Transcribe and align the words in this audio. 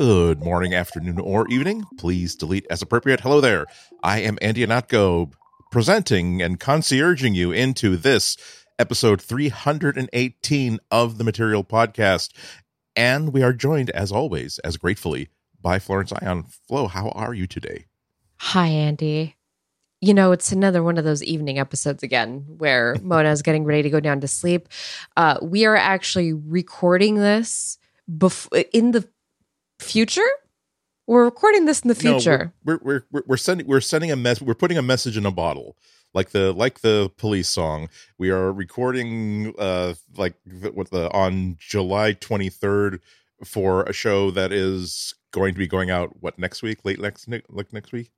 Good 0.00 0.42
morning, 0.42 0.72
afternoon, 0.72 1.18
or 1.18 1.46
evening. 1.48 1.84
Please 1.98 2.34
delete 2.34 2.66
as 2.70 2.80
appropriate. 2.80 3.20
Hello 3.20 3.42
there. 3.42 3.66
I 4.02 4.20
am 4.20 4.38
Andy 4.40 4.66
Ihnatko, 4.66 5.30
presenting 5.70 6.40
and 6.40 6.58
concierging 6.58 7.34
you 7.34 7.52
into 7.52 7.98
this 7.98 8.38
episode 8.78 9.20
318 9.20 10.78
of 10.90 11.18
the 11.18 11.24
Material 11.24 11.62
Podcast. 11.62 12.30
And 12.96 13.34
we 13.34 13.42
are 13.42 13.52
joined, 13.52 13.90
as 13.90 14.10
always, 14.10 14.58
as 14.60 14.78
gratefully, 14.78 15.28
by 15.60 15.78
Florence 15.78 16.14
Ion. 16.22 16.46
Flo, 16.66 16.86
how 16.86 17.10
are 17.10 17.34
you 17.34 17.46
today? 17.46 17.84
Hi, 18.38 18.68
Andy. 18.68 19.36
You 20.00 20.14
know, 20.14 20.32
it's 20.32 20.50
another 20.50 20.82
one 20.82 20.96
of 20.96 21.04
those 21.04 21.22
evening 21.22 21.58
episodes 21.58 22.02
again 22.02 22.46
where 22.56 22.96
Mona 23.02 23.32
is 23.32 23.42
getting 23.42 23.64
ready 23.64 23.82
to 23.82 23.90
go 23.90 24.00
down 24.00 24.22
to 24.22 24.28
sleep. 24.28 24.66
Uh, 25.18 25.36
we 25.42 25.66
are 25.66 25.76
actually 25.76 26.32
recording 26.32 27.16
this 27.16 27.76
bef- 28.10 28.64
in 28.72 28.92
the 28.92 29.06
future. 29.80 30.28
We're 31.06 31.24
recording 31.24 31.64
this 31.64 31.80
in 31.80 31.88
the 31.88 31.94
future. 31.94 32.38
No, 32.44 32.52
we're, 32.64 32.80
we're, 32.82 33.04
we're, 33.10 33.22
we're 33.26 33.36
sending 33.36 33.66
we're 33.66 33.80
sending 33.80 34.12
a 34.12 34.16
mess. 34.16 34.40
We're 34.40 34.54
putting 34.54 34.78
a 34.78 34.82
message 34.82 35.16
in 35.16 35.26
a 35.26 35.32
bottle, 35.32 35.76
like 36.14 36.30
the 36.30 36.52
like 36.52 36.80
the 36.80 37.10
police 37.16 37.48
song. 37.48 37.88
We 38.16 38.30
are 38.30 38.52
recording 38.52 39.52
uh 39.58 39.94
like 40.16 40.34
the, 40.46 40.70
what 40.70 40.90
the 40.90 41.10
on 41.10 41.56
July 41.58 42.12
twenty 42.12 42.48
third 42.48 43.00
for 43.44 43.82
a 43.84 43.92
show 43.92 44.30
that 44.30 44.52
is 44.52 45.14
going 45.32 45.54
to 45.54 45.58
be 45.58 45.66
going 45.66 45.90
out 45.90 46.22
what 46.22 46.38
next 46.38 46.62
week, 46.62 46.84
late 46.84 47.00
next 47.00 47.28
like 47.48 47.72
next 47.72 47.90
week. 47.92 48.10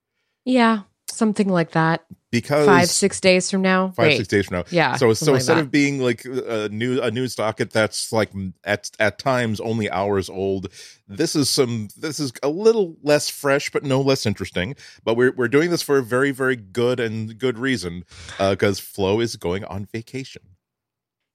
yeah, 0.44 0.82
something 1.22 1.48
like 1.48 1.70
that. 1.70 2.04
Because 2.32 2.66
Five, 2.66 2.88
six 2.88 3.20
days 3.20 3.48
from 3.50 3.62
now. 3.62 3.90
five 3.90 4.06
Wait, 4.06 4.16
six 4.16 4.26
days 4.28 4.46
from 4.46 4.56
now. 4.56 4.64
Yeah. 4.70 4.96
So 4.96 5.12
so 5.12 5.32
like 5.32 5.40
instead 5.40 5.58
that. 5.58 5.60
of 5.60 5.70
being 5.70 6.00
like 6.00 6.24
a 6.24 6.68
new 6.70 7.00
a 7.00 7.10
news 7.10 7.36
docket 7.36 7.70
that's 7.70 8.10
like 8.10 8.30
at 8.64 8.90
at 8.98 9.18
times 9.18 9.60
only 9.60 9.88
hours 9.90 10.28
old, 10.28 10.72
this 11.06 11.36
is 11.36 11.48
some 11.48 11.88
this 11.96 12.18
is 12.18 12.32
a 12.42 12.48
little 12.48 12.96
less 13.02 13.28
fresh 13.28 13.70
but 13.70 13.84
no 13.84 14.00
less 14.00 14.24
interesting. 14.26 14.74
But 15.04 15.16
we're 15.16 15.32
we're 15.32 15.46
doing 15.48 15.70
this 15.70 15.82
for 15.82 15.98
a 15.98 16.02
very 16.02 16.32
very 16.32 16.56
good 16.56 16.98
and 16.98 17.38
good 17.38 17.58
reason 17.58 18.04
because 18.38 18.80
Flo 18.80 19.20
is 19.20 19.36
going 19.36 19.64
on 19.66 19.84
vacation. 19.84 20.42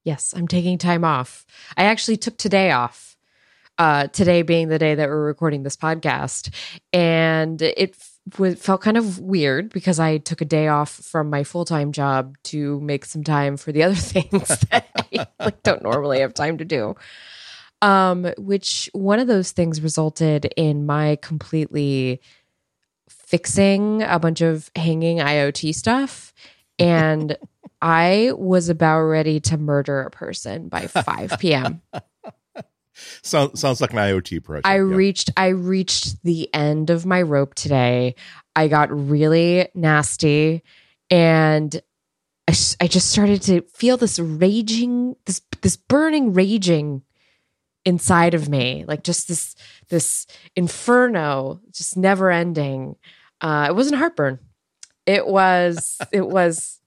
Yes, 0.04 0.34
I'm 0.36 0.48
taking 0.48 0.78
time 0.78 1.04
off. 1.04 1.46
I 1.76 1.84
actually 1.84 2.16
took 2.18 2.36
today 2.36 2.72
off. 2.72 3.16
Uh, 3.78 4.08
today 4.08 4.42
being 4.42 4.66
the 4.66 4.78
day 4.80 4.96
that 4.96 5.08
we're 5.08 5.24
recording 5.24 5.62
this 5.62 5.76
podcast, 5.76 6.52
and 6.92 7.62
it 7.62 7.94
f- 8.30 8.36
w- 8.36 8.54
felt 8.54 8.80
kind 8.80 8.96
of 8.96 9.18
weird 9.18 9.70
because 9.70 9.98
I 9.98 10.18
took 10.18 10.40
a 10.40 10.44
day 10.44 10.68
off 10.68 10.90
from 10.90 11.30
my 11.30 11.44
full 11.44 11.64
time 11.64 11.92
job 11.92 12.36
to 12.44 12.80
make 12.80 13.04
some 13.04 13.24
time 13.24 13.56
for 13.56 13.72
the 13.72 13.82
other 13.82 13.94
things 13.96 14.48
that 14.70 14.86
I 15.12 15.26
like 15.38 15.62
don't 15.62 15.82
normally 15.82 16.20
have 16.20 16.34
time 16.34 16.58
to 16.58 16.64
do. 16.64 16.96
Um, 17.80 18.32
which 18.38 18.90
one 18.92 19.20
of 19.20 19.28
those 19.28 19.52
things 19.52 19.80
resulted 19.80 20.52
in 20.56 20.84
my 20.84 21.16
completely 21.22 22.20
fixing 23.08 24.02
a 24.02 24.18
bunch 24.18 24.40
of 24.40 24.70
hanging 24.74 25.18
IoT 25.18 25.74
stuff, 25.74 26.32
and 26.78 27.36
I 27.80 28.32
was 28.36 28.68
about 28.68 29.02
ready 29.02 29.38
to 29.40 29.56
murder 29.56 30.00
a 30.02 30.10
person 30.10 30.68
by 30.68 30.88
5 30.88 31.36
p.m. 31.38 31.80
Sounds 33.22 33.60
sounds 33.60 33.80
like 33.80 33.92
an 33.92 33.98
IoT 33.98 34.44
project. 34.44 34.66
I 34.66 34.76
yeah. 34.76 34.80
reached 34.82 35.30
I 35.36 35.48
reached 35.48 36.22
the 36.22 36.52
end 36.54 36.90
of 36.90 37.06
my 37.06 37.22
rope 37.22 37.54
today. 37.54 38.14
I 38.56 38.68
got 38.68 38.90
really 38.90 39.68
nasty 39.74 40.62
and 41.10 41.80
I, 42.48 42.54
I 42.80 42.86
just 42.86 43.10
started 43.10 43.42
to 43.42 43.62
feel 43.74 43.96
this 43.96 44.18
raging 44.18 45.16
this 45.26 45.42
this 45.60 45.76
burning 45.76 46.32
raging 46.32 47.02
inside 47.84 48.34
of 48.34 48.48
me 48.48 48.84
like 48.86 49.02
just 49.02 49.28
this 49.28 49.54
this 49.88 50.26
inferno 50.56 51.60
just 51.72 51.96
never 51.96 52.30
ending 52.30 52.96
uh 53.40 53.66
it 53.68 53.74
wasn't 53.74 53.96
heartburn 53.96 54.38
it 55.06 55.26
was 55.26 55.98
it 56.12 56.26
was 56.26 56.80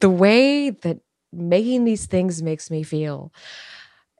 the 0.00 0.10
way 0.10 0.70
that 0.70 1.00
making 1.32 1.84
these 1.84 2.06
things 2.06 2.42
makes 2.42 2.70
me 2.70 2.82
feel 2.82 3.32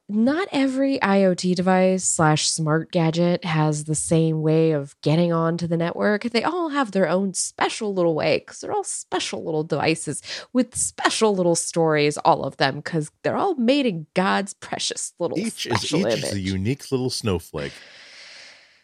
not 0.08 0.48
every 0.52 0.98
IoT 0.98 1.54
device 1.54 2.04
slash 2.04 2.48
smart 2.48 2.92
gadget 2.92 3.44
has 3.44 3.84
the 3.84 3.94
same 3.94 4.42
way 4.42 4.72
of 4.72 4.94
getting 5.00 5.32
onto 5.32 5.66
the 5.66 5.76
network. 5.76 6.24
They 6.24 6.42
all 6.42 6.70
have 6.70 6.92
their 6.92 7.08
own 7.08 7.34
special 7.34 7.94
little 7.94 8.14
way 8.14 8.38
because 8.38 8.60
they're 8.60 8.72
all 8.72 8.84
special 8.84 9.44
little 9.44 9.64
devices 9.64 10.22
with 10.52 10.76
special 10.76 11.34
little 11.34 11.54
stories, 11.54 12.18
all 12.18 12.44
of 12.44 12.56
them, 12.58 12.76
because 12.76 13.10
they're 13.22 13.36
all 13.36 13.54
made 13.54 13.86
in 13.86 14.06
God's 14.14 14.54
precious 14.54 15.12
little 15.18 15.38
Each 15.38 15.66
is 15.66 15.84
each 15.84 15.94
image. 15.94 16.24
is 16.24 16.32
a 16.32 16.40
unique 16.40 16.90
little 16.90 17.10
snowflake 17.10 17.72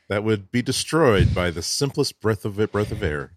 that 0.09 0.25
would 0.25 0.51
be 0.51 0.63
destroyed 0.63 1.35
by 1.35 1.51
the 1.51 1.63
simplest 1.63 2.21
breath 2.21 2.45
of 2.45 2.59
it, 2.59 2.73
breath 2.73 2.93
of 2.93 3.03
air. 3.03 3.33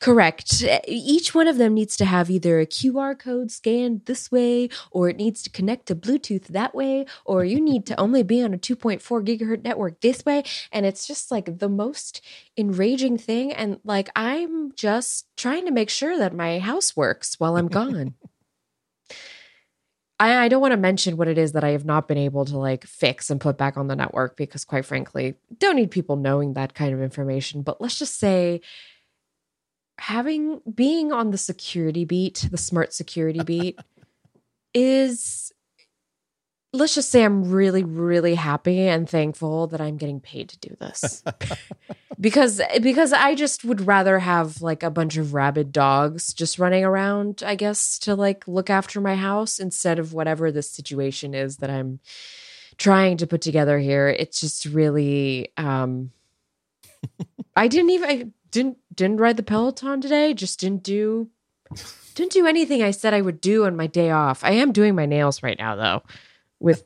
Correct. 0.00 0.64
Each 0.88 1.34
one 1.34 1.46
of 1.46 1.58
them 1.58 1.74
needs 1.74 1.94
to 1.98 2.06
have 2.06 2.30
either 2.30 2.58
a 2.58 2.66
QR 2.66 3.18
code 3.18 3.50
scanned 3.50 4.06
this 4.06 4.32
way, 4.32 4.70
or 4.90 5.10
it 5.10 5.16
needs 5.16 5.42
to 5.42 5.50
connect 5.50 5.86
to 5.86 5.94
Bluetooth 5.94 6.46
that 6.46 6.74
way, 6.74 7.04
or 7.26 7.44
you 7.44 7.60
need 7.60 7.84
to 7.86 8.00
only 8.00 8.22
be 8.22 8.42
on 8.42 8.54
a 8.54 8.58
2.4 8.58 8.98
gigahertz 9.26 9.62
network 9.62 10.00
this 10.00 10.24
way. 10.24 10.42
And 10.72 10.86
it's 10.86 11.06
just 11.06 11.30
like 11.30 11.58
the 11.58 11.68
most 11.68 12.22
enraging 12.56 13.18
thing. 13.18 13.52
And 13.52 13.78
like, 13.84 14.08
I'm 14.16 14.72
just 14.72 15.26
trying 15.36 15.66
to 15.66 15.70
make 15.70 15.90
sure 15.90 16.16
that 16.16 16.34
my 16.34 16.60
house 16.60 16.96
works 16.96 17.38
while 17.38 17.58
I'm 17.58 17.68
gone. 17.68 18.14
I, 20.20 20.44
I 20.44 20.48
don't 20.48 20.60
want 20.60 20.72
to 20.72 20.76
mention 20.76 21.16
what 21.16 21.28
it 21.28 21.38
is 21.38 21.52
that 21.52 21.64
I 21.64 21.70
have 21.70 21.86
not 21.86 22.06
been 22.06 22.18
able 22.18 22.44
to 22.44 22.58
like 22.58 22.84
fix 22.84 23.30
and 23.30 23.40
put 23.40 23.56
back 23.56 23.78
on 23.78 23.88
the 23.88 23.96
network 23.96 24.36
because, 24.36 24.66
quite 24.66 24.84
frankly, 24.84 25.34
don't 25.58 25.76
need 25.76 25.90
people 25.90 26.16
knowing 26.16 26.52
that 26.54 26.74
kind 26.74 26.92
of 26.92 27.00
information. 27.00 27.62
But 27.62 27.80
let's 27.80 27.98
just 27.98 28.18
say, 28.18 28.60
having 30.00 30.62
being 30.74 31.12
on 31.12 31.30
the 31.30 31.38
security 31.38 32.06
beat, 32.06 32.48
the 32.50 32.56
smart 32.56 32.94
security 32.94 33.42
beat, 33.44 33.78
is 34.72 35.52
let's 36.72 36.94
just 36.94 37.10
say 37.10 37.22
I'm 37.22 37.50
really, 37.50 37.84
really 37.84 38.34
happy 38.34 38.88
and 38.88 39.08
thankful 39.08 39.66
that 39.68 39.80
I'm 39.80 39.98
getting 39.98 40.20
paid 40.20 40.48
to 40.48 40.58
do 40.58 40.74
this. 40.80 41.22
because 42.20 42.62
because 42.80 43.12
I 43.12 43.34
just 43.34 43.62
would 43.62 43.86
rather 43.86 44.18
have 44.20 44.62
like 44.62 44.82
a 44.82 44.90
bunch 44.90 45.18
of 45.18 45.34
rabid 45.34 45.70
dogs 45.70 46.32
just 46.32 46.58
running 46.58 46.82
around, 46.82 47.42
I 47.44 47.54
guess, 47.54 47.98
to 48.00 48.14
like 48.14 48.48
look 48.48 48.70
after 48.70 49.02
my 49.02 49.16
house 49.16 49.58
instead 49.58 49.98
of 49.98 50.14
whatever 50.14 50.50
this 50.50 50.70
situation 50.70 51.34
is 51.34 51.58
that 51.58 51.68
I'm 51.68 52.00
trying 52.78 53.18
to 53.18 53.26
put 53.26 53.42
together 53.42 53.78
here. 53.78 54.08
It's 54.08 54.40
just 54.40 54.64
really 54.64 55.52
um 55.58 56.12
I 57.56 57.68
didn't 57.68 57.90
even 57.90 58.08
I 58.08 58.26
didn't 58.50 58.78
didn't 58.94 59.18
ride 59.18 59.36
the 59.36 59.42
Peloton 59.42 60.00
today, 60.00 60.34
just 60.34 60.60
didn't 60.60 60.82
do 60.82 61.28
didn't 62.14 62.32
do 62.32 62.46
anything 62.46 62.82
I 62.82 62.90
said 62.90 63.14
I 63.14 63.20
would 63.20 63.40
do 63.40 63.64
on 63.64 63.76
my 63.76 63.86
day 63.86 64.10
off. 64.10 64.42
I 64.44 64.52
am 64.52 64.72
doing 64.72 64.94
my 64.94 65.06
nails 65.06 65.42
right 65.42 65.58
now 65.58 65.76
though 65.76 66.02
with 66.58 66.84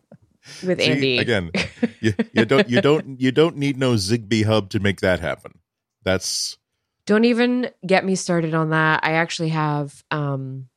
with 0.64 0.78
See, 0.78 0.90
Andy. 0.90 1.18
again. 1.18 1.50
You, 2.00 2.12
you 2.34 2.44
don't 2.44 2.68
you 2.68 2.82
don't 2.82 3.18
you 3.18 3.32
don't 3.32 3.56
need 3.56 3.78
no 3.78 3.94
Zigbee 3.94 4.44
hub 4.44 4.68
to 4.70 4.80
make 4.80 5.00
that 5.00 5.20
happen. 5.20 5.58
That's 6.02 6.58
Don't 7.06 7.24
even 7.24 7.70
get 7.86 8.04
me 8.04 8.14
started 8.14 8.52
on 8.52 8.70
that. 8.70 9.00
I 9.02 9.12
actually 9.12 9.48
have 9.50 10.04
um 10.10 10.68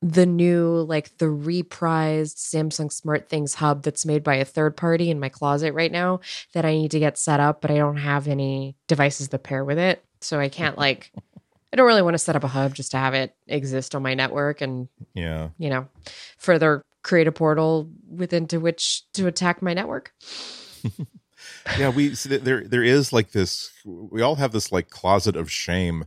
the 0.00 0.26
new 0.26 0.82
like 0.82 1.16
the 1.18 1.26
reprised 1.26 2.36
Samsung 2.36 2.88
SmartThings 2.88 3.54
hub 3.54 3.82
that's 3.82 4.06
made 4.06 4.22
by 4.22 4.36
a 4.36 4.44
third 4.44 4.76
party 4.76 5.10
in 5.10 5.18
my 5.18 5.28
closet 5.28 5.72
right 5.72 5.90
now 5.90 6.20
that 6.52 6.64
I 6.64 6.72
need 6.72 6.92
to 6.92 7.00
get 7.00 7.18
set 7.18 7.40
up, 7.40 7.60
but 7.60 7.70
I 7.70 7.76
don't 7.76 7.96
have 7.96 8.28
any 8.28 8.76
devices 8.86 9.28
that 9.28 9.42
pair 9.42 9.64
with 9.64 9.78
it. 9.78 10.04
So 10.20 10.38
I 10.38 10.48
can't 10.48 10.78
like 10.78 11.12
I 11.72 11.76
don't 11.76 11.86
really 11.86 12.02
want 12.02 12.14
to 12.14 12.18
set 12.18 12.36
up 12.36 12.44
a 12.44 12.48
hub 12.48 12.74
just 12.74 12.92
to 12.92 12.96
have 12.96 13.14
it 13.14 13.34
exist 13.46 13.94
on 13.94 14.02
my 14.02 14.14
network 14.14 14.60
and 14.60 14.88
yeah. 15.14 15.48
you 15.58 15.68
know, 15.68 15.88
further 16.38 16.84
create 17.02 17.26
a 17.26 17.32
portal 17.32 17.90
within 18.08 18.46
to 18.48 18.58
which 18.58 19.02
to 19.14 19.26
attack 19.26 19.62
my 19.62 19.74
network. 19.74 20.12
yeah 21.78 21.88
we 21.88 22.14
see 22.14 22.28
that 22.28 22.44
there 22.44 22.64
there 22.64 22.84
is 22.84 23.12
like 23.12 23.32
this 23.32 23.70
we 23.84 24.22
all 24.22 24.36
have 24.36 24.52
this 24.52 24.70
like 24.70 24.90
closet 24.90 25.36
of 25.36 25.50
shame 25.50 26.04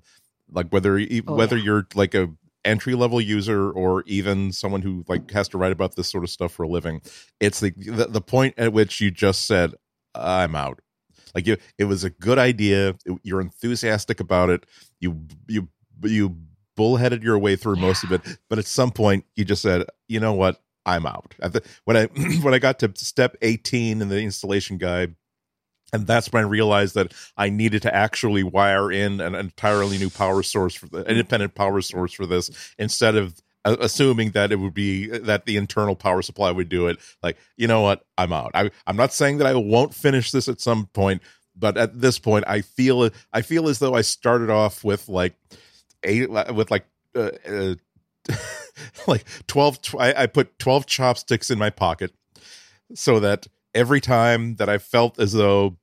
like 0.51 0.69
whether 0.69 0.97
Oh, 0.99 1.35
whether 1.35 1.57
yeah. 1.57 1.63
you're 1.63 1.87
like 1.93 2.13
a 2.13 2.29
entry 2.63 2.95
level 2.95 3.19
user 3.19 3.71
or 3.71 4.03
even 4.05 4.51
someone 4.51 4.81
who 4.81 5.03
like 5.07 5.31
has 5.31 5.47
to 5.47 5.57
write 5.57 5.71
about 5.71 5.95
this 5.95 6.07
sort 6.07 6.23
of 6.23 6.29
stuff 6.29 6.51
for 6.53 6.63
a 6.63 6.67
living 6.67 7.01
it's 7.39 7.59
the 7.59 7.71
the, 7.77 8.05
the 8.07 8.21
point 8.21 8.53
at 8.57 8.71
which 8.73 9.01
you 9.01 9.09
just 9.11 9.45
said 9.45 9.73
i'm 10.15 10.55
out. 10.55 10.79
Like 11.33 11.47
you 11.47 11.57
it 11.77 11.85
was 11.85 12.03
a 12.03 12.09
good 12.09 12.37
idea 12.37 12.95
you're 13.23 13.41
enthusiastic 13.41 14.19
about 14.19 14.49
it 14.49 14.65
you 14.99 15.25
you 15.47 15.69
you 16.03 16.37
bullheaded 16.75 17.23
your 17.23 17.37
way 17.37 17.55
through 17.55 17.75
most 17.75 18.03
of 18.03 18.11
it 18.11 18.21
but 18.49 18.59
at 18.59 18.65
some 18.65 18.91
point 18.91 19.25
you 19.35 19.45
just 19.45 19.61
said 19.61 19.85
you 20.07 20.19
know 20.19 20.33
what? 20.33 20.61
I'm 20.85 21.05
out. 21.05 21.35
When 21.85 21.95
i 21.95 22.05
when 22.41 22.53
i 22.53 22.59
got 22.59 22.79
to 22.79 22.91
step 22.95 23.37
18 23.41 24.01
in 24.01 24.09
the 24.09 24.19
installation 24.19 24.77
guide 24.77 25.15
and 25.93 26.07
that's 26.07 26.31
when 26.31 26.43
I 26.43 26.47
realized 26.47 26.95
that 26.95 27.13
I 27.37 27.49
needed 27.49 27.81
to 27.83 27.93
actually 27.93 28.43
wire 28.43 28.91
in 28.91 29.19
an 29.19 29.35
entirely 29.35 29.97
new 29.97 30.09
power 30.09 30.43
source 30.43 30.73
for 30.73 30.87
the 30.87 31.03
independent 31.05 31.55
power 31.55 31.81
source 31.81 32.13
for 32.13 32.25
this 32.25 32.49
instead 32.77 33.15
of 33.15 33.35
uh, 33.63 33.77
assuming 33.79 34.31
that 34.31 34.51
it 34.51 34.55
would 34.57 34.73
be 34.73 35.07
that 35.07 35.45
the 35.45 35.57
internal 35.57 35.95
power 35.95 36.21
supply 36.21 36.49
would 36.49 36.69
do 36.69 36.87
it. 36.87 36.97
Like, 37.21 37.37
you 37.57 37.67
know 37.67 37.81
what? 37.81 38.05
I'm 38.17 38.33
out. 38.33 38.51
I, 38.53 38.71
I'm 38.87 38.95
not 38.95 39.13
saying 39.13 39.37
that 39.37 39.47
I 39.47 39.53
won't 39.53 39.93
finish 39.93 40.31
this 40.31 40.47
at 40.47 40.61
some 40.61 40.87
point, 40.87 41.21
but 41.55 41.77
at 41.77 41.99
this 41.99 42.17
point, 42.17 42.45
I 42.47 42.61
feel 42.61 43.09
I 43.33 43.41
feel 43.41 43.67
as 43.67 43.79
though 43.79 43.93
I 43.93 44.01
started 44.01 44.49
off 44.49 44.83
with 44.83 45.09
like 45.09 45.35
eight 46.03 46.29
with 46.29 46.71
like 46.71 46.85
uh, 47.15 47.31
uh, 47.47 47.75
like 49.07 49.25
12 49.47 49.81
tw- 49.81 49.95
I, 49.99 50.23
I 50.23 50.25
put 50.27 50.57
12 50.59 50.85
chopsticks 50.85 51.51
in 51.51 51.59
my 51.59 51.69
pocket 51.69 52.13
so 52.95 53.19
that 53.19 53.47
every 53.73 54.01
time 54.01 54.55
that 54.55 54.69
I 54.69 54.77
felt 54.77 55.19
as 55.19 55.33
though 55.33 55.77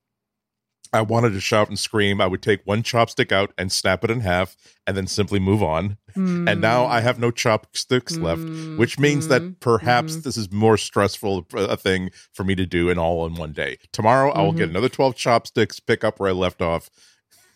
I 0.93 1.03
wanted 1.03 1.31
to 1.31 1.41
shout 1.41 1.69
and 1.69 1.79
scream, 1.79 2.21
I 2.21 2.27
would 2.27 2.43
take 2.43 2.61
one 2.65 2.83
chopstick 2.83 3.33
out 3.33 3.53
and 3.59 3.71
snap 3.71 4.05
it 4.05 4.11
in 4.11 4.21
half 4.21 4.57
and 4.87 4.97
then 4.97 5.07
simply 5.07 5.39
move 5.39 5.63
on. 5.63 5.99
Mm. 6.17 6.51
And 6.51 6.61
now 6.61 6.87
I 6.87 7.01
have 7.01 7.19
no 7.19 7.31
chopsticks 7.31 8.17
mm. 8.17 8.23
left, 8.23 8.79
which 8.79 8.99
means 8.99 9.29
that 9.29 9.43
mm. 9.43 9.61
perhaps 9.61 10.17
mm. 10.17 10.23
this 10.23 10.37
is 10.37 10.51
more 10.51 10.77
stressful 10.77 11.47
a 11.55 11.77
thing 11.77 12.11
for 12.33 12.45
me 12.45 12.55
to 12.55 12.67
do 12.67 12.89
in 12.89 12.99
all 12.99 13.27
in 13.27 13.35
one 13.35 13.53
day. 13.53 13.79
Tomorrow 13.93 14.33
I 14.33 14.41
will 14.41 14.51
mm-hmm. 14.51 14.59
get 14.59 14.71
another 14.71 14.89
12 14.89 15.15
chopsticks, 15.17 15.81
pick 15.81 16.05
up 16.05 16.19
where 16.19 16.31
I 16.31 16.33
left 16.33 16.63
off. 16.63 16.91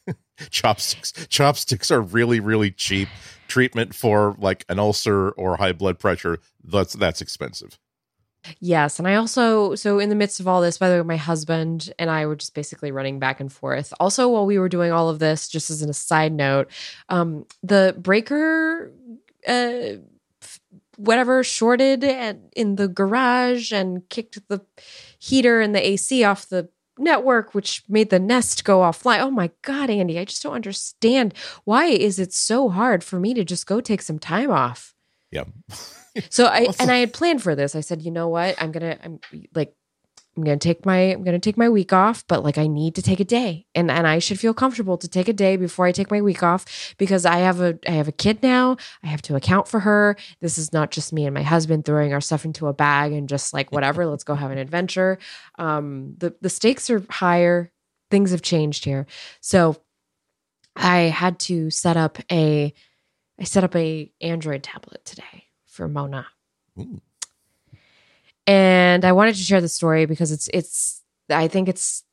chopsticks 0.50 1.12
chopsticks 1.28 1.90
are 1.92 2.00
really 2.00 2.40
really 2.40 2.70
cheap 2.70 3.08
treatment 3.46 3.94
for 3.94 4.34
like 4.38 4.64
an 4.68 4.78
ulcer 4.78 5.30
or 5.30 5.56
high 5.56 5.72
blood 5.72 5.98
pressure. 5.98 6.38
That's 6.64 6.94
that's 6.94 7.20
expensive. 7.20 7.78
Yes. 8.60 8.98
And 8.98 9.06
I 9.06 9.14
also, 9.14 9.74
so 9.74 9.98
in 9.98 10.08
the 10.08 10.14
midst 10.14 10.40
of 10.40 10.48
all 10.48 10.60
this, 10.60 10.78
by 10.78 10.88
the 10.88 10.96
way, 10.96 11.02
my 11.02 11.16
husband 11.16 11.92
and 11.98 12.10
I 12.10 12.26
were 12.26 12.36
just 12.36 12.54
basically 12.54 12.90
running 12.90 13.18
back 13.18 13.40
and 13.40 13.52
forth. 13.52 13.92
Also, 14.00 14.28
while 14.28 14.46
we 14.46 14.58
were 14.58 14.68
doing 14.68 14.92
all 14.92 15.08
of 15.08 15.18
this, 15.18 15.48
just 15.48 15.70
as 15.70 15.82
a 15.82 15.92
side 15.92 16.32
note, 16.32 16.70
um, 17.08 17.46
the 17.62 17.94
breaker, 17.98 18.92
uh, 19.46 19.82
whatever 20.96 21.42
shorted 21.44 22.04
at, 22.04 22.38
in 22.54 22.76
the 22.76 22.88
garage 22.88 23.72
and 23.72 24.08
kicked 24.08 24.46
the 24.48 24.60
heater 25.18 25.60
and 25.60 25.74
the 25.74 25.86
AC 25.86 26.24
off 26.24 26.48
the 26.48 26.68
network, 26.98 27.54
which 27.54 27.82
made 27.88 28.10
the 28.10 28.18
nest 28.18 28.64
go 28.64 28.80
offline. 28.80 29.20
Oh 29.20 29.30
my 29.30 29.50
God, 29.62 29.88
Andy, 29.88 30.18
I 30.18 30.24
just 30.24 30.42
don't 30.42 30.54
understand. 30.54 31.34
Why 31.64 31.86
is 31.86 32.18
it 32.18 32.32
so 32.32 32.68
hard 32.68 33.02
for 33.02 33.18
me 33.18 33.34
to 33.34 33.44
just 33.44 33.66
go 33.66 33.80
take 33.80 34.02
some 34.02 34.18
time 34.18 34.50
off? 34.50 34.94
Yeah. 35.30 35.44
so 36.30 36.46
I 36.46 36.68
and 36.78 36.90
I 36.90 36.98
had 36.98 37.12
planned 37.12 37.42
for 37.42 37.54
this. 37.54 37.74
I 37.74 37.80
said, 37.80 38.02
you 38.02 38.10
know 38.10 38.28
what? 38.28 38.60
I'm 38.60 38.72
gonna 38.72 38.98
I'm 39.02 39.20
like 39.54 39.74
I'm 40.36 40.44
gonna 40.44 40.56
take 40.56 40.86
my 40.86 40.96
I'm 40.96 41.24
gonna 41.24 41.38
take 41.38 41.58
my 41.58 41.68
week 41.68 41.92
off, 41.92 42.26
but 42.26 42.42
like 42.42 42.56
I 42.56 42.66
need 42.66 42.94
to 42.94 43.02
take 43.02 43.20
a 43.20 43.24
day. 43.24 43.66
And 43.74 43.90
and 43.90 44.06
I 44.06 44.18
should 44.18 44.40
feel 44.40 44.54
comfortable 44.54 44.96
to 44.98 45.08
take 45.08 45.28
a 45.28 45.32
day 45.32 45.56
before 45.56 45.86
I 45.86 45.92
take 45.92 46.10
my 46.10 46.22
week 46.22 46.42
off 46.42 46.94
because 46.96 47.26
I 47.26 47.38
have 47.38 47.60
a 47.60 47.78
I 47.86 47.92
have 47.92 48.08
a 48.08 48.12
kid 48.12 48.42
now. 48.42 48.78
I 49.02 49.08
have 49.08 49.20
to 49.22 49.36
account 49.36 49.68
for 49.68 49.80
her. 49.80 50.16
This 50.40 50.56
is 50.56 50.72
not 50.72 50.90
just 50.90 51.12
me 51.12 51.26
and 51.26 51.34
my 51.34 51.42
husband 51.42 51.84
throwing 51.84 52.14
our 52.14 52.20
stuff 52.20 52.46
into 52.46 52.66
a 52.66 52.72
bag 52.72 53.12
and 53.12 53.28
just 53.28 53.52
like 53.52 53.72
whatever, 53.72 54.06
let's 54.06 54.24
go 54.24 54.34
have 54.34 54.50
an 54.50 54.58
adventure. 54.58 55.18
Um 55.58 56.14
the 56.18 56.34
the 56.40 56.50
stakes 56.50 56.88
are 56.88 57.04
higher. 57.10 57.70
Things 58.10 58.30
have 58.30 58.42
changed 58.42 58.84
here. 58.84 59.06
So 59.40 59.76
I 60.76 61.00
had 61.00 61.38
to 61.40 61.70
set 61.70 61.98
up 61.98 62.18
a 62.30 62.72
I 63.38 63.44
set 63.44 63.64
up 63.64 63.76
a 63.76 64.10
Android 64.22 64.62
tablet 64.62 65.04
today 65.04 65.48
for 65.72 65.88
Mona. 65.88 66.26
Ooh. 66.78 67.00
And 68.46 69.04
I 69.04 69.12
wanted 69.12 69.34
to 69.36 69.42
share 69.42 69.60
the 69.60 69.68
story 69.68 70.06
because 70.06 70.30
it's 70.30 70.48
it's 70.52 71.02
I 71.30 71.48
think 71.48 71.68
it's 71.68 72.04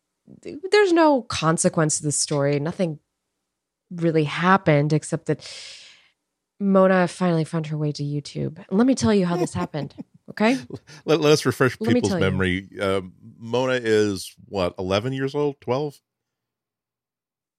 there's 0.72 0.94
no 0.94 1.24
consequence 1.24 1.98
to 1.98 2.04
the 2.04 2.12
story. 2.12 2.60
Nothing 2.60 3.00
really 3.92 4.24
happened 4.24 4.94
except 4.94 5.26
that 5.26 5.46
Mona 6.60 7.08
finally 7.08 7.44
found 7.44 7.68
her 7.68 7.78
way 7.78 7.92
to 7.92 8.04
YouTube. 8.04 8.64
Let 8.70 8.86
me 8.86 8.96
tell 8.96 9.14
you 9.14 9.26
how 9.26 9.38
this 9.38 9.54
happened. 9.54 9.94
Okay. 10.30 10.60
Let, 11.06 11.22
let 11.22 11.32
us 11.32 11.44
refresh 11.44 11.76
let 11.80 11.92
people's 11.92 12.14
me 12.14 12.20
memory. 12.20 12.70
Uh, 12.80 13.02
Mona 13.40 13.80
is 13.82 14.36
what, 14.46 14.76
11 14.78 15.12
years 15.12 15.34
old, 15.34 15.60
12? 15.60 16.00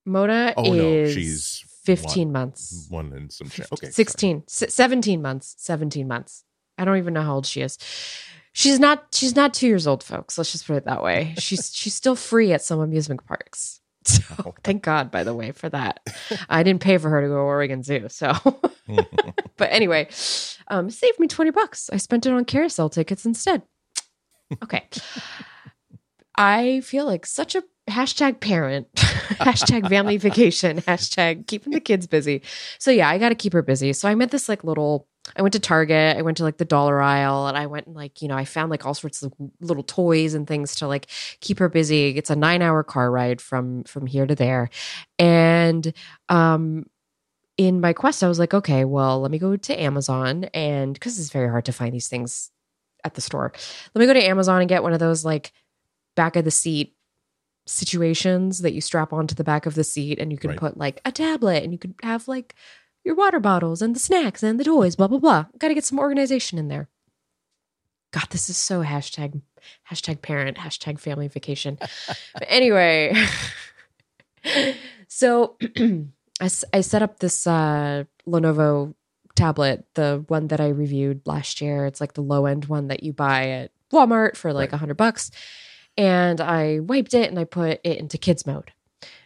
Mona 0.06 0.55
oh, 0.56 0.73
is 0.73 0.79
no, 0.79 1.12
she's 1.12 1.64
15 1.85 2.29
one, 2.29 2.32
months. 2.32 2.87
One 2.91 3.12
and 3.12 3.32
some 3.32 3.49
change. 3.49 3.69
Okay. 3.73 3.91
16, 3.91 4.44
s- 4.49 4.75
17 4.75 5.23
months. 5.23 5.55
17 5.59 6.06
months. 6.06 6.44
I 6.79 6.85
don't 6.85 6.99
even 6.99 7.15
know 7.15 7.23
how 7.23 7.35
old 7.35 7.47
she 7.47 7.61
is. 7.61 7.79
She's 8.53 8.81
not 8.81 9.06
she's 9.12 9.37
not 9.37 9.55
2 9.55 9.67
years 9.67 9.87
old, 9.87 10.03
folks. 10.03 10.37
Let's 10.37 10.53
just 10.53 10.67
put 10.67 10.77
it 10.77 10.85
that 10.87 11.03
way. 11.03 11.35
She's 11.38 11.75
she's 11.75 11.94
still 11.94 12.17
free 12.17 12.53
at 12.53 12.62
some 12.62 12.81
amusement 12.81 13.25
parks. 13.27 13.81
So 14.06 14.23
oh. 14.47 14.55
thank 14.65 14.82
God, 14.82 15.11
by 15.11 15.25
the 15.25 15.35
way, 15.35 15.53
for 15.53 15.69
that. 15.69 16.00
I 16.49 16.62
didn't 16.62 16.81
pay 16.81 16.97
for 16.97 17.11
her 17.11 17.21
to 17.21 17.29
go 17.29 17.35
to 17.35 17.41
Oregon 17.41 17.82
Zoo. 17.82 18.09
So, 18.09 18.32
but 19.59 19.69
anyway, 19.71 20.09
um, 20.69 20.88
saved 20.88 21.21
me 21.21 21.29
20 21.29 21.50
bucks. 21.50 21.91
I 21.93 21.99
spent 21.99 22.25
it 22.25 22.32
on 22.32 22.47
carousel 22.47 22.88
tickets 22.88 23.27
instead. 23.27 23.61
Okay. 24.62 24.88
I 26.35 26.81
feel 26.81 27.05
like 27.05 27.27
such 27.27 27.55
a 27.55 27.62
hashtag 27.91 28.41
parent, 28.41 28.93
hashtag 28.95 29.89
family 29.89 30.17
vacation, 30.17 30.79
hashtag 30.83 31.47
keeping 31.47 31.73
the 31.73 31.81
kids 31.81 32.07
busy. 32.07 32.43
So 32.79 32.91
yeah, 32.91 33.09
I 33.09 33.19
got 33.19 33.31
to 33.31 33.35
keep 33.35 33.53
her 33.53 33.63
busy. 33.63 33.93
So 33.93 34.09
I 34.09 34.15
met 34.15 34.31
this 34.31 34.49
like 34.49 34.65
little. 34.65 35.07
I 35.37 35.43
went 35.43 35.53
to 35.53 35.61
Target. 35.61 36.17
I 36.17 36.23
went 36.23 36.39
to 36.39 36.45
like 36.45 36.57
the 36.57 36.65
dollar 36.65 37.01
aisle, 37.01 37.47
and 37.47 37.57
I 37.57 37.67
went 37.67 37.87
and 37.87 37.95
like 37.95 38.23
you 38.23 38.29
know 38.29 38.37
I 38.37 38.45
found 38.45 38.71
like 38.71 38.87
all 38.87 38.95
sorts 38.95 39.23
of 39.23 39.33
little 39.61 39.83
toys 39.83 40.35
and 40.35 40.47
things 40.47 40.77
to 40.77 40.87
like 40.87 41.09
keep 41.41 41.59
her 41.59 41.69
busy. 41.69 42.17
It's 42.17 42.31
a 42.31 42.37
nine 42.37 42.63
hour 42.63 42.83
car 42.83 43.11
ride 43.11 43.41
from 43.41 43.85
from 43.85 44.07
here 44.07 44.27
to 44.27 44.35
there, 44.35 44.71
and 45.19 45.93
um 46.29 46.87
in 47.61 47.83
my 47.83 47.93
quest, 47.93 48.25
I 48.25 48.29
was 48.29 48.39
like, 48.39 48.55
okay, 48.55 48.87
well, 48.87 49.21
let 49.21 49.31
me 49.31 49.39
go 49.39 49.55
to 49.55 49.81
Amazon 49.83 50.45
and 50.55 50.95
because 50.95 51.21
it's 51.21 51.29
very 51.29 51.51
hard 51.51 51.67
to 51.67 51.73
find 51.73 51.93
these 51.93 52.09
things 52.09 52.51
at 53.05 53.13
the 53.15 53.21
store. 53.21 53.53
Let 53.95 54.01
me 54.01 54.07
go 54.07 54.15
to 54.15 54.27
Amazon 54.27 54.61
and 54.61 54.69
get 54.69 54.83
one 54.83 54.95
of 54.95 54.99
those 54.99 55.27
like 55.27 55.53
back 56.17 56.37
of 56.37 56.47
the 56.47 56.51
seat 56.51 56.95
situations 57.67 58.61
that 58.61 58.73
you 58.73 58.81
strap 58.81 59.12
onto 59.12 59.35
the 59.35 59.45
back 59.45 59.67
of 59.67 59.75
the 59.75 59.85
seat 59.85 60.19
and 60.19 60.33
you 60.33 60.39
can 60.39 60.51
right. 60.51 60.59
put 60.59 60.77
like 60.77 61.01
a 61.05 61.12
tablet 61.12 61.62
and 61.62 61.73
you 61.73 61.79
could 61.79 61.95
have 62.03 62.27
like 62.27 62.55
your 63.05 63.15
water 63.15 63.41
bottles 63.41 63.81
and 63.81 63.95
the 63.95 64.01
snacks 64.01 64.43
and 64.43 64.59
the 64.59 64.65
toys, 64.65 64.97
blah, 64.97 65.07
blah, 65.07 65.19
blah. 65.19 65.47
Got 65.59 65.69
to 65.69 65.75
get 65.75 65.85
some 65.85 65.99
organization 65.99 66.59
in 66.59 66.69
there. 66.69 66.89
God, 68.12 68.27
this 68.31 68.51
is 68.51 68.57
so 68.57 68.83
hashtag, 68.83 69.41
hashtag 69.91 70.21
parent, 70.21 70.59
hashtag 70.59 70.99
family 70.99 71.29
vacation. 71.29 71.79
but 71.81 72.45
anyway, 72.47 73.15
so 75.09 75.56
I, 75.79 76.51
I 76.73 76.81
set 76.81 77.03
up 77.03 77.20
this 77.20 77.46
uh, 77.46 78.05
Lenovo 78.27 78.94
tablet, 79.37 79.87
the 79.94 80.25
one 80.27 80.49
that 80.49 80.61
I 80.61 80.69
reviewed 80.69 81.23
last 81.25 81.61
year. 81.61 81.87
It's 81.87 82.01
like 82.01 82.15
the 82.15 82.23
low 82.23 82.46
end 82.46 82.65
one 82.65 82.89
that 82.89 83.05
you 83.05 83.13
buy 83.13 83.49
at 83.51 83.70
Walmart 83.93 84.37
for 84.37 84.53
like 84.53 84.70
a 84.70 84.73
right. 84.73 84.81
hundred 84.81 84.96
bucks 84.96 85.31
and 85.97 86.41
I 86.41 86.81
wiped 86.81 87.15
it 87.15 87.31
and 87.31 87.39
I 87.39 87.44
put 87.44 87.81
it 87.85 87.99
into 87.99 88.19
kids 88.19 88.47
mode. 88.47 88.73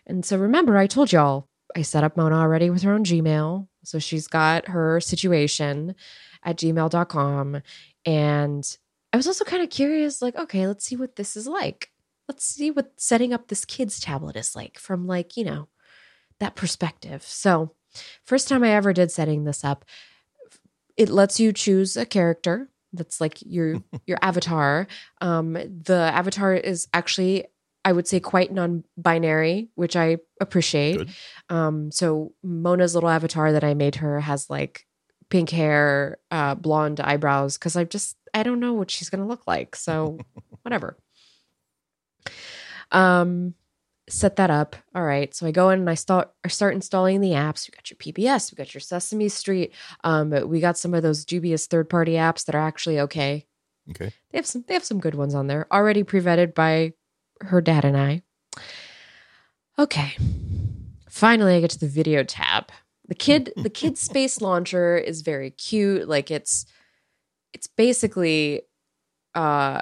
And 0.06 0.24
so 0.24 0.38
remember, 0.38 0.76
I 0.76 0.86
told 0.86 1.12
y'all 1.12 1.48
I 1.76 1.82
set 1.82 2.04
up 2.04 2.16
Mona 2.16 2.36
already 2.36 2.70
with 2.70 2.82
her 2.82 2.92
own 2.92 3.04
Gmail. 3.04 3.68
So 3.84 3.98
she's 3.98 4.26
got 4.26 4.68
her 4.68 5.00
situation 5.00 5.94
at 6.42 6.56
gmail.com. 6.56 7.62
And 8.04 8.78
I 9.12 9.16
was 9.16 9.26
also 9.26 9.44
kind 9.44 9.62
of 9.62 9.70
curious, 9.70 10.22
like, 10.22 10.36
okay, 10.36 10.66
let's 10.66 10.84
see 10.84 10.96
what 10.96 11.16
this 11.16 11.36
is 11.36 11.46
like. 11.46 11.90
Let's 12.28 12.44
see 12.44 12.70
what 12.70 12.92
setting 12.96 13.32
up 13.32 13.48
this 13.48 13.64
kids 13.64 14.00
tablet 14.00 14.36
is 14.36 14.56
like 14.56 14.78
from 14.78 15.06
like, 15.06 15.36
you 15.36 15.44
know, 15.44 15.68
that 16.40 16.56
perspective. 16.56 17.22
So 17.22 17.74
first 18.24 18.48
time 18.48 18.64
I 18.64 18.70
ever 18.70 18.92
did 18.92 19.10
setting 19.10 19.44
this 19.44 19.64
up, 19.64 19.84
it 20.96 21.08
lets 21.08 21.38
you 21.38 21.52
choose 21.52 21.96
a 21.96 22.06
character 22.06 22.70
that's 22.94 23.20
like 23.20 23.38
your 23.42 23.82
your 24.06 24.18
avatar. 24.22 24.86
Um, 25.20 25.52
the 25.52 26.10
avatar 26.12 26.54
is 26.54 26.88
actually 26.92 27.46
I 27.86 27.92
would 27.92 28.08
say 28.08 28.18
quite 28.18 28.50
non-binary, 28.50 29.68
which 29.74 29.94
I 29.94 30.16
appreciate. 30.40 31.06
Um, 31.50 31.90
so 31.90 32.32
Mona's 32.42 32.94
little 32.94 33.10
avatar 33.10 33.52
that 33.52 33.62
I 33.62 33.74
made 33.74 33.96
her 33.96 34.20
has 34.20 34.48
like 34.48 34.86
pink 35.28 35.50
hair, 35.50 36.16
uh, 36.30 36.54
blonde 36.54 37.00
eyebrows, 37.00 37.58
because 37.58 37.76
I 37.76 37.84
just 37.84 38.16
I 38.32 38.42
don't 38.42 38.60
know 38.60 38.72
what 38.72 38.90
she's 38.90 39.10
gonna 39.10 39.26
look 39.26 39.46
like. 39.46 39.76
So 39.76 40.18
whatever. 40.62 40.96
Um, 42.90 43.54
set 44.08 44.36
that 44.36 44.50
up. 44.50 44.76
All 44.94 45.04
right. 45.04 45.34
So 45.34 45.46
I 45.46 45.50
go 45.50 45.70
in 45.70 45.80
and 45.80 45.90
I 45.90 45.94
start 45.94 46.30
I 46.44 46.48
start 46.48 46.74
installing 46.74 47.20
the 47.20 47.30
apps. 47.30 47.68
We 47.68 47.74
got 47.74 47.90
your 47.90 47.96
PBS, 47.96 48.52
we 48.52 48.56
got 48.56 48.74
your 48.74 48.80
Sesame 48.80 49.28
Street. 49.28 49.72
Um, 50.02 50.30
we 50.48 50.60
got 50.60 50.78
some 50.78 50.94
of 50.94 51.02
those 51.02 51.24
dubious 51.24 51.66
third 51.66 51.88
party 51.88 52.12
apps 52.12 52.44
that 52.44 52.54
are 52.54 52.66
actually 52.66 53.00
okay. 53.00 53.46
Okay. 53.90 54.12
They 54.30 54.38
have 54.38 54.46
some 54.46 54.64
they 54.66 54.74
have 54.74 54.84
some 54.84 55.00
good 55.00 55.14
ones 55.14 55.34
on 55.34 55.46
there. 55.46 55.66
Already 55.72 56.02
pre-vetted 56.02 56.54
by 56.54 56.92
her 57.40 57.60
dad 57.60 57.84
and 57.84 57.96
I. 57.96 58.22
Okay. 59.78 60.16
Finally 61.08 61.54
I 61.54 61.60
get 61.60 61.70
to 61.70 61.80
the 61.80 61.88
video 61.88 62.22
tab. 62.22 62.70
The 63.08 63.14
kid 63.14 63.52
the 63.56 63.70
kid 63.70 63.96
space 63.96 64.40
launcher 64.40 64.96
is 64.96 65.22
very 65.22 65.50
cute. 65.50 66.08
Like 66.08 66.30
it's 66.30 66.66
it's 67.52 67.66
basically 67.66 68.62
uh 69.34 69.80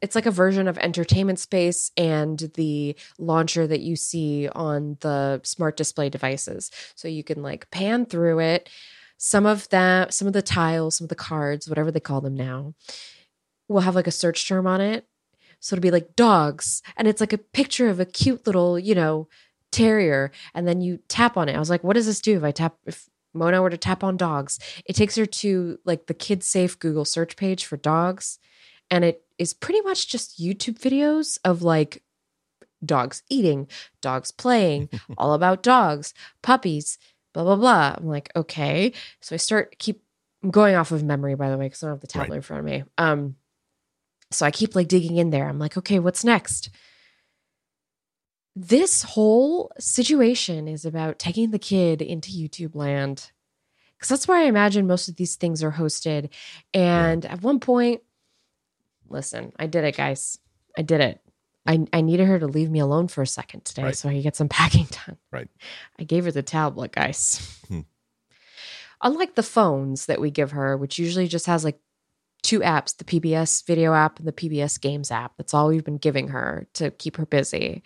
it's 0.00 0.14
like 0.14 0.26
a 0.26 0.30
version 0.30 0.66
of 0.66 0.78
entertainment 0.78 1.38
space 1.38 1.92
and 1.96 2.50
the 2.54 2.96
launcher 3.18 3.66
that 3.66 3.80
you 3.80 3.96
see 3.96 4.48
on 4.48 4.96
the 5.00 5.40
smart 5.44 5.76
display 5.76 6.08
devices. 6.10 6.70
So 6.94 7.08
you 7.08 7.22
can 7.22 7.42
like 7.42 7.70
pan 7.70 8.06
through 8.06 8.40
it. 8.40 8.68
Some 9.18 9.46
of 9.46 9.68
that 9.68 10.12
some 10.12 10.26
of 10.26 10.34
the 10.34 10.42
tiles 10.42 10.96
some 10.96 11.04
of 11.04 11.08
the 11.08 11.14
cards 11.14 11.68
whatever 11.68 11.92
they 11.92 12.00
call 12.00 12.20
them 12.20 12.34
now 12.34 12.74
will 13.68 13.82
have 13.82 13.94
like 13.94 14.06
a 14.06 14.12
search 14.12 14.46
term 14.48 14.66
on 14.66 14.80
it. 14.80 15.06
So 15.60 15.74
it'll 15.74 15.82
be 15.82 15.92
like 15.92 16.16
dogs, 16.16 16.82
and 16.96 17.06
it's 17.06 17.20
like 17.20 17.32
a 17.32 17.38
picture 17.38 17.88
of 17.88 18.00
a 18.00 18.04
cute 18.04 18.46
little, 18.46 18.78
you 18.78 18.96
know, 18.96 19.28
terrier, 19.70 20.32
and 20.54 20.66
then 20.66 20.80
you 20.80 20.98
tap 21.08 21.36
on 21.36 21.48
it. 21.48 21.54
I 21.54 21.60
was 21.60 21.70
like, 21.70 21.84
what 21.84 21.94
does 21.94 22.06
this 22.06 22.20
do 22.20 22.36
if 22.36 22.42
I 22.42 22.50
tap 22.50 22.74
if 22.84 23.08
Mona 23.32 23.62
were 23.62 23.70
to 23.70 23.76
tap 23.76 24.02
on 24.02 24.16
dogs? 24.16 24.58
It 24.86 24.96
takes 24.96 25.14
her 25.14 25.24
to 25.24 25.78
like 25.84 26.06
the 26.06 26.14
kid 26.14 26.42
safe 26.42 26.76
Google 26.78 27.04
search 27.04 27.36
page 27.36 27.64
for 27.64 27.76
dogs, 27.76 28.40
and 28.92 29.04
it 29.04 29.24
is 29.38 29.54
pretty 29.54 29.80
much 29.80 30.06
just 30.08 30.38
YouTube 30.38 30.78
videos 30.78 31.38
of 31.44 31.62
like 31.62 32.02
dogs 32.84 33.22
eating, 33.30 33.66
dogs 34.02 34.30
playing, 34.30 34.88
all 35.18 35.32
about 35.32 35.62
dogs, 35.62 36.12
puppies, 36.42 36.98
blah 37.32 37.42
blah 37.42 37.56
blah. 37.56 37.94
I'm 37.96 38.06
like, 38.06 38.30
okay. 38.36 38.92
So 39.20 39.34
I 39.34 39.38
start 39.38 39.78
keep 39.78 40.02
I'm 40.44 40.50
going 40.50 40.74
off 40.74 40.90
of 40.92 41.02
memory, 41.02 41.34
by 41.36 41.50
the 41.50 41.56
way, 41.56 41.66
because 41.66 41.82
I 41.82 41.86
don't 41.86 41.94
have 41.94 42.00
the 42.00 42.06
tablet 42.06 42.28
Right. 42.30 42.36
in 42.36 42.42
front 42.42 42.60
of 42.60 42.66
me. 42.66 42.84
Um, 42.98 43.36
so 44.30 44.44
I 44.44 44.50
keep 44.50 44.74
like 44.74 44.88
digging 44.88 45.16
in 45.16 45.30
there. 45.30 45.48
I'm 45.48 45.58
like, 45.58 45.76
okay, 45.78 45.98
what's 45.98 46.24
next? 46.24 46.68
This 48.54 49.02
whole 49.02 49.72
situation 49.78 50.68
is 50.68 50.84
about 50.84 51.18
taking 51.18 51.50
the 51.50 51.58
kid 51.58 52.02
into 52.02 52.30
YouTube 52.30 52.74
land. 52.74 53.30
Because 53.96 54.08
that's 54.08 54.28
where 54.28 54.36
I 54.38 54.44
imagine 54.44 54.86
most 54.86 55.08
of 55.08 55.16
these 55.16 55.36
things 55.36 55.62
are 55.62 55.70
hosted. 55.72 56.28
And 56.74 57.24
at 57.24 57.42
one 57.42 57.60
point, 57.60 58.02
listen, 59.12 59.52
I 59.58 59.66
did 59.66 59.84
it, 59.84 59.96
guys. 59.96 60.38
I 60.76 60.82
did 60.82 61.00
it. 61.00 61.20
I, 61.66 61.86
I 61.92 62.00
needed 62.00 62.26
her 62.26 62.38
to 62.40 62.46
leave 62.48 62.70
me 62.70 62.80
alone 62.80 63.06
for 63.06 63.22
a 63.22 63.26
second 63.26 63.64
today 63.64 63.84
Right. 63.84 63.96
so 63.96 64.08
I 64.08 64.14
could 64.14 64.22
get 64.24 64.34
some 64.36 64.48
packing 64.60 64.86
done. 65.06 65.16
Right. 65.30 65.48
I 65.98 66.04
gave 66.04 66.24
her 66.24 66.32
the 66.32 66.42
tablet, 66.42 66.92
guys. 66.92 67.58
Hmm. 67.68 67.80
Unlike 69.02 69.34
the 69.34 69.42
phones 69.42 70.06
that 70.06 70.20
we 70.20 70.30
give 70.30 70.52
her, 70.52 70.76
which 70.76 70.98
usually 70.98 71.28
just 71.28 71.46
has 71.46 71.64
like 71.64 71.78
two 72.42 72.60
apps 72.60 72.96
the 72.96 73.04
PBS 73.04 73.64
video 73.66 73.94
app 73.94 74.18
and 74.18 74.26
the 74.26 74.32
PBS 74.32 74.80
games 74.80 75.10
app. 75.12 75.34
That's 75.36 75.54
all 75.54 75.68
we've 75.68 75.84
been 75.84 75.98
giving 75.98 76.28
her 76.28 76.66
to 76.74 76.90
keep 76.90 77.16
her 77.16 77.26
busy. 77.26 77.82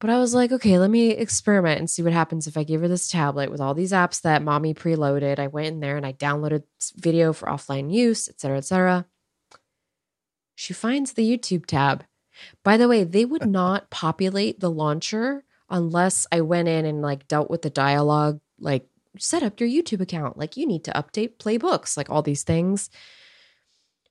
But 0.00 0.10
I 0.10 0.18
was 0.18 0.34
like, 0.34 0.52
okay, 0.52 0.78
let 0.78 0.90
me 0.90 1.10
experiment 1.10 1.80
and 1.80 1.90
see 1.90 2.02
what 2.02 2.12
happens 2.12 2.46
if 2.46 2.56
I 2.56 2.62
give 2.62 2.80
her 2.82 2.88
this 2.88 3.08
tablet 3.10 3.50
with 3.50 3.60
all 3.60 3.74
these 3.74 3.90
apps 3.92 4.20
that 4.22 4.42
mommy 4.42 4.72
preloaded. 4.72 5.40
I 5.40 5.48
went 5.48 5.66
in 5.66 5.80
there 5.80 5.96
and 5.96 6.06
I 6.06 6.12
downloaded 6.12 6.62
video 6.96 7.32
for 7.32 7.48
offline 7.48 7.92
use, 7.92 8.28
et 8.28 8.40
cetera, 8.40 8.58
et 8.58 8.64
cetera. 8.64 9.06
She 10.58 10.74
finds 10.74 11.12
the 11.12 11.22
YouTube 11.22 11.66
tab. 11.66 12.02
By 12.64 12.76
the 12.76 12.88
way, 12.88 13.04
they 13.04 13.24
would 13.24 13.46
not 13.60 13.90
populate 13.90 14.58
the 14.58 14.70
launcher 14.70 15.44
unless 15.70 16.26
I 16.32 16.40
went 16.40 16.66
in 16.66 16.84
and 16.84 17.00
like 17.00 17.28
dealt 17.28 17.48
with 17.48 17.62
the 17.62 17.70
dialogue, 17.70 18.40
like 18.58 18.88
set 19.20 19.44
up 19.44 19.60
your 19.60 19.68
YouTube 19.68 20.00
account. 20.00 20.36
Like 20.36 20.56
you 20.56 20.66
need 20.66 20.82
to 20.82 20.90
update 20.90 21.36
playbooks, 21.38 21.96
like 21.96 22.10
all 22.10 22.22
these 22.22 22.42
things. 22.42 22.90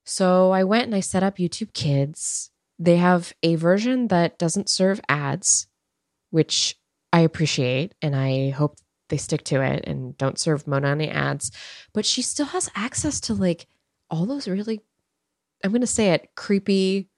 So 0.05 0.51
I 0.51 0.63
went 0.63 0.85
and 0.85 0.95
I 0.95 1.01
set 1.01 1.21
up 1.21 1.35
YouTube 1.35 1.73
Kids. 1.73 2.49
They 2.79 2.95
have 2.95 3.33
a 3.43 3.55
version 3.55 4.07
that 4.07 4.39
doesn't 4.39 4.69
serve 4.69 5.01
ads, 5.09 5.67
which 6.29 6.79
I 7.11 7.19
appreciate 7.21 7.93
and 8.01 8.15
I 8.15 8.51
hope 8.51 8.77
they 9.09 9.17
stick 9.17 9.43
to 9.45 9.61
it 9.61 9.83
and 9.85 10.17
don't 10.17 10.39
serve 10.39 10.65
Mona 10.65 10.87
any 10.91 11.09
ads. 11.09 11.51
But 11.93 12.05
she 12.05 12.21
still 12.21 12.45
has 12.45 12.71
access 12.73 13.19
to 13.21 13.33
like 13.33 13.67
all 14.09 14.25
those 14.25 14.47
really, 14.47 14.79
I'm 15.63 15.71
going 15.71 15.81
to 15.81 15.87
say 15.87 16.11
it, 16.11 16.29
creepy 16.35 17.09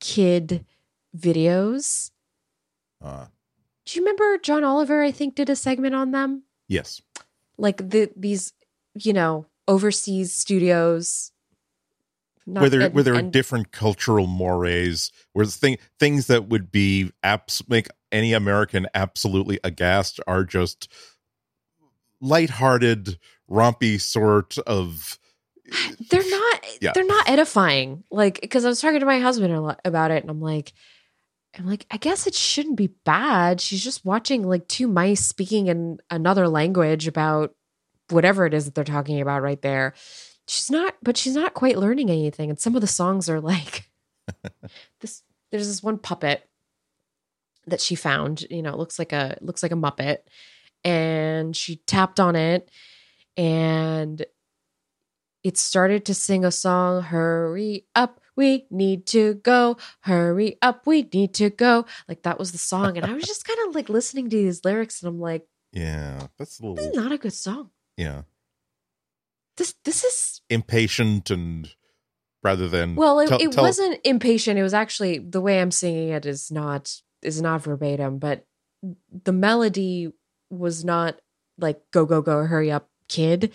kid 0.00 0.64
videos. 1.16 2.10
Uh, 3.02 3.26
Do 3.86 3.98
you 3.98 4.04
remember 4.04 4.38
John 4.38 4.64
Oliver? 4.64 5.02
I 5.02 5.10
think 5.10 5.34
did 5.34 5.50
a 5.50 5.56
segment 5.56 5.94
on 5.94 6.10
them, 6.10 6.42
yes. 6.68 7.00
like 7.56 7.78
the 7.90 8.10
these, 8.16 8.52
you 8.94 9.12
know, 9.12 9.46
overseas 9.66 10.34
studios. 10.34 11.32
Not- 12.46 12.60
where 12.62 12.70
there 12.70 12.80
and- 12.82 12.94
where 12.94 13.04
there 13.04 13.14
are 13.14 13.22
different 13.22 13.70
cultural 13.72 14.26
mores, 14.26 15.10
where 15.32 15.46
the 15.46 15.52
thing 15.52 15.78
things 15.98 16.26
that 16.26 16.48
would 16.48 16.70
be 16.70 17.12
apps 17.24 17.66
make 17.68 17.88
any 18.12 18.32
American 18.32 18.86
absolutely 18.94 19.58
aghast 19.64 20.20
are 20.26 20.44
just 20.44 20.88
lighthearted, 22.20 23.18
rompy 23.50 24.00
sort 24.00 24.58
of. 24.58 25.18
They're 26.10 26.28
not 26.30 26.64
Yeah. 26.80 26.92
they're 26.94 27.04
not 27.04 27.28
edifying. 27.28 28.04
Like 28.10 28.40
because 28.40 28.64
i 28.64 28.68
was 28.68 28.80
talking 28.80 29.00
to 29.00 29.06
my 29.06 29.20
husband 29.20 29.52
a 29.54 29.60
lot 29.60 29.80
about 29.84 30.10
it 30.10 30.22
and 30.22 30.30
i'm 30.30 30.40
like 30.40 30.72
i'm 31.58 31.66
like 31.66 31.86
i 31.90 31.96
guess 31.96 32.26
it 32.26 32.34
shouldn't 32.34 32.76
be 32.76 32.88
bad. 33.04 33.60
She's 33.60 33.82
just 33.84 34.04
watching 34.04 34.42
like 34.42 34.66
two 34.68 34.88
mice 34.88 35.24
speaking 35.24 35.66
in 35.68 35.98
another 36.10 36.48
language 36.48 37.06
about 37.06 37.54
whatever 38.10 38.46
it 38.46 38.54
is 38.54 38.64
that 38.64 38.74
they're 38.74 38.84
talking 38.84 39.20
about 39.20 39.42
right 39.42 39.60
there. 39.62 39.94
She's 40.48 40.70
not 40.70 40.94
but 41.02 41.16
she's 41.16 41.34
not 41.34 41.54
quite 41.54 41.78
learning 41.78 42.10
anything 42.10 42.50
and 42.50 42.58
some 42.58 42.74
of 42.74 42.80
the 42.80 42.86
songs 42.86 43.28
are 43.30 43.40
like 43.40 43.88
this 45.00 45.22
there's 45.52 45.66
this 45.68 45.82
one 45.82 45.98
puppet 45.98 46.48
that 47.66 47.80
she 47.80 47.94
found 47.94 48.44
you 48.50 48.62
know 48.62 48.72
it 48.72 48.78
looks 48.78 48.98
like 48.98 49.12
a 49.12 49.36
looks 49.40 49.62
like 49.62 49.70
a 49.72 49.76
muppet 49.76 50.18
and 50.84 51.54
she 51.54 51.76
tapped 51.86 52.18
on 52.18 52.34
it 52.34 52.68
and 53.36 54.24
it 55.42 55.56
started 55.56 56.04
to 56.06 56.14
sing 56.14 56.44
a 56.44 56.50
song 56.50 57.02
hurry 57.02 57.86
up 57.94 58.20
we 58.36 58.66
need 58.70 59.06
to 59.06 59.34
go 59.34 59.76
hurry 60.00 60.56
up 60.62 60.86
we 60.86 61.02
need 61.12 61.34
to 61.34 61.50
go. 61.50 61.84
Like 62.08 62.22
that 62.22 62.38
was 62.38 62.52
the 62.52 62.58
song 62.58 62.96
and 62.96 63.04
i 63.04 63.12
was 63.12 63.24
just 63.24 63.44
kind 63.44 63.58
of 63.68 63.74
like 63.74 63.88
listening 63.88 64.30
to 64.30 64.36
these 64.36 64.64
lyrics 64.64 65.02
and 65.02 65.08
i'm 65.08 65.20
like 65.20 65.46
Yeah, 65.72 66.28
that's 66.38 66.58
a 66.60 66.72
this 66.74 66.86
is 66.86 66.94
not 66.94 67.12
a 67.12 67.18
good 67.18 67.32
song. 67.32 67.70
Yeah. 67.96 68.22
This 69.56 69.74
this 69.84 70.04
is 70.04 70.40
impatient 70.48 71.30
and 71.30 71.68
rather 72.42 72.66
than 72.68 72.94
well 72.94 73.20
it, 73.20 73.28
tell- 73.28 73.40
it 73.40 73.52
tell- 73.52 73.64
wasn't 73.64 74.00
impatient 74.04 74.58
it 74.58 74.62
was 74.62 74.72
actually 74.72 75.18
the 75.18 75.42
way 75.42 75.60
i'm 75.60 75.70
singing 75.70 76.08
it 76.08 76.24
is 76.24 76.50
not 76.50 77.02
is 77.20 77.42
not 77.42 77.60
verbatim 77.62 78.18
but 78.18 78.46
the 79.24 79.32
melody 79.32 80.10
was 80.48 80.82
not 80.82 81.20
like 81.58 81.82
go 81.92 82.06
go 82.06 82.22
go 82.22 82.44
hurry 82.46 82.70
up 82.70 82.88
kid 83.08 83.52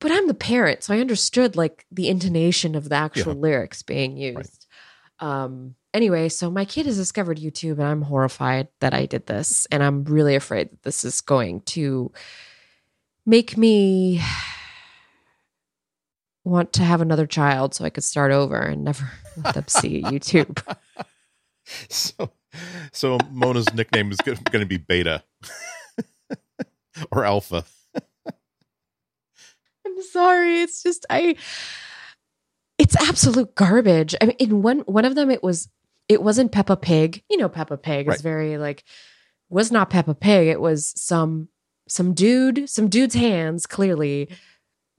but 0.00 0.10
i'm 0.12 0.26
the 0.28 0.34
parent 0.34 0.82
so 0.82 0.94
i 0.94 0.98
understood 1.00 1.56
like 1.56 1.84
the 1.90 2.08
intonation 2.08 2.74
of 2.74 2.88
the 2.88 2.94
actual 2.94 3.34
Yeah. 3.34 3.40
lyrics 3.40 3.82
being 3.82 4.16
used 4.16 4.66
um 5.20 5.74
anyway 5.94 6.28
so 6.28 6.50
my 6.50 6.64
kid 6.64 6.86
has 6.86 6.96
discovered 6.96 7.38
youtube 7.38 7.72
and 7.78 7.84
i'm 7.84 8.02
horrified 8.02 8.68
that 8.80 8.92
i 8.94 9.06
did 9.06 9.26
this 9.26 9.66
and 9.70 9.82
i'm 9.82 10.04
really 10.04 10.34
afraid 10.34 10.70
that 10.70 10.82
this 10.82 11.04
is 11.04 11.20
going 11.20 11.60
to 11.62 12.12
make 13.24 13.56
me 13.56 14.20
want 16.44 16.72
to 16.74 16.84
have 16.84 17.00
another 17.00 17.26
child 17.26 17.74
so 17.74 17.84
i 17.84 17.90
could 17.90 18.04
start 18.04 18.30
over 18.32 18.56
and 18.56 18.84
never 18.84 19.10
let 19.42 19.54
them 19.54 19.64
see 19.68 20.02
youtube 20.02 20.62
so 21.88 22.30
so 22.92 23.18
Mona's 23.30 23.66
nickname 23.74 24.10
is 24.12 24.18
going 24.18 24.38
to 24.60 24.64
be 24.66 24.78
Beta 24.78 25.22
or 27.12 27.24
Alpha. 27.24 27.64
I'm 29.96 30.02
sorry. 30.02 30.60
It's 30.60 30.82
just 30.82 31.06
I 31.10 31.36
it's 32.78 32.96
absolute 32.96 33.54
garbage. 33.54 34.14
I 34.20 34.26
mean 34.26 34.36
in 34.38 34.62
one 34.62 34.80
one 34.80 35.04
of 35.04 35.14
them 35.14 35.30
it 35.30 35.42
was 35.42 35.68
it 36.08 36.22
wasn't 36.22 36.52
Peppa 36.52 36.76
Pig. 36.76 37.22
You 37.30 37.38
know 37.38 37.48
Peppa 37.48 37.76
Pig 37.76 38.06
Right. 38.08 38.16
is 38.16 38.22
very 38.22 38.58
like 38.58 38.84
was 39.48 39.72
not 39.72 39.90
Peppa 39.90 40.14
Pig. 40.14 40.48
It 40.48 40.60
was 40.60 40.92
some 41.00 41.48
some 41.88 42.14
dude, 42.14 42.68
some 42.68 42.88
dude's 42.88 43.14
hands 43.14 43.64
clearly 43.66 44.28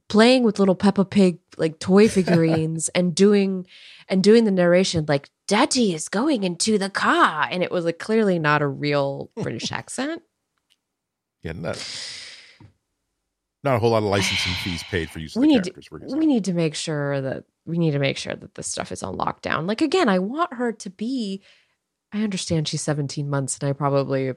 playing 0.09 0.43
with 0.43 0.57
little 0.57 0.73
Peppa 0.75 1.03
Pig 1.05 1.39
like 1.57 1.79
toy 1.79 2.07
figurines 2.17 2.89
and 2.89 3.13
doing 3.13 3.67
and 4.07 4.23
doing 4.23 4.45
the 4.45 4.51
narration 4.51 5.05
like 5.07 5.29
Daddy 5.47 5.93
is 5.93 6.09
going 6.09 6.43
into 6.43 6.77
the 6.77 6.89
car 6.89 7.47
and 7.51 7.61
it 7.61 7.71
was 7.71 7.85
like 7.85 7.99
clearly 7.99 8.39
not 8.39 8.61
a 8.61 8.67
real 8.67 9.29
British 9.35 9.71
accent. 9.71 10.23
Yeah, 11.43 11.51
not, 11.53 11.77
not 13.63 13.75
a 13.75 13.79
whole 13.79 13.91
lot 13.91 13.97
of 14.03 14.03
licensing 14.09 14.53
fees 14.63 14.83
paid 14.83 15.09
for 15.09 15.19
use 15.19 15.35
of 15.35 15.41
We 15.41 15.47
the 15.47 15.53
need 15.53 15.63
to- 15.65 15.71
characters. 15.71 15.91
we're 15.91 15.99
gonna 15.99 16.17
we 16.17 16.25
need 16.25 16.45
to 16.45 16.53
make 16.53 16.75
sure 16.75 17.19
that 17.21 17.43
we 17.65 17.77
need 17.77 17.91
to 17.91 17.99
make 17.99 18.17
sure 18.17 18.35
that 18.35 18.55
this 18.55 18.67
stuff 18.67 18.91
is 18.91 19.03
on 19.03 19.17
lockdown. 19.17 19.67
Like 19.67 19.81
again, 19.81 20.07
I 20.09 20.19
want 20.19 20.53
her 20.53 20.71
to 20.71 20.89
be 20.89 21.41
I 22.13 22.23
understand 22.23 22.67
she's 22.67 22.81
17 22.81 23.29
months 23.29 23.57
and 23.59 23.69
I 23.69 23.73
probably 23.73 24.33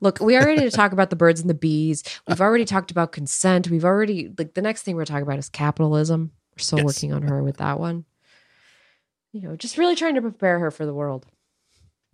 Look, 0.00 0.18
we 0.20 0.34
are 0.34 0.46
ready 0.46 0.62
to 0.62 0.70
talk 0.70 0.92
about 0.92 1.10
the 1.10 1.16
birds 1.16 1.40
and 1.42 1.50
the 1.50 1.54
bees. 1.54 2.02
We've 2.26 2.40
already 2.40 2.64
talked 2.64 2.90
about 2.90 3.12
consent. 3.12 3.68
We've 3.68 3.84
already 3.84 4.32
like 4.38 4.54
the 4.54 4.62
next 4.62 4.82
thing 4.82 4.96
we're 4.96 5.04
talking 5.04 5.22
about 5.24 5.38
is 5.38 5.50
capitalism. 5.50 6.32
We're 6.56 6.62
still 6.62 6.78
Yes. 6.78 6.84
working 6.86 7.12
on 7.12 7.22
her 7.22 7.42
with 7.42 7.58
that 7.58 7.78
one. 7.78 8.06
You 9.32 9.42
know, 9.42 9.56
just 9.56 9.76
really 9.76 9.94
trying 9.94 10.14
to 10.14 10.22
prepare 10.22 10.58
her 10.58 10.70
for 10.70 10.86
the 10.86 10.94
world. 10.94 11.26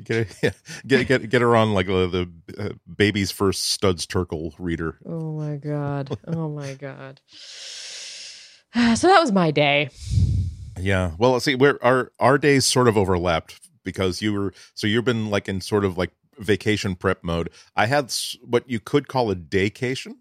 Get, 0.02 0.36
yeah, 0.42 0.50
get 0.86 1.06
get 1.06 1.30
get 1.30 1.42
her 1.42 1.54
on 1.54 1.72
like 1.72 1.88
uh, 1.88 2.06
the 2.06 2.30
uh, 2.58 2.68
baby's 2.96 3.30
first 3.30 3.70
Studs 3.70 4.06
Terkel 4.06 4.52
reader. 4.58 4.98
Oh 5.06 5.32
my 5.32 5.56
god. 5.56 6.16
Oh 6.26 6.48
my 6.48 6.74
god. 6.74 7.20
So 8.96 9.06
that 9.06 9.20
was 9.20 9.30
my 9.30 9.52
day. 9.52 9.88
Yeah. 10.80 11.12
Well, 11.16 11.30
let's 11.30 11.44
see. 11.44 11.54
Where 11.54 11.82
our 11.84 12.10
our 12.18 12.38
days 12.38 12.66
sort 12.66 12.88
of 12.88 12.98
overlapped 12.98 13.60
because 13.84 14.20
you 14.20 14.32
were 14.32 14.52
so 14.74 14.88
you've 14.88 15.04
been 15.04 15.30
like 15.30 15.48
in 15.48 15.60
sort 15.60 15.84
of 15.84 15.96
like 15.96 16.10
vacation 16.38 16.96
prep 16.96 17.22
mode. 17.22 17.50
I 17.76 17.86
had 17.86 18.12
what 18.42 18.68
you 18.68 18.80
could 18.80 19.06
call 19.06 19.30
a 19.30 19.36
daycation. 19.36 20.16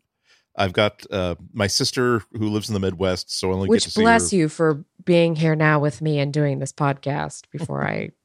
I've 0.56 0.74
got 0.74 1.06
uh, 1.10 1.36
my 1.52 1.68
sister 1.68 2.22
who 2.34 2.50
lives 2.50 2.70
in 2.70 2.74
the 2.74 2.80
Midwest, 2.80 3.32
so 3.38 3.50
I 3.50 3.54
only 3.54 3.70
Which 3.70 3.84
get 3.84 3.86
to 3.86 3.92
see 3.92 4.02
bless 4.02 4.32
you 4.32 4.50
for 4.50 4.86
being 5.04 5.36
here 5.36 5.56
now 5.56 5.80
with 5.80 6.02
me 6.02 6.20
and 6.20 6.32
doing 6.32 6.60
this 6.60 6.72
podcast 6.72 7.44
before 7.52 7.86
I. 7.86 8.12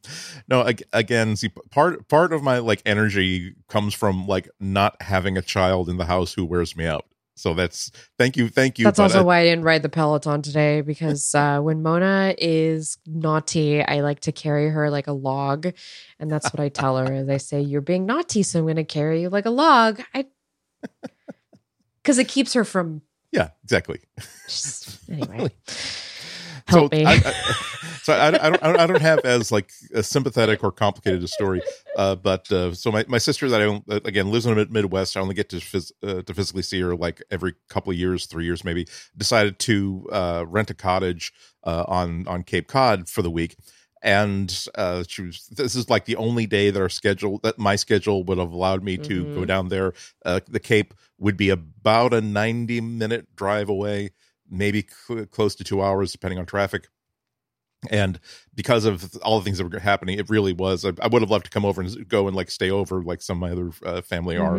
No, 0.48 0.66
again, 0.94 1.36
see, 1.36 1.50
part 1.70 2.08
part 2.08 2.32
of 2.32 2.42
my 2.42 2.58
like 2.58 2.80
energy 2.86 3.54
comes 3.68 3.92
from 3.92 4.26
like 4.26 4.48
not 4.58 5.00
having 5.02 5.36
a 5.36 5.42
child 5.42 5.90
in 5.90 5.98
the 5.98 6.06
house 6.06 6.32
who 6.32 6.46
wears 6.46 6.74
me 6.76 6.86
out. 6.86 7.04
So 7.38 7.54
that's 7.54 7.90
thank 8.18 8.36
you, 8.36 8.48
thank 8.48 8.78
you. 8.78 8.84
That's 8.84 8.98
also 8.98 9.20
I- 9.20 9.22
why 9.22 9.38
I 9.40 9.44
didn't 9.44 9.64
ride 9.64 9.82
the 9.82 9.88
Peloton 9.88 10.40
today 10.42 10.80
because 10.80 11.34
uh, 11.34 11.60
when 11.60 11.82
Mona 11.82 12.34
is 12.38 12.96
naughty, 13.06 13.82
I 13.82 14.00
like 14.00 14.20
to 14.20 14.32
carry 14.32 14.70
her 14.70 14.90
like 14.90 15.06
a 15.06 15.12
log, 15.12 15.68
and 16.18 16.30
that's 16.30 16.52
what 16.52 16.60
I 16.60 16.68
tell 16.68 16.96
her. 16.96 17.12
Is 17.12 17.28
I 17.28 17.36
say, 17.36 17.60
"You're 17.60 17.80
being 17.80 18.06
naughty, 18.06 18.42
so 18.42 18.58
I'm 18.60 18.64
going 18.64 18.76
to 18.76 18.84
carry 18.84 19.20
you 19.22 19.28
like 19.28 19.46
a 19.46 19.50
log." 19.50 20.00
I 20.14 20.26
because 22.08 22.18
it 22.18 22.26
keeps 22.26 22.54
her 22.54 22.64
from. 22.64 23.02
yeah, 23.32 23.50
exactly. 23.62 24.00
Anyway, 25.10 25.50
help 26.66 26.92
so 26.94 26.98
me. 26.98 27.04
I, 27.04 27.12
I, 27.12 27.32
so 28.02 28.12
I, 28.14 28.28
I, 28.28 28.50
don't, 28.50 28.62
I 28.64 28.86
don't 28.86 29.00
have 29.02 29.18
as 29.20 29.52
like 29.52 29.70
a 29.94 30.02
sympathetic 30.02 30.64
or 30.64 30.72
complicated 30.72 31.22
a 31.22 31.28
story, 31.28 31.60
uh, 31.96 32.14
but 32.14 32.50
uh, 32.50 32.72
so 32.74 32.90
my, 32.90 33.04
my 33.08 33.18
sister 33.18 33.48
that 33.50 33.60
I 33.60 33.64
don't- 33.64 33.84
again 34.06 34.30
lives 34.30 34.46
in 34.46 34.54
the 34.54 34.66
Midwest. 34.66 35.16
I 35.16 35.20
only 35.20 35.34
get 35.34 35.50
to 35.50 35.56
phys- 35.56 35.92
uh, 36.02 36.22
to 36.22 36.34
physically 36.34 36.62
see 36.62 36.80
her 36.80 36.96
like 36.96 37.22
every 37.30 37.54
couple 37.68 37.90
of 37.90 37.98
years, 37.98 38.24
three 38.26 38.44
years 38.44 38.64
maybe. 38.64 38.86
Decided 39.16 39.58
to 39.60 40.06
uh, 40.12 40.44
rent 40.48 40.70
a 40.70 40.74
cottage 40.74 41.32
uh, 41.64 41.84
on 41.86 42.26
on 42.26 42.42
Cape 42.42 42.68
Cod 42.68 43.08
for 43.08 43.20
the 43.20 43.30
week. 43.30 43.56
And 44.02 44.66
uh, 44.76 45.04
she 45.08 45.22
was. 45.22 45.46
This 45.48 45.74
is 45.74 45.90
like 45.90 46.04
the 46.04 46.16
only 46.16 46.46
day 46.46 46.70
that 46.70 46.80
our 46.80 46.88
schedule, 46.88 47.40
that 47.42 47.58
my 47.58 47.76
schedule 47.76 48.22
would 48.24 48.38
have 48.38 48.52
allowed 48.52 48.82
me 48.84 48.96
to 48.98 49.24
go 49.34 49.40
Mhm. 49.42 49.46
down 49.46 49.68
there. 49.68 49.92
Uh, 50.24 50.40
the 50.48 50.60
Cape 50.60 50.94
would 51.18 51.36
be 51.36 51.50
about 51.50 52.14
a 52.14 52.20
ninety 52.20 52.80
minute 52.80 53.34
drive 53.34 53.68
away, 53.68 54.10
maybe 54.48 54.86
cl- 55.06 55.26
close 55.26 55.54
to 55.56 55.64
two 55.64 55.82
hours, 55.82 56.12
depending 56.12 56.38
on 56.38 56.46
traffic 56.46 56.88
and 57.90 58.18
because 58.56 58.84
of 58.84 59.14
all 59.22 59.38
the 59.38 59.44
things 59.44 59.58
that 59.58 59.72
were 59.72 59.78
happening 59.78 60.18
it 60.18 60.28
really 60.28 60.52
was 60.52 60.84
i, 60.84 60.90
I 61.00 61.06
would 61.06 61.22
have 61.22 61.30
loved 61.30 61.44
to 61.44 61.50
come 61.50 61.64
over 61.64 61.80
and 61.80 62.08
go 62.08 62.26
and 62.26 62.36
like 62.36 62.50
stay 62.50 62.70
over 62.72 63.04
like 63.04 63.22
some 63.22 63.40
of 63.40 63.40
my 63.40 63.52
other 63.52 63.70
uh, 63.86 64.02
family 64.02 64.36
are 64.36 64.58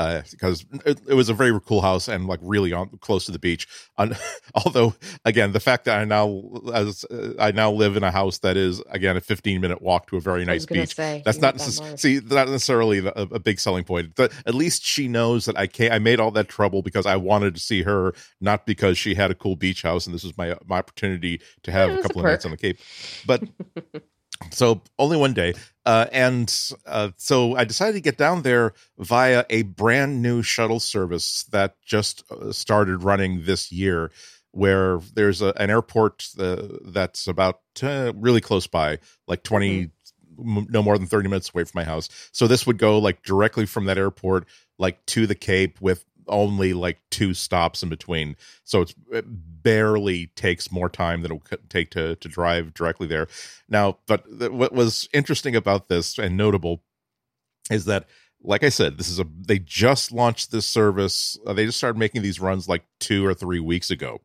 Mhm. 0.00 0.18
uh, 0.18 0.22
because 0.30 0.64
it, 0.86 1.00
it 1.08 1.14
was 1.14 1.28
a 1.28 1.34
very 1.34 1.58
cool 1.66 1.80
house 1.82 2.08
and 2.08 2.26
like 2.26 2.40
really 2.42 2.72
on 2.72 2.88
close 3.00 3.26
to 3.26 3.32
the 3.32 3.38
beach. 3.38 3.66
On, 3.98 4.16
although 4.64 4.94
again, 5.24 5.52
the 5.52 5.60
fact 5.60 5.84
that 5.84 5.98
I 6.00 6.04
now 6.04 6.42
as 6.74 7.04
uh, 7.04 7.34
I 7.38 7.52
now 7.52 7.70
live 7.70 7.96
in 7.96 8.02
a 8.04 8.10
house 8.10 8.38
that 8.38 8.56
is 8.56 8.82
again 8.90 9.16
a 9.16 9.20
15 9.20 9.60
minute 9.60 9.82
walk 9.82 10.06
to 10.08 10.16
a 10.16 10.20
very 10.20 10.44
nice 10.44 10.66
beach. 10.66 10.94
say, 10.94 11.22
That's 11.24 11.40
not 11.40 11.54
that 11.58 11.98
see 11.98 12.20
not 12.24 12.48
necessarily 12.48 12.98
a, 12.98 13.12
a 13.12 13.38
big 13.38 13.60
selling 13.60 13.84
point. 13.84 14.14
But 14.16 14.32
at 14.46 14.54
least 14.54 14.84
she 14.84 15.08
knows 15.08 15.44
that 15.44 15.56
I 15.58 15.66
can't. 15.66 15.92
I 15.92 15.98
made 15.98 16.20
all 16.20 16.30
that 16.32 16.48
trouble 16.48 16.82
because 16.82 17.06
I 17.06 17.16
wanted 17.16 17.54
to 17.54 17.60
see 17.60 17.82
her, 17.82 18.14
not 18.40 18.66
because 18.66 18.98
she 18.98 19.14
had 19.14 19.30
a 19.30 19.34
cool 19.34 19.56
beach 19.56 19.82
house 19.82 20.06
and 20.06 20.14
this 20.14 20.24
was 20.24 20.36
my 20.36 20.56
my 20.66 20.78
opportunity 20.78 21.40
to 21.62 21.72
have 21.72 21.88
Yeah, 21.88 21.94
a 21.94 21.98
it's 21.98 22.06
a 22.06 22.08
couple 22.08 22.20
of 22.20 22.26
nights 22.26 22.44
on 22.44 22.50
the 22.50 22.56
Cape. 22.56 22.78
But 23.26 23.42
so 24.52 24.82
only 24.98 25.16
one 25.16 25.32
day. 25.32 25.54
Uh, 25.86 26.06
and 26.12 26.74
uh, 26.84 27.08
so 27.16 27.56
i 27.56 27.64
decided 27.64 27.94
to 27.94 28.02
get 28.02 28.18
down 28.18 28.42
there 28.42 28.74
via 28.98 29.46
a 29.48 29.62
brand 29.62 30.20
new 30.20 30.42
shuttle 30.42 30.78
service 30.78 31.44
that 31.44 31.76
just 31.82 32.22
uh, 32.30 32.52
started 32.52 33.02
running 33.02 33.44
this 33.44 33.72
year 33.72 34.10
where 34.52 34.98
there's 35.14 35.40
a, 35.40 35.54
an 35.56 35.70
airport 35.70 36.28
uh, 36.38 36.66
that's 36.84 37.26
about 37.26 37.60
uh, 37.82 38.12
really 38.14 38.40
close 38.42 38.66
by 38.66 38.98
like 39.26 39.42
20 39.42 39.90
m- 40.38 40.66
no 40.70 40.82
more 40.82 40.98
than 40.98 41.06
30 41.06 41.28
minutes 41.28 41.50
away 41.52 41.64
from 41.64 41.78
my 41.78 41.84
house. 41.84 42.08
So 42.32 42.46
this 42.46 42.66
would 42.66 42.78
go 42.78 42.98
like 42.98 43.22
directly 43.22 43.66
from 43.66 43.86
that 43.86 43.98
airport 43.98 44.46
like 44.78 45.04
to 45.06 45.26
the 45.26 45.34
cape 45.34 45.80
with 45.80 46.04
only 46.30 46.72
like 46.72 46.98
two 47.10 47.34
stops 47.34 47.82
in 47.82 47.88
between. 47.90 48.36
So 48.64 48.80
it's 48.82 48.94
it 49.12 49.24
barely 49.28 50.28
takes 50.36 50.72
more 50.72 50.88
time 50.88 51.20
than 51.22 51.32
it 51.32 51.42
would 51.50 51.68
take 51.70 51.90
to 51.90 52.16
to 52.16 52.28
drive 52.28 52.72
directly 52.72 53.06
there. 53.06 53.28
Now 53.68 53.98
but 54.06 54.24
th- 54.38 54.50
what 54.52 54.72
was 54.72 55.08
interesting 55.12 55.54
about 55.54 55.88
this 55.88 56.18
and 56.18 56.36
notable 56.36 56.82
is 57.70 57.84
that 57.84 58.06
like 58.42 58.64
i 58.64 58.70
said 58.70 58.96
this 58.96 59.10
is 59.10 59.20
a 59.20 59.26
they 59.46 59.58
just 59.58 60.10
launched 60.12 60.50
this 60.50 60.64
service. 60.66 61.38
Uh, 61.46 61.52
they 61.52 61.66
just 61.66 61.76
started 61.78 61.98
making 61.98 62.22
these 62.22 62.40
runs 62.40 62.68
like 62.68 62.84
two 62.98 63.26
or 63.26 63.34
three 63.34 63.60
weeks 63.60 63.90
ago. 63.90 64.20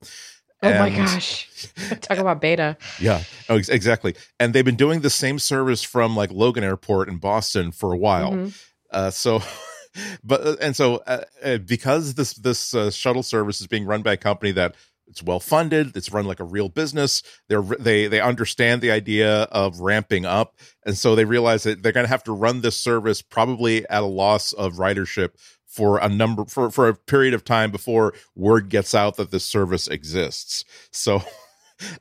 Oh 0.63 0.69
my 0.79 0.89
gosh! 0.89 1.47
Talk 2.01 2.17
about 2.17 2.41
beta. 2.41 2.77
yeah. 2.99 3.21
Oh, 3.49 3.57
ex- 3.57 3.69
exactly. 3.69 4.15
And 4.39 4.53
they've 4.53 4.65
been 4.65 4.77
doing 4.77 5.01
the 5.01 5.09
same 5.11 5.37
service 5.37 5.83
from 5.83 6.15
like 6.15 6.31
logan 6.31 6.63
airport 6.63 7.09
in 7.09 7.17
boston 7.17 7.71
for 7.71 7.91
a 7.93 7.97
while. 7.97 8.31
Mhm. 8.31 8.63
uh, 8.89 9.11
so, 9.11 9.41
but 10.23 10.45
uh, 10.45 10.55
and 10.61 10.75
so 10.75 10.97
uh, 11.07 11.21
uh, 11.43 11.57
because 11.57 12.15
this 12.15 12.33
this 12.33 12.73
uh, 12.73 12.91
shuttle 12.91 13.23
service 13.23 13.61
is 13.61 13.67
being 13.67 13.85
run 13.85 14.01
by 14.01 14.13
a 14.13 14.17
company 14.17 14.51
that 14.51 14.75
it's 15.07 15.21
well 15.21 15.39
funded, 15.39 15.95
it's 15.95 16.11
run 16.11 16.25
like 16.25 16.39
a 16.39 16.45
real 16.45 16.69
business. 16.69 17.21
They're 17.47 17.61
they 17.61 18.07
they 18.07 18.21
understand 18.21 18.81
the 18.81 18.91
idea 18.91 19.43
of 19.43 19.79
ramping 19.79 20.25
up, 20.25 20.55
and 20.85 20.97
so 20.97 21.15
they 21.15 21.25
realize 21.25 21.63
that 21.63 21.83
they're 21.83 21.91
going 21.91 22.05
to 22.05 22.11
have 22.11 22.23
to 22.25 22.31
run 22.31 22.61
this 22.61 22.77
service 22.77 23.21
probably 23.21 23.87
at 23.89 24.03
a 24.03 24.07
loss 24.07 24.51
of 24.53 24.73
ridership 24.73 25.31
for 25.67 25.99
a 25.99 26.09
number 26.09 26.45
for 26.45 26.71
for 26.71 26.89
a 26.89 26.95
period 26.95 27.33
of 27.33 27.43
time 27.43 27.71
before 27.71 28.13
word 28.35 28.69
gets 28.69 28.95
out 28.95 29.17
that 29.17 29.31
this 29.31 29.45
service 29.45 29.87
exists. 29.87 30.65
So. 30.91 31.21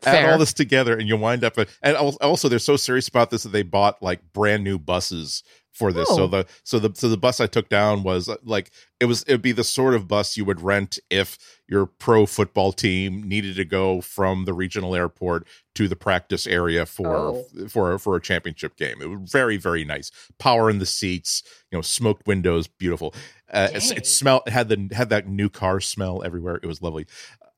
Add 0.07 0.31
all 0.31 0.39
this 0.39 0.53
together, 0.53 0.97
and 0.97 1.09
you 1.09 1.17
wind 1.17 1.43
up. 1.43 1.57
And 1.83 1.97
also, 1.97 2.49
they're 2.49 2.61
so 2.61 2.77
serious 2.77 3.09
about 3.09 3.31
this 3.31 3.43
that 3.43 3.49
they 3.49 3.65
bought 3.65 4.01
like 4.01 4.21
brand 4.33 4.63
new 4.63 4.79
buses 4.79 5.43
for 5.75 5.93
this. 5.93 6.09
So 6.09 6.23
Oh. 6.23 6.27
the 6.29 6.47
so 6.63 6.79
the 6.79 6.91
so 6.95 7.09
the 7.09 7.17
bus 7.19 7.41
I 7.41 7.47
took 7.47 7.69
down 7.69 8.03
was 8.03 8.29
uh, 8.29 8.37
like 8.45 8.71
it 9.01 9.05
was 9.07 9.23
it'd 9.27 9.43
be 9.43 9.53
the 9.53 9.65
sort 9.65 9.95
of 9.95 10.09
bus 10.09 10.37
you 10.37 10.45
would 10.47 10.61
rent 10.63 10.99
if 11.11 11.37
your 11.69 11.85
pro 11.87 12.25
football 12.27 12.73
team 12.73 13.23
needed 13.29 13.57
to 13.57 13.65
go 13.65 14.01
from 14.01 14.45
the 14.45 14.53
regional 14.55 14.95
airport 14.95 15.47
to 15.75 15.89
the 15.89 15.97
practice 15.97 16.47
area 16.47 16.87
for 16.87 17.17
Oh. 17.17 17.45
for 17.69 17.99
for 17.99 18.17
a 18.17 18.21
championship 18.21 18.77
game. 18.77 19.03
It 19.03 19.07
was 19.11 19.31
very 19.31 19.57
very 19.57 19.85
nice. 19.85 20.11
Power 20.39 20.71
in 20.71 20.79
the 20.79 20.87
seats, 20.87 21.43
you 21.71 21.77
know, 21.79 21.83
smoked 21.83 22.27
windows, 22.27 22.67
beautiful. 22.69 23.15
Uh, 23.53 23.69
it, 23.75 23.99
it 23.99 24.07
smelled 24.07 24.43
it 24.47 24.53
had 24.53 24.69
the 24.69 24.89
had 24.95 25.11
that 25.11 25.29
new 25.29 25.49
car 25.51 25.81
smell 25.81 26.23
everywhere. 26.25 26.57
It 26.63 26.67
was 26.67 26.81
lovely, 26.81 27.07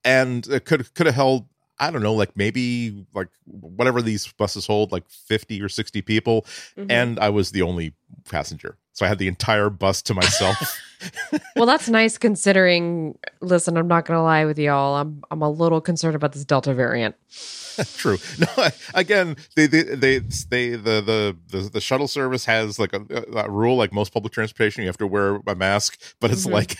and 0.05 0.47
it 0.49 0.65
could 0.65 0.95
could 0.95 1.07
have 1.07 1.15
held. 1.15 1.47
I 1.79 1.91
don't 1.91 2.03
know, 2.03 2.15
like 2.15 2.37
maybe 2.37 3.07
like 3.15 3.29
whatever 3.45 4.01
these 4.03 4.27
buses 4.33 4.67
hold, 4.67 4.93
like 4.93 5.09
fifty 5.09 5.61
or 5.62 5.69
sixty 5.69 6.01
people, 6.03 6.47
Mhm. 6.77 6.87
and 6.91 7.19
I 7.21 7.29
was 7.29 7.51
the 7.51 7.62
only 7.62 7.93
passenger. 8.29 8.79
So 8.93 9.05
I 9.05 9.09
had 9.09 9.19
the 9.19 9.29
entire 9.29 9.69
bus 9.71 10.01
to 10.03 10.15
myself. 10.15 10.81
well, 11.57 11.67
that's 11.67 11.89
nice 11.89 12.19
considering. 12.19 13.19
Listen, 13.41 13.77
I'm 13.77 13.89
not 13.89 14.07
going 14.07 14.17
to 14.19 14.23
lie 14.23 14.45
with 14.45 14.59
y'all. 14.59 14.97
I'm 14.97 15.23
I'm 15.31 15.43
a 15.43 15.51
little 15.51 15.81
concerned 15.81 16.17
about 16.17 16.33
this 16.33 16.45
Delta 16.45 16.73
variant. 16.75 17.15
True. 17.97 18.17
No, 18.39 18.47
I- 18.57 18.73
again, 18.95 19.37
they 19.55 19.67
they 19.67 19.83
they, 19.83 20.19
they 20.19 20.71
the, 20.71 21.03
the 21.03 21.37
the 21.49 21.59
the 21.75 21.81
shuttle 21.81 22.09
service 22.09 22.45
has 22.47 22.79
like 22.79 22.95
a, 22.95 23.03
a 23.35 23.51
rule 23.51 23.77
like 23.77 23.93
most 23.93 24.13
public 24.15 24.33
transportation, 24.33 24.83
you 24.83 24.89
have 24.89 24.97
to 24.99 25.07
wear 25.07 25.41
a 25.47 25.55
mask, 25.55 26.01
but 26.21 26.31
it's 26.31 26.47
Mhm. 26.47 26.53
like 26.53 26.77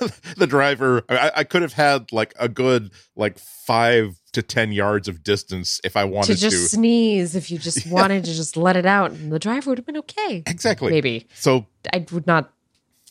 the 0.36 0.46
driver. 0.48 1.04
I, 1.08 1.30
I 1.36 1.44
could 1.44 1.62
have 1.62 1.74
had 1.74 2.10
like 2.12 2.34
a 2.38 2.48
good 2.48 2.90
like 3.14 3.38
five 3.38 4.16
to 4.32 4.42
ten 4.42 4.72
yards 4.72 5.06
of 5.08 5.22
distance 5.22 5.80
if 5.84 5.96
I 5.96 6.04
wanted 6.04 6.34
to. 6.36 6.40
just 6.40 6.72
sneeze 6.72 7.34
if 7.36 7.50
you 7.50 7.58
just 7.58 7.86
Yeah. 7.86 7.92
wanted 7.92 8.24
to 8.24 8.32
just 8.34 8.56
let 8.56 8.76
it 8.76 8.86
out, 8.86 9.12
and 9.12 9.30
the 9.32 9.38
driver 9.38 9.70
would 9.70 9.78
have 9.78 9.86
been 9.86 9.98
okay. 9.98 10.42
Exactly. 10.46 10.90
Maybe 10.90 11.28
So 11.34 11.66
I 11.92 12.04
would 12.12 12.26
not 12.26 12.52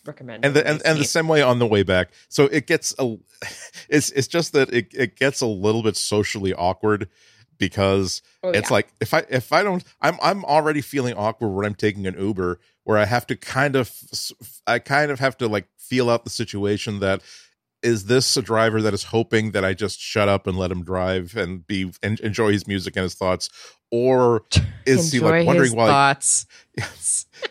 recommend. 0.06 0.46
and 0.46 0.54
the 0.56 0.66
and, 0.68 0.82
and 0.86 0.98
the 1.00 1.04
same 1.06 1.28
way 1.28 1.42
on 1.42 1.60
the 1.60 1.68
way 1.68 1.84
back. 1.84 2.10
So 2.30 2.46
it 2.46 2.68
gets 2.68 2.94
a, 3.00 3.16
it's 3.90 4.12
it's 4.12 4.28
just 4.28 4.54
that 4.54 4.74
it 4.74 4.88
it 4.94 5.16
gets 5.16 5.42
a 5.42 5.48
little 5.48 5.84
bit 5.84 5.96
socially 5.98 6.54
awkward 6.54 7.10
because 7.58 8.22
Oh, 8.44 8.50
it's 8.52 8.70
yeah. 8.70 8.74
like 8.74 8.88
if 9.02 9.14
I 9.14 9.26
if 9.30 9.52
I 9.52 9.64
don't 9.64 9.84
I'm 10.02 10.18
I'm 10.22 10.46
already 10.46 10.82
feeling 10.82 11.14
awkward 11.16 11.50
when 11.50 11.66
I'm 11.66 11.76
taking 11.76 12.08
an 12.08 12.16
Uber 12.20 12.60
where 12.84 12.98
I 12.98 13.06
have 13.06 13.28
to 13.28 13.36
kind 13.36 13.76
of 13.76 13.92
I 14.66 14.80
kind 14.80 15.12
of 15.12 15.20
have 15.20 15.38
to 15.40 15.48
like 15.48 15.68
feel 15.78 16.10
out 16.10 16.24
the 16.24 16.30
situation 16.30 17.00
that 17.02 17.22
is 17.82 18.06
this 18.06 18.36
a 18.36 18.42
driver 18.42 18.82
that 18.82 18.94
is 18.94 19.06
hoping 19.06 19.52
that 19.52 19.64
I 19.64 19.74
just 19.74 20.00
shut 20.00 20.28
up 20.28 20.48
and 20.48 20.58
let 20.58 20.70
him 20.72 20.84
drive 20.84 21.36
and 21.38 21.66
be 21.66 21.92
and 22.04 22.20
enjoy 22.22 22.52
his 22.52 22.68
music 22.68 22.96
and 22.96 23.04
his 23.04 23.14
thoughts 23.16 23.50
or 23.92 24.44
is 24.86 25.12
he 25.12 25.20
like 25.20 25.46
wondering 25.46 25.76
why 25.76 25.88
thoughts. 25.88 26.46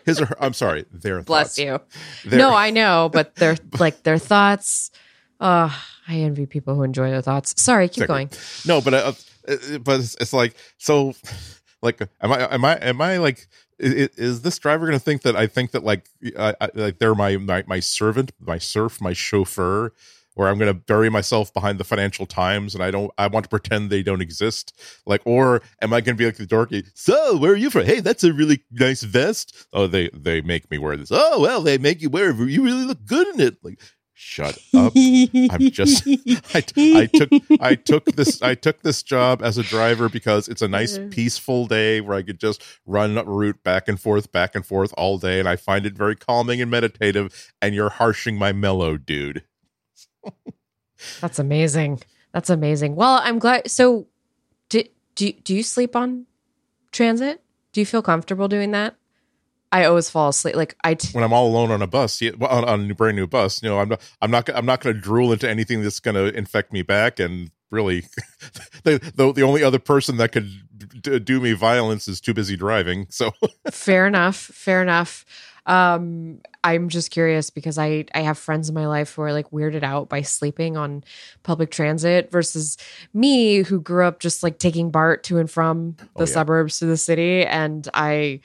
His 0.05 0.19
or 0.21 0.25
her 0.27 0.35
I'm 0.43 0.53
sorry 0.53 0.85
their 0.91 1.17
thoughts. 1.21 1.25
Bless 1.25 1.55
thoughts. 1.57 1.85
you. 2.25 2.29
Their- 2.29 2.39
No, 2.39 2.53
I 2.53 2.69
know, 2.71 3.09
but 3.11 3.35
they're 3.35 3.57
like 3.79 4.03
their 4.03 4.17
thoughts. 4.17 4.91
Uh, 5.39 5.69
I 6.07 6.15
envy 6.17 6.45
people 6.45 6.75
who 6.75 6.83
enjoy 6.83 7.09
their 7.11 7.21
thoughts. 7.21 7.61
Sorry, 7.61 7.87
keep 7.87 8.03
Exactly. 8.03 8.25
going. 8.25 8.29
no 8.65 8.81
but 8.81 8.93
uh, 8.93 9.13
uh, 9.47 9.77
but 9.79 9.99
it's, 10.01 10.15
it's 10.19 10.33
like 10.33 10.55
so 10.77 11.13
like 11.81 12.01
am 12.21 12.31
i 12.33 12.53
am 12.53 12.65
i 12.65 12.75
am 12.75 13.01
i 13.01 13.17
like 13.17 13.47
is, 13.79 14.09
is 14.17 14.41
this 14.41 14.59
driver 14.59 14.85
gonna 14.85 14.99
think 14.99 15.21
that 15.21 15.35
i 15.37 15.47
think 15.47 15.71
that 15.71 15.83
like 15.83 16.09
I, 16.37 16.53
I, 16.59 16.69
like 16.73 16.99
they're 16.99 17.15
my, 17.15 17.37
my 17.37 17.63
my 17.67 17.79
servant 17.79 18.31
my 18.41 18.57
serf 18.57 18.99
my 18.99 19.13
chauffeur 19.13 19.93
where 20.39 20.47
i'm 20.47 20.57
gonna 20.57 20.73
bury 20.73 21.09
myself 21.09 21.53
behind 21.53 21.77
the 21.77 21.83
financial 21.83 22.25
times 22.25 22.73
and 22.73 22.81
i 22.81 22.89
don't 22.89 23.11
i 23.17 23.27
want 23.27 23.43
to 23.43 23.49
pretend 23.49 23.89
they 23.89 24.01
don't 24.01 24.21
exist. 24.21 24.73
Like 25.05 25.21
or 25.25 25.61
am 25.81 25.91
i 25.91 25.99
gonna 25.99 26.15
be 26.15 26.25
like 26.25 26.37
the 26.37 26.47
dorky 26.47 26.89
so 26.93 27.35
where 27.37 27.51
are 27.51 27.57
you 27.57 27.69
from? 27.69 27.85
Hey 27.85 27.99
that's 27.99 28.23
a 28.23 28.31
really 28.31 28.63
nice 28.71 29.03
vest. 29.03 29.67
Oh 29.73 29.87
they 29.87 30.09
they 30.13 30.39
make 30.41 30.71
me 30.71 30.77
wear 30.77 30.95
this. 30.95 31.09
Oh 31.11 31.41
well 31.41 31.61
they 31.61 31.77
make 31.77 32.01
you 32.01 32.09
wear 32.09 32.29
it. 32.29 32.37
You 32.37 32.63
really 32.63 32.85
look 32.85 33.03
good 33.05 33.27
in 33.27 33.41
it. 33.41 33.57
Like 33.63 33.79
shut 34.13 34.57
up. 34.75 34.93
I'm 34.95 35.71
just 35.71 36.05
I, 36.53 36.63
I 36.77 37.05
took 37.05 37.29
I 37.61 37.75
took 37.75 38.05
this 38.05 38.41
I 38.41 38.55
took 38.55 38.81
this 38.81 39.03
job 39.03 39.41
as 39.41 39.57
a 39.57 39.63
driver 39.63 40.09
because 40.09 40.47
it's 40.47 40.61
a 40.61 40.67
nice 40.67 40.99
peaceful 41.09 41.67
day 41.67 42.01
where 42.01 42.17
I 42.17 42.21
could 42.21 42.39
just 42.39 42.63
run 42.85 43.15
route 43.15 43.63
back 43.63 43.87
and 43.87 43.99
forth 43.99 44.31
back 44.31 44.55
and 44.55 44.65
forth 44.65 44.93
all 44.97 45.17
day 45.17 45.39
and 45.39 45.47
I 45.47 45.55
find 45.55 45.85
it 45.85 45.93
very 45.93 46.15
calming 46.15 46.61
and 46.61 46.69
meditative 46.69 47.53
and 47.61 47.73
you're 47.73 47.89
harshing 47.89 48.37
my 48.37 48.51
mellow 48.51 48.97
dude. 48.97 49.43
That's 51.21 51.39
amazing. 51.39 52.01
That's 52.33 52.49
amazing. 52.49 52.95
Well, 52.95 53.19
I'm 53.23 53.39
glad 53.39 53.69
so 53.69 54.07
do 54.69 54.83
do 55.15 55.31
do 55.31 55.55
you 55.55 55.63
sleep 55.63 55.95
on 55.95 56.25
transit? 56.91 57.41
Do 57.73 57.81
you 57.81 57.85
feel 57.85 58.01
comfortable 58.01 58.47
doing 58.47 58.71
that? 58.71 58.95
I 59.71 59.85
always 59.85 60.09
fall 60.09 60.29
asleep. 60.29 60.55
Like 60.55 60.75
I 60.83 60.95
t- 60.95 61.09
when 61.11 61.23
I'm 61.23 61.33
all 61.33 61.47
alone 61.47 61.71
on 61.71 61.81
a 61.81 61.87
bus, 61.87 62.21
yeah, 62.21 62.31
on, 62.41 62.65
on 62.65 62.89
a 62.89 62.95
brand 62.95 63.15
new 63.15 63.27
bus, 63.27 63.61
you 63.61 63.69
know, 63.69 63.79
I'm 63.79 63.89
not, 63.89 64.01
I'm 64.21 64.31
not, 64.31 64.49
I'm 64.49 64.65
not 64.65 64.81
going 64.81 64.95
to 64.95 65.01
drool 65.01 65.31
into 65.31 65.47
anything 65.47 65.83
that's 65.83 65.99
going 65.99 66.15
to 66.15 66.35
infect 66.35 66.73
me 66.73 66.81
back. 66.81 67.19
And 67.19 67.51
really, 67.69 68.01
the, 68.83 68.99
the 69.15 69.31
the 69.31 69.43
only 69.43 69.63
other 69.63 69.79
person 69.79 70.17
that 70.17 70.31
could 70.31 70.49
d- 71.01 71.19
do 71.19 71.39
me 71.39 71.53
violence 71.53 72.07
is 72.07 72.19
too 72.19 72.33
busy 72.33 72.57
driving. 72.57 73.05
So 73.09 73.31
fair 73.71 74.07
enough, 74.07 74.37
fair 74.37 74.81
enough. 74.81 75.23
Um, 75.65 76.41
I'm 76.63 76.89
just 76.89 77.11
curious 77.11 77.49
because 77.49 77.77
I 77.77 78.05
I 78.13 78.19
have 78.21 78.37
friends 78.37 78.67
in 78.69 78.75
my 78.75 78.85
life 78.87 79.13
who 79.13 79.21
are 79.21 79.31
like 79.31 79.49
weirded 79.51 79.83
out 79.83 80.09
by 80.09 80.21
sleeping 80.23 80.75
on 80.75 81.03
public 81.43 81.71
transit 81.71 82.31
versus 82.31 82.77
me 83.13 83.63
who 83.63 83.79
grew 83.79 84.03
up 84.05 84.19
just 84.19 84.43
like 84.43 84.59
taking 84.59 84.91
BART 84.91 85.23
to 85.25 85.37
and 85.37 85.49
from 85.49 85.95
the 85.97 86.05
Oh, 86.17 86.19
yeah. 86.21 86.25
suburbs 86.25 86.79
to 86.79 86.85
the 86.85 86.97
city, 86.97 87.45
and 87.45 87.87
I 87.93 88.41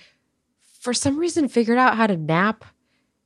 for 0.80 0.94
some 0.94 1.18
reason 1.18 1.48
figured 1.48 1.78
out 1.78 1.96
how 1.96 2.06
to 2.06 2.16
nap 2.16 2.64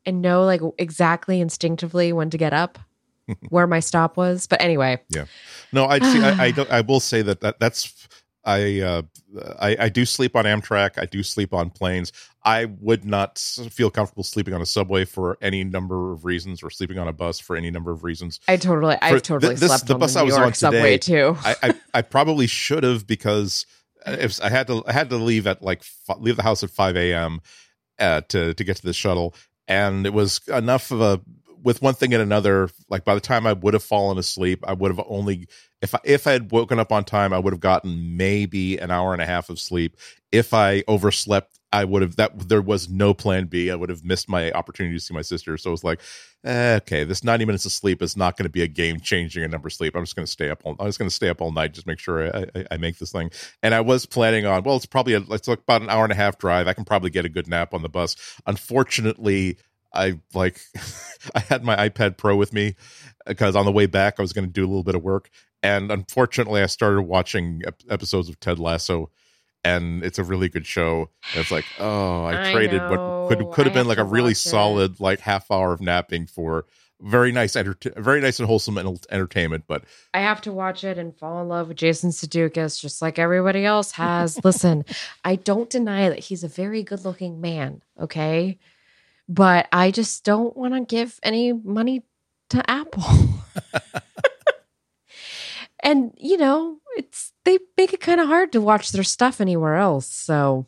and 0.06 0.22
know 0.22 0.44
like 0.44 0.62
exactly 0.78 1.40
instinctively 1.40 2.12
when 2.12 2.30
to 2.30 2.38
get 2.38 2.54
up, 2.54 2.78
where 3.50 3.66
my 3.66 3.80
stop 3.80 4.16
was. 4.16 4.46
But 4.46 4.62
anyway, 4.62 5.00
yeah 5.10 5.26
no, 5.70 5.84
I 5.84 5.98
see. 5.98 6.22
I, 6.22 6.44
I 6.46 6.50
don't. 6.52 6.70
I 6.70 6.80
will 6.80 7.00
say 7.00 7.20
that, 7.22 7.40
that 7.42 7.60
that's. 7.60 7.92
I, 8.48 8.80
uh, 8.80 9.02
I 9.60 9.76
I 9.78 9.88
do 9.90 10.06
sleep 10.06 10.34
on 10.34 10.46
Amtrak. 10.46 10.96
I 10.96 11.04
do 11.04 11.22
sleep 11.22 11.52
on 11.52 11.68
planes. 11.68 12.12
I 12.44 12.64
would 12.64 13.04
not 13.04 13.38
feel 13.38 13.90
comfortable 13.90 14.22
sleeping 14.24 14.54
on 14.54 14.62
a 14.62 14.66
subway 14.66 15.04
for 15.04 15.36
any 15.42 15.64
number 15.64 16.12
of 16.12 16.24
reasons, 16.24 16.62
or 16.62 16.70
sleeping 16.70 16.98
on 16.98 17.08
a 17.08 17.12
bus 17.12 17.38
for 17.38 17.56
any 17.56 17.70
number 17.70 17.90
of 17.90 18.04
reasons. 18.04 18.40
I 18.48 18.56
totally 18.56 18.96
For 18.96 19.04
I've 19.04 19.22
totally 19.22 19.50
th- 19.54 19.60
this- 19.60 19.68
slept 19.68 19.86
the 19.86 19.94
on 19.94 20.00
bus 20.00 20.14
the 20.14 20.20
I 20.20 20.22
was 20.22 20.34
York 20.34 20.46
on 20.46 20.54
subway 20.54 20.96
today, 20.96 20.98
too. 20.98 21.36
I, 21.44 21.56
I 21.62 21.74
I 21.92 22.02
probably 22.02 22.46
should 22.46 22.84
have 22.84 23.06
because 23.06 23.66
if 24.06 24.42
I 24.42 24.48
had 24.48 24.66
to 24.68 24.82
I 24.86 24.92
had 24.92 25.10
to 25.10 25.16
leave 25.16 25.46
at 25.46 25.62
like 25.62 25.82
leave 26.18 26.36
the 26.36 26.42
house 26.42 26.62
at 26.62 26.70
five 26.70 26.96
a.m. 26.96 27.40
Uh, 27.98 28.22
to 28.28 28.54
to 28.54 28.64
get 28.64 28.76
to 28.78 28.86
the 28.86 28.94
shuttle, 28.94 29.34
and 29.66 30.06
it 30.06 30.14
was 30.14 30.40
enough 30.48 30.90
of 30.90 31.02
a 31.02 31.20
with 31.62 31.82
one 31.82 31.92
thing 31.92 32.14
and 32.14 32.22
another. 32.22 32.70
Like 32.88 33.04
by 33.04 33.14
the 33.14 33.20
time 33.20 33.46
I 33.46 33.52
would 33.52 33.74
have 33.74 33.82
fallen 33.84 34.16
asleep, 34.16 34.64
I 34.66 34.72
would 34.72 34.90
have 34.90 35.04
only 35.06 35.48
if 35.80 35.94
I, 35.94 35.98
if 36.04 36.26
I 36.26 36.32
had 36.32 36.50
woken 36.50 36.78
up 36.78 36.92
on 36.92 37.04
time, 37.04 37.32
I 37.32 37.38
would 37.38 37.52
have 37.52 37.60
gotten 37.60 38.16
maybe 38.16 38.78
an 38.78 38.90
hour 38.90 39.12
and 39.12 39.22
a 39.22 39.26
half 39.26 39.50
of 39.50 39.58
sleep. 39.58 39.96
If 40.32 40.52
I 40.52 40.82
overslept, 40.88 41.58
I 41.70 41.84
would 41.84 42.00
have 42.00 42.16
that 42.16 42.48
there 42.48 42.62
was 42.62 42.88
no 42.88 43.12
plan 43.12 43.44
B. 43.44 43.70
I 43.70 43.74
would 43.74 43.90
have 43.90 44.02
missed 44.02 44.28
my 44.28 44.50
opportunity 44.52 44.96
to 44.96 45.00
see 45.00 45.12
my 45.12 45.22
sister. 45.22 45.56
So 45.58 45.68
it 45.68 45.72
was 45.72 45.84
like, 45.84 46.00
eh, 46.44 46.76
okay, 46.76 47.04
this 47.04 47.22
ninety 47.22 47.44
minutes 47.44 47.66
of 47.66 47.72
sleep 47.72 48.00
is 48.00 48.16
not 48.16 48.38
going 48.38 48.44
to 48.44 48.50
be 48.50 48.62
a 48.62 48.66
game 48.66 49.00
changing 49.00 49.44
a 49.44 49.48
number 49.48 49.66
of 49.66 49.74
sleep. 49.74 49.94
I'm 49.94 50.02
just 50.02 50.16
going 50.16 50.24
to 50.24 50.32
stay 50.32 50.48
up. 50.48 50.62
All, 50.64 50.76
I'm 50.80 50.86
just 50.86 50.98
going 50.98 51.10
to 51.10 51.14
stay 51.14 51.28
up 51.28 51.42
all 51.42 51.52
night, 51.52 51.74
just 51.74 51.86
make 51.86 51.98
sure 51.98 52.34
I, 52.34 52.46
I, 52.54 52.64
I 52.70 52.76
make 52.78 52.98
this 52.98 53.12
thing. 53.12 53.30
And 53.62 53.74
I 53.74 53.82
was 53.82 54.06
planning 54.06 54.46
on, 54.46 54.62
well, 54.62 54.76
it's 54.76 54.86
probably 54.86 55.12
a, 55.12 55.20
it's 55.30 55.46
like 55.46 55.60
about 55.60 55.82
an 55.82 55.90
hour 55.90 56.04
and 56.04 56.12
a 56.12 56.16
half 56.16 56.38
drive. 56.38 56.68
I 56.68 56.72
can 56.72 56.86
probably 56.86 57.10
get 57.10 57.26
a 57.26 57.28
good 57.28 57.48
nap 57.48 57.74
on 57.74 57.82
the 57.82 57.90
bus. 57.90 58.16
Unfortunately, 58.46 59.58
I 59.92 60.18
like 60.34 60.60
I 61.34 61.40
had 61.40 61.64
my 61.64 61.88
iPad 61.88 62.16
Pro 62.16 62.36
with 62.36 62.52
me 62.52 62.74
uh, 63.26 63.30
because 63.30 63.56
on 63.56 63.64
the 63.64 63.72
way 63.72 63.86
back 63.86 64.14
I 64.18 64.22
was 64.22 64.32
going 64.32 64.46
to 64.46 64.52
do 64.52 64.64
a 64.64 64.68
little 64.68 64.84
bit 64.84 64.94
of 64.94 65.02
work, 65.02 65.30
and 65.62 65.90
unfortunately 65.90 66.62
I 66.62 66.66
started 66.66 67.02
watching 67.02 67.62
ep- 67.66 67.82
episodes 67.88 68.28
of 68.28 68.38
Ted 68.40 68.58
Lasso, 68.58 69.10
and 69.64 70.04
it's 70.04 70.18
a 70.18 70.24
really 70.24 70.48
good 70.48 70.66
show. 70.66 71.10
And 71.32 71.40
it's 71.40 71.50
like, 71.50 71.64
oh, 71.78 72.24
I, 72.24 72.50
I 72.50 72.52
traded 72.52 72.82
what 72.88 73.28
could 73.28 73.50
could 73.50 73.66
have 73.66 73.72
I 73.72 73.74
been 73.74 73.76
have 73.78 73.86
like 73.86 73.98
a 73.98 74.04
really 74.04 74.30
watch 74.30 74.46
it. 74.46 74.48
solid 74.50 75.00
like 75.00 75.20
half 75.20 75.50
hour 75.50 75.72
of 75.72 75.80
napping 75.80 76.26
for 76.26 76.66
very 77.00 77.30
nice 77.30 77.54
enter- 77.54 77.76
very 77.96 78.20
nice 78.20 78.38
and 78.40 78.46
wholesome 78.48 78.76
en- 78.78 78.98
entertainment. 79.10 79.64
But 79.66 79.84
I 80.14 80.20
have 80.20 80.40
to 80.42 80.52
watch 80.52 80.84
it 80.84 80.98
and 80.98 81.16
fall 81.16 81.40
in 81.40 81.48
love 81.48 81.68
with 81.68 81.76
Jason 81.76 82.10
Sudeikis 82.10 82.80
just 82.80 83.00
like 83.00 83.18
everybody 83.18 83.64
else 83.64 83.92
has. 83.92 84.42
Listen, 84.44 84.84
I 85.24 85.36
don't 85.36 85.70
deny 85.70 86.08
that 86.08 86.18
he's 86.18 86.42
a 86.44 86.48
very 86.48 86.82
good-looking 86.82 87.40
man, 87.40 87.82
okay? 88.00 88.58
But 89.28 89.68
I 89.72 89.90
just 89.90 90.24
don't 90.24 90.56
want 90.56 90.74
to 90.74 90.80
give 90.80 91.18
any 91.22 91.52
money 91.52 92.04
to 92.50 92.70
Apple. 92.70 93.04
and, 95.82 96.12
you 96.16 96.38
know, 96.38 96.78
it's 96.96 97.32
they 97.44 97.58
make 97.76 97.92
it 97.92 98.00
kind 98.00 98.20
of 98.20 98.28
hard 98.28 98.52
to 98.52 98.60
watch 98.60 98.92
their 98.92 99.04
stuff 99.04 99.40
anywhere 99.40 99.76
else. 99.76 100.06
So, 100.06 100.66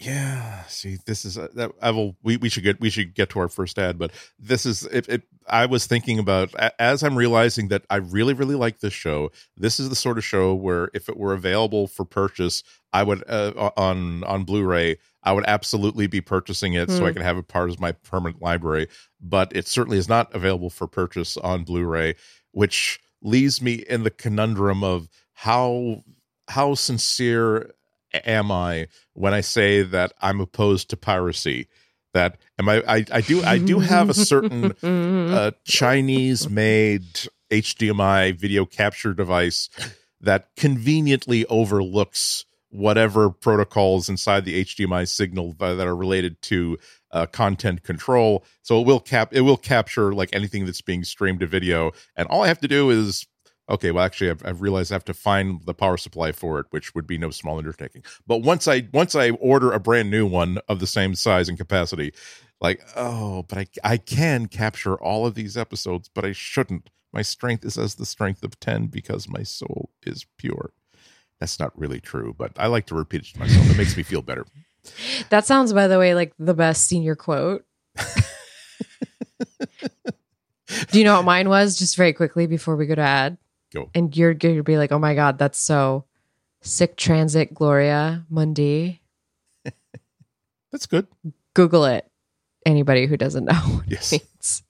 Yeah, 0.00 0.62
see, 0.66 0.98
this 1.06 1.24
is 1.24 1.36
uh, 1.36 1.48
that. 1.54 1.72
I 1.82 1.90
will. 1.90 2.14
We, 2.22 2.36
we 2.36 2.48
should 2.48 2.62
get 2.62 2.80
we 2.80 2.88
should 2.88 3.14
get 3.14 3.30
to 3.30 3.40
our 3.40 3.48
first 3.48 3.80
ad, 3.80 3.98
but 3.98 4.12
this 4.38 4.64
is 4.64 4.84
it. 4.84 5.08
it 5.08 5.22
I 5.48 5.66
was 5.66 5.86
thinking 5.86 6.20
about 6.20 6.54
as 6.78 7.02
I'm 7.02 7.18
realizing 7.18 7.66
that 7.68 7.82
I 7.90 7.96
really 7.96 8.32
really 8.32 8.54
like 8.54 8.78
this 8.78 8.92
show. 8.92 9.32
This 9.56 9.80
is 9.80 9.88
the 9.88 9.96
sort 9.96 10.16
of 10.16 10.24
show 10.24 10.54
where 10.54 10.88
if 10.94 11.08
it 11.08 11.16
were 11.16 11.34
available 11.34 11.88
for 11.88 12.04
purchase, 12.04 12.62
I 12.92 13.02
would 13.02 13.28
uh, 13.28 13.70
on 13.76 14.22
on 14.22 14.44
Blu-ray. 14.44 14.98
I 15.22 15.32
would 15.32 15.44
absolutely 15.46 16.06
be 16.06 16.20
purchasing 16.20 16.74
it 16.74 16.90
so 16.90 17.04
I 17.04 17.08
Hmm. 17.08 17.14
can 17.14 17.22
have 17.22 17.36
it 17.38 17.48
part 17.48 17.70
of 17.70 17.80
my 17.80 17.92
permanent 17.92 18.40
library. 18.40 18.88
But 19.20 19.54
it 19.54 19.66
certainly 19.66 19.98
is 19.98 20.08
not 20.08 20.32
available 20.34 20.70
for 20.70 20.86
purchase 20.86 21.36
on 21.36 21.64
Blu-ray, 21.64 22.14
which 22.52 23.00
leaves 23.20 23.60
me 23.60 23.74
in 23.74 24.04
the 24.04 24.10
conundrum 24.10 24.84
of 24.84 25.08
how 25.34 26.04
how 26.48 26.74
sincere 26.74 27.72
am 28.24 28.50
I 28.50 28.88
when 29.12 29.34
I 29.34 29.40
say 29.42 29.82
that 29.82 30.12
I'm 30.20 30.40
opposed 30.40 30.88
to 30.90 30.96
piracy. 30.96 31.68
That 32.14 32.38
am 32.58 32.68
I? 32.68 32.82
I, 32.88 33.04
I 33.12 33.20
do. 33.20 33.42
I 33.44 33.58
do 33.58 33.80
have 33.80 34.08
a 34.08 34.14
certain 34.14 34.72
uh, 34.82 35.50
Chinese 35.64 36.48
made 36.48 37.04
HDMI 37.50 38.34
video 38.38 38.64
capture 38.64 39.12
device 39.12 39.68
that 40.20 40.48
conveniently 40.56 41.44
overlooks 41.46 42.44
whatever 42.70 43.30
protocols 43.30 44.08
inside 44.08 44.44
the 44.44 44.64
HDMI 44.64 45.08
signal 45.08 45.54
that 45.54 45.80
are 45.80 45.96
related 45.96 46.40
to 46.42 46.78
uh, 47.10 47.26
content 47.26 47.82
control. 47.82 48.44
So 48.62 48.80
it 48.80 48.86
will 48.86 49.00
cap 49.00 49.32
it 49.32 49.40
will 49.42 49.56
capture 49.56 50.12
like 50.12 50.30
anything 50.32 50.66
that's 50.66 50.82
being 50.82 51.04
streamed 51.04 51.40
to 51.40 51.46
video, 51.46 51.92
and 52.16 52.28
all 52.28 52.42
I 52.42 52.48
have 52.48 52.60
to 52.60 52.68
do 52.68 52.90
is 52.90 53.26
okay. 53.70 53.90
Well, 53.90 54.04
actually, 54.04 54.30
I've, 54.30 54.44
I've 54.44 54.60
realized 54.60 54.92
I 54.92 54.96
have 54.96 55.04
to 55.06 55.14
find 55.14 55.64
the 55.64 55.74
power 55.74 55.96
supply 55.96 56.32
for 56.32 56.60
it, 56.60 56.66
which 56.70 56.94
would 56.94 57.06
be 57.06 57.18
no 57.18 57.30
small 57.30 57.58
undertaking. 57.58 58.02
But 58.26 58.38
once 58.38 58.68
I 58.68 58.88
once 58.92 59.14
I 59.14 59.30
order 59.30 59.72
a 59.72 59.80
brand 59.80 60.10
new 60.10 60.26
one 60.26 60.58
of 60.68 60.80
the 60.80 60.86
same 60.86 61.14
size 61.14 61.48
and 61.48 61.58
capacity, 61.58 62.12
like 62.60 62.82
oh, 62.96 63.44
but 63.48 63.58
I 63.58 63.66
I 63.82 63.96
can 63.96 64.46
capture 64.46 64.96
all 64.96 65.26
of 65.26 65.34
these 65.34 65.56
episodes, 65.56 66.10
but 66.12 66.24
I 66.24 66.32
shouldn't. 66.32 66.90
My 67.10 67.22
strength 67.22 67.64
is 67.64 67.78
as 67.78 67.94
the 67.94 68.04
strength 68.04 68.42
of 68.42 68.60
ten 68.60 68.88
because 68.88 69.28
my 69.28 69.42
soul 69.42 69.90
is 70.02 70.26
pure. 70.36 70.72
That's 71.40 71.58
not 71.60 71.78
really 71.78 72.00
true, 72.00 72.34
but 72.36 72.52
I 72.56 72.66
like 72.66 72.86
to 72.86 72.94
repeat 72.94 73.22
it 73.22 73.26
to 73.34 73.38
myself. 73.40 73.70
It 73.70 73.76
makes 73.78 73.96
me 73.96 74.02
feel 74.02 74.22
better. 74.22 74.44
that 75.30 75.46
sounds, 75.46 75.72
by 75.72 75.86
the 75.88 75.98
way, 75.98 76.14
like 76.14 76.32
the 76.38 76.54
best 76.54 76.86
senior 76.86 77.14
quote. 77.14 77.64
Do 80.90 80.98
you 80.98 81.04
know 81.04 81.16
what 81.16 81.24
mine 81.24 81.48
was? 81.48 81.78
Just 81.78 81.96
very 81.96 82.12
quickly 82.12 82.46
before 82.46 82.76
we 82.76 82.86
go 82.86 82.94
to 82.94 83.00
ad. 83.00 83.38
Go. 83.72 83.90
And 83.94 84.14
you're 84.16 84.34
going 84.34 84.56
to 84.56 84.62
be 84.62 84.76
like, 84.76 84.92
oh 84.92 84.98
my 84.98 85.14
God, 85.14 85.38
that's 85.38 85.58
so 85.58 86.04
sic 86.60 86.96
transit, 86.96 87.54
Gloria 87.54 88.24
Mundi. 88.28 89.00
That's 90.72 90.86
good. 90.86 91.06
Google 91.54 91.84
it. 91.86 92.06
Anybody 92.66 93.06
who 93.06 93.16
doesn't 93.16 93.44
know 93.46 93.54
what 93.54 93.84
Yes. 93.90 94.12
it 94.12 94.22
means. 94.22 94.62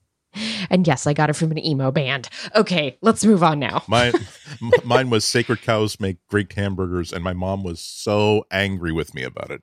And 0.71 0.87
yes, 0.87 1.07
I 1.07 1.15
got 1.15 1.31
it 1.31 1.33
from 1.35 1.51
an 1.51 1.65
emo 1.65 1.91
band. 1.91 2.29
Okay, 2.55 2.99
let's 3.01 3.25
move 3.25 3.43
on 3.43 3.59
now. 3.59 3.83
Mine, 3.89 4.13
mine 4.85 5.11
was 5.11 5.25
sacred 5.25 5.63
cows 5.63 5.99
make 5.99 6.19
great 6.29 6.53
hamburgers, 6.53 7.13
and 7.13 7.25
my 7.25 7.33
mom 7.33 7.63
was 7.65 7.81
so 7.81 8.45
angry 8.51 8.93
with 8.93 9.15
me 9.15 9.23
about 9.23 9.51
it. 9.51 9.63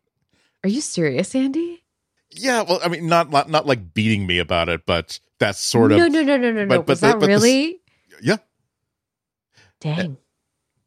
Are 0.64 0.70
you 0.70 0.82
serious, 0.82 1.36
Andy? 1.36 1.84
Yeah, 2.32 2.64
well, 2.64 2.80
I 2.84 2.88
mean, 2.90 3.08
not 3.08 3.30
not, 3.30 3.50
not 3.50 3.66
like 3.68 3.94
beating 3.94 4.26
me 4.28 4.40
about 4.40 4.68
it, 4.68 4.86
but 4.86 5.20
that's 5.40 5.60
sort 5.60 5.92
of 5.92 6.00
No, 6.00 6.08
no, 6.08 6.22
no, 6.24 6.36
no, 6.38 6.52
no, 6.52 6.66
no. 6.66 6.68
but- 6.68 6.78
but 6.80 6.88
Was 6.88 7.00
the- 7.02 7.08
that 7.08 7.14
but 7.20 7.22
the 7.22 7.28
really? 7.28 7.80
yeah. 8.22 8.38
Dang. 9.82 10.18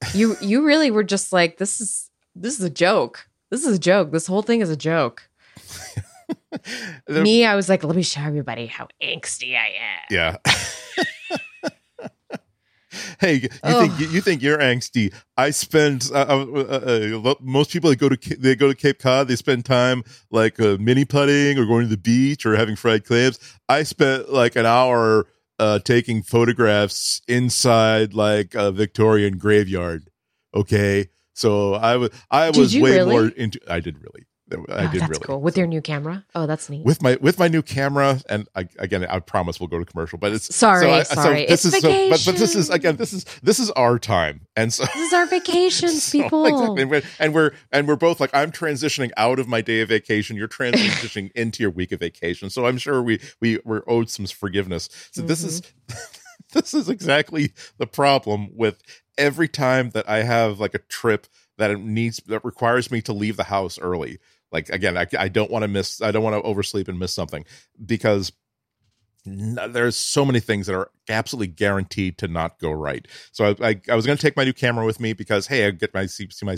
Eh. 0.02 0.08
you 0.14 0.36
you 0.40 0.64
really 0.66 0.90
were 0.90 1.04
just 1.04 1.32
like, 1.32 1.58
this 1.58 1.80
is 1.80 2.10
this 2.34 2.58
is 2.58 2.64
a 2.64 2.70
joke. 2.70 3.28
This 3.50 3.64
is 3.64 3.76
a 3.76 3.78
joke. 3.78 4.10
This 4.10 4.26
whole 4.26 4.42
thing 4.42 4.60
is 4.60 4.70
a 4.70 4.76
joke. 4.76 5.28
There- 7.06 7.22
Me, 7.22 7.44
I 7.44 7.54
was 7.56 7.68
like, 7.68 7.84
let 7.84 7.96
me 7.96 8.02
show 8.02 8.20
everybody 8.22 8.66
how 8.66 8.88
angsty 9.02 9.56
I 9.56 9.68
am. 9.68 10.02
Yeah. 10.10 10.36
hey, 13.20 13.34
you 13.34 13.48
Oh. 13.62 13.80
think 13.86 14.00
you, 14.00 14.08
you 14.08 14.20
think 14.20 14.42
you're 14.42 14.58
angsty? 14.58 15.12
I 15.36 15.50
spend 15.50 16.10
uh, 16.12 16.24
uh, 16.28 16.44
uh, 16.44 17.20
uh, 17.30 17.34
most 17.40 17.70
people 17.70 17.90
that 17.90 17.96
go 17.96 18.08
to 18.08 18.36
they 18.36 18.54
go 18.56 18.68
to 18.68 18.74
Cape 18.74 18.98
Cod. 18.98 19.28
They 19.28 19.36
spend 19.36 19.64
time 19.64 20.02
like 20.30 20.58
uh, 20.58 20.76
mini 20.80 21.04
putting 21.04 21.58
or 21.58 21.66
going 21.66 21.82
to 21.82 21.88
the 21.90 21.96
beach 21.98 22.46
or 22.46 22.56
having 22.56 22.76
fried 22.76 23.04
clams. 23.04 23.38
I 23.68 23.82
spent 23.82 24.30
like 24.32 24.56
an 24.56 24.64
hour 24.66 25.26
uh, 25.58 25.80
taking 25.80 26.22
photographs 26.22 27.20
inside 27.28 28.14
like 28.14 28.54
a 28.54 28.72
Victorian 28.72 29.36
graveyard. 29.36 30.08
Okay, 30.54 31.08
so 31.34 31.74
I 31.74 31.96
was 31.96 32.10
I 32.30 32.48
was 32.50 32.74
way 32.74 32.92
really? 32.98 33.10
more 33.10 33.28
into. 33.28 33.60
I 33.70 33.80
did 33.80 33.98
really. 33.98 34.24
I 34.50 34.54
Oh, 34.56 34.90
did 34.90 35.00
that's 35.02 35.10
really 35.10 35.20
cool. 35.24 35.40
With 35.40 35.56
your 35.58 35.66
new 35.66 35.80
camera? 35.80 36.24
Oh, 36.34 36.46
that's 36.46 36.68
neat. 36.70 36.84
with 36.84 37.02
my 37.02 37.16
with 37.20 37.38
my 37.38 37.48
new 37.48 37.62
camera 37.62 38.20
and 38.28 38.48
I, 38.56 38.68
again 38.78 39.04
i 39.04 39.18
promise 39.20 39.60
we'll 39.60 39.66
go 39.68 39.78
to 39.78 39.84
commercial 39.84 40.18
but 40.18 40.32
it's 40.32 40.54
Sorry, 40.54 40.82
so 40.82 40.90
I- 40.90 41.02
sorry. 41.02 41.46
this 41.46 41.64
It's 41.64 41.74
is 41.76 41.82
so, 41.82 42.08
but, 42.10 42.22
but 42.24 42.36
this 42.36 42.54
is 42.54 42.70
again 42.70 42.96
this 42.96 43.12
is 43.12 43.24
this 43.42 43.58
is 43.58 43.70
our 43.72 43.98
time 43.98 44.46
and 44.56 44.72
so 44.72 44.84
this 44.84 44.96
is 44.96 45.12
our 45.12 45.26
vacations, 45.26 46.02
so, 46.10 46.22
people. 46.22 46.46
exactly. 46.46 46.82
and, 46.82 46.90
we're, 46.90 47.02
and 47.18 47.34
we're 47.34 47.50
and 47.72 47.88
we're 47.88 47.96
both 47.96 48.20
like 48.20 48.30
i'm 48.34 48.50
transitioning 48.52 49.10
out 49.16 49.38
of 49.38 49.48
my 49.48 49.60
day 49.60 49.80
of 49.80 49.88
vacation 49.88 50.36
you're 50.36 50.48
transitioning 50.48 51.30
into 51.34 51.62
your 51.62 51.70
week 51.70 51.92
of 51.92 52.00
vacation 52.00 52.50
so 52.50 52.66
i'm 52.66 52.78
sure 52.78 53.02
we 53.02 53.20
we 53.40 53.58
we're 53.64 53.82
owed 53.86 54.08
some 54.10 54.26
forgiveness 54.26 54.88
so 55.12 55.22
this 55.22 55.42
is 55.44 55.60
mm-hmm. 55.60 55.98
this 56.52 56.72
is 56.74 56.88
exactly 56.88 57.52
the 57.78 57.86
problem 57.86 58.48
with 58.56 58.82
every 59.18 59.48
time 59.48 59.90
that 59.90 60.08
i 60.08 60.22
have 60.22 60.58
like 60.60 60.74
a 60.74 60.78
trip 60.78 61.26
that 61.58 61.70
it 61.72 61.80
needs 61.80 62.20
that 62.26 62.44
requires 62.44 62.90
me 62.90 63.02
to 63.02 63.12
leave 63.12 63.36
the 63.36 63.44
house 63.44 63.78
early 63.80 64.18
like 64.52 64.68
again 64.70 64.96
i, 64.96 65.06
I 65.18 65.28
don't 65.28 65.50
want 65.50 65.62
to 65.62 65.68
miss 65.68 66.00
i 66.02 66.10
don't 66.10 66.22
want 66.22 66.34
to 66.34 66.42
oversleep 66.42 66.88
and 66.88 66.98
miss 66.98 67.14
something 67.14 67.44
because 67.84 68.32
there's 69.36 69.96
so 69.96 70.24
many 70.24 70.40
things 70.40 70.66
that 70.66 70.74
are 70.74 70.90
absolutely 71.08 71.48
guaranteed 71.48 72.18
to 72.18 72.28
not 72.28 72.58
go 72.58 72.70
right. 72.70 73.06
So 73.32 73.46
I, 73.60 73.68
I, 73.68 73.80
I 73.90 73.94
was 73.94 74.06
going 74.06 74.16
to 74.16 74.22
take 74.22 74.36
my 74.36 74.44
new 74.44 74.52
camera 74.52 74.84
with 74.84 75.00
me 75.00 75.12
because 75.12 75.46
hey, 75.46 75.66
I 75.66 75.70
get 75.70 75.92
my 75.94 76.06
see, 76.06 76.28
see 76.30 76.46
my, 76.46 76.56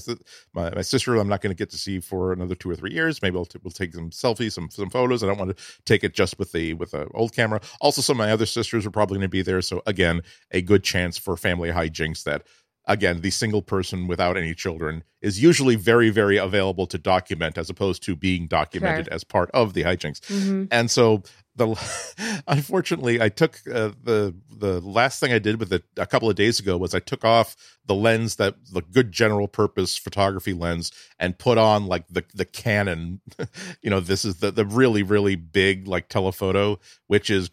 my 0.55 0.71
my 0.75 0.83
sister. 0.83 1.17
I'm 1.17 1.29
not 1.29 1.41
going 1.41 1.55
to 1.55 1.59
get 1.59 1.71
to 1.71 1.79
see 1.79 2.01
for 2.01 2.33
another 2.33 2.55
two 2.55 2.71
or 2.71 2.77
three 2.77 2.93
years. 2.93 3.23
Maybe 3.23 3.37
I'll 3.37 3.45
t- 3.45 3.59
we'll 3.63 3.71
take 3.71 3.95
some 3.95 4.11
selfies, 4.11 4.53
some 4.53 4.71
some 4.71 4.91
photos. 4.91 5.23
I 5.23 5.27
don't 5.27 5.39
want 5.39 5.57
to 5.57 5.63
take 5.85 6.05
it 6.05 6.15
just 6.15 6.39
with 6.39 6.53
the 6.53 6.75
with 6.75 6.93
the 6.93 7.09
old 7.15 7.35
camera. 7.35 7.61
Also, 7.81 8.03
some 8.03 8.21
of 8.21 8.27
my 8.27 8.33
other 8.33 8.47
sisters 8.47 8.87
are 8.87 8.91
probably 8.91 9.17
going 9.17 9.23
to 9.23 9.29
be 9.29 9.43
there. 9.43 9.63
So 9.63 9.83
again, 9.87 10.23
a 10.51 10.63
good 10.63 10.85
chance 10.85 11.19
for 11.19 11.37
family 11.37 11.71
hijinks 11.71 12.25
that. 12.25 12.47
Again, 12.87 13.21
the 13.21 13.31
single 13.31 13.63
person 13.63 14.07
without 14.09 14.37
any 14.37 14.55
children 14.55 15.05
is 15.21 15.43
usually 15.43 15.77
very, 15.77 16.11
very 16.11 16.39
available 16.39 16.87
to 16.89 16.99
document 16.99 17.59
as 17.59 17.69
opposed 17.71 18.03
to 18.05 18.17
being 18.17 18.47
documented 18.47 19.07
as 19.09 19.23
part 19.23 19.51
of 19.53 19.75
the 19.75 19.83
hijinks. 19.85 20.21
Mhm. 20.21 20.69
and 20.71 20.91
so 20.91 21.23
the 21.57 21.67
unfortunately 22.47 23.21
i 23.21 23.29
took 23.29 23.59
uh, 23.73 23.91
the 24.03 24.35
the 24.57 24.81
last 24.81 25.19
thing 25.21 25.33
i 25.33 25.39
did 25.39 25.59
with 25.59 25.73
it 25.73 25.83
a 25.97 26.07
couple 26.07 26.31
of 26.31 26.37
days 26.37 26.61
ago 26.61 26.77
was 26.77 26.95
i 26.95 27.01
took 27.01 27.25
off 27.25 27.57
the 27.87 27.95
lens 27.95 28.37
that 28.37 28.55
the 28.73 28.81
good 28.83 29.11
general 29.11 29.49
purpose 29.49 29.97
photography 29.97 30.53
lens 30.53 30.93
and 31.19 31.39
put 31.39 31.59
on 31.59 31.87
like 31.87 32.07
the 32.09 32.25
the 32.35 32.45
canon. 32.45 33.21
You 33.83 33.91
know 33.91 34.01
this 34.01 34.25
is 34.25 34.37
the 34.37 34.51
the 34.51 34.65
really 34.65 35.03
really 35.03 35.35
big 35.37 35.87
like 35.89 36.09
telephoto 36.09 36.79
which 37.09 37.31
is 37.31 37.51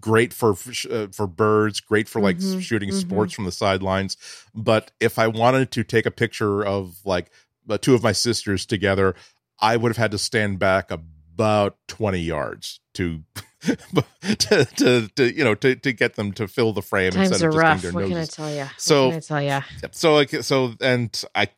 great 0.00 0.32
for 0.32 0.54
uh, 0.90 1.06
for 1.12 1.26
birds 1.26 1.80
great 1.80 2.08
for 2.08 2.20
like 2.20 2.38
Mhm, 2.38 2.60
shooting 2.60 2.88
mhm. 2.90 2.94
sports 2.94 3.32
from 3.34 3.44
the 3.44 3.52
sidelines 3.52 4.16
but 4.54 4.90
if 5.00 5.18
i 5.18 5.26
wanted 5.28 5.70
to 5.70 5.84
take 5.84 6.06
a 6.06 6.10
picture 6.10 6.64
of 6.64 6.96
like 7.04 7.30
the 7.66 7.78
two 7.78 7.94
of 7.94 8.02
my 8.02 8.12
sisters 8.12 8.66
together 8.66 9.14
i 9.60 9.76
would 9.76 9.90
have 9.90 9.96
had 9.96 10.10
to 10.10 10.18
stand 10.18 10.58
back 10.58 10.90
about 10.90 11.76
20 11.88 12.18
yards 12.18 12.80
to 12.94 13.22
to, 13.62 14.64
to, 14.76 15.08
to 15.16 15.36
you 15.36 15.44
know 15.44 15.54
to, 15.54 15.76
to 15.76 15.92
get 15.92 16.14
them 16.14 16.32
to 16.32 16.46
fill 16.48 16.72
the 16.72 16.82
frame 16.82 17.12
Times 17.12 17.30
instead 17.30 17.44
are 17.44 17.48
of 17.48 17.54
just 17.54 17.62
rough. 17.62 17.82
doing 17.82 17.94
What 17.94 18.00
their 18.00 18.08
can 18.08 18.18
I 18.18 18.24
tell 18.26 18.50
you? 18.52 18.66
So- 18.76 19.06
what 19.08 19.10
can 19.12 19.16
I 19.16 19.20
tell 19.20 19.42
you? 19.42 19.88
So 19.92 20.14
like 20.14 20.30
so 20.30 20.74
and 20.80 21.24
I 21.34 21.48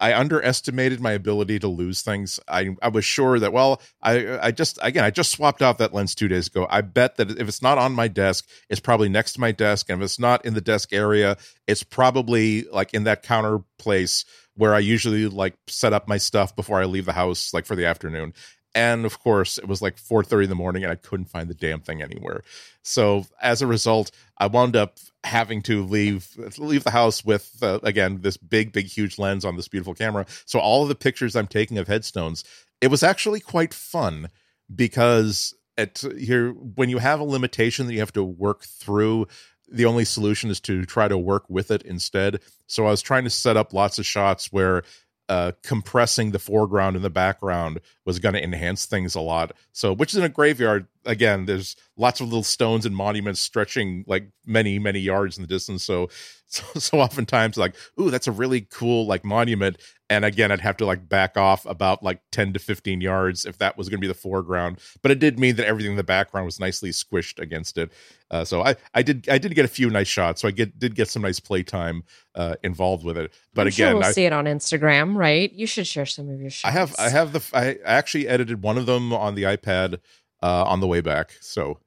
I 0.00 0.14
underestimated 0.14 1.00
my 1.00 1.12
ability 1.12 1.58
to 1.60 1.68
lose 1.68 2.02
things. 2.02 2.38
I 2.48 2.76
I 2.82 2.88
was 2.88 3.04
sure 3.04 3.38
that 3.38 3.52
well 3.52 3.82
I 4.02 4.38
I 4.38 4.50
just 4.52 4.78
again 4.82 5.04
I 5.04 5.10
just 5.10 5.32
swapped 5.32 5.62
out 5.62 5.78
that 5.78 5.94
lens 5.94 6.14
2 6.14 6.28
days 6.28 6.46
ago. 6.46 6.66
I 6.70 6.82
bet 6.82 7.16
that 7.16 7.30
if 7.30 7.48
it's 7.48 7.62
not 7.62 7.78
on 7.78 7.92
my 7.92 8.08
desk, 8.08 8.48
it's 8.68 8.80
probably 8.80 9.08
next 9.08 9.34
to 9.34 9.40
my 9.40 9.52
desk 9.52 9.88
and 9.90 10.00
if 10.00 10.04
it's 10.04 10.18
not 10.18 10.44
in 10.44 10.54
the 10.54 10.60
desk 10.60 10.92
area, 10.92 11.36
it's 11.66 11.82
probably 11.82 12.62
like 12.64 12.94
in 12.94 13.04
that 13.04 13.22
counter 13.22 13.60
place 13.78 14.24
where 14.54 14.74
I 14.74 14.80
usually 14.80 15.28
like 15.28 15.54
set 15.68 15.92
up 15.92 16.08
my 16.08 16.18
stuff 16.18 16.54
before 16.56 16.80
I 16.80 16.84
leave 16.84 17.04
the 17.04 17.12
house 17.12 17.54
like 17.54 17.64
for 17.64 17.76
the 17.76 17.86
afternoon. 17.86 18.34
And 18.78 19.04
of 19.04 19.18
course, 19.18 19.58
it 19.58 19.66
was 19.66 19.82
like 19.82 19.96
4:30 19.96 20.44
in 20.44 20.50
the 20.50 20.54
morning 20.54 20.84
and 20.84 20.92
I 20.92 20.94
couldn't 20.94 21.26
find 21.26 21.50
the 21.50 21.54
damn 21.54 21.80
thing 21.80 22.00
anywhere. 22.00 22.44
So 22.82 23.26
as 23.42 23.60
a 23.60 23.66
result, 23.66 24.12
I 24.38 24.46
wound 24.46 24.76
up 24.76 24.98
having 25.24 25.62
to 25.62 25.84
leave 25.84 26.28
leave 26.58 26.84
the 26.84 26.92
house 26.92 27.24
with 27.24 27.58
uh, 27.60 27.80
again 27.82 28.20
this 28.20 28.36
big 28.36 28.72
big 28.72 28.86
huge 28.86 29.18
lens 29.18 29.44
on 29.44 29.56
this 29.56 29.66
beautiful 29.66 29.94
camera 29.94 30.24
so 30.46 30.60
all 30.60 30.84
of 30.84 30.88
the 30.88 30.94
pictures 30.94 31.34
i'm 31.34 31.46
taking 31.46 31.76
of 31.76 31.88
headstones 31.88 32.44
it 32.80 32.86
was 32.86 33.02
actually 33.02 33.40
quite 33.40 33.74
fun 33.74 34.28
because 34.72 35.54
at 35.76 36.02
here 36.16 36.50
when 36.52 36.88
you 36.88 36.98
have 36.98 37.18
a 37.18 37.24
limitation 37.24 37.86
that 37.86 37.92
you 37.92 37.98
have 37.98 38.12
to 38.12 38.22
work 38.22 38.62
through 38.62 39.26
the 39.70 39.84
only 39.84 40.04
solution 40.04 40.50
is 40.50 40.60
to 40.60 40.84
try 40.84 41.08
to 41.08 41.18
work 41.18 41.44
with 41.48 41.70
it 41.72 41.82
instead 41.82 42.40
so 42.68 42.86
i 42.86 42.90
was 42.90 43.02
trying 43.02 43.24
to 43.24 43.30
set 43.30 43.56
up 43.56 43.74
lots 43.74 43.98
of 43.98 44.06
shots 44.06 44.52
where 44.52 44.84
uh, 45.28 45.52
compressing 45.62 46.30
the 46.30 46.38
foreground 46.38 46.96
and 46.96 47.04
the 47.04 47.10
background 47.10 47.80
was 48.06 48.18
going 48.18 48.34
to 48.34 48.42
enhance 48.42 48.86
things 48.86 49.14
a 49.14 49.20
lot. 49.20 49.52
So, 49.72 49.92
which 49.92 50.12
is 50.12 50.18
in 50.18 50.24
a 50.24 50.28
graveyard. 50.28 50.86
Again, 51.04 51.46
there's 51.46 51.76
lots 51.96 52.20
of 52.20 52.28
little 52.28 52.42
stones 52.42 52.86
and 52.86 52.96
monuments 52.96 53.40
stretching 53.40 54.04
like 54.06 54.28
many, 54.46 54.78
many 54.78 55.00
yards 55.00 55.36
in 55.36 55.42
the 55.42 55.48
distance. 55.48 55.84
So, 55.84 56.08
so, 56.46 56.64
so 56.78 57.00
oftentimes, 57.00 57.56
like, 57.56 57.74
ooh, 58.00 58.10
that's 58.10 58.26
a 58.26 58.32
really 58.32 58.62
cool 58.62 59.06
like 59.06 59.24
monument. 59.24 59.76
And 60.10 60.24
again, 60.24 60.50
I'd 60.50 60.60
have 60.60 60.78
to 60.78 60.86
like 60.86 61.06
back 61.06 61.36
off 61.36 61.66
about 61.66 62.02
like 62.02 62.22
10 62.32 62.54
to 62.54 62.58
15 62.58 63.02
yards 63.02 63.44
if 63.44 63.58
that 63.58 63.76
was 63.76 63.90
going 63.90 63.98
to 63.98 64.00
be 64.00 64.06
the 64.08 64.14
foreground. 64.14 64.78
But 65.02 65.10
it 65.10 65.18
did 65.18 65.38
mean 65.38 65.56
that 65.56 65.66
everything 65.66 65.90
in 65.92 65.96
the 65.98 66.02
background 66.02 66.46
was 66.46 66.58
nicely 66.58 66.90
squished 66.90 67.38
against 67.38 67.76
it. 67.76 67.92
Uh, 68.30 68.42
so 68.44 68.62
I, 68.62 68.76
I 68.94 69.02
did, 69.02 69.28
I 69.28 69.36
did 69.36 69.54
get 69.54 69.66
a 69.66 69.68
few 69.68 69.90
nice 69.90 70.08
shots. 70.08 70.40
So 70.40 70.48
I 70.48 70.50
get, 70.50 70.78
did 70.78 70.94
get 70.94 71.08
some 71.08 71.20
nice 71.22 71.40
playtime 71.40 72.04
uh, 72.34 72.54
involved 72.62 73.04
with 73.04 73.18
it. 73.18 73.32
But 73.52 73.62
I'm 73.62 73.66
again, 73.68 73.88
sure 73.92 73.94
we'll 73.96 74.04
I, 74.04 74.12
see 74.12 74.24
it 74.24 74.32
on 74.32 74.46
Instagram, 74.46 75.14
right? 75.14 75.52
You 75.52 75.66
should 75.66 75.86
share 75.86 76.06
some 76.06 76.30
of 76.30 76.40
your 76.40 76.50
shots. 76.50 76.74
I 76.74 76.78
have 76.78 76.94
I 76.98 77.08
have 77.10 77.32
the 77.32 77.42
I 77.52 77.76
actually 77.84 78.28
edited 78.28 78.62
one 78.62 78.78
of 78.78 78.86
them 78.86 79.12
on 79.12 79.34
the 79.34 79.42
iPad 79.42 79.98
uh, 80.42 80.64
on 80.64 80.80
the 80.80 80.86
way 80.86 81.02
back. 81.02 81.32
So 81.40 81.80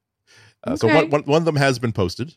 uh, 0.64 0.76
so 0.76 0.86
Okay. 0.86 0.94
one, 0.96 1.10
one 1.10 1.22
one 1.24 1.42
of 1.42 1.44
them 1.44 1.56
has 1.56 1.80
been 1.80 1.92
posted. 1.92 2.36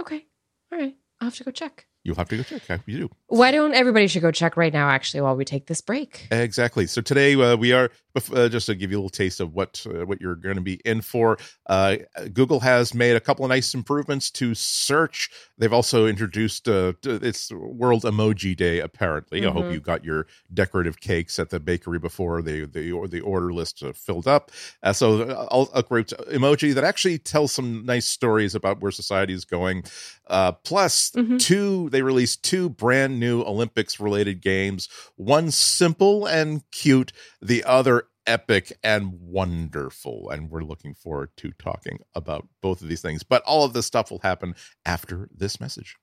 Okay, 0.00 0.24
all 0.72 0.78
right. 0.78 0.96
I'll 1.20 1.26
have 1.26 1.34
to 1.36 1.44
go 1.44 1.50
check. 1.50 1.86
You'll 2.02 2.16
have 2.16 2.28
to 2.30 2.38
go 2.38 2.42
check. 2.58 2.80
You 2.86 2.98
do 2.98 3.10
Why 3.26 3.50
don't 3.50 3.74
everybody 3.74 4.06
should 4.06 4.22
go 4.22 4.30
check 4.30 4.56
right 4.56 4.72
now? 4.72 4.88
Actually, 4.88 5.20
while 5.20 5.36
we 5.36 5.44
take 5.44 5.66
this 5.66 5.80
break. 5.82 6.28
exactly. 6.30 6.86
So 6.86 7.02
today 7.02 7.34
uh, 7.34 7.56
we 7.56 7.72
are 7.72 7.90
uh, 8.34 8.48
just 8.48 8.66
to 8.66 8.74
give 8.74 8.90
you 8.90 8.96
a 8.96 9.00
little 9.00 9.10
taste 9.10 9.38
of 9.40 9.52
what 9.54 9.86
uh, 9.86 10.06
what 10.06 10.20
you're 10.20 10.34
going 10.34 10.56
to 10.56 10.62
be 10.62 10.80
in 10.84 11.02
for. 11.02 11.36
Uh, 11.66 11.96
Google 12.32 12.60
has 12.60 12.94
made 12.94 13.16
a 13.16 13.20
couple 13.20 13.44
of 13.44 13.50
nice 13.50 13.74
improvements 13.74 14.30
to 14.32 14.54
search. 14.54 15.28
They've 15.58 15.72
also 15.72 16.06
introduced 16.06 16.68
uh, 16.68 16.94
it's 17.04 17.52
World 17.52 18.02
Emoji 18.04 18.56
Day. 18.56 18.80
Apparently, 18.80 19.46
I 19.46 19.50
hope 19.50 19.66
Mhm. 19.66 19.72
you 19.74 19.80
got 19.80 20.02
your 20.04 20.26
decorative 20.52 21.00
cakes 21.00 21.38
at 21.38 21.50
the 21.50 21.60
bakery 21.60 21.98
before 21.98 22.40
the 22.40 22.64
the 22.64 22.90
or 22.92 23.08
the 23.08 23.20
order 23.20 23.52
list 23.52 23.82
uh, 23.82 23.92
filled 23.92 24.26
up. 24.26 24.50
Uh, 24.82 24.92
so 24.94 25.22
uh, 25.22 25.66
a 25.74 25.82
great 25.82 26.08
emoji 26.32 26.74
that 26.74 26.82
actually 26.84 27.18
tells 27.18 27.52
some 27.52 27.84
nice 27.84 28.06
stories 28.06 28.54
about 28.54 28.80
where 28.80 28.90
society 28.90 29.34
is 29.34 29.44
going. 29.44 29.84
Uh, 30.30 30.52
plus, 30.52 31.10
Mhm. 31.10 31.38
two 31.40 31.90
they 31.90 32.02
released 32.02 32.42
two 32.44 32.70
brand 32.70 33.18
new 33.20 33.42
Olympics 33.42 33.98
related 34.00 34.40
games. 34.40 34.88
One 35.16 35.50
simple 35.50 36.24
and 36.26 36.62
cute, 36.70 37.12
the 37.42 37.64
other 37.64 38.04
epic 38.26 38.78
and 38.84 39.12
wonderful. 39.20 40.30
And 40.30 40.50
we're 40.50 40.62
looking 40.62 40.94
forward 40.94 41.30
to 41.38 41.50
talking 41.52 41.98
about 42.14 42.46
both 42.62 42.80
of 42.80 42.88
these 42.88 43.02
things. 43.02 43.22
But 43.24 43.42
all 43.42 43.64
of 43.64 43.72
this 43.72 43.86
stuff 43.86 44.10
will 44.10 44.20
happen 44.20 44.54
after 44.86 45.28
this 45.34 45.58
message. 45.60 45.96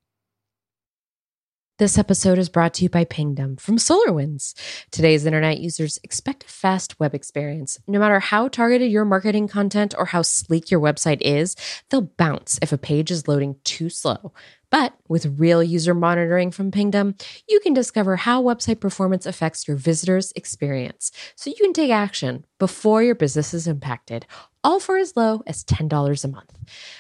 This 1.80 2.00
episode 2.00 2.40
is 2.40 2.50
brought 2.50 2.74
to 2.76 2.84
you 2.84 2.90
by 2.90 3.06
Pingdom 3.06 3.56
from 3.58 3.78
SolarWinds. 3.78 4.56
Today's 4.90 5.28
internet 5.28 5.60
users 5.60 6.00
expect 6.04 6.44
a 6.44 6.48
fast 6.48 7.00
web 7.00 7.14
experience. 7.14 7.78
No 7.86 8.00
matter 8.00 8.20
how 8.20 8.48
targeted 8.48 8.92
your 8.92 9.06
marketing 9.06 9.48
content 9.48 9.94
or 9.96 10.06
how 10.06 10.24
sleek 10.24 10.72
your 10.72 10.80
website 10.80 11.22
is, 11.22 11.56
they'll 11.92 12.02
bounce 12.18 12.58
if 12.64 12.72
a 12.72 12.80
page 12.80 13.12
is 13.12 13.28
loading 13.28 13.58
too 13.64 13.92
slow. 13.92 14.34
But 14.70 14.94
with 15.08 15.40
real 15.40 15.64
user 15.64 15.94
monitoring 15.94 16.52
from 16.52 16.72
Pingdom, 16.72 17.16
you 17.48 17.60
can 17.62 17.74
discover 17.74 18.18
how 18.18 18.44
website 18.44 18.82
performance 18.82 19.26
affects 19.26 19.68
your 19.68 19.78
visitors' 19.78 20.34
experience 20.36 21.12
so 21.36 21.50
you 21.50 21.56
can 21.56 21.74
take 21.74 21.92
action 21.92 22.46
before 22.60 23.02
your 23.02 23.16
business 23.16 23.54
is 23.54 23.68
impacted, 23.68 24.26
all 24.66 24.82
for 24.82 24.98
as 24.98 25.16
low 25.16 25.42
as 25.48 25.64
$10 25.64 26.24
a 26.24 26.28
month. 26.28 26.58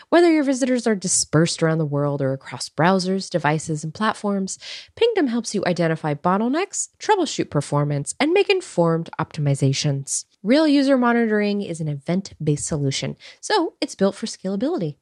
Whether 0.07 0.31
your 0.31 0.43
visitors 0.43 0.87
are 0.87 0.95
dispersed 0.95 1.61
around 1.61 1.79
the 1.79 1.85
world 1.85 2.21
or 2.21 2.31
across 2.31 2.69
browsers, 2.69 3.29
devices, 3.29 3.83
and 3.83 3.93
platforms, 3.93 4.57
Pingdom 4.95 5.27
helps 5.27 5.53
you 5.53 5.63
identify 5.65 6.13
bottlenecks, 6.13 6.89
troubleshoot 6.99 7.49
performance, 7.49 8.15
and 8.17 8.31
make 8.31 8.49
informed 8.49 9.09
optimizations. 9.19 10.23
Real 10.41 10.67
user 10.67 10.97
monitoring 10.97 11.61
is 11.61 11.81
an 11.81 11.89
event 11.89 12.33
based 12.41 12.65
solution, 12.65 13.17
so 13.41 13.73
it's 13.81 13.95
built 13.95 14.15
for 14.15 14.27
scalability. 14.27 14.95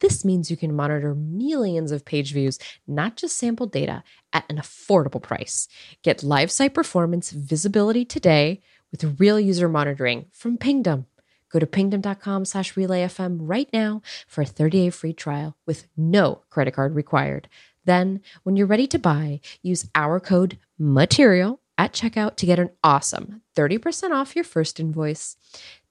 This 0.00 0.24
means 0.24 0.50
you 0.50 0.56
can 0.56 0.74
monitor 0.74 1.14
millions 1.14 1.90
of 1.90 2.04
page 2.04 2.32
views, 2.32 2.58
not 2.86 3.16
just 3.16 3.36
sample 3.36 3.66
data, 3.66 4.04
at 4.32 4.44
an 4.48 4.56
affordable 4.56 5.22
price. 5.22 5.68
Get 6.02 6.22
live 6.22 6.50
site 6.50 6.74
performance 6.74 7.30
visibility 7.30 8.04
today 8.04 8.60
with 8.90 9.20
real 9.20 9.40
user 9.40 9.68
monitoring 9.68 10.26
from 10.32 10.56
Pingdom. 10.56 11.06
Go 11.50 11.58
to 11.58 11.66
pingdom.com 11.66 12.44
slash 12.44 12.74
relayfm 12.74 13.38
right 13.40 13.68
now 13.72 14.02
for 14.26 14.42
a 14.42 14.46
30-day 14.46 14.90
free 14.90 15.14
trial 15.14 15.56
with 15.66 15.86
no 15.96 16.42
credit 16.50 16.74
card 16.74 16.94
required. 16.94 17.48
Then, 17.84 18.20
when 18.42 18.54
you're 18.56 18.66
ready 18.66 18.86
to 18.88 18.98
buy, 18.98 19.40
use 19.62 19.88
our 19.94 20.20
code 20.20 20.58
MATERIAL 20.78 21.60
at 21.78 21.92
checkout 21.92 22.36
to 22.36 22.46
get 22.46 22.58
an 22.58 22.70
awesome 22.84 23.40
30% 23.56 24.10
off 24.10 24.34
your 24.34 24.44
first 24.44 24.78
invoice. 24.78 25.36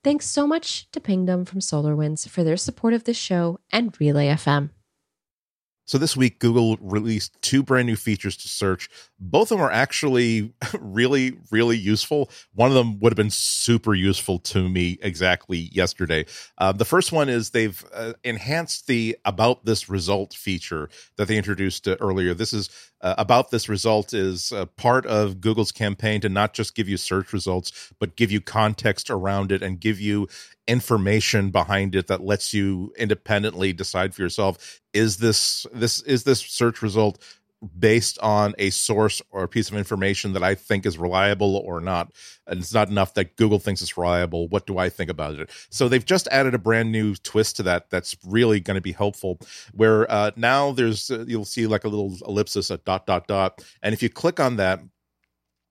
Thanks 0.08 0.26
so 0.26 0.48
much 0.48 0.90
to 0.94 1.02
Pingdom 1.02 1.44
from 1.44 1.60
SolarWinds 1.60 2.30
for 2.30 2.42
their 2.42 2.56
support 2.56 2.94
of 2.94 3.04
this 3.04 3.18
show 3.18 3.60
and 3.74 3.94
Relay 4.00 4.28
FM. 4.28 4.70
So 5.84 5.98
this 5.98 6.16
week, 6.16 6.40
Google 6.40 6.78
released 6.78 7.42
two 7.42 7.62
brand 7.62 7.88
new 7.88 7.98
features 7.98 8.38
to 8.38 8.48
search. 8.48 8.90
Both 9.20 9.52
of 9.52 9.58
them 9.58 9.68
are 9.68 9.72
actually 9.72 10.54
really, 10.80 11.38
really 11.52 11.78
useful. 11.78 12.30
One 12.54 12.70
of 12.70 12.76
them 12.76 13.00
would 13.00 13.12
have 13.12 13.18
been 13.18 13.30
super 13.30 13.94
useful 13.94 14.40
to 14.40 14.70
me 14.70 14.98
exactly 15.02 15.70
yesterday. 15.74 16.26
Uh, 16.58 16.72
the 16.72 16.86
first 16.86 17.12
one 17.12 17.28
is 17.28 17.50
they've 17.50 17.84
uh, 17.94 18.14
enhanced 18.24 18.88
the 18.88 19.18
about 19.26 19.66
this 19.66 19.90
result 19.90 20.34
feature 20.34 20.90
that 21.18 21.28
they 21.28 21.36
introduced 21.36 21.86
uh, 21.86 21.98
earlier. 22.00 22.34
This 22.34 22.54
is 22.54 22.70
uh, 23.02 23.16
about 23.18 23.52
this 23.52 23.70
result 23.70 24.14
is 24.14 24.52
part 24.76 25.06
of 25.06 25.40
Google's 25.42 25.72
campaign 25.72 26.22
to 26.22 26.30
not 26.30 26.54
just 26.54 26.76
give 26.76 26.90
you 26.90 26.98
search 26.98 27.34
results, 27.34 27.94
but 28.00 28.16
give 28.16 28.32
you 28.32 28.42
context 28.42 29.10
around 29.10 29.52
it 29.52 29.62
and 29.62 29.80
give 29.80 30.00
you 30.00 30.28
information 30.68 31.50
behind 31.50 31.96
it 31.96 32.08
that 32.08 32.24
lets 32.24 32.54
you 32.54 32.94
independently 32.98 33.72
decide 33.72 34.14
for 34.14 34.22
yourself 34.22 34.82
is 34.94 35.18
this 35.18 35.66
this 35.74 36.02
is 36.02 36.24
this 36.24 36.42
search 36.42 36.82
result 36.82 37.24
based 37.80 38.20
on 38.20 38.54
a 38.58 38.70
source 38.70 39.22
or 39.32 39.44
a 39.44 39.48
piece 39.48 39.70
of 39.70 39.76
information 39.76 40.34
that 40.34 40.44
I 40.44 40.56
think 40.56 40.86
is 40.86 40.98
reliable 40.98 41.58
or 41.58 41.82
not. 41.82 42.12
And 42.46 42.60
it's 42.60 42.74
not 42.74 42.90
enough 42.90 43.14
that 43.16 43.36
Google 43.36 43.60
thinks 43.60 43.82
it's 43.82 43.98
reliable. 43.98 44.48
What 44.48 44.68
do 44.68 44.78
I 44.78 44.90
think 44.90 45.10
about 45.10 45.36
it? 45.36 45.50
So 45.70 45.90
they've 45.90 46.06
just 46.06 46.28
added 46.28 46.54
a 46.54 46.60
brand 46.60 46.92
new 46.92 47.16
twist 47.16 47.56
to 47.58 47.64
that 47.64 47.90
that's 47.90 48.16
really 48.26 48.60
going 48.60 48.76
to 48.76 48.82
be 48.82 48.92
helpful. 48.92 49.40
Where 49.74 50.10
uh, 50.12 50.32
now 50.36 50.72
there's, 50.72 51.10
uh, 51.10 51.26
you'll 51.28 51.46
see 51.46 51.68
like 51.68 51.84
a 51.84 51.90
little 51.90 52.16
ellipsis, 52.28 52.70
a 52.70 52.78
dot, 52.78 53.08
dot, 53.08 53.28
dot. 53.28 53.64
And 53.82 53.94
if 53.94 54.04
you 54.04 54.10
click 54.10 54.40
on 54.40 54.58
that, 54.58 54.82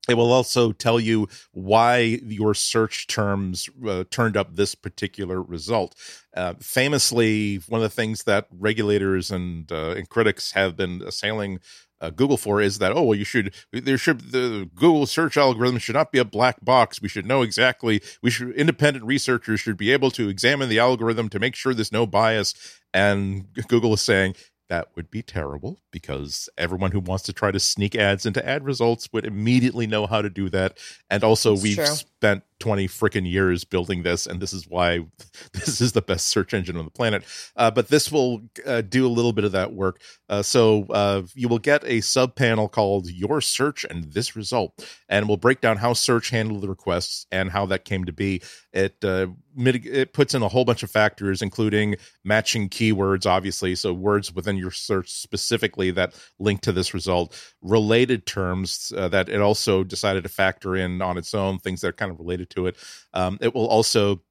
it 0.07 0.15
will 0.15 0.31
also 0.31 0.71
tell 0.71 0.99
you 0.99 1.27
why 1.51 2.19
your 2.23 2.53
search 2.53 3.07
terms 3.07 3.69
uh, 3.87 4.03
turned 4.09 4.37
up 4.37 4.55
this 4.55 4.75
particular 4.75 5.41
result. 5.41 5.95
Uh, 6.35 6.53
famously, 6.59 7.57
one 7.67 7.81
of 7.81 7.83
the 7.83 7.95
things 7.95 8.23
that 8.23 8.47
regulators 8.51 9.31
and, 9.31 9.71
uh, 9.71 9.91
and 9.91 10.09
critics 10.09 10.51
have 10.51 10.75
been 10.75 11.01
assailing 11.05 11.59
uh, 11.99 12.09
Google 12.09 12.37
for 12.37 12.61
is 12.61 12.77
that 12.79 12.91
oh 12.91 13.01
well 13.03 13.17
you 13.17 13.25
should 13.25 13.53
there 13.71 13.97
should 13.97 14.31
the 14.31 14.69
Google 14.75 15.07
search 15.07 15.37
algorithm 15.37 15.79
should 15.79 15.95
not 15.95 16.11
be 16.11 16.19
a 16.19 16.25
black 16.25 16.63
box. 16.63 17.01
We 17.01 17.09
should 17.09 17.25
know 17.25 17.41
exactly. 17.41 18.01
We 18.21 18.29
should 18.29 18.51
independent 18.51 19.05
researchers 19.05 19.59
should 19.59 19.77
be 19.77 19.91
able 19.91 20.11
to 20.11 20.29
examine 20.29 20.69
the 20.69 20.79
algorithm 20.79 21.29
to 21.29 21.39
make 21.39 21.55
sure 21.55 21.73
there's 21.73 21.91
no 21.91 22.05
bias. 22.05 22.53
And 22.93 23.47
Google 23.67 23.93
is 23.93 24.01
saying 24.01 24.35
that 24.69 24.89
would 24.95 25.09
be 25.09 25.21
terrible 25.21 25.79
because 25.91 26.49
everyone 26.57 26.91
who 26.91 26.99
wants 26.99 27.23
to 27.25 27.33
try 27.33 27.51
to 27.51 27.59
sneak 27.59 27.95
ads 27.95 28.25
into 28.25 28.45
ad 28.45 28.63
results 28.63 29.09
would 29.13 29.25
immediately 29.25 29.87
know 29.87 30.05
how 30.07 30.21
to 30.21 30.29
do 30.29 30.49
that. 30.49 30.77
And 31.09 31.23
also, 31.23 31.55
we've 31.55 31.75
true. 31.75 31.85
Spent 32.17 32.43
20 32.59 32.87
freaking 32.87 33.29
years 33.29 33.63
building 33.63 34.01
this 34.01 34.25
and 34.25 34.41
this 34.41 34.51
is 34.51 34.67
why 34.67 35.05
this 35.53 35.79
is 35.79 35.91
the 35.91 36.01
best 36.01 36.27
search 36.27 36.51
engine 36.51 36.75
on 36.75 36.85
the 36.85 36.91
planet. 36.91 37.23
Uh, 37.55 37.69
but 37.69 37.89
this 37.89 38.11
will 38.11 38.41
uh, 38.65 38.81
do 38.81 39.05
a 39.05 39.09
little 39.09 39.33
bit 39.33 39.43
of 39.43 39.51
that 39.51 39.73
work. 39.73 40.01
Uh, 40.27 40.41
so 40.41 40.85
uh, 40.89 41.21
you 41.35 41.47
will 41.47 41.59
get 41.59 41.83
a 41.85 42.01
sub 42.01 42.35
panel 42.35 42.67
called 42.67 43.07
your 43.11 43.39
search 43.39 43.85
and 43.87 44.11
this 44.13 44.35
result 44.35 44.83
and 45.07 45.27
we'll 45.27 45.37
break 45.37 45.61
down 45.61 45.77
how 45.77 45.93
search 45.93 46.31
handled 46.31 46.61
the 46.61 46.69
requests 46.69 47.27
and 47.31 47.51
how 47.51 47.67
that 47.67 47.85
came 47.85 48.03
to 48.05 48.13
be. 48.13 48.41
It 48.73 48.97
uh, 49.03 49.27
it 49.59 50.13
puts 50.13 50.33
in 50.33 50.43
a 50.43 50.47
whole 50.47 50.65
bunch 50.65 50.83
of 50.83 50.91
factors 50.91 51.41
including 51.41 51.95
matching 52.23 52.69
keywords 52.69 53.25
obviously 53.25 53.73
so 53.73 53.91
words 53.91 54.31
within 54.31 54.55
your 54.55 54.69
search 54.69 55.09
specifically 55.09 55.89
that 55.89 56.13
link 56.37 56.61
to 56.61 56.71
this 56.71 56.93
result 56.93 57.35
related 57.63 58.27
terms 58.27 58.93
uh, 58.95 59.07
that 59.07 59.29
it 59.29 59.41
also 59.41 59.83
decided 59.83 60.21
to 60.21 60.29
factor 60.29 60.75
in 60.75 61.01
on 61.01 61.17
its 61.17 61.33
own 61.33 61.57
things 61.57 61.81
that 61.81 61.87
are 61.87 61.93
kind 61.93 62.06
of 62.11 62.19
related 62.19 62.49
to 62.51 62.67
it. 62.67 62.75
Um, 63.13 63.37
it 63.41 63.53
will 63.53 63.67
also 63.67 64.21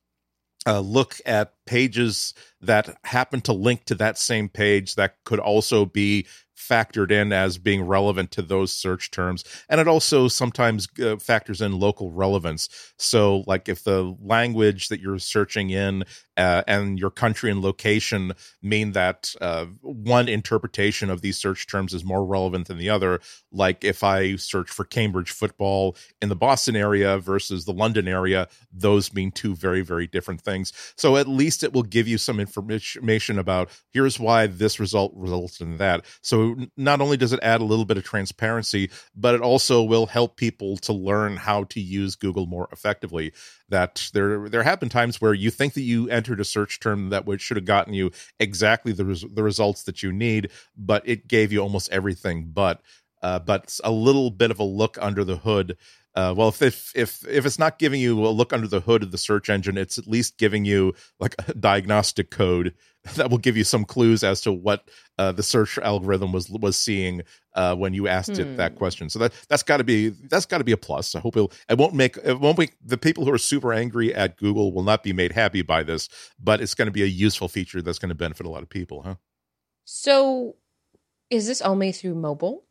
uh, 0.66 0.80
look 0.80 1.20
at 1.24 1.54
pages 1.64 2.34
that 2.60 2.96
happen 3.04 3.40
to 3.42 3.52
link 3.52 3.84
to 3.84 3.94
that 3.96 4.18
same 4.18 4.48
page 4.48 4.96
that 4.96 5.16
could 5.24 5.38
also 5.38 5.84
be 5.86 6.26
factored 6.56 7.10
in 7.10 7.32
as 7.32 7.58
being 7.58 7.82
relevant 7.82 8.30
to 8.32 8.42
those 8.42 8.72
search 8.72 9.10
terms. 9.10 9.44
And 9.68 9.80
it 9.80 9.88
also 9.88 10.28
sometimes 10.28 10.88
uh, 11.00 11.16
factors 11.16 11.60
in 11.60 11.78
local 11.78 12.10
relevance. 12.10 12.68
So 12.98 13.44
like 13.46 13.68
if 13.68 13.84
the 13.84 14.16
language 14.20 14.88
that 14.88 15.00
you're 15.00 15.18
searching 15.18 15.70
in 15.70 16.04
uh, 16.36 16.62
and 16.66 16.98
your 16.98 17.10
country 17.10 17.50
and 17.50 17.62
location 17.62 18.32
mean 18.62 18.92
that 18.92 19.34
uh, 19.40 19.66
one 19.82 20.28
interpretation 20.28 21.10
of 21.10 21.22
these 21.22 21.38
search 21.38 21.66
terms 21.66 21.94
is 21.94 22.04
more 22.04 22.24
relevant 22.24 22.68
than 22.68 22.78
the 22.78 22.90
other 22.90 23.20
like 23.50 23.84
if 23.84 24.04
i 24.04 24.36
search 24.36 24.70
for 24.70 24.84
cambridge 24.84 25.30
football 25.30 25.96
in 26.20 26.28
the 26.28 26.36
boston 26.36 26.76
area 26.76 27.18
versus 27.18 27.64
the 27.64 27.72
london 27.72 28.06
area 28.06 28.48
those 28.70 29.14
mean 29.14 29.30
two 29.30 29.54
very 29.54 29.80
very 29.80 30.06
different 30.06 30.40
things. 30.40 30.72
So 30.96 31.16
at 31.16 31.28
least 31.28 31.62
it 31.62 31.72
will 31.72 31.82
give 31.82 32.08
you 32.08 32.18
some 32.18 32.40
information 32.40 33.38
about 33.38 33.70
here's 33.92 34.18
why 34.18 34.46
this 34.46 34.78
result 34.80 35.12
results 35.14 35.60
in 35.60 35.76
that. 35.78 36.04
So 36.22 36.45
not 36.76 37.00
only 37.00 37.16
does 37.16 37.32
it 37.32 37.40
add 37.42 37.60
a 37.60 37.64
little 37.64 37.84
bit 37.84 37.96
of 37.96 38.04
transparency, 38.04 38.90
but 39.14 39.34
it 39.34 39.40
also 39.40 39.82
will 39.82 40.06
help 40.06 40.36
people 40.36 40.76
to 40.78 40.92
learn 40.92 41.36
how 41.36 41.64
to 41.64 41.80
use 41.80 42.14
Google 42.14 42.46
more 42.46 42.68
effectively. 42.72 43.32
That 43.68 44.10
there 44.14 44.48
there 44.48 44.62
have 44.62 44.80
been 44.80 44.88
times 44.88 45.20
where 45.20 45.34
you 45.34 45.50
think 45.50 45.74
that 45.74 45.82
you 45.82 46.08
entered 46.08 46.40
a 46.40 46.44
search 46.44 46.78
term 46.80 47.10
that 47.10 47.24
should 47.40 47.56
have 47.56 47.66
gotten 47.66 47.94
you 47.94 48.12
exactly 48.38 48.92
the 48.92 49.04
res- 49.04 49.24
the 49.32 49.42
results 49.42 49.82
that 49.84 50.02
you 50.02 50.12
need, 50.12 50.50
but 50.76 51.02
it 51.06 51.28
gave 51.28 51.52
you 51.52 51.60
almost 51.60 51.90
everything. 51.90 52.50
But 52.52 52.80
uh, 53.22 53.38
but 53.38 53.78
a 53.84 53.90
little 53.90 54.30
bit 54.30 54.50
of 54.50 54.58
a 54.58 54.64
look 54.64 54.98
under 55.00 55.24
the 55.24 55.36
hood 55.36 55.76
uh, 56.16 56.32
well, 56.34 56.48
if, 56.48 56.62
if 56.62 56.92
if 56.94 57.28
if 57.28 57.44
it's 57.44 57.58
not 57.58 57.78
giving 57.78 58.00
you 58.00 58.26
a 58.26 58.30
look 58.30 58.54
under 58.54 58.66
the 58.66 58.80
hood 58.80 59.02
of 59.02 59.10
the 59.10 59.18
search 59.18 59.50
engine, 59.50 59.76
it's 59.76 59.98
at 59.98 60.06
least 60.06 60.38
giving 60.38 60.64
you 60.64 60.94
like 61.20 61.34
a 61.46 61.52
diagnostic 61.60 62.30
code 62.30 62.74
that 63.16 63.30
will 63.30 63.36
give 63.36 63.54
you 63.54 63.64
some 63.64 63.84
clues 63.84 64.24
as 64.24 64.40
to 64.40 64.50
what 64.50 64.88
uh, 65.18 65.30
the 65.30 65.42
search 65.42 65.76
algorithm 65.78 66.32
was 66.32 66.48
was 66.48 66.78
seeing 66.78 67.20
uh, 67.52 67.76
when 67.76 67.92
you 67.92 68.08
asked 68.08 68.36
hmm. 68.36 68.40
it 68.40 68.56
that 68.56 68.72
hmm. 68.72 68.78
question. 68.78 69.10
So 69.10 69.18
that 69.18 69.34
that's 69.50 69.62
got 69.62 69.76
to 69.76 69.84
be 69.84 70.08
that's 70.08 70.46
got 70.46 70.58
to 70.58 70.64
be 70.64 70.72
a 70.72 70.78
plus. 70.78 71.14
I 71.14 71.20
hope 71.20 71.36
it 71.36 71.52
it 71.68 71.76
won't 71.76 71.92
make 71.92 72.16
it 72.24 72.40
won't 72.40 72.56
make 72.56 72.74
the 72.82 72.96
people 72.96 73.26
who 73.26 73.32
are 73.32 73.38
super 73.38 73.74
angry 73.74 74.14
at 74.14 74.38
Google 74.38 74.72
will 74.72 74.84
not 74.84 75.02
be 75.02 75.12
made 75.12 75.32
happy 75.32 75.60
by 75.60 75.82
this, 75.82 76.08
but 76.42 76.62
it's 76.62 76.74
going 76.74 76.86
to 76.86 76.92
be 76.92 77.02
a 77.02 77.06
useful 77.06 77.48
feature 77.48 77.82
that's 77.82 77.98
going 77.98 78.08
to 78.08 78.14
benefit 78.14 78.46
a 78.46 78.50
lot 78.50 78.62
of 78.62 78.70
people, 78.70 79.02
huh? 79.02 79.16
So, 79.84 80.56
is 81.28 81.46
this 81.46 81.60
only 81.60 81.92
through 81.92 82.14
mobile? 82.14 82.65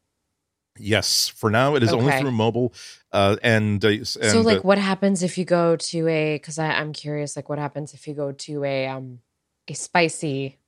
Yes, 0.78 1.30
for 1.30 1.50
now 1.50 1.76
it 1.76 1.84
is 1.84 1.94
okay. 1.94 2.02
only 2.02 2.20
through 2.20 2.32
mobile. 2.32 2.74
Uh, 3.12 3.38
and, 3.42 3.84
uh, 3.84 3.90
and, 3.90 4.08
so, 4.08 4.42
like, 4.42 4.60
uh, 4.60 4.62
what 4.62 4.78
happens 4.78 5.24
if 5.24 5.38
you 5.38 5.46
go 5.46 5.78
to 5.78 6.08
a? 6.08 6.36
Because 6.36 6.60
I'm 6.60 6.92
curious, 6.92 7.36
like, 7.36 7.48
what 7.48 7.60
happens 7.60 7.94
if 7.94 8.08
you 8.08 8.14
go 8.14 8.34
to 8.34 8.64
a 8.64 8.88
um 8.88 9.20
a 9.68 9.74
spicy 9.74 10.60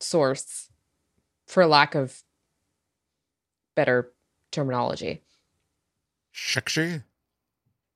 source, 0.00 0.68
for 1.46 1.64
lack 1.66 1.94
of 1.94 2.22
better 3.76 4.12
terminology? 4.50 5.22
Sexy. 6.32 7.02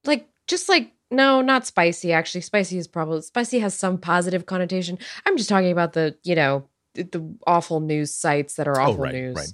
Like, 0.05 0.29
just 0.47 0.69
like 0.69 0.93
no, 1.11 1.41
not 1.41 1.67
spicy. 1.67 2.13
Actually, 2.13 2.43
spicy 2.43 2.79
is 2.79 2.87
probably 2.87 3.23
spicy 3.23 3.59
has 3.59 3.75
some 3.75 3.99
positive 3.99 4.47
connotation. 4.47 4.99
I'm 5.27 5.37
just 5.37 5.49
talking 5.49 5.73
about 5.73 5.95
the 5.95 6.17
you 6.23 6.37
know 6.37 6.69
the, 6.95 7.03
the 7.03 7.37
awful 7.45 7.81
news 7.81 8.15
sites 8.15 8.55
that 8.55 8.69
are 8.69 8.81
oh, 8.81 8.85
awful 8.85 9.01
oh, 9.01 9.05
right, 9.05 9.15
news. 9.15 9.37
Right 9.37 9.53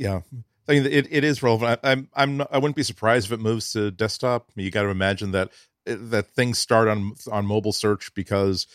yeah 0.00 0.20
I 0.70 0.74
mean, 0.74 0.86
it, 0.86 1.08
it 1.10 1.24
is 1.24 1.42
relevant. 1.42 1.80
I, 1.82 1.90
I'm 1.90 2.08
I'm 2.14 2.36
not, 2.36 2.48
I 2.52 2.58
wouldn't 2.58 2.76
be 2.76 2.84
surprised 2.84 3.26
if 3.26 3.32
it 3.32 3.40
moves 3.40 3.72
to 3.72 3.90
desktop. 3.90 4.50
You 4.54 4.70
got 4.70 4.82
to 4.82 4.88
imagine 4.88 5.32
that 5.32 5.50
eh, 5.84 5.96
that 5.98 6.28
things 6.28 6.58
start 6.58 6.86
on 6.86 7.14
on 7.30 7.44
mobile 7.44 7.72
search 7.72 8.14
because 8.14 8.68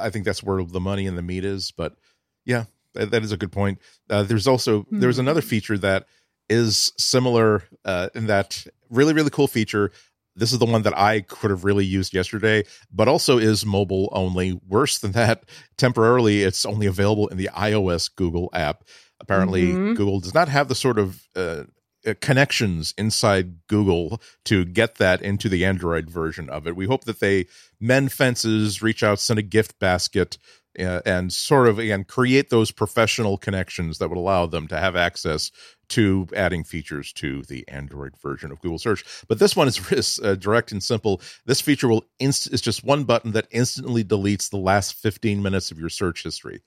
I 0.00 0.08
think 0.08 0.24
that's 0.24 0.42
where 0.42 0.64
the 0.64 0.80
money 0.80 1.06
and 1.06 1.18
the 1.18 1.22
meat 1.22 1.44
is. 1.44 1.70
But 1.70 1.96
yeah, 2.46 2.64
that, 2.94 3.10
that 3.10 3.22
is 3.22 3.30
a 3.30 3.36
good 3.36 3.52
point. 3.52 3.78
Uh, 4.08 4.22
there's 4.22 4.46
also 4.46 4.80
mm-hmm. 4.80 5.00
there's 5.00 5.18
another 5.18 5.42
feature 5.42 5.76
that 5.78 6.06
is 6.48 6.92
similar 6.96 7.64
uh, 7.84 8.08
in 8.14 8.26
that 8.28 8.66
really 8.88 9.12
really 9.12 9.30
cool 9.30 9.48
feature. 9.48 9.92
This 10.36 10.50
is 10.50 10.58
the 10.58 10.66
one 10.66 10.82
that 10.82 10.98
I 10.98 11.20
could 11.20 11.50
have 11.50 11.64
really 11.64 11.84
used 11.84 12.14
yesterday, 12.14 12.64
but 12.90 13.06
also 13.06 13.36
is 13.36 13.66
mobile 13.66 14.08
only. 14.12 14.58
Worse 14.66 14.98
than 14.98 15.12
that, 15.12 15.44
temporarily 15.76 16.42
it's 16.42 16.64
only 16.64 16.86
available 16.86 17.28
in 17.28 17.36
the 17.36 17.50
iOS 17.54 18.10
Google 18.14 18.48
app. 18.54 18.82
Apparently, 19.24 19.68
mm-hmm. 19.68 19.94
Google 19.94 20.20
does 20.20 20.34
not 20.34 20.48
have 20.48 20.68
the 20.68 20.74
sort 20.74 20.98
of 20.98 21.26
uh, 21.34 21.64
uh, 22.06 22.12
connections 22.20 22.92
inside 22.98 23.66
Google 23.66 24.20
to 24.44 24.66
get 24.66 24.96
that 24.96 25.22
into 25.22 25.48
the 25.48 25.64
Android 25.64 26.10
version 26.10 26.50
of 26.50 26.66
it. 26.66 26.76
We 26.76 26.86
hope 26.86 27.04
that 27.04 27.20
they 27.20 27.46
mend 27.80 28.12
fences, 28.12 28.82
reach 28.82 29.02
out, 29.02 29.18
send 29.18 29.38
a 29.38 29.42
gift 29.42 29.78
basket 29.78 30.36
uh, 30.78 31.00
and 31.06 31.32
sort 31.32 31.68
of 31.68 31.78
again 31.78 32.04
create 32.04 32.50
those 32.50 32.70
professional 32.70 33.38
connections 33.38 33.98
that 33.98 34.08
would 34.08 34.18
allow 34.18 34.44
them 34.44 34.68
to 34.68 34.78
have 34.78 34.96
access 34.96 35.50
to 35.88 36.26
adding 36.36 36.64
features 36.64 37.12
to 37.14 37.42
the 37.42 37.66
Android 37.68 38.16
version 38.20 38.50
of 38.50 38.60
Google 38.60 38.78
Search. 38.78 39.04
But 39.28 39.38
this 39.38 39.56
one 39.56 39.68
is, 39.68 39.80
is 39.92 40.20
uh, 40.22 40.34
direct 40.34 40.72
and 40.72 40.82
simple. 40.82 41.22
This 41.46 41.62
feature 41.62 41.88
will 41.88 42.04
inst- 42.18 42.52
it's 42.52 42.62
just 42.62 42.84
one 42.84 43.04
button 43.04 43.32
that 43.32 43.48
instantly 43.50 44.04
deletes 44.04 44.50
the 44.50 44.58
last 44.58 44.94
15 44.94 45.42
minutes 45.42 45.70
of 45.70 45.78
your 45.78 45.88
search 45.90 46.22
history. 46.22 46.60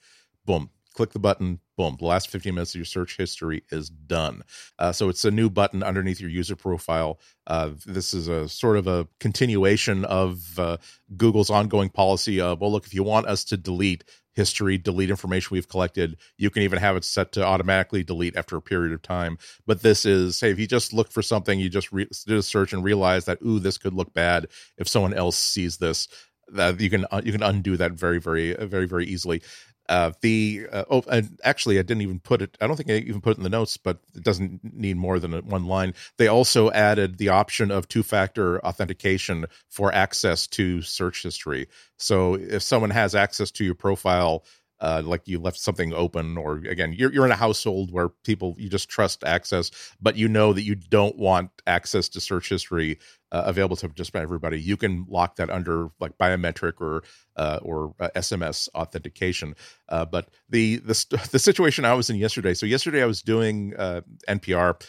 Boom, 0.46 0.70
click 0.98 1.12
the 1.12 1.20
button 1.20 1.60
boom 1.78 1.96
the 2.00 2.06
last 2.06 2.28
15 2.30 2.56
minutes 2.56 2.72
of 2.72 2.80
your 2.80 2.86
search 2.86 3.18
history 3.18 3.64
is 3.70 3.88
done. 3.88 4.42
Uh, 4.80 4.92
so 4.92 5.10
it's 5.10 5.24
a 5.24 5.32
new 5.32 5.48
button 5.48 5.84
underneath 5.84 6.20
your 6.20 6.32
user 6.32 6.56
profile. 6.56 7.20
Uh, 7.46 7.70
this 7.86 8.16
is 8.16 8.28
a 8.28 8.50
sort 8.50 8.78
of 8.78 8.88
a 8.88 9.08
continuation 9.20 10.04
of 10.06 10.58
uh, 10.58 10.78
google's 11.16 11.52
ongoing 11.52 11.90
policy 11.90 12.42
of 12.42 12.60
well 12.60 12.72
look 12.72 12.88
if 12.88 12.96
you 12.96 13.04
want 13.04 13.28
us 13.28 13.44
to 13.44 13.56
delete 13.56 14.04
history 14.34 14.78
delete 14.78 15.10
information 15.10 15.50
we've 15.52 15.68
collected 15.68 16.16
you 16.38 16.50
can 16.50 16.62
even 16.62 16.78
have 16.78 16.96
it 16.96 17.04
set 17.04 17.32
to 17.32 17.44
automatically 17.44 18.04
delete 18.04 18.36
after 18.36 18.58
a 18.58 18.62
period 18.62 18.92
of 18.92 19.02
time. 19.04 19.38
But 19.68 19.84
this 19.84 20.04
is 20.04 20.40
hey 20.40 20.50
if 20.50 20.58
you 20.58 20.66
just 20.66 20.94
look 20.94 21.12
for 21.12 21.22
something 21.22 21.60
you 21.60 21.70
just 21.70 21.92
re- 21.92 22.10
did 22.26 22.38
a 22.38 22.42
search 22.42 22.74
and 22.74 22.84
realize 22.84 23.26
that 23.26 23.38
ooh 23.46 23.60
this 23.60 23.78
could 23.78 23.94
look 23.94 24.16
bad 24.16 24.48
if 24.80 24.88
someone 24.88 25.14
else 25.14 25.38
sees 25.38 25.78
this 25.78 26.08
that 26.50 26.80
you 26.80 26.90
can 26.90 27.06
uh, 27.12 27.22
you 27.24 27.32
can 27.32 27.44
undo 27.44 27.78
that 27.78 27.92
very 27.92 28.20
very 28.20 28.54
very 28.54 28.86
very 28.86 29.06
easily 29.06 29.42
uh, 29.90 30.12
the 30.22 30.68
uh, 30.72 30.84
oh, 30.90 31.04
and 31.10 31.40
actually, 31.44 31.80
I 31.80 31.82
didn't 31.82 32.02
even 32.02 32.20
put 32.20 32.42
it. 32.42 32.58
I 32.60 32.68
don't 32.68 32.76
think 32.76 32.90
I 32.90 32.96
even 32.96 33.22
put 33.22 33.32
it 33.32 33.38
in 33.38 33.44
the 33.44 33.50
notes, 33.50 33.78
but 33.78 34.00
it 34.16 34.24
doesn't 34.24 34.62
need 34.74 34.98
more 34.98 35.20
than 35.20 35.34
one 35.48 35.66
line. 35.66 35.94
They 36.18 36.28
also 36.28 36.72
added 36.72 37.18
the 37.18 37.30
option 37.30 37.72
of 37.72 37.88
two-factor 37.88 38.64
authentication 38.66 39.46
for 39.70 39.94
access 39.94 40.48
to 40.48 40.82
search 40.82 41.24
history. 41.24 41.68
So 41.98 42.36
if 42.36 42.62
someone 42.64 42.90
has 42.92 43.16
access 43.16 43.52
to 43.52 43.64
your 43.64 43.76
profile, 43.76 44.44
uh, 44.80 45.02
like 45.04 45.28
you 45.28 45.40
left 45.40 45.60
something 45.60 45.94
open, 45.94 46.38
or 46.38 46.58
again, 46.58 46.94
you're 46.94 47.12
you're 47.12 47.26
in 47.26 47.32
a 47.32 47.36
household 47.36 47.92
where 47.92 48.10
people 48.10 48.56
you 48.58 48.70
just 48.70 48.90
trust 48.90 49.24
access, 49.24 49.72
but 50.02 50.16
you 50.16 50.28
know 50.28 50.54
that 50.54 50.64
you 50.64 50.76
don't 50.76 51.18
want 51.18 51.50
access 51.66 52.10
to 52.10 52.22
search 52.22 52.50
history 52.50 53.00
uh, 53.32 53.44
available 53.46 53.76
to 53.78 53.88
just 53.90 54.10
about 54.10 54.24
everybody. 54.24 54.60
You 54.60 54.78
can 54.78 55.06
lock 55.10 55.38
that 55.38 55.50
under 55.50 55.90
like 56.00 56.18
biometric 56.18 56.80
or 56.80 57.04
uh, 57.36 57.60
or 57.62 57.94
uh, 58.00 58.10
SMS 58.16 58.70
authentication. 58.76 59.56
Uh, 59.90 60.06
but 60.06 60.30
the 60.50 60.78
the 60.78 61.28
the 61.32 61.40
situation 61.40 61.86
I 61.86 61.94
was 61.94 62.10
in 62.10 62.18
yesterday. 62.18 62.54
So 62.54 62.66
yesterday 62.66 63.02
I 63.02 63.08
was 63.08 63.22
doing 63.22 63.74
uh, 63.78 64.02
NPR, 64.28 64.82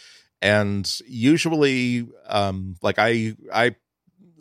and 0.43 1.01
usually, 1.07 2.07
um, 2.27 2.77
like 2.83 2.99
I 2.99 3.35
I 3.53 3.75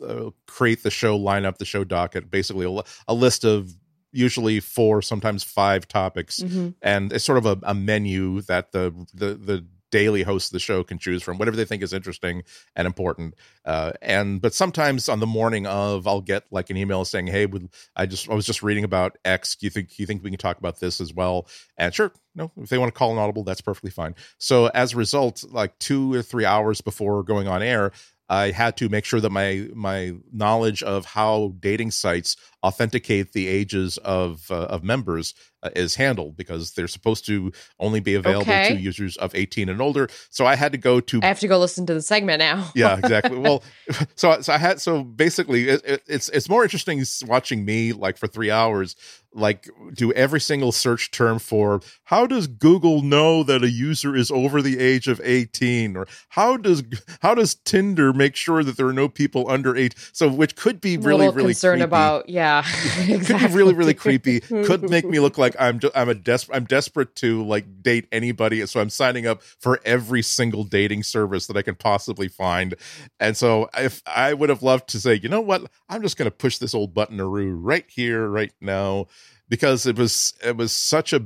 uh, 0.06 0.30
create 0.46 0.82
the 0.82 0.90
show 0.90 1.18
lineup, 1.18 1.58
the 1.58 1.64
show 1.64 1.84
docket, 1.84 2.30
basically 2.30 2.66
a, 2.66 2.82
a 3.08 3.14
list 3.14 3.44
of 3.44 3.72
usually 4.12 4.60
four 4.60 5.02
sometimes 5.02 5.44
five 5.44 5.86
topics 5.86 6.40
mm-hmm. 6.40 6.70
and 6.82 7.12
it's 7.12 7.24
sort 7.24 7.38
of 7.38 7.46
a, 7.46 7.58
a, 7.62 7.74
menu 7.74 8.40
that 8.42 8.72
the 8.72 8.92
the 9.12 9.34
the 9.34 9.64
daily 9.90 10.22
hosts 10.22 10.50
of 10.50 10.52
the 10.52 10.58
show 10.58 10.84
can 10.84 10.98
choose 10.98 11.22
from 11.22 11.38
whatever 11.38 11.56
they 11.56 11.64
think 11.64 11.82
is 11.82 11.92
interesting 11.92 12.42
and 12.76 12.86
important. 12.86 13.34
Uh, 13.64 13.92
and 14.02 14.40
but 14.40 14.54
sometimes 14.54 15.08
on 15.08 15.20
the 15.20 15.26
morning 15.26 15.66
of, 15.66 16.06
I'll 16.06 16.20
get 16.20 16.44
like 16.50 16.70
an 16.70 16.76
email 16.76 17.04
saying, 17.04 17.26
"Hey, 17.26 17.46
would, 17.46 17.68
I 17.96 18.06
just 18.06 18.28
I 18.28 18.34
was 18.34 18.46
just 18.46 18.62
reading 18.62 18.84
about 18.84 19.16
X. 19.24 19.56
Do 19.56 19.66
you 19.66 19.70
think 19.70 19.98
you 19.98 20.06
think 20.06 20.22
we 20.22 20.30
can 20.30 20.38
talk 20.38 20.58
about 20.58 20.80
this 20.80 21.00
as 21.00 21.12
well?" 21.12 21.46
And 21.76 21.94
sure, 21.94 22.12
no, 22.34 22.50
if 22.56 22.68
they 22.68 22.78
want 22.78 22.92
to 22.92 22.98
call 22.98 23.12
an 23.12 23.18
audible, 23.18 23.44
that's 23.44 23.60
perfectly 23.60 23.90
fine. 23.90 24.14
So 24.38 24.66
as 24.66 24.92
a 24.92 24.96
result, 24.96 25.44
like 25.50 25.78
two 25.78 26.12
or 26.12 26.22
three 26.22 26.44
hours 26.44 26.80
before 26.80 27.22
going 27.22 27.48
on 27.48 27.62
air, 27.62 27.92
I 28.28 28.50
had 28.50 28.76
to 28.78 28.88
make 28.88 29.04
sure 29.04 29.20
that 29.20 29.30
my 29.30 29.68
my 29.74 30.12
knowledge 30.32 30.82
of 30.82 31.06
how 31.06 31.54
dating 31.60 31.92
sites 31.92 32.36
authenticate 32.64 33.32
the 33.32 33.48
ages 33.48 33.98
of 33.98 34.50
uh, 34.50 34.64
of 34.64 34.82
members 34.84 35.34
uh, 35.62 35.70
is 35.74 35.96
handled 35.96 36.36
because 36.36 36.72
they're 36.72 36.88
supposed 36.88 37.26
to 37.26 37.52
only 37.80 38.00
be 38.00 38.14
available 38.14 38.42
okay. 38.52 38.68
to 38.68 38.80
users 38.80 39.16
of 39.16 39.34
18 39.34 39.68
and 39.68 39.80
older. 39.80 40.08
So 40.30 40.46
I 40.46 40.54
had 40.54 40.72
to 40.72 40.78
go 40.78 41.00
to. 41.00 41.20
I 41.22 41.26
have 41.26 41.40
to 41.40 41.48
go 41.48 41.58
listen 41.58 41.86
to 41.86 41.94
the 41.94 42.02
segment 42.02 42.38
now. 42.38 42.70
yeah, 42.74 42.96
exactly. 43.02 43.38
Well, 43.38 43.62
so 44.14 44.40
so 44.40 44.52
I 44.52 44.58
had 44.58 44.80
so 44.80 45.02
basically 45.02 45.68
it, 45.68 45.82
it, 45.84 46.02
it's 46.06 46.28
it's 46.28 46.48
more 46.48 46.62
interesting 46.62 47.02
watching 47.26 47.64
me 47.64 47.92
like 47.92 48.16
for 48.16 48.26
three 48.26 48.50
hours 48.50 48.96
like 49.34 49.68
do 49.94 50.12
every 50.12 50.40
single 50.40 50.72
search 50.72 51.10
term 51.10 51.38
for 51.38 51.80
how 52.04 52.26
does 52.26 52.46
google 52.46 53.02
know 53.02 53.42
that 53.42 53.62
a 53.62 53.70
user 53.70 54.16
is 54.16 54.30
over 54.30 54.62
the 54.62 54.78
age 54.78 55.06
of 55.06 55.20
18 55.22 55.96
or 55.96 56.06
how 56.30 56.56
does 56.56 56.82
how 57.20 57.34
does 57.34 57.54
tinder 57.54 58.12
make 58.12 58.34
sure 58.34 58.64
that 58.64 58.76
there 58.76 58.86
are 58.86 58.92
no 58.92 59.08
people 59.08 59.48
under 59.50 59.76
8 59.76 59.94
so 60.12 60.28
which 60.28 60.56
could 60.56 60.80
be 60.80 60.96
really 60.96 61.28
really 61.28 61.48
concerned 61.48 61.82
about 61.82 62.28
yeah 62.28 62.60
exactly. 63.06 63.18
could 63.24 63.38
be 63.38 63.54
really 63.54 63.74
really 63.74 63.94
creepy 63.94 64.40
could 64.40 64.88
make 64.88 65.04
me 65.04 65.20
look 65.20 65.36
like 65.36 65.47
i'm 65.58 65.78
just, 65.78 65.96
i'm 65.96 66.08
a 66.08 66.14
des- 66.14 66.52
i'm 66.52 66.64
desperate 66.64 67.14
to 67.14 67.44
like 67.44 67.82
date 67.82 68.06
anybody 68.12 68.64
so 68.66 68.80
i'm 68.80 68.90
signing 68.90 69.26
up 69.26 69.42
for 69.42 69.80
every 69.84 70.22
single 70.22 70.64
dating 70.64 71.02
service 71.02 71.46
that 71.46 71.56
i 71.56 71.62
can 71.62 71.74
possibly 71.74 72.28
find. 72.28 72.74
And 73.20 73.36
so 73.36 73.68
if 73.76 74.02
i 74.06 74.32
would 74.32 74.48
have 74.48 74.62
loved 74.62 74.88
to 74.90 75.00
say 75.00 75.14
you 75.14 75.28
know 75.28 75.40
what? 75.40 75.70
I'm 75.88 76.02
just 76.02 76.16
going 76.16 76.30
to 76.30 76.36
push 76.36 76.58
this 76.58 76.74
old 76.74 76.94
button 76.94 77.20
right 77.20 77.84
here 77.88 78.28
right 78.28 78.52
now 78.60 79.06
because 79.48 79.86
it 79.86 79.96
was 79.96 80.34
it 80.44 80.56
was 80.56 80.72
such 80.72 81.12
a 81.12 81.24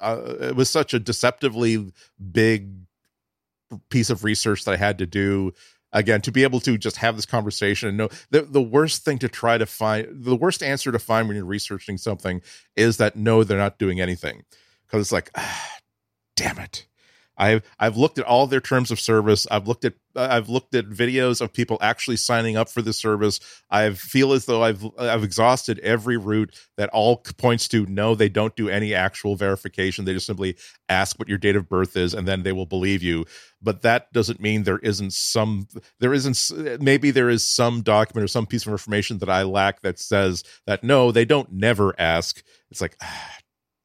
uh, 0.00 0.34
it 0.40 0.56
was 0.56 0.70
such 0.70 0.94
a 0.94 0.98
deceptively 0.98 1.92
big 2.32 2.70
piece 3.90 4.10
of 4.10 4.24
research 4.24 4.64
that 4.64 4.72
I 4.72 4.76
had 4.76 4.98
to 4.98 5.06
do 5.06 5.52
again 5.96 6.20
to 6.20 6.30
be 6.30 6.42
able 6.42 6.60
to 6.60 6.76
just 6.76 6.98
have 6.98 7.16
this 7.16 7.26
conversation 7.26 7.88
and 7.88 7.98
know 7.98 8.08
the, 8.30 8.42
the 8.42 8.62
worst 8.62 9.04
thing 9.04 9.18
to 9.18 9.28
try 9.28 9.56
to 9.56 9.66
find 9.66 10.06
the 10.10 10.36
worst 10.36 10.62
answer 10.62 10.92
to 10.92 10.98
find 10.98 11.26
when 11.26 11.36
you're 11.36 11.46
researching 11.46 11.96
something 11.96 12.42
is 12.76 12.98
that 12.98 13.16
no 13.16 13.42
they're 13.42 13.58
not 13.58 13.78
doing 13.78 14.00
anything. 14.00 14.44
Because 14.86 15.00
it's 15.00 15.12
like 15.12 15.30
ah, 15.34 15.78
damn 16.36 16.58
it 16.58 16.86
I've 17.36 17.62
I've 17.78 17.96
looked 17.96 18.18
at 18.18 18.24
all 18.24 18.46
their 18.46 18.60
terms 18.60 18.90
of 18.90 19.00
service. 19.00 19.46
I've 19.50 19.68
looked 19.68 19.84
at 19.84 19.94
I've 20.14 20.48
looked 20.48 20.74
at 20.74 20.88
videos 20.88 21.40
of 21.40 21.52
people 21.52 21.78
actually 21.80 22.16
signing 22.16 22.56
up 22.56 22.68
for 22.68 22.80
the 22.82 22.92
service. 22.92 23.40
I 23.70 23.90
feel 23.90 24.32
as 24.32 24.46
though 24.46 24.62
I've 24.62 24.84
I've 24.98 25.24
exhausted 25.24 25.78
every 25.80 26.16
route 26.16 26.54
that 26.76 26.88
all 26.90 27.18
points 27.38 27.68
to 27.68 27.84
no, 27.86 28.14
they 28.14 28.28
don't 28.28 28.56
do 28.56 28.68
any 28.68 28.94
actual 28.94 29.36
verification. 29.36 30.04
They 30.04 30.14
just 30.14 30.26
simply 30.26 30.56
ask 30.88 31.18
what 31.18 31.28
your 31.28 31.38
date 31.38 31.56
of 31.56 31.68
birth 31.68 31.96
is, 31.96 32.14
and 32.14 32.26
then 32.26 32.42
they 32.42 32.52
will 32.52 32.66
believe 32.66 33.02
you. 33.02 33.26
But 33.60 33.82
that 33.82 34.12
doesn't 34.12 34.40
mean 34.40 34.62
there 34.62 34.78
isn't 34.78 35.12
some 35.12 35.68
there 36.00 36.14
isn't 36.14 36.80
maybe 36.80 37.10
there 37.10 37.28
is 37.28 37.46
some 37.46 37.82
document 37.82 38.24
or 38.24 38.28
some 38.28 38.46
piece 38.46 38.66
of 38.66 38.72
information 38.72 39.18
that 39.18 39.30
I 39.30 39.42
lack 39.42 39.82
that 39.82 39.98
says 39.98 40.42
that 40.66 40.82
no, 40.82 41.12
they 41.12 41.24
don't 41.24 41.52
never 41.52 41.94
ask. 41.98 42.42
It's 42.70 42.80
like. 42.80 42.96
Ah, 43.02 43.36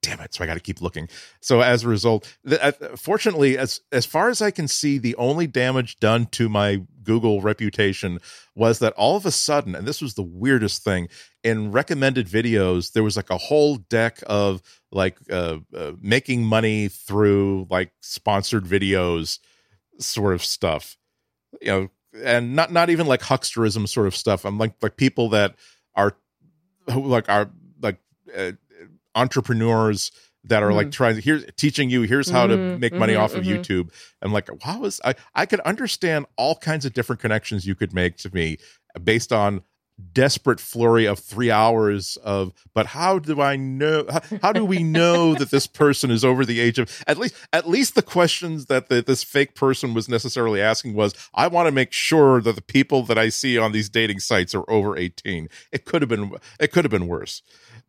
damn 0.01 0.19
it 0.19 0.33
so 0.33 0.43
i 0.43 0.47
got 0.47 0.55
to 0.55 0.59
keep 0.59 0.81
looking. 0.81 1.07
So 1.41 1.61
as 1.61 1.83
a 1.83 1.87
result 1.87 2.37
the, 2.43 2.63
uh, 2.63 2.95
fortunately 2.95 3.57
as 3.57 3.81
as 3.91 4.05
far 4.05 4.29
as 4.29 4.41
i 4.41 4.51
can 4.51 4.67
see 4.67 4.97
the 4.97 5.15
only 5.15 5.47
damage 5.47 5.97
done 5.99 6.25
to 6.27 6.49
my 6.49 6.81
google 7.03 7.41
reputation 7.41 8.19
was 8.55 8.79
that 8.79 8.93
all 8.93 9.15
of 9.15 9.25
a 9.25 9.31
sudden 9.31 9.75
and 9.75 9.87
this 9.87 10.01
was 10.01 10.13
the 10.13 10.23
weirdest 10.23 10.83
thing 10.83 11.07
in 11.43 11.71
recommended 11.71 12.27
videos 12.27 12.93
there 12.93 13.03
was 13.03 13.15
like 13.15 13.29
a 13.29 13.37
whole 13.37 13.77
deck 13.77 14.19
of 14.27 14.61
like 14.91 15.17
uh, 15.31 15.57
uh, 15.75 15.93
making 16.01 16.43
money 16.43 16.87
through 16.87 17.65
like 17.69 17.91
sponsored 18.01 18.65
videos 18.65 19.39
sort 19.99 20.33
of 20.33 20.43
stuff 20.43 20.97
you 21.61 21.71
know 21.71 21.89
and 22.13 22.55
not 22.55 22.71
not 22.71 22.89
even 22.89 23.07
like 23.07 23.21
hucksterism 23.21 23.87
sort 23.87 24.07
of 24.07 24.15
stuff. 24.15 24.45
I'm 24.45 24.57
like 24.57 24.73
like 24.81 24.97
people 24.97 25.29
that 25.29 25.55
are 25.95 26.15
like 26.87 27.29
are 27.29 27.49
like 27.81 27.97
uh, 28.35 28.53
entrepreneurs 29.15 30.11
that 30.43 30.63
are 30.63 30.67
mm-hmm. 30.67 30.77
like 30.77 30.91
trying 30.91 31.15
to 31.15 31.21
here's 31.21 31.45
teaching 31.55 31.89
you 31.89 32.01
here's 32.03 32.29
how 32.29 32.47
mm-hmm, 32.47 32.73
to 32.73 32.79
make 32.79 32.93
money 32.93 33.13
mm-hmm, 33.13 33.23
off 33.23 33.35
of 33.35 33.43
mm-hmm. 33.43 33.61
YouTube. 33.61 33.93
I'm 34.21 34.31
like, 34.31 34.49
wow, 34.65 34.83
is 34.83 34.99
I 35.05 35.15
I 35.35 35.45
could 35.45 35.59
understand 35.61 36.25
all 36.37 36.55
kinds 36.55 36.85
of 36.85 36.93
different 36.93 37.21
connections 37.21 37.65
you 37.65 37.75
could 37.75 37.93
make 37.93 38.17
to 38.17 38.33
me 38.33 38.57
based 39.03 39.31
on 39.31 39.61
desperate 40.13 40.59
flurry 40.59 41.05
of 41.05 41.19
three 41.19 41.51
hours 41.51 42.17
of 42.23 42.53
but 42.73 42.87
how 42.87 43.19
do 43.19 43.41
i 43.41 43.55
know 43.55 44.05
how, 44.09 44.21
how 44.41 44.51
do 44.51 44.65
we 44.65 44.83
know 44.83 45.33
that 45.35 45.51
this 45.51 45.67
person 45.67 46.11
is 46.11 46.25
over 46.25 46.45
the 46.45 46.59
age 46.59 46.79
of 46.79 47.03
at 47.07 47.17
least 47.17 47.35
at 47.53 47.67
least 47.67 47.95
the 47.95 48.01
questions 48.01 48.65
that 48.65 48.89
the, 48.89 49.01
this 49.01 49.23
fake 49.23 49.55
person 49.55 49.93
was 49.93 50.09
necessarily 50.09 50.61
asking 50.61 50.93
was 50.93 51.13
i 51.33 51.47
want 51.47 51.67
to 51.67 51.71
make 51.71 51.91
sure 51.91 52.41
that 52.41 52.55
the 52.55 52.61
people 52.61 53.03
that 53.03 53.17
i 53.17 53.29
see 53.29 53.57
on 53.57 53.71
these 53.71 53.89
dating 53.89 54.19
sites 54.19 54.53
are 54.53 54.69
over 54.69 54.97
18 54.97 55.47
it 55.71 55.85
could 55.85 56.01
have 56.01 56.09
been 56.09 56.33
it 56.59 56.71
could 56.71 56.83
have 56.83 56.91
been 56.91 57.07
worse 57.07 57.41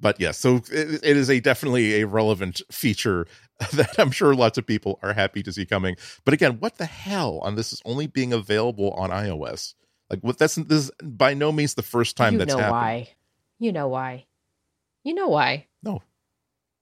but 0.02 0.20
yes, 0.20 0.36
so 0.36 0.56
it, 0.56 1.00
it 1.02 1.16
is 1.16 1.30
a 1.30 1.40
definitely 1.40 2.02
a 2.02 2.06
relevant 2.06 2.60
feature 2.70 3.26
that 3.72 3.94
I'm 3.98 4.10
sure 4.10 4.34
lots 4.34 4.58
of 4.58 4.66
people 4.66 4.98
are 5.02 5.12
happy 5.14 5.42
to 5.44 5.52
see 5.52 5.64
coming. 5.64 5.96
But 6.24 6.34
again, 6.34 6.58
what 6.58 6.76
the 6.76 6.86
hell 6.86 7.38
on 7.38 7.54
this 7.54 7.72
is 7.72 7.80
only 7.84 8.08
being 8.08 8.32
available 8.32 8.90
on 8.90 9.10
iOS? 9.10 9.74
Like, 10.12 10.20
what? 10.20 10.38
That's 10.38 10.56
this 10.56 10.84
is 10.84 10.90
by 11.02 11.32
no 11.32 11.50
means 11.50 11.74
the 11.74 11.82
first 11.82 12.16
time 12.16 12.34
you 12.34 12.38
that's 12.40 12.52
know 12.52 12.58
happened. 12.58 12.72
Why? 12.72 13.08
You 13.58 13.72
know 13.72 13.88
why? 13.88 14.26
You 15.04 15.14
know 15.14 15.28
why? 15.28 15.66
No. 15.82 16.02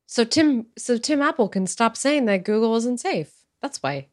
So 0.06 0.24
Tim, 0.24 0.66
so 0.76 0.98
Tim 0.98 1.22
Apple 1.22 1.48
can 1.48 1.68
stop 1.68 1.96
saying 1.96 2.24
that 2.24 2.44
Google 2.44 2.74
isn't 2.76 2.98
safe. 2.98 3.32
That's 3.62 3.80
why. 3.80 4.08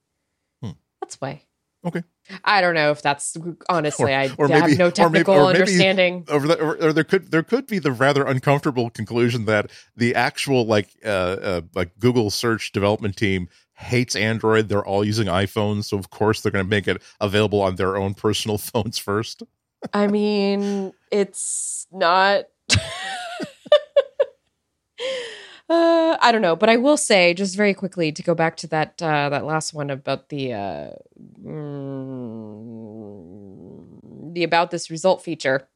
Hmm. 0.61 0.72
That's 1.01 1.20
why. 1.20 1.41
Okay. 1.84 2.03
I 2.43 2.61
don't 2.61 2.76
know 2.76 2.91
if 2.91 3.01
that's 3.01 3.36
honestly. 3.70 4.13
Or- 4.13 4.18
I 4.18 4.30
or 4.38 4.47
have 4.49 4.65
maybe- 4.65 4.78
no 4.78 4.91
technical 4.91 5.34
or 5.34 5.47
maybe- 5.47 5.59
understanding. 5.61 6.26
Or, 6.30 6.39
the, 6.41 6.61
or, 6.61 6.88
or 6.88 6.93
there 6.93 7.03
could 7.03 7.32
there 7.32 7.43
could 7.43 7.65
be 7.65 7.80
the 7.80 7.91
rather 7.91 8.24
uncomfortable 8.24 8.91
conclusion 8.91 9.45
that 9.45 9.72
the 9.95 10.13
actual 10.13 10.65
like 10.65 10.89
uh, 11.03 11.07
uh 11.07 11.61
like 11.74 11.97
Google 11.97 12.30
search 12.30 12.72
development 12.72 13.15
team 13.15 13.49
hates 13.78 14.15
Android. 14.15 14.69
They're 14.69 14.86
all 14.86 15.05
using 15.05 15.28
iPhones, 15.28 15.86
so 15.86 15.97
of 15.97 16.09
course 16.09 16.41
they're 16.41 16.51
going 16.51 16.65
to 16.65 16.69
make 16.69 16.88
it 16.88 17.01
available 17.21 17.61
on 17.61 17.75
their 17.75 17.95
own 17.95 18.13
personal 18.13 18.57
phones 18.69 18.97
first. 18.97 19.43
I 19.93 20.07
mean, 20.07 20.91
it's 21.11 21.88
not. 21.91 22.45
uh, 25.69 26.17
I 26.19 26.32
don't 26.32 26.41
know, 26.41 26.55
but 26.55 26.69
I 26.69 26.78
will 26.78 26.97
say 26.97 27.34
just 27.36 27.55
very 27.55 27.75
quickly 27.75 28.11
to 28.11 28.23
go 28.23 28.34
back 28.34 28.57
to 28.57 28.67
that 28.67 29.01
uh, 29.01 29.30
that 29.30 29.45
last 29.45 29.73
one 29.73 29.91
about 29.91 30.30
the 30.30 30.53
uh, 30.53 30.89
mm, 31.43 32.73
the 34.34 34.43
about 34.43 34.71
this 34.71 34.89
result 34.89 35.21
feature. 35.21 35.67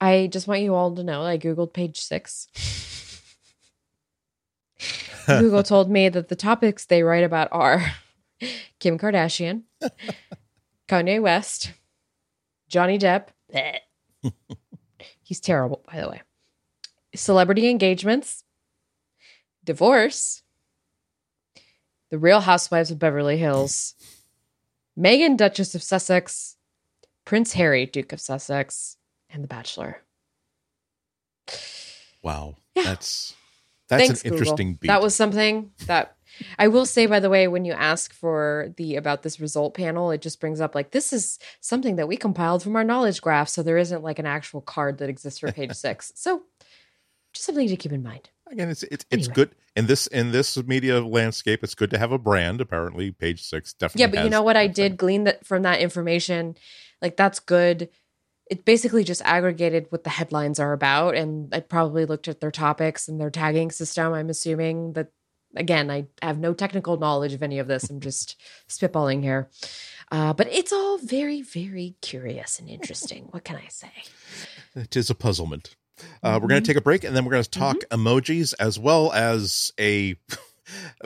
I 0.00 0.28
just 0.30 0.46
want 0.46 0.60
you 0.60 0.74
all 0.74 0.94
to 0.94 1.02
know 1.02 1.22
I 1.22 1.38
googled 1.38 1.72
page 1.72 2.00
six. 2.00 2.48
Google 5.26 5.62
told 5.62 5.90
me 5.90 6.08
that 6.08 6.28
the 6.28 6.36
topics 6.36 6.86
they 6.86 7.02
write 7.02 7.24
about 7.24 7.48
are 7.52 7.82
Kim 8.80 8.98
Kardashian, 8.98 9.62
Kanye 10.88 11.20
West, 11.22 11.72
Johnny 12.68 12.98
Depp. 12.98 13.28
He's 15.22 15.40
terrible, 15.40 15.82
by 15.90 16.00
the 16.00 16.08
way. 16.10 16.22
Celebrity 17.14 17.68
engagements, 17.70 18.44
divorce, 19.62 20.42
The 22.10 22.18
Real 22.18 22.40
Housewives 22.40 22.90
of 22.90 22.98
Beverly 22.98 23.36
Hills, 23.38 23.94
Meghan, 24.98 25.36
Duchess 25.36 25.74
of 25.74 25.82
Sussex, 25.82 26.56
Prince 27.24 27.52
Harry, 27.54 27.86
Duke 27.86 28.12
of 28.12 28.20
Sussex, 28.20 28.96
and 29.30 29.42
The 29.44 29.48
Bachelor. 29.48 30.02
Wow, 32.22 32.56
Yeah. 32.74 32.82
that's 32.84 33.34
that's 33.88 34.06
Thanks, 34.06 34.22
an 34.22 34.30
Google. 34.30 34.38
interesting 34.38 34.74
beat. 34.74 34.88
That 34.88 35.02
was 35.02 35.14
something 35.14 35.70
that 35.86 36.16
I 36.58 36.68
will 36.68 36.86
say, 36.86 37.06
by 37.06 37.20
the 37.20 37.30
way, 37.30 37.48
when 37.48 37.64
you 37.64 37.72
ask 37.72 38.12
for 38.12 38.72
the 38.76 38.96
about 38.96 39.22
this 39.22 39.38
result 39.38 39.74
panel, 39.74 40.10
it 40.10 40.20
just 40.20 40.40
brings 40.40 40.60
up 40.60 40.74
like 40.74 40.90
this 40.90 41.12
is 41.12 41.38
something 41.60 41.96
that 41.96 42.08
we 42.08 42.16
compiled 42.16 42.62
from 42.62 42.76
our 42.76 42.84
knowledge 42.84 43.20
graph. 43.20 43.48
So 43.48 43.62
there 43.62 43.78
isn't 43.78 44.02
like 44.02 44.18
an 44.18 44.26
actual 44.26 44.60
card 44.60 44.98
that 44.98 45.08
exists 45.08 45.38
for 45.38 45.52
page 45.52 45.72
six. 45.74 46.12
So 46.14 46.42
just 47.32 47.46
something 47.46 47.68
to 47.68 47.76
keep 47.76 47.92
in 47.92 48.02
mind. 48.02 48.30
again 48.50 48.68
it's 48.70 48.82
it's 48.84 49.04
it's 49.10 49.28
good 49.28 49.50
in 49.76 49.86
this 49.86 50.06
in 50.06 50.32
this 50.32 50.56
media 50.64 51.00
landscape. 51.00 51.62
It's 51.62 51.74
good 51.74 51.90
to 51.90 51.98
have 51.98 52.12
a 52.12 52.18
brand. 52.18 52.60
Apparently, 52.60 53.10
Page 53.10 53.42
Six 53.42 53.72
definitely. 53.74 54.00
Yeah, 54.00 54.06
but 54.06 54.24
you 54.24 54.30
know 54.30 54.42
what 54.42 54.56
I 54.56 54.66
did 54.66 54.96
glean 54.96 55.24
that 55.24 55.46
from 55.46 55.62
that 55.62 55.80
information, 55.80 56.56
like 57.02 57.16
that's 57.16 57.40
good. 57.40 57.90
It 58.50 58.64
basically 58.64 59.04
just 59.04 59.22
aggregated 59.22 59.86
what 59.88 60.04
the 60.04 60.10
headlines 60.10 60.58
are 60.60 60.72
about, 60.72 61.14
and 61.14 61.54
I 61.54 61.60
probably 61.60 62.04
looked 62.04 62.28
at 62.28 62.40
their 62.40 62.50
topics 62.50 63.08
and 63.08 63.20
their 63.20 63.30
tagging 63.30 63.70
system. 63.70 64.12
I'm 64.12 64.28
assuming 64.28 64.92
that 64.92 65.12
again, 65.56 65.90
I 65.90 66.06
have 66.20 66.38
no 66.38 66.52
technical 66.52 66.98
knowledge 66.98 67.32
of 67.32 67.42
any 67.42 67.58
of 67.58 67.68
this. 67.68 67.88
I'm 67.88 68.00
just 68.00 68.36
spitballing 68.68 69.22
here, 69.22 69.48
uh, 70.12 70.34
but 70.34 70.48
it's 70.52 70.72
all 70.72 70.98
very, 70.98 71.42
very 71.42 71.96
curious 72.02 72.58
and 72.58 72.68
interesting. 72.68 73.28
What 73.30 73.44
can 73.44 73.56
I 73.56 73.68
say? 73.68 73.92
It 74.74 74.96
is 74.96 75.08
a 75.08 75.14
puzzlement. 75.14 75.76
Uh, 76.22 76.38
We're 76.42 76.48
going 76.48 76.62
to 76.62 76.66
take 76.66 76.76
a 76.76 76.82
break, 76.82 77.04
and 77.04 77.14
then 77.14 77.24
we're 77.24 77.30
going 77.30 77.44
to 77.44 77.50
talk 77.50 77.76
emojis 77.90 78.52
as 78.58 78.78
well 78.78 79.12
as 79.12 79.72
a 79.78 80.16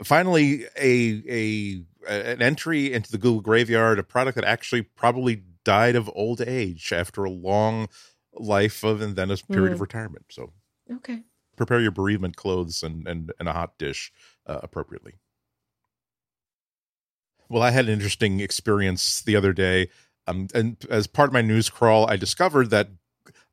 finally 0.03 0.65
a 0.79 1.23
a 1.29 1.83
an 2.07 2.41
entry 2.41 2.91
into 2.91 3.11
the 3.11 3.17
Google 3.17 3.41
graveyard, 3.41 3.99
a 3.99 4.03
product 4.03 4.35
that 4.35 4.45
actually 4.45 4.81
probably 4.81 5.43
died 5.69 5.95
of 5.95 6.09
old 6.15 6.41
age 6.41 6.91
after 6.91 7.23
a 7.23 7.29
long 7.29 7.89
life 8.33 8.83
of 8.83 9.01
and 9.01 9.15
then 9.15 9.29
a 9.29 9.37
period 9.37 9.73
of 9.73 9.81
retirement. 9.81 10.25
So 10.29 10.53
Okay. 10.91 11.19
prepare 11.55 11.79
your 11.79 11.91
bereavement 11.91 12.35
clothes 12.35 12.81
and 12.81 13.07
and, 13.07 13.31
and 13.39 13.47
a 13.47 13.53
hot 13.53 13.77
dish 13.77 14.11
uh, 14.47 14.61
appropriately. 14.63 15.13
Well, 17.49 17.63
I 17.63 17.71
had 17.71 17.85
an 17.85 17.93
interesting 17.93 18.39
experience 18.39 19.21
the 19.21 19.35
other 19.35 19.53
day. 19.53 19.89
Um, 20.27 20.47
and 20.53 20.77
as 20.89 21.07
part 21.07 21.29
of 21.29 21.33
my 21.33 21.41
news 21.41 21.69
crawl, 21.69 22.09
I 22.09 22.15
discovered 22.15 22.69
that 22.69 22.89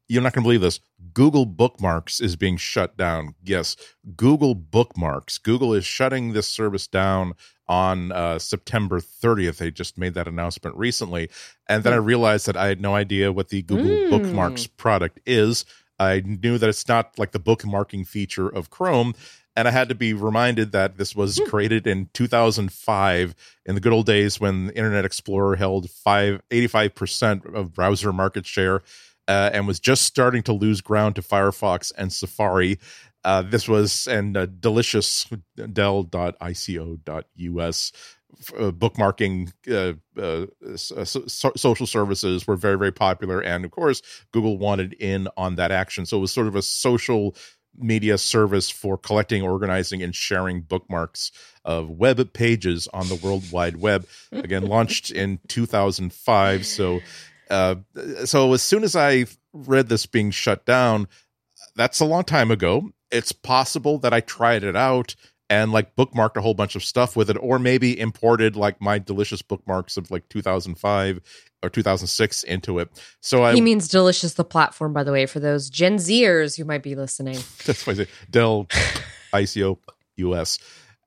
you're 0.09 0.23
not 0.23 0.33
going 0.33 0.43
to 0.43 0.47
believe 0.47 0.61
this. 0.61 0.81
Google 1.13 1.47
Bookmarks 1.47 2.21
is 2.21 2.37
being 2.37 2.57
shut 2.57 2.97
down. 2.97 3.35
Yes, 3.43 3.77
Google 4.17 4.55
Bookmarks. 4.55 5.39
Google 5.39 5.75
is 5.75 5.85
shutting 5.85 6.33
this 6.33 6.47
service 6.47 6.87
down 6.87 7.33
on 7.69 8.13
uh, 8.13 8.39
September 8.39 9.01
30th. 9.01 9.57
They 9.59 9.71
just 9.71 9.99
made 9.99 10.15
that 10.15 10.29
announcement 10.29 10.77
recently. 10.77 11.29
And 11.69 11.83
then 11.83 11.93
I 11.93 11.97
realized 11.97 12.47
that 12.47 12.57
I 12.57 12.69
had 12.69 12.81
no 12.81 12.95
idea 12.95 13.33
what 13.33 13.49
the 13.49 13.63
Google 13.63 13.87
Mm. 13.87 14.11
Bookmarks 14.11 14.67
product 14.67 15.21
is. 15.27 15.65
I 15.99 16.21
knew 16.25 16.59
that 16.59 16.69
it's 16.69 16.87
not 16.87 17.19
like 17.19 17.33
the 17.33 17.41
bookmarking 17.41 18.07
feature 18.07 18.49
of 18.49 18.71
Chrome. 18.71 19.15
And 19.57 19.67
I 19.67 19.71
had 19.71 19.89
to 19.89 19.95
be 19.95 20.13
reminded 20.13 20.73
that 20.73 20.99
this 20.99 21.17
was 21.17 21.41
created 21.49 21.87
in 21.87 22.11
2005 22.13 23.35
in 23.65 23.75
the 23.75 23.81
good 23.81 23.93
old 23.93 24.05
days 24.07 24.39
when 24.39 24.69
Internet 24.71 25.07
Explorer 25.07 25.57
held 25.57 25.91
five, 25.91 26.43
85% 26.51 27.55
of 27.55 27.73
browser 27.73 28.13
market 28.13 28.45
share 28.47 28.83
uh, 29.29 29.51
and 29.53 29.67
was 29.67 29.81
just 29.81 30.03
starting 30.03 30.43
to 30.45 30.53
lose 30.53 30.81
ground 30.81 31.17
to 31.17 31.23
Firefox 31.23 31.93
and 31.97 32.13
Safari. 32.13 32.79
Uh, 33.25 33.43
this 33.43 33.69
was 33.69 34.07
and 34.07 34.37
uh, 34.37 34.47
delicious 34.47 35.27
del.icio.us 35.73 36.33
uh, 38.59 38.71
bookmarking 38.71 39.53
uh, 39.71 39.95
uh, 40.21 40.47
so- 40.77 41.53
social 41.57 41.87
services 41.87 42.47
were 42.47 42.57
very 42.57 42.79
very 42.79 42.93
popular, 42.93 43.41
and 43.41 43.65
of 43.65 43.71
course 43.71 44.03
Google 44.33 44.59
wanted 44.59 44.93
in 44.95 45.29
on 45.37 45.57
that 45.57 45.73
action. 45.73 46.07
So 46.07 46.19
it 46.19 46.21
was 46.21 46.33
sort 46.33 46.47
of 46.47 46.55
a 46.55 46.63
social 46.63 47.35
media 47.79 48.19
service 48.19 48.71
for 48.71 48.97
collecting, 48.97 49.43
organizing, 49.43 50.03
and 50.03 50.15
sharing 50.15 50.63
bookmarks 50.63 51.31
of 51.65 51.91
web 51.91 52.33
pages 52.33 52.89
on 52.93 53.09
the 53.09 53.17
World 53.17 53.51
Wide 53.51 53.77
Web. 53.77 54.07
Again, 54.33 54.67
launched 54.67 55.11
in 55.11 55.39
2005. 55.49 56.67
So, 56.67 57.01
uh, 57.51 57.77
so 58.25 58.53
as 58.53 58.63
soon 58.63 58.85
as 58.85 58.97
I 58.97 59.27
read 59.53 59.89
this 59.89 60.07
being 60.07 60.31
shut 60.31 60.65
down, 60.65 61.09
that's 61.75 62.01
a 62.01 62.05
long 62.05 62.25
time 62.25 62.51
ago. 62.51 62.91
It's 63.11 63.33
possible 63.33 63.99
that 63.99 64.13
I 64.13 64.21
tried 64.21 64.65
it 64.65 64.77
out 64.77 65.15
and 65.49 65.73
like 65.73 65.95
bookmarked 65.95 66.37
a 66.37 66.41
whole 66.41 66.55
bunch 66.55 66.75
of 66.75 66.83
stuff 66.83 67.15
with 67.15 67.31
it, 67.31 67.37
or 67.41 67.59
maybe 67.59 67.99
imported 67.99 68.57
like 68.57 68.81
my 68.81 68.99
delicious 68.99 69.43
bookmarks 69.43 69.97
of 69.97 70.11
like 70.11 70.29
2005 70.29 71.21
or 71.63 71.71
2006 71.71 72.43
into 72.43 72.79
it. 72.79 72.91
So 73.21 73.45
I 73.45 73.55
he 73.55 73.61
means 73.61 73.89
delicious 73.89 74.35
the 74.35 74.45
platform, 74.45 74.93
by 74.93 75.05
the 75.05 75.13
way, 75.13 75.27
for 75.27 75.41
those 75.41 75.71
Gen 75.71 75.97
Zers 75.97 76.57
who 76.57 76.65
might 76.65 76.83
be 76.83 76.95
listening. 76.95 77.39
That's 77.65 77.87
why 77.87 77.93
I 77.93 77.97
say 77.97 78.07
Dell 78.31 78.67
ICO 79.33 79.79
US. 80.17 80.59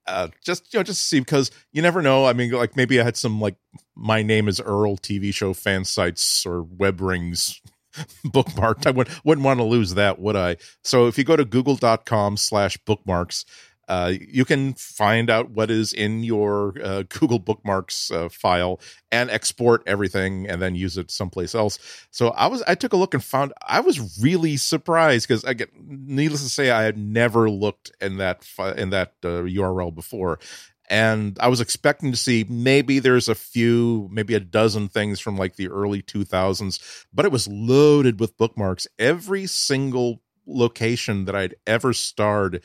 Uh, 0.09 0.27
just 0.43 0.73
you 0.73 0.79
know, 0.79 0.83
just 0.83 0.99
to 0.99 1.05
see 1.05 1.19
because 1.19 1.51
you 1.71 1.81
never 1.81 2.01
know. 2.01 2.25
I 2.25 2.33
mean, 2.33 2.51
like 2.51 2.75
maybe 2.75 2.99
I 2.99 3.03
had 3.03 3.15
some 3.15 3.39
like 3.39 3.55
my 3.95 4.23
name 4.23 4.47
is 4.47 4.59
Earl 4.59 4.97
TV 4.97 5.33
show 5.33 5.53
fan 5.53 5.85
sites 5.85 6.45
or 6.45 6.63
web 6.63 6.99
rings 6.99 7.61
bookmarked. 8.25 8.87
I 8.87 8.91
wouldn't 8.91 9.23
wouldn't 9.23 9.45
want 9.45 9.59
to 9.59 9.63
lose 9.63 9.93
that, 9.93 10.19
would 10.19 10.35
I? 10.35 10.57
So 10.83 11.07
if 11.07 11.17
you 11.17 11.23
go 11.23 11.35
to 11.35 11.45
google.com 11.45 12.37
slash 12.37 12.77
bookmarks, 12.85 13.45
uh, 13.89 14.13
you 14.29 14.45
can 14.45 14.75
find 14.75 15.31
out 15.31 15.49
what 15.49 15.71
is 15.71 15.93
in 15.93 16.23
your 16.23 16.75
uh, 16.81 17.03
Google 17.09 17.39
Bookmarks 17.39 18.11
uh, 18.11 18.29
file 18.29 18.79
and 19.11 19.31
export 19.31 19.81
everything 19.87 20.47
and 20.47 20.61
then 20.61 20.75
use 20.75 20.95
it 20.95 21.09
someplace 21.09 21.55
else. 21.55 21.79
So 22.11 22.29
I 22.29 22.45
was 22.47 22.61
I 22.67 22.75
took 22.75 22.93
a 22.93 22.97
look 22.97 23.15
and 23.15 23.23
found 23.23 23.51
I 23.67 23.79
was 23.79 24.21
really 24.21 24.57
surprised 24.57 25.27
because 25.27 25.43
I 25.43 25.53
get 25.53 25.71
needless 25.75 26.43
to 26.43 26.49
say 26.49 26.69
I 26.69 26.83
had 26.83 26.99
never 26.99 27.49
looked 27.49 27.91
in 27.99 28.17
that 28.17 28.43
fi- 28.43 28.73
in 28.73 28.91
that 28.91 29.13
uh, 29.23 29.41
URL 29.41 29.93
before. 29.93 30.39
And 30.87 31.37
I 31.39 31.47
was 31.47 31.61
expecting 31.61 32.11
to 32.11 32.17
see 32.17 32.45
maybe 32.47 32.99
there's 32.99 33.27
a 33.27 33.35
few, 33.35 34.07
maybe 34.11 34.35
a 34.35 34.39
dozen 34.39 34.87
things 34.87 35.19
from 35.19 35.37
like 35.37 35.55
the 35.55 35.67
early 35.67 36.01
2000s, 36.01 37.05
but 37.13 37.25
it 37.25 37.31
was 37.31 37.47
loaded 37.47 38.19
with 38.19 38.37
bookmarks. 38.37 38.87
Every 38.97 39.45
single 39.45 40.21
location 40.47 41.25
that 41.25 41.35
I'd 41.35 41.55
ever 41.67 41.93
starred 41.93 42.55
uh, 42.55 42.59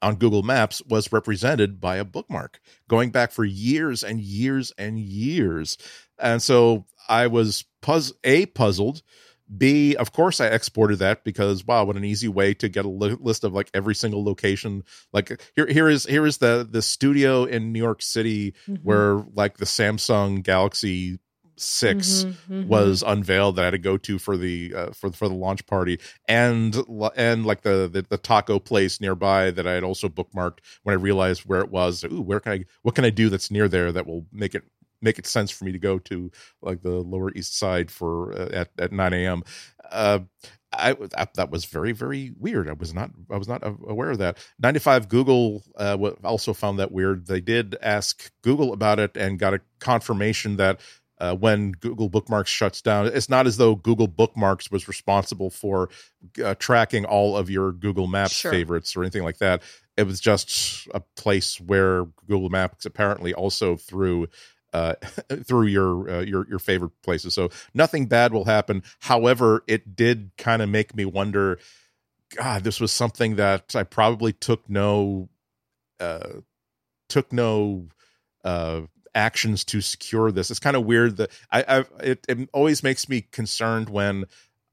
on 0.00 0.16
Google 0.16 0.42
Maps 0.42 0.80
was 0.88 1.12
represented 1.12 1.80
by 1.80 1.96
a 1.96 2.04
bookmark 2.04 2.60
going 2.88 3.10
back 3.10 3.32
for 3.32 3.44
years 3.44 4.02
and 4.02 4.20
years 4.20 4.72
and 4.78 4.98
years. 4.98 5.76
And 6.18 6.40
so 6.42 6.86
I 7.08 7.26
was 7.26 7.64
puzz- 7.82 8.12
a 8.24 8.46
puzzled. 8.46 9.02
B, 9.54 9.94
of 9.96 10.12
course, 10.12 10.40
I 10.40 10.46
exported 10.46 11.00
that 11.00 11.24
because 11.24 11.66
wow, 11.66 11.84
what 11.84 11.96
an 11.96 12.04
easy 12.04 12.28
way 12.28 12.54
to 12.54 12.68
get 12.70 12.86
a 12.86 12.88
li- 12.88 13.18
list 13.20 13.44
of 13.44 13.52
like 13.52 13.70
every 13.74 13.94
single 13.94 14.24
location. 14.24 14.82
Like 15.12 15.42
here, 15.54 15.66
here 15.66 15.88
is 15.88 16.04
here 16.04 16.24
is 16.26 16.38
the 16.38 16.66
the 16.70 16.80
studio 16.80 17.44
in 17.44 17.72
New 17.72 17.78
York 17.80 18.00
City 18.00 18.52
Mm-hmm. 18.66 18.76
where 18.76 19.22
like 19.34 19.58
the 19.58 19.66
Samsung 19.66 20.42
Galaxy 20.42 21.18
6 21.56 22.24
Mhm, 22.24 22.36
mhm. 22.48 22.66
was 22.66 23.02
unveiled 23.06 23.56
that 23.56 23.62
I 23.62 23.64
had 23.66 23.70
to 23.72 23.78
go 23.78 23.96
to 23.98 24.18
for 24.18 24.36
the 24.36 24.72
uh, 24.74 24.90
for 24.92 25.12
for 25.12 25.28
the 25.28 25.34
launch 25.34 25.66
party, 25.66 25.98
and 26.28 26.76
and 27.16 27.44
like 27.46 27.62
the, 27.62 27.88
the 27.92 28.02
the 28.08 28.18
taco 28.18 28.58
place 28.58 29.00
nearby 29.00 29.50
that 29.50 29.66
I 29.66 29.72
had 29.72 29.84
also 29.84 30.08
bookmarked 30.08 30.58
when 30.82 30.92
I 30.94 30.96
realized 31.00 31.42
where 31.42 31.60
it 31.60 31.70
was. 31.70 32.04
Ooh, 32.04 32.20
where 32.22 32.40
can 32.40 32.52
I? 32.52 32.64
What 32.82 32.94
can 32.94 33.04
I 33.04 33.10
do 33.10 33.28
that's 33.28 33.50
near 33.50 33.68
there 33.68 33.92
that 33.92 34.06
will 34.06 34.26
make 34.32 34.54
it 34.54 34.64
make 35.00 35.18
it 35.18 35.26
sense 35.26 35.50
for 35.50 35.64
me 35.64 35.72
to 35.72 35.78
go 35.78 35.98
to 35.98 36.30
like 36.62 36.82
the 36.82 36.90
Lower 36.90 37.32
East 37.32 37.58
Side 37.58 37.90
for 37.90 38.32
uh, 38.32 38.48
at 38.52 38.70
at 38.78 38.92
9 38.92 39.12
a.m. 39.12 39.42
Uh, 39.90 40.20
I, 40.72 40.96
I 41.16 41.26
that 41.34 41.50
was 41.50 41.66
very 41.66 41.92
very 41.92 42.32
weird. 42.38 42.68
I 42.68 42.72
was 42.72 42.94
not 42.94 43.10
I 43.30 43.36
was 43.36 43.48
not 43.48 43.62
aware 43.64 44.10
of 44.10 44.18
that. 44.18 44.38
9to5Google 44.58 45.62
uh, 45.76 45.96
also 46.24 46.54
found 46.54 46.78
that 46.78 46.92
weird. 46.92 47.26
They 47.26 47.40
did 47.40 47.76
ask 47.82 48.30
Google 48.42 48.72
about 48.72 48.98
it 48.98 49.16
and 49.16 49.38
got 49.38 49.52
a 49.54 49.60
confirmation 49.80 50.56
that 50.56 50.80
uh, 51.22 51.36
when 51.36 51.70
Google 51.70 52.08
Bookmarks 52.08 52.50
shuts 52.50 52.82
down, 52.82 53.06
it's 53.06 53.28
not 53.28 53.46
as 53.46 53.56
though 53.56 53.76
Google 53.76 54.08
Bookmarks 54.08 54.72
was 54.72 54.88
responsible 54.88 55.50
for 55.50 55.88
uh, 56.44 56.56
tracking 56.58 57.04
all 57.04 57.36
of 57.36 57.48
your 57.48 57.70
Google 57.70 58.08
Maps 58.08 58.32
Sure. 58.32 58.50
favorites 58.50 58.96
or 58.96 59.02
anything 59.02 59.22
like 59.22 59.38
that. 59.38 59.62
It 59.96 60.02
was 60.02 60.18
just 60.20 60.88
a 60.92 61.00
place 61.14 61.60
where 61.60 62.06
Google 62.26 62.50
Maps 62.50 62.86
apparently 62.86 63.32
also 63.32 63.76
threw 63.76 64.26
uh, 64.72 64.94
through 65.44 65.66
your 65.68 66.10
uh, 66.10 66.20
your 66.22 66.48
your 66.48 66.58
favorite 66.58 66.90
places. 67.04 67.34
So 67.34 67.50
nothing 67.72 68.06
bad 68.06 68.32
will 68.32 68.46
happen. 68.46 68.82
However, 68.98 69.62
it 69.68 69.94
did 69.94 70.32
kind 70.36 70.60
of 70.60 70.68
make 70.70 70.96
me 70.96 71.04
wonder. 71.04 71.60
God, 72.34 72.64
this 72.64 72.80
was 72.80 72.90
something 72.90 73.36
that 73.36 73.76
I 73.76 73.84
probably 73.84 74.32
took 74.32 74.68
no 74.68 75.28
uh, 76.00 76.40
took 77.08 77.32
no 77.32 77.86
uh, 78.42 78.80
actions 79.14 79.64
to 79.64 79.80
secure 79.80 80.30
this. 80.30 80.50
It's 80.50 80.60
kind 80.60 80.76
of 80.76 80.84
weird 80.84 81.16
that 81.18 81.30
I, 81.50 81.62
I 81.62 81.78
it, 82.02 82.24
it 82.28 82.48
always 82.52 82.82
makes 82.82 83.08
me 83.08 83.22
concerned 83.32 83.88
when 83.88 84.24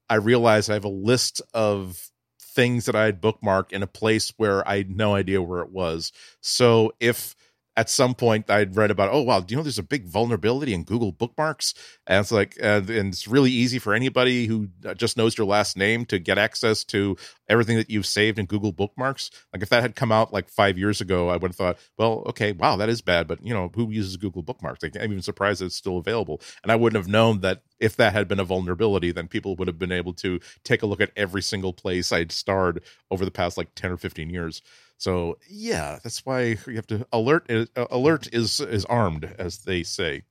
I 0.08 0.16
realize 0.16 0.68
I 0.68 0.74
have 0.74 0.84
a 0.84 0.88
list 0.88 1.42
of 1.54 2.10
things 2.40 2.86
that 2.86 2.96
I 2.96 3.04
had 3.04 3.20
bookmarked 3.20 3.72
in 3.72 3.82
a 3.82 3.86
place 3.86 4.32
where 4.36 4.66
I 4.68 4.78
had 4.78 4.90
no 4.90 5.14
idea 5.14 5.40
where 5.40 5.60
it 5.60 5.70
was. 5.70 6.12
So 6.40 6.92
if 6.98 7.36
at 7.80 7.88
some 7.88 8.14
point 8.14 8.50
I'd 8.50 8.76
read 8.76 8.90
about, 8.90 9.08
oh 9.10 9.22
wow, 9.22 9.40
do 9.40 9.52
you 9.52 9.56
know 9.56 9.62
there's 9.62 9.78
a 9.78 9.82
big 9.82 10.04
vulnerability 10.04 10.74
in 10.74 10.84
Google 10.84 11.12
Bookmarks, 11.12 11.72
and 12.06 12.20
it's 12.20 12.30
like, 12.30 12.58
uh, 12.62 12.82
and 12.88 13.14
it's 13.14 13.26
really 13.26 13.50
easy 13.50 13.78
for 13.78 13.94
anybody 13.94 14.44
who 14.44 14.68
uh, 14.84 14.92
just 14.92 15.16
knows 15.16 15.38
your 15.38 15.46
last 15.46 15.78
name 15.78 16.04
to 16.06 16.18
get 16.18 16.36
access 16.36 16.84
to 16.84 17.16
everything 17.48 17.78
that 17.78 17.88
you've 17.88 18.04
saved 18.04 18.38
in 18.38 18.44
Google 18.44 18.72
Bookmarks. 18.72 19.30
Like 19.54 19.62
if 19.62 19.70
that 19.70 19.80
had 19.80 19.96
come 19.96 20.12
out 20.12 20.30
like 20.30 20.50
five 20.50 20.76
years 20.76 21.00
ago, 21.00 21.30
I 21.30 21.38
would 21.38 21.52
have 21.52 21.56
thought, 21.56 21.78
well, 21.96 22.22
okay, 22.26 22.52
wow, 22.52 22.76
that 22.76 22.90
is 22.90 23.00
bad, 23.00 23.26
but 23.26 23.42
you 23.42 23.54
know 23.54 23.70
who 23.74 23.90
uses 23.90 24.18
Google 24.18 24.42
Bookmarks? 24.42 24.82
Like, 24.82 24.94
I'm 24.96 25.10
even 25.10 25.22
surprised 25.22 25.62
it's 25.62 25.74
still 25.74 25.96
available, 25.96 26.42
and 26.62 26.70
I 26.70 26.76
wouldn't 26.76 27.02
have 27.02 27.10
known 27.10 27.40
that 27.40 27.62
if 27.78 27.96
that 27.96 28.12
had 28.12 28.28
been 28.28 28.40
a 28.40 28.44
vulnerability, 28.44 29.10
then 29.10 29.26
people 29.26 29.56
would 29.56 29.68
have 29.68 29.78
been 29.78 29.90
able 29.90 30.12
to 30.16 30.38
take 30.64 30.82
a 30.82 30.86
look 30.86 31.00
at 31.00 31.12
every 31.16 31.40
single 31.40 31.72
place 31.72 32.12
I'd 32.12 32.30
starred 32.30 32.82
over 33.10 33.24
the 33.24 33.30
past 33.30 33.56
like 33.56 33.74
ten 33.74 33.90
or 33.90 33.96
fifteen 33.96 34.28
years. 34.28 34.60
So 35.00 35.38
yeah, 35.48 35.98
that's 36.02 36.26
why 36.26 36.58
you 36.66 36.76
have 36.76 36.86
to 36.88 37.06
alert. 37.10 37.50
Uh, 37.50 37.86
alert 37.90 38.28
is 38.34 38.60
is 38.60 38.84
armed, 38.84 39.34
as 39.38 39.60
they 39.60 39.82
say. 39.82 40.24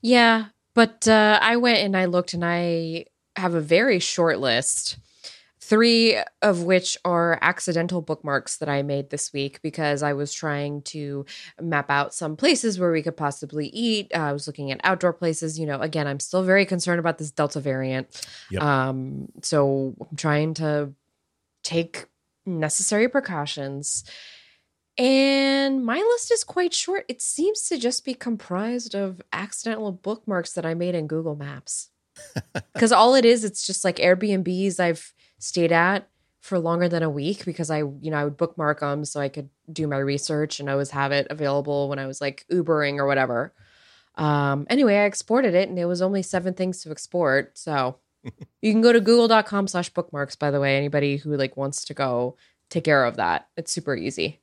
Yeah, 0.00 0.46
but 0.72 1.08
uh, 1.08 1.40
I 1.42 1.56
went 1.56 1.80
and 1.80 1.96
I 1.96 2.04
looked, 2.04 2.32
and 2.32 2.44
I 2.44 3.06
have 3.34 3.54
a 3.54 3.60
very 3.60 3.98
short 3.98 4.38
list. 4.38 4.98
Three 5.60 6.16
of 6.42 6.62
which 6.62 6.96
are 7.04 7.40
accidental 7.42 8.02
bookmarks 8.02 8.58
that 8.58 8.68
I 8.68 8.82
made 8.82 9.10
this 9.10 9.32
week 9.32 9.60
because 9.62 10.04
I 10.04 10.12
was 10.12 10.32
trying 10.32 10.82
to 10.82 11.26
map 11.60 11.90
out 11.90 12.14
some 12.14 12.36
places 12.36 12.78
where 12.78 12.92
we 12.92 13.02
could 13.02 13.16
possibly 13.16 13.66
eat. 13.68 14.12
Uh, 14.14 14.18
I 14.18 14.32
was 14.32 14.46
looking 14.46 14.70
at 14.70 14.80
outdoor 14.84 15.12
places. 15.12 15.58
You 15.58 15.66
know, 15.66 15.80
again, 15.80 16.06
I'm 16.06 16.20
still 16.20 16.44
very 16.44 16.66
concerned 16.66 17.00
about 17.00 17.18
this 17.18 17.32
Delta 17.32 17.58
variant. 17.58 18.08
Yep. 18.50 18.62
Um, 18.62 19.28
so 19.42 19.96
I'm 20.08 20.16
trying 20.16 20.54
to 20.54 20.92
take 21.64 22.06
necessary 22.46 23.08
precautions. 23.08 24.04
And 24.98 25.84
my 25.84 25.96
list 25.96 26.32
is 26.32 26.44
quite 26.44 26.74
short. 26.74 27.04
It 27.08 27.22
seems 27.22 27.62
to 27.68 27.78
just 27.78 28.04
be 28.04 28.14
comprised 28.14 28.94
of 28.94 29.22
accidental 29.32 29.90
bookmarks 29.90 30.52
that 30.52 30.66
I 30.66 30.74
made 30.74 30.94
in 30.94 31.06
Google 31.06 31.36
Maps. 31.36 31.88
Because 32.74 32.92
all 32.92 33.14
it 33.14 33.24
is, 33.24 33.44
it's 33.44 33.66
just 33.66 33.84
like 33.84 33.96
Airbnbs 33.96 34.80
I've 34.80 35.12
stayed 35.38 35.72
at 35.72 36.08
for 36.40 36.58
longer 36.58 36.88
than 36.88 37.02
a 37.02 37.10
week 37.10 37.44
because 37.44 37.70
I, 37.70 37.78
you 37.78 38.10
know, 38.10 38.16
I 38.16 38.24
would 38.24 38.36
bookmark 38.36 38.80
them 38.80 39.04
so 39.04 39.20
I 39.20 39.28
could 39.28 39.48
do 39.72 39.86
my 39.86 39.98
research 39.98 40.58
and 40.58 40.68
always 40.68 40.90
have 40.90 41.12
it 41.12 41.28
available 41.30 41.88
when 41.88 42.00
I 42.00 42.06
was 42.06 42.20
like 42.20 42.44
Ubering 42.50 42.98
or 42.98 43.06
whatever. 43.06 43.52
Um, 44.16 44.66
anyway, 44.68 44.96
I 44.96 45.04
exported 45.04 45.54
it 45.54 45.68
and 45.68 45.78
it 45.78 45.84
was 45.84 46.02
only 46.02 46.22
seven 46.22 46.54
things 46.54 46.82
to 46.82 46.90
export. 46.90 47.56
So 47.56 47.98
you 48.62 48.72
can 48.72 48.80
go 48.80 48.92
to 48.92 49.00
google.com 49.00 49.68
slash 49.68 49.88
bookmarks, 49.90 50.36
by 50.36 50.50
the 50.50 50.60
way, 50.60 50.76
anybody 50.76 51.16
who 51.16 51.36
like 51.36 51.56
wants 51.56 51.84
to 51.86 51.94
go 51.94 52.36
take 52.70 52.84
care 52.84 53.04
of 53.04 53.16
that. 53.16 53.48
It's 53.56 53.72
super 53.72 53.94
easy. 53.96 54.40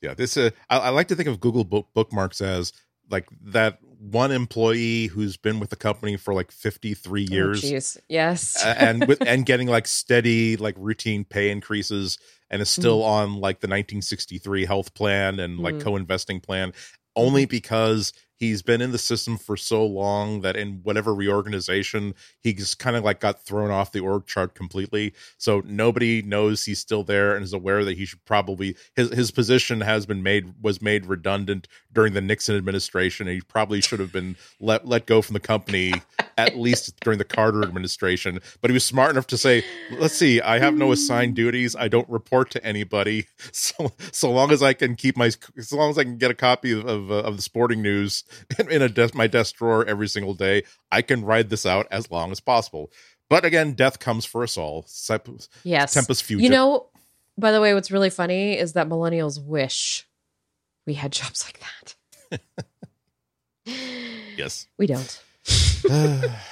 Yeah, 0.00 0.14
this. 0.14 0.36
Uh, 0.36 0.50
I, 0.70 0.78
I 0.78 0.88
like 0.90 1.08
to 1.08 1.16
think 1.16 1.28
of 1.28 1.40
Google 1.40 1.64
book, 1.64 1.88
bookmarks 1.94 2.40
as 2.40 2.72
like 3.10 3.26
that 3.46 3.78
one 3.98 4.30
employee 4.30 5.06
who's 5.06 5.36
been 5.36 5.58
with 5.58 5.70
the 5.70 5.76
company 5.76 6.16
for 6.16 6.32
like 6.32 6.52
53 6.52 7.26
years 7.28 7.64
Oh, 7.64 8.00
yes. 8.08 8.64
and 8.64 9.06
with 9.08 9.20
and 9.26 9.44
getting 9.44 9.66
like 9.66 9.88
steady 9.88 10.56
like 10.56 10.76
routine 10.78 11.24
pay 11.24 11.50
increases 11.50 12.16
and 12.48 12.62
is 12.62 12.68
still 12.68 13.02
on 13.02 13.34
like 13.34 13.58
the 13.60 13.66
1963 13.66 14.66
health 14.66 14.94
plan 14.94 15.40
and 15.40 15.58
like 15.58 15.74
Mm. 15.76 15.80
co-investing 15.80 16.38
plan 16.40 16.72
only 17.16 17.44
because 17.44 18.12
he's 18.38 18.62
been 18.62 18.80
in 18.80 18.92
the 18.92 18.98
system 18.98 19.36
for 19.36 19.56
so 19.56 19.84
long 19.84 20.42
that 20.42 20.56
in 20.56 20.80
whatever 20.84 21.12
reorganization 21.12 22.14
he 22.40 22.52
just 22.52 22.78
kind 22.78 22.96
of 22.96 23.04
like 23.04 23.20
got 23.20 23.42
thrown 23.42 23.70
off 23.70 23.92
the 23.92 24.00
org 24.00 24.26
chart 24.26 24.54
completely. 24.54 25.12
So 25.36 25.62
nobody 25.66 26.22
knows 26.22 26.64
he's 26.64 26.78
still 26.78 27.02
there 27.02 27.34
and 27.34 27.44
is 27.44 27.52
aware 27.52 27.84
that 27.84 27.96
he 27.96 28.04
should 28.04 28.24
probably 28.24 28.76
his 28.94 29.10
his 29.10 29.30
position 29.30 29.80
has 29.80 30.06
been 30.06 30.22
made 30.22 30.54
was 30.62 30.80
made 30.80 31.06
redundant 31.06 31.66
during 31.92 32.12
the 32.12 32.20
Nixon 32.20 32.56
administration 32.56 33.26
and 33.26 33.34
he 33.34 33.40
probably 33.40 33.80
should 33.80 34.00
have 34.00 34.12
been 34.12 34.36
let 34.60 34.86
let 34.86 35.06
go 35.06 35.20
from 35.20 35.34
the 35.34 35.40
company 35.40 35.92
at 36.36 36.56
least 36.58 36.98
during 37.00 37.18
the 37.18 37.24
Carter 37.24 37.62
administration. 37.62 38.40
But 38.60 38.70
he 38.70 38.74
was 38.74 38.84
smart 38.84 39.10
enough 39.10 39.26
to 39.28 39.38
say 39.38 39.64
let's 39.98 40.14
see 40.14 40.40
I 40.40 40.60
have 40.60 40.74
no 40.74 40.92
assigned 40.92 41.34
duties. 41.34 41.74
I 41.74 41.88
don't 41.88 42.08
report 42.08 42.50
to 42.52 42.64
anybody. 42.64 43.26
So 43.50 43.92
so 44.12 44.30
long 44.30 44.52
as 44.52 44.62
I 44.62 44.72
can 44.72 44.94
keep 44.94 45.16
my 45.16 45.30
so 45.30 45.76
long 45.76 45.90
as 45.90 45.98
I 45.98 46.04
can 46.04 46.16
get 46.16 46.30
a 46.30 46.34
copy 46.34 46.72
of 46.72 46.86
of, 46.86 47.10
uh, 47.10 47.14
of 47.14 47.36
the 47.36 47.42
sporting 47.42 47.82
news 47.82 48.24
in, 48.58 48.70
in 48.70 48.82
a 48.82 48.88
desk 48.88 49.14
my 49.14 49.26
desk 49.26 49.56
drawer 49.56 49.84
every 49.84 50.08
single 50.08 50.34
day 50.34 50.62
I 50.90 51.02
can 51.02 51.24
ride 51.24 51.50
this 51.50 51.66
out 51.66 51.86
as 51.90 52.10
long 52.10 52.32
as 52.32 52.40
possible 52.40 52.90
but 53.28 53.44
again 53.44 53.72
death 53.72 53.98
comes 53.98 54.24
for 54.24 54.42
us 54.42 54.56
all 54.56 54.86
yes. 55.64 55.94
tempus 55.94 56.22
fugit 56.22 56.40
You 56.40 56.50
know, 56.50 56.86
by 57.36 57.52
the 57.52 57.60
way, 57.60 57.72
what's 57.72 57.90
really 57.90 58.10
funny 58.10 58.58
is 58.58 58.72
that 58.72 58.88
millennials 58.88 59.42
wish 59.42 60.06
we 60.86 60.94
had 60.94 61.12
jobs 61.20 61.44
like 61.44 61.60
that. 61.60 62.40
yes 64.36 64.66
We 64.76 64.86
don't. 64.86 65.22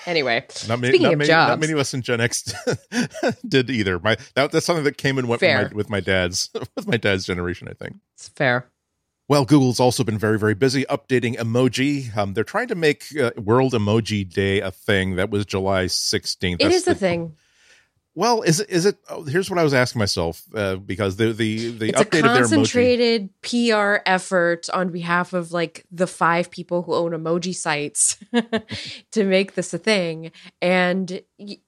Anyway, 0.06 0.46
Not 0.68 0.80
many, 0.80 0.92
Speaking 0.92 1.02
not 1.02 1.12
of 1.12 1.18
many, 1.18 1.30
not 1.30 1.58
many 1.58 1.72
of 1.72 1.78
us 1.78 1.92
in 1.92 2.00
Gen 2.00 2.20
X 2.20 2.54
did 3.46 3.68
either. 3.68 3.98
My 3.98 4.16
that, 4.34 4.52
that's 4.52 4.64
something 4.64 4.84
that 4.84 4.96
came 4.96 5.18
and 5.18 5.28
went 5.28 5.42
with 5.42 5.70
my, 5.70 5.74
with 5.74 5.90
my 5.90 6.00
dad's 6.00 6.48
with 6.76 6.86
my 6.86 6.96
dad's 6.96 7.26
generation, 7.26 7.68
I 7.68 7.72
think. 7.72 7.96
it's 8.14 8.28
fair. 8.28 8.70
Well, 9.28 9.44
Google's 9.44 9.80
also 9.80 10.04
been 10.04 10.18
very, 10.18 10.38
very 10.38 10.54
busy 10.54 10.84
updating 10.84 11.36
emoji. 11.36 12.16
Um, 12.16 12.34
they're 12.34 12.44
trying 12.44 12.68
to 12.68 12.76
make 12.76 13.06
uh, 13.18 13.32
World 13.36 13.72
Emoji 13.72 14.28
Day 14.28 14.60
a 14.60 14.70
thing. 14.70 15.16
That 15.16 15.30
was 15.30 15.44
July 15.44 15.88
sixteenth. 15.88 16.60
It 16.60 16.70
is 16.70 16.86
a 16.86 16.94
thing. 16.94 17.34
Well, 18.14 18.40
is 18.42 18.60
it? 18.60 18.70
Is 18.70 18.86
it? 18.86 18.96
Oh, 19.10 19.24
here's 19.24 19.50
what 19.50 19.58
I 19.58 19.64
was 19.64 19.74
asking 19.74 19.98
myself 19.98 20.42
uh, 20.54 20.76
because 20.76 21.16
the 21.16 21.32
the 21.32 21.70
the 21.70 21.88
it's 21.90 22.00
a 22.00 22.04
update 22.04 22.24
of 22.24 22.34
their 22.34 22.44
emoji. 22.44 22.54
concentrated 22.56 23.30
PR 23.42 23.96
effort 24.06 24.70
on 24.70 24.90
behalf 24.90 25.32
of 25.32 25.52
like 25.52 25.84
the 25.90 26.06
five 26.06 26.50
people 26.50 26.82
who 26.82 26.94
own 26.94 27.10
emoji 27.10 27.54
sites 27.54 28.16
to 29.10 29.24
make 29.24 29.54
this 29.54 29.74
a 29.74 29.78
thing. 29.78 30.30
And 30.62 31.20
y- 31.38 31.58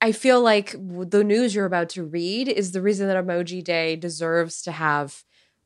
I 0.00 0.12
feel 0.12 0.40
like 0.40 0.72
the 0.72 1.24
news 1.24 1.54
you're 1.54 1.66
about 1.66 1.88
to 1.90 2.04
read 2.04 2.48
is 2.48 2.72
the 2.72 2.82
reason 2.82 3.08
that 3.08 3.16
Emoji 3.22 3.64
Day 3.64 3.96
deserves 3.96 4.60
to 4.62 4.72
have 4.72 5.24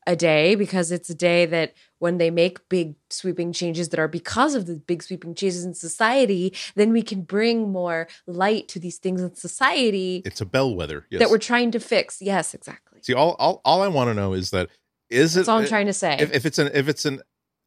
a 0.08 0.16
day 0.16 0.54
because 0.54 0.90
it's 0.90 1.10
a 1.10 1.14
day 1.14 1.44
that 1.44 1.74
when 1.98 2.16
they 2.16 2.30
make 2.30 2.66
big 2.70 2.94
sweeping 3.10 3.52
changes 3.52 3.90
that 3.90 4.00
are 4.00 4.08
because 4.08 4.54
of 4.54 4.66
the 4.66 4.76
big 4.76 5.02
sweeping 5.02 5.34
changes 5.34 5.64
in 5.66 5.74
society, 5.74 6.54
then 6.74 6.92
we 6.92 7.02
can 7.02 7.20
bring 7.20 7.70
more 7.70 8.08
light 8.26 8.68
to 8.68 8.80
these 8.80 8.96
things 8.96 9.20
in 9.20 9.34
society 9.34 10.22
It's 10.24 10.40
a 10.40 10.46
bellwether. 10.46 11.04
Yes. 11.10 11.20
that 11.20 11.30
we're 11.30 11.36
trying 11.38 11.70
to 11.72 11.78
fix. 11.78 12.22
Yes, 12.22 12.54
exactly. 12.54 13.00
See, 13.02 13.12
all 13.12 13.36
all, 13.38 13.60
all 13.66 13.82
I 13.82 13.88
want 13.88 14.08
to 14.08 14.14
know 14.14 14.32
is 14.32 14.50
that 14.50 14.70
is 15.10 15.34
That's 15.34 15.46
it 15.46 15.50
all 15.50 15.58
I'm 15.58 15.66
trying 15.66 15.86
to 15.86 15.92
say. 15.92 16.16
if, 16.18 16.32
if 16.32 16.46
it's 16.46 16.58
an 16.58 16.70
if 16.72 16.88
it's 16.88 17.04
an 17.04 17.20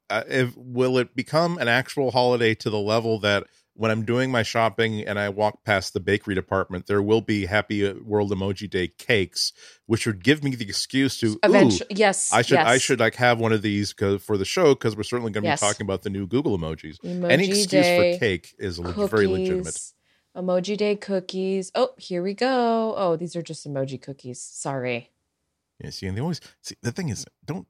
uh, 0.09 0.23
if 0.27 0.57
will 0.57 0.97
it 0.97 1.15
become 1.15 1.59
an 1.59 1.67
actual 1.67 2.09
holiday 2.09 2.55
to 2.55 2.69
the 2.71 2.79
level 2.79 3.19
that 3.19 3.45
when 3.73 3.89
I'm 3.91 4.03
doing 4.05 4.31
my 4.31 4.43
shopping 4.43 5.01
and 5.01 5.17
I 5.17 5.29
walk 5.29 5.63
past 5.63 5.93
the 5.93 5.99
bakery 5.99 6.35
department, 6.35 6.87
there 6.87 7.01
will 7.01 7.21
be 7.21 7.45
Happy 7.45 7.91
World 7.93 8.31
Emoji 8.31 8.69
Day 8.69 8.87
cakes, 8.87 9.53
which 9.85 10.05
would 10.05 10.23
give 10.23 10.43
me 10.43 10.55
the 10.55 10.65
excuse 10.65 11.17
to 11.19 11.27
ooh, 11.33 11.39
Eventually, 11.43 11.87
yes. 11.91 12.31
I 12.33 12.41
should 12.41 12.57
I 12.59 12.77
should 12.77 12.99
like 12.99 13.15
have 13.15 13.39
one 13.39 13.53
of 13.53 13.61
these 13.61 13.93
for 13.93 14.37
the 14.37 14.45
show 14.45 14.75
because 14.75 14.95
we're 14.95 15.03
certainly 15.03 15.31
going 15.31 15.43
to 15.43 15.49
Yes. 15.49 15.61
be 15.61 15.65
talking 15.67 15.85
about 15.85 16.03
the 16.03 16.09
new 16.09 16.27
Google 16.27 16.57
emojis. 16.57 16.97
Emoji 17.03 17.31
Any 17.31 17.47
excuse 17.47 17.67
Day 17.67 18.13
for 18.13 18.19
cake 18.19 18.53
is 18.59 18.77
cookies, 18.79 19.09
very 19.09 19.27
legitimate. 19.27 19.79
Emoji 20.35 20.77
Day 20.77 20.95
cookies. 20.95 21.71
Oh, 21.75 21.91
here 21.97 22.23
we 22.23 22.33
go. 22.33 22.93
Oh, 22.95 23.15
these 23.15 23.35
are 23.35 23.41
just 23.41 23.67
emoji 23.67 24.01
cookies. 24.01 24.41
Sorry. 24.41 25.11
Yeah, 25.83 25.89
see, 25.89 26.07
and 26.07 26.15
they 26.15 26.21
always 26.21 26.39
see 26.61 26.75
the 26.81 26.91
thing 26.91 27.09
is 27.09 27.25
don't 27.43 27.67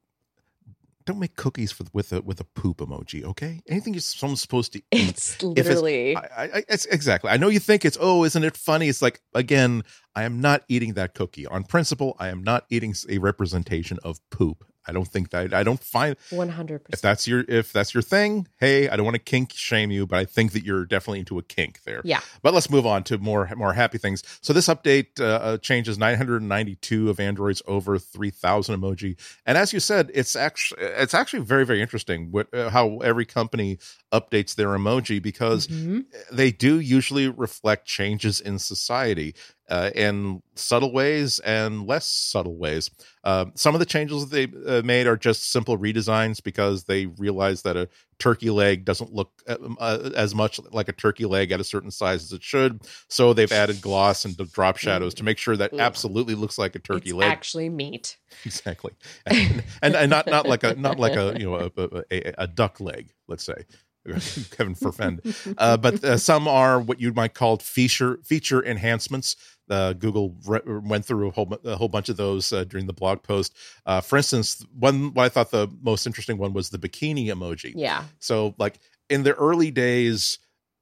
don't 1.04 1.18
make 1.18 1.36
cookies 1.36 1.72
for, 1.72 1.84
with 1.92 2.12
a 2.12 2.20
with 2.22 2.40
a 2.40 2.44
poop 2.44 2.78
emoji, 2.78 3.24
okay? 3.24 3.60
Anything 3.68 3.94
you're 3.94 4.00
someone's 4.00 4.40
supposed 4.40 4.72
to 4.74 4.78
eat. 4.90 5.10
It's 5.10 5.42
literally. 5.42 6.16
I, 6.16 6.20
I, 6.20 6.64
it's, 6.68 6.86
exactly. 6.86 7.30
I 7.30 7.36
know 7.36 7.48
you 7.48 7.60
think 7.60 7.84
it's 7.84 7.98
oh, 8.00 8.24
isn't 8.24 8.44
it 8.44 8.56
funny? 8.56 8.88
It's 8.88 9.02
like 9.02 9.20
again, 9.34 9.82
I 10.14 10.24
am 10.24 10.40
not 10.40 10.62
eating 10.68 10.94
that 10.94 11.14
cookie 11.14 11.46
on 11.46 11.64
principle. 11.64 12.16
I 12.18 12.28
am 12.28 12.42
not 12.42 12.64
eating 12.70 12.94
a 13.08 13.18
representation 13.18 13.98
of 14.02 14.18
poop. 14.30 14.64
I 14.86 14.92
don't 14.92 15.06
think 15.06 15.30
that 15.30 15.54
I 15.54 15.62
don't 15.62 15.82
find 15.82 16.16
100%. 16.30 16.80
if 16.92 17.00
that's 17.00 17.26
your 17.28 17.44
if 17.48 17.72
that's 17.72 17.94
your 17.94 18.02
thing. 18.02 18.48
Hey, 18.58 18.88
I 18.88 18.96
don't 18.96 19.04
want 19.04 19.14
to 19.14 19.20
kink 19.22 19.52
shame 19.54 19.90
you, 19.90 20.06
but 20.06 20.18
I 20.18 20.24
think 20.24 20.52
that 20.52 20.64
you're 20.64 20.84
definitely 20.84 21.20
into 21.20 21.38
a 21.38 21.42
kink 21.42 21.82
there. 21.84 22.00
Yeah. 22.04 22.20
But 22.42 22.52
let's 22.54 22.68
move 22.70 22.84
on 22.86 23.04
to 23.04 23.18
more 23.18 23.48
more 23.56 23.72
happy 23.74 23.98
things. 23.98 24.22
So 24.40 24.52
this 24.52 24.68
update 24.68 25.20
uh, 25.20 25.24
uh, 25.24 25.58
changes 25.58 25.98
992 25.98 27.10
of 27.10 27.20
Android's 27.20 27.62
over 27.66 27.98
3,000 27.98 28.80
emoji, 28.80 29.16
and 29.46 29.56
as 29.56 29.72
you 29.72 29.80
said, 29.80 30.10
it's 30.14 30.34
actually 30.36 30.82
it's 30.82 31.14
actually 31.14 31.40
very 31.44 31.64
very 31.64 31.80
interesting 31.80 32.30
what, 32.30 32.52
uh, 32.54 32.70
how 32.70 32.98
every 32.98 33.24
company 33.24 33.78
updates 34.12 34.54
their 34.56 34.68
emoji 34.68 35.22
because 35.22 35.66
Mhm. 35.68 36.04
they 36.30 36.50
do 36.50 36.80
usually 36.80 37.28
reflect 37.28 37.86
changes 37.86 38.40
in 38.40 38.58
society 38.58 39.34
uh, 39.68 39.90
in 39.94 40.42
subtle 40.54 40.92
ways 40.92 41.38
and 41.40 41.86
less 41.86 42.06
subtle 42.06 42.56
ways. 42.56 42.90
Uh, 43.24 43.46
some 43.54 43.74
of 43.74 43.78
the 43.78 43.86
changes 43.86 44.28
that 44.28 44.30
they 44.30 44.78
uh, 44.78 44.82
made 44.82 45.06
are 45.06 45.16
just 45.16 45.50
simple 45.50 45.78
redesigns 45.78 46.42
because 46.42 46.84
they 46.84 47.06
realize 47.06 47.62
that 47.62 47.76
a 47.76 47.88
turkey 48.18 48.50
leg 48.50 48.84
doesn't 48.84 49.12
look 49.12 49.30
uh, 49.48 49.56
uh, 49.78 50.10
as 50.14 50.34
much 50.34 50.60
like 50.72 50.88
a 50.88 50.92
turkey 50.92 51.24
leg 51.24 51.52
at 51.52 51.60
a 51.60 51.64
certain 51.64 51.90
size 51.90 52.22
as 52.22 52.32
it 52.32 52.42
should. 52.42 52.80
So 53.08 53.32
they've 53.32 53.50
added 53.50 53.80
gloss 53.80 54.24
and 54.24 54.36
drop 54.52 54.76
shadows 54.76 55.14
to 55.14 55.24
make 55.24 55.38
sure 55.38 55.56
that 55.56 55.72
absolutely 55.74 56.34
looks 56.34 56.58
like 56.58 56.74
a 56.74 56.78
turkey 56.78 57.10
It's 57.10 57.14
leg. 57.14 57.30
actually 57.30 57.68
meat. 57.68 58.16
exactly, 58.44 58.92
and, 59.26 59.62
and 59.82 59.94
and 59.94 60.10
not 60.10 60.26
not 60.26 60.46
like 60.46 60.64
a 60.64 60.74
not 60.74 60.98
like 60.98 61.16
a 61.16 61.34
you 61.38 61.46
know 61.46 61.70
a, 61.76 62.02
a, 62.10 62.34
a 62.38 62.46
duck 62.46 62.80
leg, 62.80 63.12
let's 63.28 63.44
say. 63.44 63.64
Kevin 64.50 64.74
forfend, 64.74 65.20
uh, 65.58 65.76
but 65.76 66.02
uh, 66.02 66.16
some 66.16 66.48
are 66.48 66.80
what 66.80 67.00
you 67.00 67.12
might 67.12 67.34
call 67.34 67.58
feature 67.58 68.18
feature 68.24 68.64
enhancements. 68.64 69.36
Uh, 69.70 69.92
Google 69.92 70.36
re- 70.44 70.60
went 70.66 71.04
through 71.04 71.28
a 71.28 71.30
whole 71.30 71.56
a 71.64 71.76
whole 71.76 71.88
bunch 71.88 72.08
of 72.08 72.16
those 72.16 72.52
uh, 72.52 72.64
during 72.64 72.86
the 72.86 72.92
blog 72.92 73.22
post. 73.22 73.54
Uh, 73.86 74.00
for 74.00 74.16
instance, 74.16 74.66
one 74.76 75.14
what 75.14 75.24
I 75.24 75.28
thought 75.28 75.50
the 75.52 75.68
most 75.80 76.06
interesting 76.06 76.36
one 76.36 76.52
was 76.52 76.70
the 76.70 76.78
bikini 76.78 77.26
emoji. 77.26 77.72
Yeah. 77.76 78.04
So, 78.18 78.54
like 78.58 78.80
in 79.08 79.22
the 79.22 79.34
early 79.34 79.70
days 79.70 80.38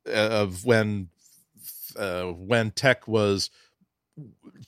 of 0.06 0.64
when 0.64 1.08
uh, 1.96 2.24
when 2.24 2.70
tech 2.70 3.06
was 3.06 3.50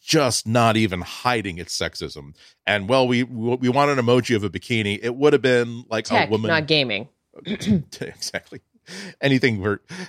just 0.00 0.46
not 0.46 0.76
even 0.76 1.00
hiding 1.00 1.58
its 1.58 1.76
sexism, 1.76 2.34
and 2.66 2.88
well, 2.88 3.06
we 3.06 3.22
we 3.22 3.68
wanted 3.68 3.98
an 3.98 4.04
emoji 4.04 4.36
of 4.36 4.44
a 4.44 4.50
bikini. 4.50 4.98
It 5.02 5.14
would 5.16 5.32
have 5.32 5.42
been 5.42 5.84
like 5.88 6.04
Tech, 6.04 6.28
a 6.28 6.30
woman, 6.30 6.48
not 6.48 6.66
gaming. 6.66 7.08
exactly 8.00 8.60
anything 9.20 9.64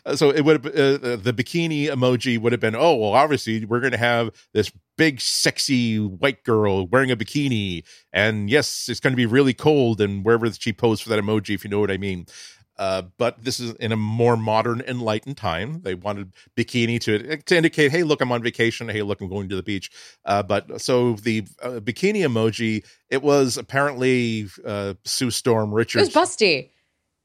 uh, 0.06 0.16
so 0.16 0.32
it 0.32 0.42
would 0.42 0.64
have 0.64 0.74
uh, 0.74 1.16
the 1.16 1.34
bikini 1.34 1.86
emoji 1.88 2.40
would 2.40 2.52
have 2.52 2.60
been 2.60 2.76
oh 2.76 2.96
well 2.96 3.14
obviously 3.14 3.66
we're 3.66 3.80
going 3.80 3.92
to 3.92 3.98
have 3.98 4.32
this 4.54 4.72
big 4.98 5.22
sexy 5.22 6.00
white 6.00 6.44
girl 6.44 6.88
wearing 6.88 7.12
a 7.12 7.16
bikini 7.16 7.84
and 8.12 8.50
yes 8.50 8.90
it's 8.90 9.00
going 9.00 9.14
to 9.14 9.18
be 9.18 9.28
really 9.28 9.54
cold 9.54 10.02
and 10.02 10.26
wherever 10.26 10.52
she 10.52 10.74
posed 10.74 11.04
for 11.04 11.10
that 11.10 11.20
emoji 11.24 11.54
if 11.54 11.64
you 11.64 11.70
know 11.70 11.80
what 11.80 11.92
i 11.92 11.98
mean 11.98 12.26
uh, 12.78 13.04
but 13.18 13.44
this 13.44 13.60
is 13.60 13.74
in 13.76 13.92
a 13.92 13.96
more 13.96 14.36
modern, 14.36 14.82
enlightened 14.82 15.38
time. 15.38 15.82
They 15.84 15.94
wanted 15.94 16.34
bikini 16.58 17.00
to 17.02 17.38
to 17.38 17.56
indicate, 17.56 17.92
"Hey, 17.92 18.04
look, 18.04 18.20
I'm 18.20 18.32
on 18.32 18.42
vacation. 18.42 18.90
Hey, 18.90 19.04
look, 19.04 19.22
I'm 19.22 19.30
going 19.30 19.48
to 19.50 19.56
the 19.56 19.64
beach." 19.64 19.92
Uh, 20.26 20.42
but 20.42 20.82
so 20.82 21.14
the 21.14 21.46
uh, 21.62 21.80
bikini 21.82 22.22
emoji, 22.22 22.84
it 23.10 23.22
was 23.22 23.58
apparently 23.58 24.48
uh, 24.66 24.96
Sue 25.06 25.30
Storm 25.30 25.72
It 25.72 25.96
was 25.96 26.10
busty. 26.10 26.72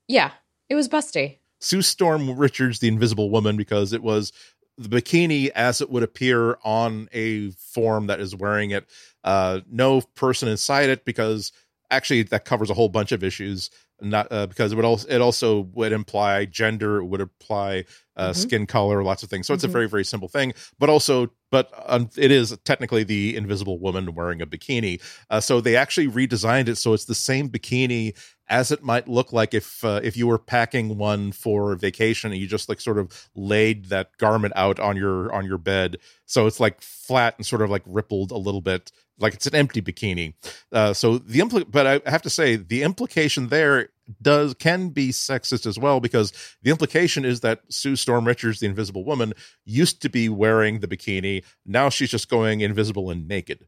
Yeah. 0.08 0.32
It 0.68 0.74
was 0.74 0.88
busty. 0.88 1.38
Sue 1.60 1.82
Storm 1.82 2.36
Richards, 2.36 2.78
the 2.80 2.88
Invisible 2.88 3.30
Woman, 3.30 3.56
because 3.56 3.92
it 3.92 4.02
was 4.02 4.32
the 4.76 4.88
bikini 4.88 5.48
as 5.50 5.80
it 5.80 5.90
would 5.90 6.02
appear 6.02 6.58
on 6.62 7.08
a 7.12 7.50
form 7.50 8.06
that 8.06 8.20
is 8.20 8.34
wearing 8.34 8.70
it. 8.70 8.86
Uh, 9.24 9.60
no 9.70 10.00
person 10.14 10.48
inside 10.48 10.88
it, 10.88 11.04
because 11.04 11.52
actually 11.90 12.22
that 12.24 12.44
covers 12.44 12.70
a 12.70 12.74
whole 12.74 12.88
bunch 12.88 13.12
of 13.12 13.24
issues. 13.24 13.70
Not 14.00 14.28
uh, 14.30 14.46
because 14.46 14.70
it 14.70 14.76
would 14.76 14.84
also 14.84 15.08
it 15.08 15.20
also 15.20 15.62
would 15.74 15.90
imply 15.90 16.44
gender, 16.44 16.98
it 16.98 17.06
would 17.06 17.20
imply 17.20 17.84
uh, 18.16 18.30
Mhm. 18.30 18.36
skin 18.36 18.66
color, 18.66 19.02
lots 19.02 19.24
of 19.24 19.28
things. 19.30 19.48
So 19.48 19.54
it's 19.54 19.64
a 19.64 19.68
Mhm. 19.68 19.72
very 19.72 19.88
very 19.88 20.04
simple 20.04 20.28
thing, 20.28 20.52
but 20.78 20.88
also 20.88 21.32
but 21.50 21.72
um, 21.86 22.08
it 22.16 22.30
is 22.30 22.56
technically 22.64 23.02
the 23.02 23.34
Invisible 23.34 23.80
Woman 23.80 24.14
wearing 24.14 24.40
a 24.40 24.46
bikini. 24.46 25.00
Uh, 25.30 25.40
so 25.40 25.60
they 25.60 25.74
actually 25.74 26.06
redesigned 26.06 26.68
it 26.68 26.76
so 26.76 26.92
it's 26.92 27.06
the 27.06 27.14
same 27.16 27.48
bikini 27.48 28.14
as 28.48 28.72
it 28.72 28.82
might 28.82 29.08
look 29.08 29.32
like 29.32 29.54
if 29.54 29.84
uh, 29.84 30.00
if 30.02 30.16
you 30.16 30.26
were 30.26 30.38
packing 30.38 30.96
one 30.96 31.32
for 31.32 31.74
vacation 31.74 32.32
and 32.32 32.40
you 32.40 32.46
just 32.46 32.68
like 32.68 32.80
sort 32.80 32.98
of 32.98 33.28
laid 33.34 33.86
that 33.86 34.16
garment 34.18 34.54
out 34.56 34.80
on 34.80 34.96
your 34.96 35.32
on 35.32 35.44
your 35.44 35.58
bed. 35.58 35.98
So 36.26 36.46
it's 36.46 36.60
like 36.60 36.80
flat 36.80 37.34
and 37.36 37.46
sort 37.46 37.62
of 37.62 37.70
like 37.70 37.82
rippled 37.86 38.30
a 38.30 38.36
little 38.36 38.60
bit 38.60 38.90
like 39.18 39.34
it's 39.34 39.46
an 39.46 39.54
empty 39.54 39.82
bikini. 39.82 40.34
Uh, 40.72 40.92
so 40.92 41.18
the 41.18 41.40
impl- 41.40 41.70
but 41.70 41.86
i 41.86 42.10
have 42.10 42.22
to 42.22 42.30
say 42.30 42.56
the 42.56 42.82
implication 42.82 43.48
there 43.48 43.88
does 44.22 44.54
can 44.54 44.88
be 44.88 45.10
sexist 45.10 45.66
as 45.66 45.78
well 45.78 46.00
because 46.00 46.32
the 46.62 46.70
implication 46.70 47.24
is 47.24 47.40
that 47.40 47.60
sue 47.68 47.96
storm 47.96 48.26
richards 48.26 48.60
the 48.60 48.66
invisible 48.66 49.04
woman 49.04 49.34
used 49.66 50.00
to 50.00 50.08
be 50.08 50.28
wearing 50.28 50.80
the 50.80 50.88
bikini. 50.88 51.44
Now 51.66 51.90
she's 51.90 52.10
just 52.10 52.30
going 52.30 52.60
invisible 52.60 53.10
and 53.10 53.28
naked 53.28 53.66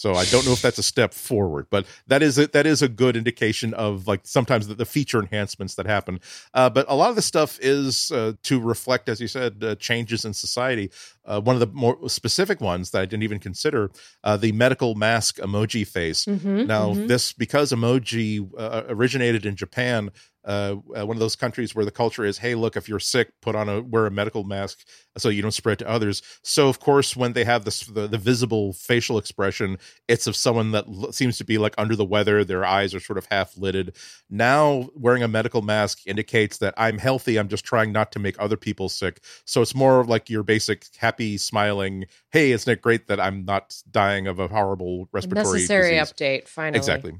so 0.00 0.14
I 0.14 0.24
don't 0.24 0.46
know 0.46 0.52
if 0.52 0.62
that's 0.62 0.78
a 0.78 0.82
step 0.82 1.12
forward, 1.12 1.66
but 1.68 1.84
that 2.06 2.22
is 2.22 2.38
a, 2.38 2.46
that 2.48 2.64
is 2.64 2.80
a 2.80 2.88
good 2.88 3.16
indication 3.18 3.74
of 3.74 4.06
like 4.08 4.22
sometimes 4.24 4.66
the, 4.66 4.74
the 4.74 4.86
feature 4.86 5.20
enhancements 5.20 5.74
that 5.74 5.84
happen. 5.84 6.20
Uh, 6.54 6.70
but 6.70 6.86
a 6.88 6.94
lot 6.94 7.10
of 7.10 7.16
the 7.16 7.22
stuff 7.22 7.58
is 7.60 8.10
uh, 8.10 8.32
to 8.44 8.58
reflect, 8.58 9.10
as 9.10 9.20
you 9.20 9.28
said, 9.28 9.62
uh, 9.62 9.74
changes 9.74 10.24
in 10.24 10.32
society. 10.32 10.90
Uh, 11.26 11.38
one 11.38 11.54
of 11.54 11.60
the 11.60 11.66
more 11.66 12.08
specific 12.08 12.62
ones 12.62 12.92
that 12.92 13.02
I 13.02 13.04
didn't 13.04 13.24
even 13.24 13.40
consider, 13.40 13.90
uh, 14.24 14.38
the 14.38 14.52
medical 14.52 14.94
mask 14.94 15.36
emoji 15.36 15.86
face. 15.86 16.24
Mhm, 16.24 16.66
Now, 16.66 16.94
mhm. 16.94 17.06
this 17.06 17.34
because 17.34 17.70
emoji 17.70 18.48
uh, 18.56 18.84
originated 18.88 19.44
in 19.44 19.54
Japan, 19.54 20.12
uh, 20.44 20.76
uh, 20.96 21.06
one 21.06 21.16
of 21.16 21.20
those 21.20 21.36
countries 21.36 21.74
where 21.74 21.84
the 21.84 21.90
culture 21.90 22.24
is, 22.24 22.38
hey, 22.38 22.54
look, 22.54 22.76
if 22.76 22.88
you're 22.88 22.98
sick, 22.98 23.32
put 23.42 23.54
on 23.54 23.68
a 23.68 23.82
wear 23.82 24.06
a 24.06 24.10
medical 24.10 24.44
mask 24.44 24.86
so 25.18 25.28
you 25.28 25.42
don't 25.42 25.50
spread 25.50 25.78
to 25.80 25.88
others. 25.88 26.22
So, 26.42 26.68
of 26.68 26.80
course, 26.80 27.16
when 27.16 27.34
they 27.34 27.44
have 27.44 27.64
this 27.64 27.86
the, 27.86 28.06
the 28.06 28.18
visible 28.18 28.72
facial 28.72 29.18
expression, 29.18 29.78
it's 30.08 30.26
of 30.26 30.36
someone 30.36 30.72
that 30.72 30.86
l- 30.86 31.12
seems 31.12 31.36
to 31.38 31.44
be 31.44 31.58
like 31.58 31.74
under 31.76 31.94
the 31.94 32.04
weather. 32.04 32.44
Their 32.44 32.64
eyes 32.64 32.94
are 32.94 33.00
sort 33.00 33.18
of 33.18 33.26
half 33.30 33.56
lidded. 33.56 33.96
Now, 34.30 34.88
wearing 34.94 35.22
a 35.22 35.28
medical 35.28 35.62
mask 35.62 36.00
indicates 36.06 36.58
that 36.58 36.74
I'm 36.76 36.98
healthy. 36.98 37.38
I'm 37.38 37.48
just 37.48 37.64
trying 37.64 37.92
not 37.92 38.12
to 38.12 38.18
make 38.18 38.36
other 38.38 38.56
people 38.56 38.88
sick. 38.88 39.22
So 39.44 39.60
it's 39.60 39.74
more 39.74 40.04
like 40.04 40.30
your 40.30 40.42
basic 40.42 40.86
happy, 40.96 41.36
smiling. 41.36 42.06
Hey, 42.30 42.52
isn't 42.52 42.70
it 42.70 42.80
great 42.80 43.08
that 43.08 43.20
I'm 43.20 43.44
not 43.44 43.76
dying 43.90 44.26
of 44.26 44.38
a 44.38 44.48
horrible 44.48 45.08
respiratory 45.12 45.60
necessary 45.60 45.98
disease? 45.98 46.12
update. 46.12 46.48
Finally. 46.48 46.78
Exactly. 46.78 47.12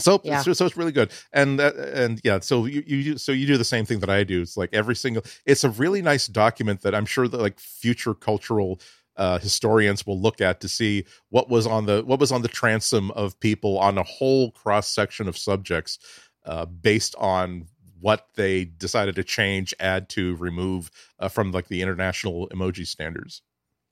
So, 0.00 0.20
Yeah. 0.24 0.42
so 0.42 0.52
so 0.52 0.66
it's 0.66 0.76
really 0.76 0.92
good, 0.92 1.10
and 1.32 1.60
uh, 1.60 1.72
and 1.94 2.20
yeah, 2.24 2.40
so 2.40 2.66
you 2.66 2.82
you 2.86 3.02
do- 3.04 3.18
so 3.18 3.32
you 3.32 3.46
do 3.46 3.56
the 3.56 3.64
same 3.64 3.84
thing 3.84 4.00
that 4.00 4.10
I 4.10 4.24
do. 4.24 4.42
It's 4.42 4.56
like 4.56 4.70
every 4.72 4.96
single. 4.96 5.22
It's 5.46 5.64
a 5.64 5.70
really 5.70 6.02
nice 6.02 6.26
document 6.26 6.82
that 6.82 6.94
I'm 6.94 7.06
sure 7.06 7.28
that 7.28 7.40
like 7.40 7.58
future 7.60 8.14
cultural 8.14 8.80
uh, 9.16 9.38
historians 9.38 10.06
will 10.06 10.20
look 10.20 10.40
at 10.40 10.60
to 10.60 10.68
see 10.68 11.04
what 11.28 11.48
was 11.48 11.66
on 11.66 11.86
the 11.86 12.02
what 12.04 12.18
was 12.20 12.32
on 12.32 12.42
the 12.42 12.48
transom 12.48 13.10
of 13.12 13.38
people 13.40 13.78
on 13.78 13.98
a 13.98 14.02
whole 14.02 14.50
cross 14.52 14.88
section 14.88 15.28
of 15.28 15.36
subjects, 15.36 15.98
uh, 16.46 16.64
based 16.66 17.14
on 17.16 17.66
what 18.00 18.28
they 18.34 18.64
decided 18.64 19.14
to 19.16 19.22
change, 19.22 19.74
add 19.78 20.08
to, 20.08 20.34
remove 20.36 20.90
uh, 21.18 21.28
from 21.28 21.52
like 21.52 21.68
the 21.68 21.82
international 21.82 22.48
emoji 22.48 22.86
standards. 22.86 23.42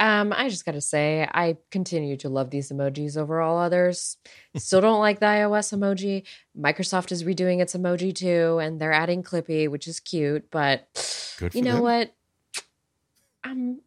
Um, 0.00 0.32
I 0.32 0.48
just 0.48 0.64
gotta 0.64 0.80
say, 0.80 1.28
I 1.32 1.56
continue 1.70 2.16
to 2.18 2.28
love 2.28 2.50
these 2.50 2.70
emojis 2.70 3.16
over 3.16 3.40
all 3.40 3.58
others. 3.58 4.16
Still 4.56 4.80
don't 4.80 5.00
like 5.00 5.18
the 5.18 5.26
iOS 5.26 5.76
emoji. 5.76 6.24
Microsoft 6.56 7.10
is 7.10 7.24
redoing 7.24 7.60
its 7.60 7.74
emoji 7.74 8.14
too, 8.14 8.58
and 8.58 8.80
they're 8.80 8.92
adding 8.92 9.22
Clippy, 9.24 9.68
which 9.68 9.88
is 9.88 9.98
cute. 9.98 10.50
But 10.50 10.88
you 11.52 11.62
know 11.62 11.74
them. 11.74 11.82
what? 11.82 12.14
Um, 13.42 13.80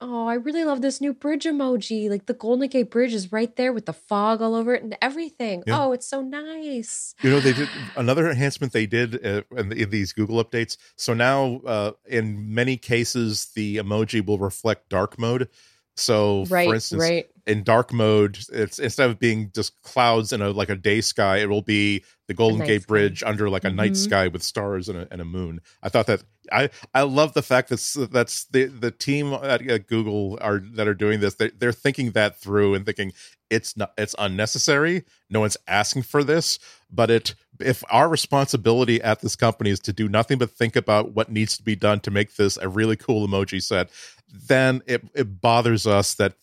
oh, 0.00 0.26
I 0.26 0.34
really 0.34 0.64
love 0.64 0.82
this 0.82 1.00
new 1.00 1.12
bridge 1.12 1.44
emoji. 1.44 2.10
Like 2.10 2.26
the 2.26 2.34
Golden 2.34 2.68
Gate 2.68 2.90
Bridge 2.90 3.14
is 3.14 3.32
right 3.32 3.54
there 3.56 3.72
with 3.72 3.86
the 3.86 3.92
fog 3.92 4.42
all 4.42 4.54
over 4.54 4.74
it 4.74 4.82
and 4.82 4.96
everything. 5.00 5.62
Yeah. 5.66 5.84
Oh, 5.84 5.92
it's 5.92 6.06
so 6.06 6.20
nice. 6.20 7.14
You 7.22 7.30
know, 7.30 7.40
they 7.40 7.52
did 7.52 7.68
another 7.96 8.28
enhancement 8.28 8.72
they 8.72 8.86
did 8.86 9.24
uh, 9.24 9.42
in, 9.56 9.72
in 9.72 9.90
these 9.90 10.12
Google 10.12 10.44
updates. 10.44 10.76
So 10.96 11.14
now, 11.14 11.60
uh, 11.66 11.92
in 12.06 12.54
many 12.54 12.76
cases, 12.76 13.46
the 13.54 13.76
emoji 13.76 14.24
will 14.24 14.38
reflect 14.38 14.88
dark 14.88 15.18
mode. 15.18 15.48
So, 15.96 16.44
Right, 16.48 16.66
for 16.66 16.74
instance, 16.74 17.00
right. 17.00 17.30
In 17.46 17.62
dark 17.62 17.92
mode, 17.92 18.38
it's 18.52 18.78
instead 18.78 19.10
of 19.10 19.18
being 19.18 19.50
just 19.54 19.80
clouds 19.82 20.32
in 20.32 20.40
a 20.40 20.50
like 20.50 20.70
a 20.70 20.76
day 20.76 21.00
sky, 21.00 21.38
it 21.38 21.48
will 21.50 21.62
be 21.62 22.02
the 22.26 22.32
Golden 22.34 22.64
Gate 22.64 22.82
sky. 22.82 22.88
Bridge 22.88 23.22
under 23.22 23.50
like 23.50 23.64
a 23.64 23.70
night 23.70 23.92
Mhm. 23.92 23.96
sky 23.96 24.28
with 24.28 24.42
stars 24.42 24.88
and 24.88 24.98
a, 24.98 25.08
and 25.10 25.20
a 25.20 25.26
moon. 25.26 25.60
I 25.82 25.90
thought 25.90 26.06
that 26.06 26.24
I 26.50 26.70
I 26.94 27.02
love 27.02 27.34
the 27.34 27.42
fact 27.42 27.68
that 27.68 28.08
that's 28.10 28.44
the 28.46 28.64
the 28.64 28.90
team 28.90 29.32
at, 29.34 29.60
at 29.68 29.86
Google 29.88 30.38
are 30.40 30.58
that 30.74 30.88
are 30.88 30.94
doing 30.94 31.20
this. 31.20 31.34
They, 31.34 31.50
they're 31.50 31.72
thinking 31.72 32.12
that 32.12 32.38
through 32.40 32.74
and 32.74 32.86
thinking 32.86 33.12
it's 33.50 33.76
not 33.76 33.92
it's 33.98 34.14
unnecessary. 34.18 35.04
No 35.28 35.40
one's 35.40 35.58
asking 35.68 36.04
for 36.04 36.24
this, 36.24 36.58
but 36.90 37.10
it 37.10 37.34
if 37.60 37.84
our 37.90 38.08
responsibility 38.08 39.02
at 39.02 39.20
this 39.20 39.36
company 39.36 39.68
is 39.70 39.80
to 39.80 39.92
do 39.92 40.08
nothing 40.08 40.38
but 40.38 40.50
think 40.50 40.76
about 40.76 41.12
what 41.14 41.30
needs 41.30 41.56
to 41.58 41.62
be 41.62 41.76
done 41.76 42.00
to 42.00 42.10
make 42.10 42.36
this 42.36 42.56
a 42.56 42.68
really 42.68 42.96
cool 42.96 43.28
emoji 43.28 43.62
set, 43.62 43.90
then 44.32 44.80
it 44.86 45.04
it 45.14 45.42
bothers 45.42 45.86
us 45.86 46.14
that 46.14 46.34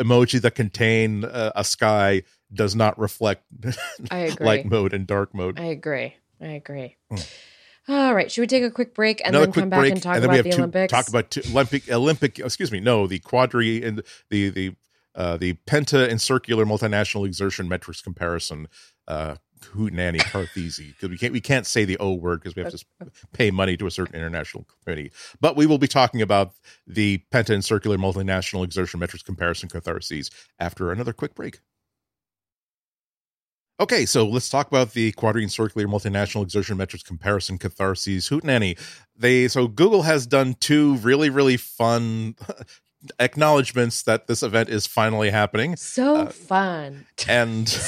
emoji 0.00 0.40
that 0.40 0.54
contain 0.54 1.24
uh, 1.24 1.52
a 1.54 1.64
sky 1.64 2.22
does 2.52 2.74
not 2.74 2.98
reflect 2.98 3.44
I 4.10 4.18
agree. 4.18 4.46
light 4.46 4.66
mode 4.66 4.92
and 4.92 5.06
dark 5.06 5.34
mode. 5.34 5.58
I 5.58 5.64
agree. 5.66 6.14
I 6.40 6.46
agree. 6.48 6.96
All 7.88 8.14
right. 8.14 8.30
Should 8.30 8.42
we 8.42 8.46
take 8.46 8.62
a 8.62 8.70
quick 8.70 8.94
break 8.94 9.20
and 9.24 9.34
Another 9.34 9.46
then 9.46 9.52
come 9.62 9.70
back 9.70 9.80
break, 9.80 9.92
and 9.92 10.02
talk 10.02 10.14
then 10.14 10.24
about 10.24 10.44
the 10.44 10.50
to 10.50 10.58
Olympics? 10.58 10.92
talk 10.92 11.08
about 11.08 11.30
two, 11.30 11.42
Olympic 11.50 11.90
Olympic. 11.90 12.38
Excuse 12.38 12.70
me, 12.70 12.80
no, 12.80 13.06
the 13.06 13.18
quadri 13.20 13.82
and 13.84 14.02
the 14.30 14.50
the 14.50 14.76
uh, 15.14 15.36
the 15.36 15.54
penta 15.66 16.08
and 16.08 16.20
circular 16.20 16.64
multinational 16.64 17.26
exertion 17.26 17.68
metrics 17.68 18.00
comparison. 18.00 18.68
Uh, 19.08 19.36
Hootenanny 19.64 20.20
Carthesi 20.20 20.88
because 20.88 21.10
we 21.10 21.18
can't 21.18 21.32
we 21.32 21.40
can't 21.40 21.66
say 21.66 21.84
the 21.84 21.96
O 21.98 22.14
word 22.14 22.40
because 22.40 22.56
we 22.56 22.62
have 22.62 22.72
to 22.72 22.84
pay 23.32 23.50
money 23.50 23.76
to 23.76 23.86
a 23.86 23.90
certain 23.90 24.14
international 24.14 24.66
committee. 24.84 25.12
But 25.40 25.56
we 25.56 25.66
will 25.66 25.78
be 25.78 25.88
talking 25.88 26.22
about 26.22 26.52
the 26.86 27.22
penta 27.32 27.50
and 27.50 27.64
circular 27.64 27.96
multinational 27.96 28.64
exertion 28.64 29.00
metrics 29.00 29.22
comparison 29.22 29.68
catharses 29.68 30.30
after 30.58 30.92
another 30.92 31.12
quick 31.12 31.34
break. 31.34 31.60
Okay, 33.80 34.06
so 34.06 34.26
let's 34.26 34.48
talk 34.48 34.68
about 34.68 34.92
the 34.92 35.10
quadrine 35.12 35.50
circular 35.50 35.88
multinational 35.88 36.42
exertion 36.44 36.76
metrics 36.76 37.02
comparison 37.02 37.58
catharses 37.58 38.28
hootenanny. 38.28 38.78
They 39.16 39.48
so 39.48 39.66
Google 39.66 40.02
has 40.02 40.26
done 40.26 40.54
two 40.60 40.96
really 40.96 41.30
really 41.30 41.56
fun 41.56 42.36
acknowledgments 43.18 44.02
that 44.02 44.26
this 44.26 44.42
event 44.42 44.68
is 44.68 44.86
finally 44.86 45.30
happening 45.30 45.76
so 45.76 46.16
uh, 46.16 46.26
fun. 46.26 47.06
and 47.28 47.80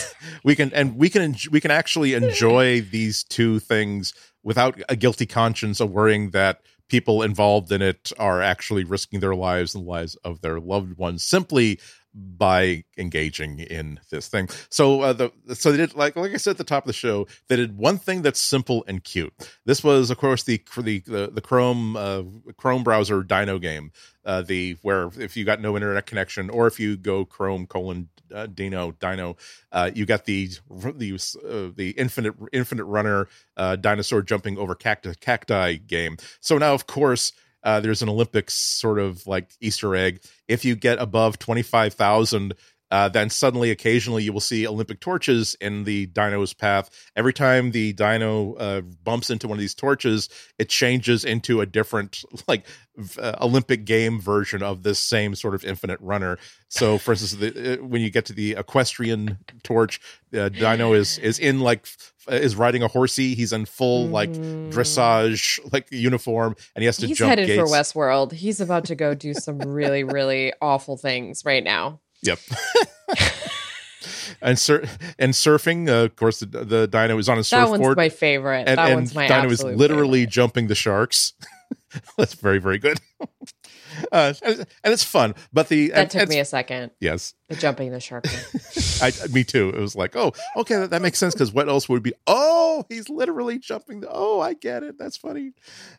we 0.45 0.57
can 0.57 0.73
and 0.73 0.97
we 0.97 1.09
can 1.09 1.37
we 1.51 1.61
can 1.61 1.71
actually 1.71 2.15
enjoy 2.15 2.81
these 2.81 3.23
two 3.25 3.61
things 3.61 4.12
without 4.43 4.81
a 4.89 4.97
guilty 4.97 5.27
conscience 5.27 5.81
of 5.81 5.91
worrying 5.91 6.31
that 6.31 6.61
people 6.89 7.23
involved 7.23 7.71
in 7.73 7.81
it 7.81 8.12
are 8.19 8.43
actually 8.43 8.85
risking 8.85 9.21
their 9.21 9.35
lives 9.35 9.75
and 9.75 9.85
the 9.85 9.91
lives 9.91 10.17
of 10.17 10.41
their 10.41 10.61
loved 10.61 10.97
ones 10.99 11.23
simply 11.23 11.79
by 12.15 12.85
engaging 12.97 13.59
in 13.59 13.99
this 14.11 14.29
thing. 14.29 14.49
So 14.69 15.01
uh, 15.01 15.12
the 15.12 15.33
so 15.55 15.73
they 15.73 15.79
did 15.79 15.95
like 15.95 16.17
like 16.17 16.33
I 16.33 16.37
said 16.37 16.53
at 16.53 16.59
the 16.59 16.65
top 16.65 16.85
of 16.85 16.87
the 16.87 16.93
show, 16.93 17.27
they 17.49 17.57
did 17.57 17.77
one 17.77 17.99
thing 17.99 18.23
that's 18.23 18.41
simple 18.41 18.85
and 18.87 19.03
cute. 19.03 19.33
This 19.65 19.83
was 19.83 20.11
of 20.11 20.19
course 20.19 20.45
the 20.45 20.62
for 20.67 20.83
the 20.83 21.01
the, 21.01 21.31
the 21.33 21.41
Chrome 21.41 21.97
uh, 21.97 22.23
Chrome 22.57 22.85
browser 22.85 23.23
Dino 23.23 23.59
game, 23.59 23.91
uh, 24.25 24.43
the 24.43 24.77
where 24.83 25.11
if 25.19 25.37
you 25.37 25.45
got 25.45 25.61
no 25.61 25.77
internet 25.77 26.07
connection 26.07 26.51
or 26.51 26.67
if 26.67 26.79
you 26.79 26.97
go 26.97 27.25
Chrome 27.25 27.67
colon 27.67 28.09
uh, 28.33 28.47
Dino 28.47 28.93
Dino, 28.93 29.37
uh, 29.73 29.91
you 29.95 30.07
got 30.07 30.25
the 30.25 30.51
the 30.71 31.15
uh, 31.15 31.73
the 31.75 31.95
infinite 31.97 32.35
infinite 32.53 32.85
runner 32.85 33.29
uh, 33.57 33.77
dinosaur 33.77 34.23
jumping 34.23 34.57
over 34.57 34.75
cacti 34.75 35.15
cacti 35.21 35.77
game. 35.79 36.17
So 36.41 36.59
now 36.59 36.75
of 36.75 36.87
course 36.87 37.33
uh, 37.65 37.81
there's 37.81 38.03
an 38.03 38.09
Olympics 38.09 38.55
sort 38.55 38.99
of 38.99 39.27
like 39.27 39.51
Easter 39.61 39.97
egg. 39.97 40.21
If 40.47 40.65
you 40.65 40.77
get 40.77 40.99
above 40.99 41.39
25,000, 41.39 42.55
uh, 42.95 43.09
then 43.09 43.28
suddenly, 43.28 43.72
occasionally, 43.72 44.22
you 44.22 44.32
will 44.32 44.38
see 44.38 44.68
Olympic 44.68 45.01
torches 45.01 45.57
in 45.61 45.82
the 45.82 46.07
dino's 46.07 46.55
path. 46.55 46.90
Every 47.16 47.32
time 47.32 47.72
the 47.72 47.92
dino 47.92 48.55
uh, 48.55 48.82
bumps 48.82 49.30
into 49.30 49.49
one 49.49 49.59
of 49.59 49.61
these 49.61 49.74
torches, 49.74 50.28
it 50.61 50.68
changes 50.68 51.24
into 51.24 51.61
a 51.61 51.66
different, 51.66 52.22
like, 52.47 52.64
v- 52.97 53.20
uh, 53.20 53.45
Olympic 53.45 53.84
game 53.84 54.20
version 54.20 54.62
of 54.62 54.84
this 54.84 55.01
same 55.01 55.34
sort 55.34 55.57
of 55.57 55.64
infinite 55.64 55.99
runner. 56.01 56.38
So, 56.68 56.97
for 56.99 57.11
instance, 57.14 57.32
the, 57.32 57.80
uh, 57.80 57.84
when 57.84 58.01
you 58.01 58.11
get 58.11 58.26
to 58.26 58.32
the 58.32 58.53
equestrian 58.53 59.38
torch, 59.64 60.01
uh, 60.32 60.49
Dino 60.49 60.92
is 60.92 61.18
is 61.18 61.40
in 61.40 61.61
like 61.61 61.86
is 62.28 62.55
riding 62.55 62.84
a 62.84 62.88
horsey. 62.88 63.34
He's 63.34 63.53
in 63.53 63.64
full 63.64 64.07
like 64.07 64.30
dressage 64.30 65.59
like 65.72 65.88
uniform, 65.90 66.55
and 66.74 66.82
he 66.82 66.86
has 66.86 66.97
to 66.99 67.07
He's 67.07 67.18
headed 67.18 67.47
gates. 67.47 67.61
for 67.61 67.66
Westworld. 67.76 68.32
He's 68.32 68.61
about 68.61 68.84
to 68.86 68.95
go 68.95 69.14
do 69.14 69.34
some 69.34 69.59
really, 69.59 70.05
really 70.05 70.53
awful 70.61 70.97
things 70.97 71.45
right 71.45 71.62
now. 71.64 72.01
Yep. 72.25 72.39
and 74.43 74.59
sur- 74.59 74.85
and 75.18 75.33
surfing, 75.33 75.89
uh, 75.89 76.05
of 76.05 76.16
course, 76.16 76.41
the, 76.41 76.47
the 76.64 76.87
dino 76.89 77.18
is 77.18 77.29
on 77.29 77.37
a 77.37 77.41
That 77.41 77.45
surfboard. 77.45 77.81
one's 77.81 77.97
my 77.97 78.09
favorite. 78.09 78.68
and, 78.68 78.79
that 78.79 78.87
and 78.91 78.95
one's 78.97 79.14
my 79.14 79.29
dino 79.29 79.51
is 79.51 79.62
literally 79.62 80.20
favorite. 80.20 80.31
jumping 80.33 80.66
the 80.68 80.75
sharks. 80.75 81.33
That's 82.18 82.35
very 82.35 82.59
very 82.59 82.79
good. 82.79 82.99
uh, 84.12 84.34
and, 84.42 84.59
and 84.82 84.92
it's 84.92 85.05
fun, 85.05 85.34
but 85.53 85.68
the 85.68 85.88
That 85.88 85.97
and- 85.99 86.11
took 86.11 86.20
and- 86.22 86.30
me 86.30 86.38
a 86.40 86.45
second. 86.45 86.90
yes, 87.01 87.34
The 87.49 87.57
jumping 87.57 87.90
the 87.92 88.01
shark. 88.01 88.24
I, 89.03 89.12
me 89.30 89.45
too. 89.45 89.68
It 89.70 89.78
was 89.80 89.95
like, 89.97 90.16
oh, 90.16 90.32
okay, 90.57 90.76
that, 90.76 90.90
that 90.90 91.03
makes 91.03 91.18
sense 91.18 91.34
because 91.34 91.53
what 91.53 91.68
else 91.68 91.88
would 91.88 92.03
be? 92.03 92.12
Oh, 92.26 92.84
he's 92.88 93.09
literally 93.09 93.59
jumping. 93.59 94.01
The, 94.01 94.09
oh, 94.11 94.40
I 94.40 94.55
get 94.55 94.82
it. 94.82 94.99
That's 94.99 95.16
funny. 95.16 95.53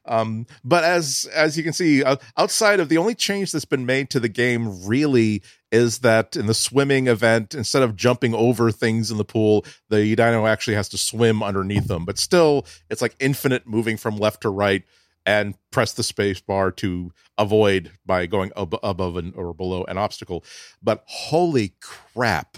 Um, 0.06 0.46
but 0.64 0.84
as 0.84 1.28
as 1.34 1.58
you 1.58 1.64
can 1.64 1.74
see, 1.74 2.04
uh, 2.04 2.16
outside 2.38 2.80
of 2.80 2.90
the 2.90 2.98
only 2.98 3.16
change 3.16 3.52
that's 3.52 3.66
been 3.66 3.86
made 3.86 4.10
to 4.12 4.20
the 4.20 4.30
game, 4.30 4.86
really, 4.86 5.42
is 5.72 6.00
that 6.00 6.36
in 6.36 6.46
the 6.46 6.54
swimming 6.54 7.08
event, 7.08 7.54
instead 7.54 7.84
of 7.84 7.96
jumping 7.96 8.34
over 8.34 8.72
things 8.72 9.12
in 9.12 9.18
the 9.18 9.26
pool, 9.26 9.66
the 9.90 10.16
dino 10.16 10.46
actually 10.48 10.76
has 10.76 10.90
to 10.90 10.98
swim 10.98 11.44
underneath 11.44 11.88
them. 11.88 12.06
But 12.06 12.18
still, 12.18 12.66
it's 12.90 13.02
like 13.02 13.16
infinite 13.20 13.68
moving 13.68 13.98
from 13.98 14.18
left 14.18 14.42
to 14.42 14.50
right 14.50 14.84
and 15.26 15.56
press 15.72 15.94
the 15.94 16.04
space 16.04 16.40
bar 16.42 16.72
to 16.72 17.12
avoid 17.38 17.92
by 18.06 18.26
going 18.26 18.52
ab- 18.56 18.80
above 18.84 19.16
an, 19.18 19.34
or 19.36 19.54
below 19.54 19.84
an 19.86 19.98
obstacle. 19.98 20.44
But 20.82 21.04
holy 21.08 21.74
crap, 21.82 22.58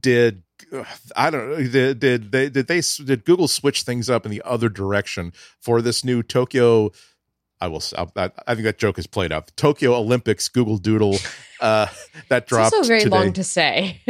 did 0.00 0.42
I 1.16 1.30
don't 1.30 1.50
know 1.50 1.56
did 1.56 1.98
did 2.00 2.32
they 2.32 2.48
did 2.48 2.66
they 2.68 2.80
did 2.80 3.24
Google 3.24 3.48
switch 3.48 3.82
things 3.82 4.08
up 4.08 4.24
in 4.24 4.30
the 4.30 4.42
other 4.44 4.68
direction 4.68 5.32
for 5.60 5.82
this 5.82 6.04
new 6.04 6.22
Tokyo 6.22 6.90
I 7.60 7.68
will 7.68 7.82
I, 7.96 8.30
I 8.46 8.54
think 8.54 8.64
that 8.64 8.78
joke 8.78 8.98
is 8.98 9.06
played 9.06 9.32
out. 9.32 9.46
The 9.46 9.52
Tokyo 9.52 9.94
Olympics 9.94 10.48
Google 10.48 10.78
Doodle 10.78 11.16
uh 11.60 11.86
that 12.28 12.42
It's 12.44 12.48
dropped 12.48 12.74
also 12.74 12.86
very 12.86 13.00
today. 13.00 13.16
long 13.16 13.32
to 13.34 13.44
say. 13.44 14.00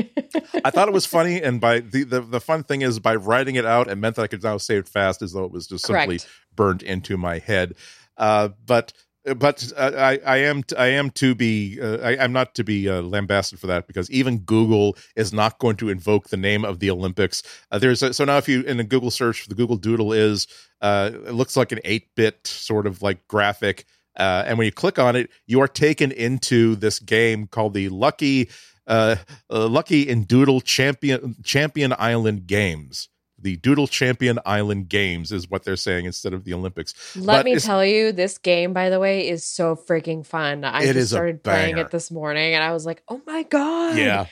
I 0.65 0.71
thought 0.71 0.89
it 0.89 0.95
was 0.95 1.07
funny 1.07 1.43
and 1.43 1.61
by 1.61 1.81
the, 1.81 2.05
the 2.05 2.21
the 2.21 2.41
fun 2.41 2.63
thing 2.63 2.83
is 2.83 2.99
by 3.01 3.15
writing 3.17 3.57
it 3.57 3.65
out 3.67 3.89
it 3.89 3.97
meant 3.97 4.17
that 4.17 4.23
I 4.23 4.27
could 4.29 4.43
now 4.43 4.57
say 4.57 4.77
it 4.77 4.89
fast 4.89 5.23
as 5.23 5.33
though 5.33 5.45
it 5.45 5.51
was 5.53 5.67
just 5.67 5.87
simply 5.87 6.21
Burned 6.57 6.83
into 6.83 7.17
my 7.17 7.39
head. 7.39 7.75
Uh, 8.17 8.51
but 8.67 8.93
but 9.37 9.73
uh, 9.77 9.93
I 9.97 10.19
I 10.27 10.37
am 10.39 10.63
I 10.77 10.87
am 10.87 11.11
to 11.13 11.35
be 11.35 11.81
uh, 11.81 11.99
I, 11.99 12.23
I'm 12.23 12.33
not 12.33 12.55
to 12.57 12.65
be 12.65 12.89
uh, 12.89 13.01
lambasted 13.03 13.59
for 13.59 13.67
that 13.69 13.87
because 13.87 14.11
even 14.11 14.39
Google 14.39 14.97
is 15.17 15.33
not 15.33 15.59
going 15.59 15.77
to 15.77 15.89
invoke 15.89 16.29
the 16.29 16.37
name 16.37 16.65
of 16.65 16.79
the 16.79 16.91
Olympics. 16.91 17.43
Uh, 17.71 17.79
there's 17.79 18.03
a, 18.03 18.13
so 18.13 18.25
now 18.25 18.37
if 18.37 18.49
you 18.49 18.61
in 18.63 18.79
a 18.81 18.85
Google 18.85 19.11
search 19.11 19.41
for 19.43 19.49
the 19.49 19.55
Google 19.55 19.77
Doodle 19.77 20.13
is 20.13 20.47
uh, 20.83 21.11
it 21.13 21.33
looks 21.33 21.57
like 21.57 21.73
an 21.73 21.81
eight 21.85 22.15
bit 22.15 22.47
sort 22.47 22.87
of 22.87 23.03
like 23.03 23.27
graphic. 23.27 23.87
Uh, 24.17 24.45
and 24.47 24.59
when 24.59 24.65
you 24.67 24.73
click 24.73 24.99
on 24.99 25.17
it, 25.17 25.29
you 25.47 25.61
are 25.61 25.67
taken 25.67 26.13
into 26.13 26.77
this 26.77 27.01
game 27.01 27.49
called 27.49 27.75
the 27.75 27.89
Lucky 27.89 28.49
Lucky 29.51 30.11
and 30.11 30.29
Doodle 30.29 30.61
Champion 30.61 31.35
Champion 31.43 31.95
Island 31.99 32.47
Games. 32.47 33.09
The 33.45 33.57
Doodle 33.59 33.87
Champion 33.87 34.39
Island 34.47 34.89
Games 34.89 35.31
is 35.31 35.51
what 35.51 35.65
they're 35.65 35.77
saying 35.77 36.07
instead 36.07 36.33
of 36.33 36.45
the 36.45 36.55
Olympics. 36.55 36.95
Let 37.15 37.27
But 37.41 37.45
me 37.45 37.57
tell 37.57 37.85
you, 37.85 38.11
this 38.11 38.39
game, 38.39 38.73
by 38.73 38.89
the 38.89 38.99
way, 38.99 39.29
is 39.29 39.45
so 39.45 39.77
freaking 39.77 40.25
fun. 40.25 40.65
I 40.65 40.85
It 40.85 40.95
just 40.95 41.11
started 41.11 41.43
playing 41.45 41.77
it 41.77 41.91
this 41.91 42.11
morning, 42.11 42.55
and 42.55 42.65
I 42.65 42.73
was 42.73 42.87
like, 42.87 43.03
"Oh 43.07 43.21
my 43.27 43.43
god!" 43.43 43.99
Yeah, 43.99 44.27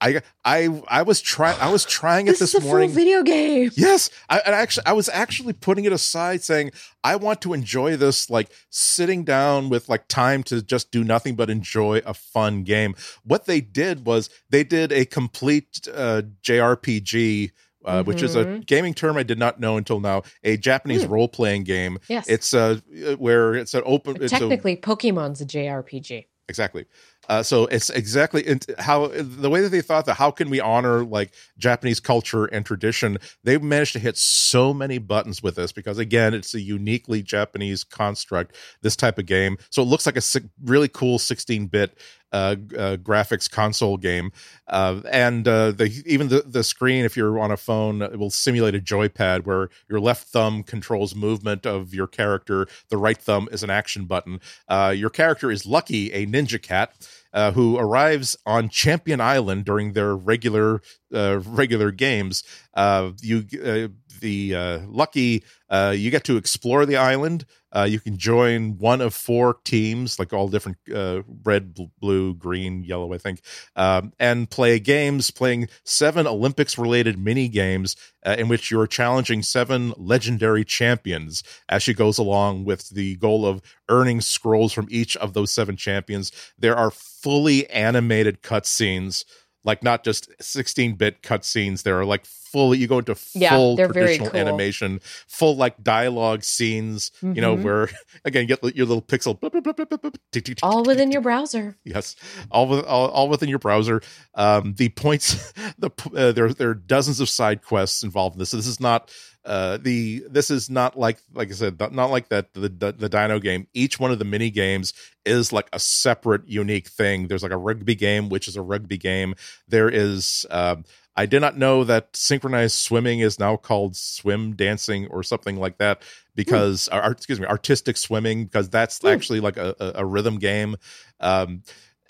I 0.00 0.20
I 0.44 0.82
I 0.86 1.02
was 1.02 1.20
trying 1.20 1.58
I 1.60 1.70
was 1.72 1.84
trying 1.84 2.28
it 2.28 2.38
this, 2.38 2.38
this 2.38 2.54
is 2.54 2.64
a 2.64 2.66
morning. 2.68 2.88
full 2.90 2.94
video 2.94 3.22
game. 3.24 3.70
Yes, 3.74 4.10
I, 4.28 4.38
I 4.46 4.50
actually 4.52 4.86
I 4.86 4.92
was 4.92 5.08
actually 5.08 5.54
putting 5.54 5.84
it 5.84 5.92
aside, 5.92 6.44
saying 6.44 6.70
I 7.02 7.16
want 7.16 7.40
to 7.42 7.52
enjoy 7.52 7.96
this, 7.96 8.30
like 8.30 8.50
sitting 8.70 9.24
down 9.24 9.70
with 9.70 9.88
like 9.88 10.06
time 10.06 10.44
to 10.44 10.62
just 10.62 10.92
do 10.92 11.02
nothing 11.02 11.34
but 11.34 11.50
enjoy 11.50 12.00
a 12.06 12.14
fun 12.14 12.62
game. 12.62 12.94
What 13.24 13.46
they 13.46 13.60
did 13.60 14.06
was 14.06 14.30
they 14.50 14.64
did 14.64 14.92
a 14.92 15.04
complete 15.04 15.88
uh, 15.92 16.22
JRPG. 16.42 17.50
Uh, 17.86 18.02
Which 18.02 18.20
is 18.22 18.34
a 18.34 18.44
Mhm. 18.44 18.66
gaming 18.66 18.94
term 18.94 19.16
I 19.16 19.22
did 19.22 19.38
not 19.38 19.60
know 19.60 19.76
until 19.76 20.00
now. 20.00 20.22
A 20.42 20.56
Japanese 20.56 21.04
Hmm. 21.04 21.12
role 21.12 21.28
playing 21.28 21.62
game. 21.64 21.98
Yes, 22.08 22.26
It's 22.28 22.52
uh 22.52 22.80
where 23.18 23.54
it's 23.54 23.74
an 23.74 23.82
open. 23.86 24.16
It's 24.20 24.32
a, 24.32 24.38
technically 24.38 24.76
Pokemon's 24.76 25.40
a 25.40 25.46
JRPG. 25.46 26.26
exactly 26.48 26.84
uh, 27.28 27.42
so 27.42 27.66
it's 27.66 27.90
exactly 27.90 28.58
how 28.78 29.08
the 29.08 29.50
way 29.50 29.60
that 29.60 29.70
they 29.70 29.80
thought 29.80 30.06
that 30.06 30.14
how 30.14 30.30
can 30.30 30.50
we 30.50 30.60
honor 30.60 31.04
like 31.04 31.32
japanese 31.58 32.00
culture 32.00 32.46
and 32.46 32.64
tradition 32.64 33.18
they've 33.44 33.62
managed 33.62 33.92
to 33.92 33.98
hit 33.98 34.16
so 34.16 34.72
many 34.72 34.98
buttons 34.98 35.42
with 35.42 35.56
this 35.56 35.72
because 35.72 35.98
again 35.98 36.34
it's 36.34 36.54
a 36.54 36.60
uniquely 36.60 37.22
japanese 37.22 37.84
construct 37.84 38.54
this 38.82 38.96
type 38.96 39.18
of 39.18 39.26
game 39.26 39.56
so 39.70 39.82
it 39.82 39.86
looks 39.86 40.06
like 40.06 40.16
a 40.16 40.22
really 40.64 40.88
cool 40.88 41.18
16-bit 41.18 41.98
uh, 42.32 42.56
uh, 42.76 42.96
graphics 42.96 43.50
console 43.50 43.96
game, 43.96 44.32
uh, 44.68 45.00
and 45.10 45.46
uh, 45.46 45.70
the 45.70 46.02
even 46.04 46.28
the 46.28 46.42
the 46.42 46.64
screen, 46.64 47.04
if 47.04 47.16
you're 47.16 47.38
on 47.38 47.50
a 47.50 47.56
phone, 47.56 48.02
it 48.02 48.18
will 48.18 48.30
simulate 48.30 48.74
a 48.74 48.80
joypad 48.80 49.46
where 49.46 49.70
your 49.88 50.00
left 50.00 50.26
thumb 50.28 50.62
controls 50.62 51.14
movement 51.14 51.64
of 51.64 51.94
your 51.94 52.06
character, 52.06 52.66
the 52.88 52.96
right 52.96 53.18
thumb 53.18 53.48
is 53.52 53.62
an 53.62 53.70
action 53.70 54.06
button. 54.06 54.40
Uh, 54.68 54.92
your 54.94 55.08
character 55.08 55.50
is 55.50 55.64
Lucky, 55.66 56.12
a 56.12 56.26
ninja 56.26 56.60
cat. 56.60 57.08
Uh, 57.36 57.52
who 57.52 57.76
arrives 57.76 58.34
on 58.46 58.70
Champion 58.70 59.20
Island 59.20 59.66
during 59.66 59.92
their 59.92 60.16
regular 60.16 60.80
uh, 61.14 61.38
regular 61.40 61.90
games? 61.90 62.42
Uh, 62.72 63.10
you 63.20 63.44
uh, 63.62 63.88
the 64.20 64.54
uh, 64.54 64.78
lucky 64.86 65.44
uh, 65.68 65.94
you 65.94 66.10
get 66.10 66.24
to 66.24 66.38
explore 66.38 66.86
the 66.86 66.96
island 66.96 67.44
uh, 67.76 67.84
you 67.84 68.00
can 68.00 68.16
join 68.16 68.78
one 68.78 69.00
of 69.00 69.14
four 69.14 69.58
teams 69.64 70.18
like 70.18 70.32
all 70.32 70.48
different 70.48 70.78
uh, 70.94 71.22
red 71.44 71.74
bl- 71.74 71.84
blue 72.00 72.34
green 72.34 72.82
yellow 72.82 73.12
i 73.12 73.18
think 73.18 73.40
um, 73.76 74.12
and 74.18 74.50
play 74.50 74.78
games 74.78 75.30
playing 75.30 75.68
seven 75.84 76.26
olympics 76.26 76.78
related 76.78 77.18
mini 77.18 77.48
games 77.48 77.96
uh, 78.26 78.34
in 78.38 78.48
which 78.48 78.70
you're 78.70 78.86
challenging 78.86 79.42
seven 79.42 79.92
legendary 79.96 80.64
champions 80.64 81.42
as 81.68 81.82
she 81.82 81.94
goes 81.94 82.18
along 82.18 82.64
with 82.64 82.88
the 82.90 83.16
goal 83.16 83.46
of 83.46 83.62
earning 83.88 84.20
scrolls 84.20 84.72
from 84.72 84.88
each 84.90 85.16
of 85.18 85.32
those 85.32 85.52
seven 85.52 85.76
champions. 85.76 86.32
There 86.58 86.76
are 86.76 86.90
fully 86.90 87.68
animated 87.70 88.42
cutscenes 88.42 89.24
like 89.64 89.82
not 89.82 90.04
just 90.04 90.30
16-bit 90.40 91.22
cutscenes. 91.22 91.82
There 91.82 91.98
are 91.98 92.04
like 92.04 92.24
full 92.56 92.74
you 92.74 92.86
go 92.86 92.98
into 93.00 93.14
full 93.14 93.76
they're 93.76 93.86
traditional 93.88 94.30
cool. 94.30 94.40
animation 94.40 94.98
full 95.28 95.56
like 95.56 95.82
dialogue 95.82 96.42
scenes 96.42 97.10
you 97.20 97.40
know 97.42 97.54
Mhm. 97.54 97.62
where 97.62 97.90
again 98.24 98.46
get 98.46 98.62
your 98.74 98.86
little 98.86 99.02
pixel 99.02 99.38
blip, 99.38 99.52
blip, 99.52 99.76
blip, 99.76 100.16
All 100.62 100.82
within 100.84 101.12
your 101.12 101.20
browser. 101.20 101.76
yes 101.84 102.16
all, 102.50 102.66
with, 102.66 102.84
all 102.86 103.08
all 103.08 103.28
within 103.28 103.48
your 103.50 103.58
browser 103.58 104.00
um 104.34 104.74
the 104.78 104.88
points 104.88 105.52
the 105.78 105.90
uh, 106.16 106.32
there 106.32 106.52
there 106.52 106.70
are 106.70 106.74
dozens 106.74 107.20
of 107.20 107.28
side 107.28 107.62
quests 107.62 108.02
involved 108.02 108.36
in 108.36 108.38
this 108.38 108.50
so 108.50 108.56
this 108.56 108.66
is 108.66 108.80
not 108.80 109.10
uh 109.44 109.76
the 109.76 110.24
this 110.30 110.50
is 110.50 110.68
not 110.70 110.98
like 110.98 111.18
like 111.34 111.48
i 111.50 111.52
said 111.52 111.78
not 111.78 111.92
not 111.92 112.10
like 112.10 112.28
that 112.30 112.52
the, 112.54 112.68
the 112.68 112.92
the 112.92 113.08
dino 113.08 113.38
game 113.38 113.66
each 113.74 114.00
one 114.00 114.10
of 114.10 114.18
the 114.18 114.24
mini 114.24 114.50
games 114.50 114.92
is 115.24 115.52
like 115.52 115.68
a 115.72 115.78
separate 115.78 116.42
unique 116.48 116.88
thing 116.88 117.28
there's 117.28 117.42
like 117.42 117.52
a 117.52 117.56
rugby 117.56 117.94
game 117.94 118.28
which 118.28 118.48
is 118.48 118.56
a 118.56 118.62
rugby 118.62 118.98
game 118.98 119.34
there 119.68 119.88
is 119.88 120.46
um 120.50 120.84
I 121.16 121.26
did 121.26 121.40
not 121.40 121.56
know 121.56 121.82
that 121.84 122.14
synchronized 122.14 122.74
swimming 122.76 123.20
is 123.20 123.38
now 123.38 123.56
called 123.56 123.96
swim 123.96 124.54
dancing 124.54 125.06
or 125.08 125.22
something 125.22 125.56
like 125.56 125.78
that 125.78 126.02
because, 126.34 126.88
or, 126.92 127.10
excuse 127.10 127.40
me, 127.40 127.46
artistic 127.46 127.96
swimming 127.96 128.44
because 128.44 128.68
that's 128.68 128.98
Hmm. 129.00 129.06
actually 129.08 129.40
like 129.40 129.56
a, 129.56 129.74
a, 129.80 129.92
a 129.96 130.04
rhythm 130.04 130.38
game. 130.38 130.76
Um, 131.20 131.62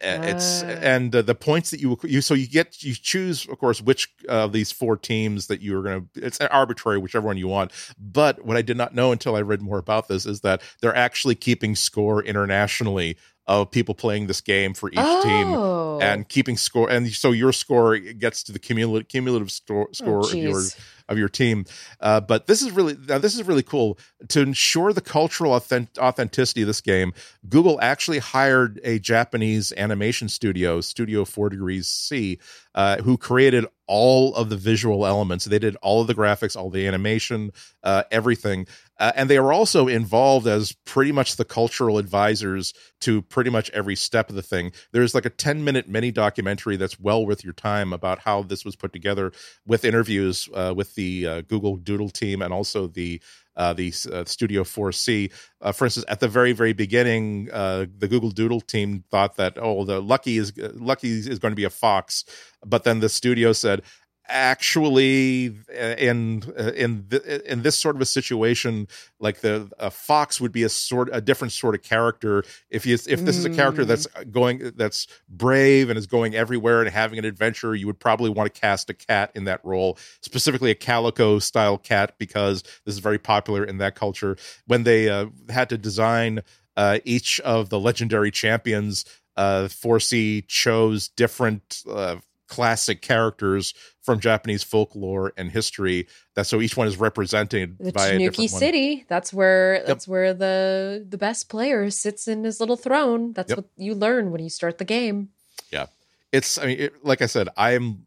uh, 0.05 0.19
it's 0.25 0.63
Ah. 0.63 0.77
and 0.83 1.15
uh, 1.17 1.23
the 1.23 1.35
points 1.35 1.71
that 1.71 1.81
you 1.81 1.99
you 2.03 2.21
so 2.21 2.35
you 2.35 2.47
get 2.47 2.83
you 2.83 2.95
choose 2.95 3.49
of 3.49 3.59
course 3.59 3.81
which 3.81 4.11
of 4.29 4.53
these 4.53 4.71
four 4.71 4.95
teams 4.95 5.47
that 5.47 5.63
you're 5.63 5.83
gonna 5.83 6.05
it's 6.17 6.39
arbitrary 6.39 6.99
whichever 6.99 7.27
one 7.27 7.39
you 7.39 7.49
want 7.49 7.73
but 7.99 8.45
what 8.45 8.59
i 8.59 8.63
did 8.63 8.77
not 8.77 8.95
know 8.95 9.11
until 9.11 9.35
i 9.35 9.41
read 9.41 9.63
more 9.63 9.79
about 9.79 10.07
this 10.07 10.27
is 10.27 10.43
that 10.43 10.61
they're 10.83 10.95
actually 10.95 11.35
keeping 11.35 11.75
score 11.75 12.23
internationally 12.23 13.17
of 13.47 13.71
people 13.71 13.95
playing 13.95 14.27
this 14.27 14.41
game 14.41 14.75
for 14.75 14.89
each 14.89 14.97
team 14.97 15.53
oh. 15.53 16.01
and 16.01 16.29
keeping 16.29 16.57
score 16.57 16.91
and 16.91 17.13
so 17.13 17.33
your 17.33 17.53
score 17.53 17.97
gets 17.99 18.43
to 18.43 18.53
the 18.53 18.59
cumulative 18.59 19.09
cumulative 19.09 19.51
score, 19.51 19.89
Oh, 20.03 20.21
of 20.21 20.35
your 20.35 20.63
of 21.09 21.19
your 21.19 21.29
team. 21.29 21.65
Uh, 22.01 22.21
but 22.21 22.47
this 22.47 22.63
is 22.63 22.73
really 22.73 22.97
now 23.09 23.19
this 23.19 23.35
is 23.35 23.45
really 23.45 23.63
cool. 23.63 23.99
To 24.29 24.41
ensure 24.41 24.93
the 24.93 25.01
cultural 25.01 25.55
authentic, 25.55 25.97
authenticity 25.99 26.63
of 26.63 26.67
this 26.67 26.81
game 26.81 27.13
google 27.49 27.79
actually 27.81 28.19
hired 28.19 28.81
a 28.83 28.99
japanese 28.99 29.73
animation 29.77 30.29
studio 30.29 30.81
studio 30.81 31.25
4 31.25 31.51
degrees 31.51 31.87
c 31.87 32.39
uh, 32.77 32.99
who 32.99 33.17
created 33.17 33.67
all 33.89 34.35
of 34.35 34.49
the 34.49 34.57
visual 34.57 35.07
elements 35.07 35.45
they 35.45 35.59
did 35.59 35.77
all 35.77 36.01
of 36.01 36.07
the 36.07 36.15
graphics 36.15 36.57
all 36.57 36.71
the 36.71 36.87
animation 36.87 37.51
uh, 37.83 38.03
everything 38.11 38.67
uh, 38.99 39.13
and 39.15 39.29
they 39.29 39.37
are 39.37 39.53
also 39.53 39.89
involved 39.89 40.47
as 40.47 40.73
pretty 40.85 41.13
much 41.13 41.37
the 41.37 41.45
cultural 41.45 41.99
advisors 41.99 42.73
to 43.01 43.23
pretty 43.23 43.51
much 43.51 43.71
every 43.71 43.95
step 43.95 44.31
of 44.31 44.37
the 44.37 44.43
thing. 44.43 44.73
There's 44.93 45.15
like 45.15 45.27
a 45.27 45.31
10 45.31 45.65
minute 45.65 45.89
mini 45.89 46.11
documentary 46.11 46.77
that's 46.77 46.99
well 46.99 47.27
worth 47.27 47.45
your 47.45 47.53
time 47.53 47.93
about 47.93 48.21
how 48.21 48.43
this 48.43 48.65
was 48.65 48.77
put 48.77 48.93
together 48.93 49.33
with 49.67 49.85
interviews 49.85 50.49
uh, 50.55 50.73
with 50.75 50.95
the 50.95 51.27
uh, 51.27 51.41
Google 51.43 51.77
Doodle 51.77 52.09
team 52.09 52.41
and 52.41 52.53
also 52.53 52.87
the 52.87 53.21
uh, 53.57 53.73
the 53.73 53.93
uh, 54.13 54.25
Studio 54.25 54.63
4C. 54.65 55.33
Uh, 55.61 55.73
for 55.73 55.85
instance, 55.87 56.07
at 56.09 56.21
the 56.21 56.29
very 56.29 56.53
very 56.53 56.73
beginning, 56.73 57.49
uh, 57.53 57.87
the 57.99 58.09
Google 58.09 58.31
Doodle 58.31 58.61
team 58.61 59.05
thought 59.11 59.37
that 59.37 59.59
oh 59.61 59.85
the 59.85 60.01
Lucky 60.01 60.39
is 60.39 60.53
Lucky 60.75 61.11
is 61.11 61.39
going 61.39 61.53
to 61.53 61.57
be 61.57 61.65
a 61.65 61.71
fox, 61.71 62.25
but 62.65 62.85
then 62.85 63.01
the 63.01 63.09
studio 63.09 63.53
said 63.53 63.83
actually 64.29 65.57
uh, 65.71 65.95
in 65.99 66.43
uh, 66.59 66.73
in 66.73 67.09
in 67.45 67.63
this 67.63 67.77
sort 67.77 67.97
of 67.97 68.03
a 68.03 68.07
situation 68.07 68.89
like 69.21 69.41
the 69.41 69.71
a 69.79 69.91
fox 69.91 70.41
would 70.41 70.53
be 70.53 70.63
a 70.63 70.69
sort 70.69 71.09
a 71.13 71.21
different 71.21 71.53
sort 71.53 71.75
of 71.75 71.83
character 71.83 72.45
if 72.71 72.87
you 72.87 72.95
if 72.95 73.25
this 73.25 73.37
is 73.37 73.45
a 73.45 73.51
character 73.51 73.85
Mm. 73.85 73.89
that's 73.89 74.07
going 74.31 74.73
that's 74.77 75.07
brave 75.29 75.91
and 75.91 75.99
is 75.99 76.07
going 76.07 76.35
everywhere 76.35 76.81
and 76.81 76.91
having 76.91 77.19
an 77.19 77.25
adventure 77.25 77.75
you 77.75 77.87
would 77.87 78.01
probably 78.01 78.31
want 78.31 78.53
to 78.53 78.61
cast 78.61 78.89
a 78.91 78.95
cat 78.95 79.31
in 79.35 79.45
that 79.45 79.65
role 79.65 79.99
specifically 80.23 80.71
a 80.71 80.75
calico 80.75 81.39
style 81.39 81.77
cat 81.79 82.15
because 82.19 82.63
this 82.85 82.95
is 82.95 82.99
very 83.01 83.19
popular 83.19 83.65
in 83.65 83.79
that 83.79 83.95
culture 83.95 84.37
when 84.67 84.85
they 84.85 85.09
uh, 85.09 85.27
had 85.51 85.69
to 85.69 85.77
design 85.77 86.43
uh, 86.77 86.99
each 87.05 87.39
of 87.41 87.69
the 87.69 87.79
legendary 87.79 88.31
champions 88.31 89.05
uh 89.37 89.69
4c 89.69 90.47
chose 90.49 91.09
different 91.09 91.83
uh, 91.91 92.17
classic 92.49 93.03
characters 93.03 93.75
from 94.03 94.21
Japanese 94.21 94.63
folklore 94.63 95.33
and 95.37 95.51
history. 95.51 96.07
That 96.35 96.47
so 96.47 96.61
each 96.61 96.77
one 96.77 96.87
is 96.87 96.97
represented 96.97 97.77
the 97.79 97.93
by 97.93 98.07
a 98.09 98.13
Tanuki 98.13 98.31
different 98.31 98.53
one. 98.53 98.61
City. 98.61 99.05
That's 99.09 99.33
where 99.33 99.83
that's 99.87 100.07
where 100.07 100.33
the 100.35 101.05
the 101.09 101.19
best 101.19 101.49
player 101.49 101.91
sits 101.91 102.29
in 102.29 102.45
his 102.45 102.61
little 102.61 102.77
throne. 102.77 103.33
That's 103.33 103.51
Yep. 103.51 103.59
what 103.59 103.67
you 103.77 103.95
learn 103.95 104.31
when 104.31 104.43
you 104.43 104.51
start 104.51 104.79
the 104.79 104.85
game. 104.85 105.31
Yeah, 105.73 105.87
it's 106.33 106.59
I 106.59 106.67
mean, 106.67 106.79
it, 106.81 107.05
like 107.05 107.23
I 107.23 107.27
said, 107.27 107.49
I 107.57 107.73
am. 107.73 108.07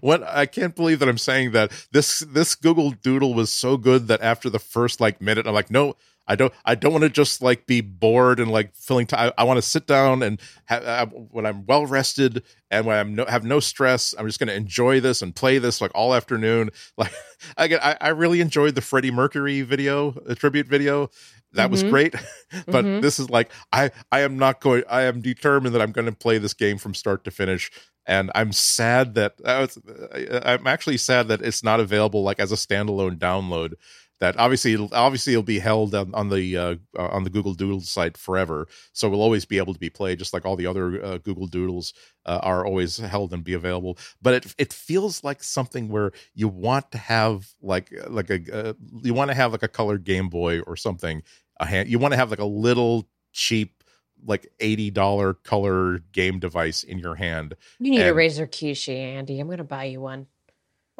what 0.00 0.22
I 0.22 0.46
can't 0.46 0.74
believe 0.74 0.98
that 0.98 1.08
I'm 1.08 1.18
saying 1.18 1.52
that 1.52 1.70
this 1.92 2.20
this 2.20 2.54
Google 2.54 2.90
Doodle 2.90 3.34
was 3.34 3.50
so 3.50 3.76
good 3.76 4.08
that 4.08 4.20
after 4.20 4.50
the 4.50 4.58
first 4.58 5.00
like 5.00 5.20
minute, 5.20 5.46
I'm 5.46 5.54
like, 5.54 5.70
no, 5.70 5.94
I 6.28 6.36
don't 6.36 6.52
I 6.64 6.74
don't 6.76 6.92
want 6.92 7.02
to 7.02 7.10
just 7.10 7.42
like 7.42 7.66
be 7.66 7.80
bored 7.80 8.38
and 8.40 8.50
like 8.50 8.74
filling 8.76 9.06
time. 9.06 9.32
I, 9.36 9.44
want 9.44 9.58
to 9.58 9.62
sit 9.62 9.86
down 9.86 10.22
and 10.22 10.40
have, 10.66 11.12
when 11.30 11.44
I'm 11.46 11.66
well 11.66 11.84
rested 11.84 12.44
and 12.70 12.86
when 12.86 12.96
I'm 12.96 13.14
no, 13.14 13.24
have 13.26 13.44
no 13.44 13.58
stress, 13.60 14.14
I'm 14.16 14.26
just 14.26 14.38
going 14.38 14.48
to 14.48 14.54
enjoy 14.54 15.00
this 15.00 15.20
and 15.20 15.34
play 15.34 15.58
this 15.58 15.80
like 15.80 15.90
all 15.94 16.14
afternoon. 16.14 16.70
Like 16.96 17.12
I 17.58 17.66
get, 17.66 17.84
I, 17.84 17.96
I 18.00 18.08
really 18.10 18.40
enjoyed 18.40 18.74
the 18.76 18.80
Freddie 18.82 19.10
Mercury 19.10 19.62
video, 19.62 20.14
a 20.28 20.34
tribute 20.34 20.68
video. 20.68 21.10
That 21.54 21.70
was 21.70 21.82
Mhm. 21.82 21.90
great, 21.90 22.14
but 22.66 22.84
Mhm. 22.84 23.02
this 23.02 23.18
is 23.18 23.28
like 23.28 23.50
I 23.72 23.90
I 24.12 24.20
am 24.20 24.38
not 24.38 24.60
going. 24.60 24.84
I 24.88 25.02
am 25.02 25.20
determined 25.20 25.74
that 25.74 25.82
I'm 25.82 25.92
going 25.92 26.06
to 26.06 26.12
play 26.12 26.38
this 26.38 26.54
game 26.54 26.78
from 26.78 26.94
start 26.94 27.24
to 27.24 27.30
finish. 27.30 27.70
And 28.06 28.30
I'm 28.34 28.52
sad 28.52 29.14
that 29.14 29.34
I 29.44 29.60
was, 29.60 29.78
I- 30.14 30.54
I'm 30.54 30.66
actually 30.66 30.96
sad 30.96 31.28
that 31.28 31.40
it's 31.42 31.62
not 31.62 31.78
available 31.78 32.22
like 32.22 32.40
as 32.40 32.50
a 32.52 32.56
standalone 32.56 33.16
download. 33.18 33.74
That 34.22 34.38
obviously, 34.38 34.74
it'll, 34.74 34.88
obviously, 34.92 35.32
it'll 35.32 35.42
be 35.42 35.58
held 35.58 35.96
on, 35.96 36.14
on 36.14 36.28
the 36.28 36.56
uh, 36.56 36.76
uh, 36.96 37.08
on 37.08 37.24
the 37.24 37.28
Google 37.28 37.54
Doodle 37.54 37.80
site 37.80 38.16
forever, 38.16 38.68
so 38.92 39.08
will 39.08 39.20
always 39.20 39.44
be 39.44 39.58
able 39.58 39.74
to 39.74 39.80
be 39.80 39.90
played, 39.90 40.20
just 40.20 40.32
like 40.32 40.46
all 40.46 40.54
the 40.54 40.64
other 40.64 41.04
uh, 41.04 41.18
Google 41.18 41.48
Doodles 41.48 41.92
uh, 42.24 42.38
are 42.40 42.64
always 42.64 42.98
held 42.98 43.32
and 43.32 43.42
be 43.42 43.54
available. 43.54 43.98
But 44.22 44.34
it 44.34 44.54
it 44.58 44.72
feels 44.72 45.24
like 45.24 45.42
something 45.42 45.88
where 45.88 46.12
you 46.34 46.46
want 46.46 46.92
to 46.92 46.98
have 46.98 47.48
like 47.60 47.92
like 48.06 48.30
a 48.30 48.68
uh, 48.68 48.72
you 49.02 49.12
want 49.12 49.32
to 49.32 49.34
have 49.34 49.50
like 49.50 49.64
a 49.64 49.68
colored 49.68 50.04
Game 50.04 50.28
Boy 50.28 50.60
or 50.60 50.76
something. 50.76 51.24
A 51.58 51.66
hand, 51.66 51.88
you 51.88 51.98
want 51.98 52.12
to 52.12 52.16
have 52.16 52.30
like 52.30 52.38
a 52.38 52.44
little 52.44 53.08
cheap 53.32 53.82
like 54.24 54.46
eighty 54.60 54.92
dollar 54.92 55.34
color 55.34 55.98
game 56.12 56.38
device 56.38 56.84
in 56.84 57.00
your 57.00 57.16
hand. 57.16 57.56
You 57.80 57.90
need 57.90 58.02
a 58.02 58.12
Razer 58.12 58.46
Kishi, 58.46 58.94
Andy. 58.94 59.40
I'm 59.40 59.48
going 59.48 59.58
to 59.58 59.64
buy 59.64 59.86
you 59.86 60.00
one. 60.00 60.28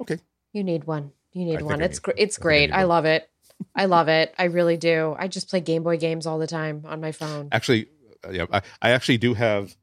Okay. 0.01 0.19
You 0.53 0.65
need 0.65 0.89
one. 0.89 1.13
You 1.33 1.45
need 1.45 1.59
think 1.59 1.71
one. 1.71 1.81
It's 1.81 1.99
gr- 1.99 2.13
it's 2.17 2.37
I 2.37 2.39
think 2.39 2.41
I 2.41 2.43
great. 2.43 2.73
I 2.73 2.83
love 2.85 3.05
it. 3.05 3.29
I 3.75 3.85
love 3.87 4.09
it. 4.09 4.35
I 4.39 4.45
really 4.45 4.77
do. 4.77 5.15
I 5.19 5.29
just 5.29 5.49
play 5.49 5.61
Game 5.61 5.83
Boy 5.83 5.97
games 5.97 6.27
all 6.27 6.39
the 6.39 6.47
time 6.47 6.85
on 6.87 7.01
my 7.01 7.13
phone. 7.13 7.49
Actually, 7.53 7.89
uh, 8.25 8.31
yeah, 8.31 8.47
I, 8.53 8.63
I 8.81 8.91
actually 8.91 9.19
do 9.19 9.35
have. 9.35 9.75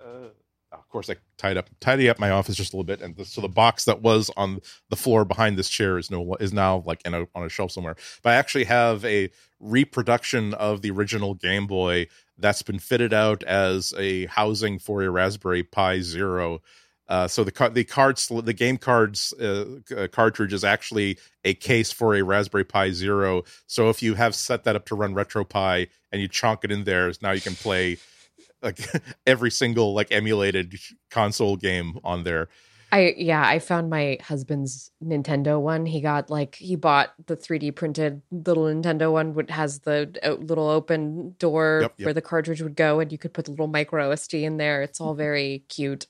Uh, 0.00 0.28
of 0.72 0.88
course, 0.88 1.10
I 1.10 1.16
tied 1.36 1.56
up 1.56 1.68
tidy 1.80 2.08
up 2.08 2.18
my 2.18 2.30
office 2.30 2.56
just 2.56 2.72
a 2.72 2.76
little 2.76 2.84
bit, 2.84 3.00
and 3.00 3.16
the, 3.16 3.24
so 3.24 3.40
the 3.40 3.48
box 3.48 3.84
that 3.84 4.02
was 4.02 4.30
on 4.36 4.60
the 4.90 4.96
floor 4.96 5.24
behind 5.24 5.58
this 5.58 5.68
chair 5.68 5.98
is 5.98 6.10
no 6.10 6.34
is 6.40 6.52
now 6.52 6.82
like 6.86 7.02
in 7.04 7.14
a, 7.14 7.26
on 7.34 7.44
a 7.44 7.48
shelf 7.48 7.72
somewhere. 7.72 7.96
But 8.22 8.30
I 8.30 8.36
actually 8.36 8.64
have 8.64 9.04
a 9.04 9.30
reproduction 9.60 10.54
of 10.54 10.82
the 10.82 10.90
original 10.90 11.34
Game 11.34 11.66
Boy 11.66 12.08
that's 12.38 12.62
been 12.62 12.78
fitted 12.78 13.12
out 13.12 13.42
as 13.44 13.92
a 13.98 14.26
housing 14.26 14.78
for 14.78 15.02
a 15.02 15.10
Raspberry 15.10 15.62
Pi 15.62 16.00
Zero. 16.00 16.60
Uh, 17.08 17.26
so 17.26 17.42
the 17.42 17.50
car- 17.50 17.70
the 17.70 17.84
cards 17.84 18.28
the 18.28 18.52
game 18.52 18.76
cards 18.76 19.32
uh, 19.40 19.78
uh, 19.96 20.08
cartridge 20.08 20.52
is 20.52 20.62
actually 20.62 21.18
a 21.44 21.54
case 21.54 21.90
for 21.90 22.14
a 22.14 22.22
Raspberry 22.22 22.64
Pi 22.64 22.90
Zero. 22.90 23.44
So 23.66 23.88
if 23.88 24.02
you 24.02 24.14
have 24.14 24.34
set 24.34 24.64
that 24.64 24.76
up 24.76 24.86
to 24.86 24.94
run 24.94 25.14
RetroPie 25.14 25.88
and 26.12 26.20
you 26.20 26.28
chonk 26.28 26.64
it 26.64 26.70
in 26.70 26.84
there, 26.84 27.10
now 27.22 27.30
you 27.30 27.40
can 27.40 27.54
play 27.54 27.96
like 28.62 28.80
every 29.26 29.50
single 29.50 29.94
like 29.94 30.12
emulated 30.12 30.78
console 31.10 31.56
game 31.56 31.98
on 32.04 32.24
there. 32.24 32.48
I 32.90 33.14
yeah, 33.18 33.46
I 33.46 33.58
found 33.58 33.90
my 33.90 34.18
husband's 34.22 34.90
Nintendo 35.02 35.60
one. 35.60 35.84
He 35.86 36.00
got 36.00 36.30
like 36.30 36.54
he 36.54 36.76
bought 36.76 37.12
the 37.26 37.36
3D 37.36 37.74
printed 37.74 38.22
little 38.30 38.64
Nintendo 38.64 39.12
one 39.12 39.34
which 39.34 39.50
has 39.50 39.80
the 39.80 40.14
uh, 40.22 40.32
little 40.34 40.68
open 40.68 41.36
door 41.38 41.80
Yep, 41.82 41.94
yep. 41.98 42.06
where 42.06 42.14
the 42.14 42.22
cartridge 42.22 42.62
would 42.62 42.76
go 42.76 43.00
and 43.00 43.12
you 43.12 43.18
could 43.18 43.34
put 43.34 43.44
the 43.44 43.50
little 43.50 43.66
micro 43.66 44.12
SD 44.12 44.42
in 44.42 44.56
there. 44.56 44.82
It's 44.82 45.00
all 45.00 45.14
very 45.14 45.64
cute. 45.68 46.06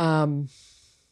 Um 0.00 0.48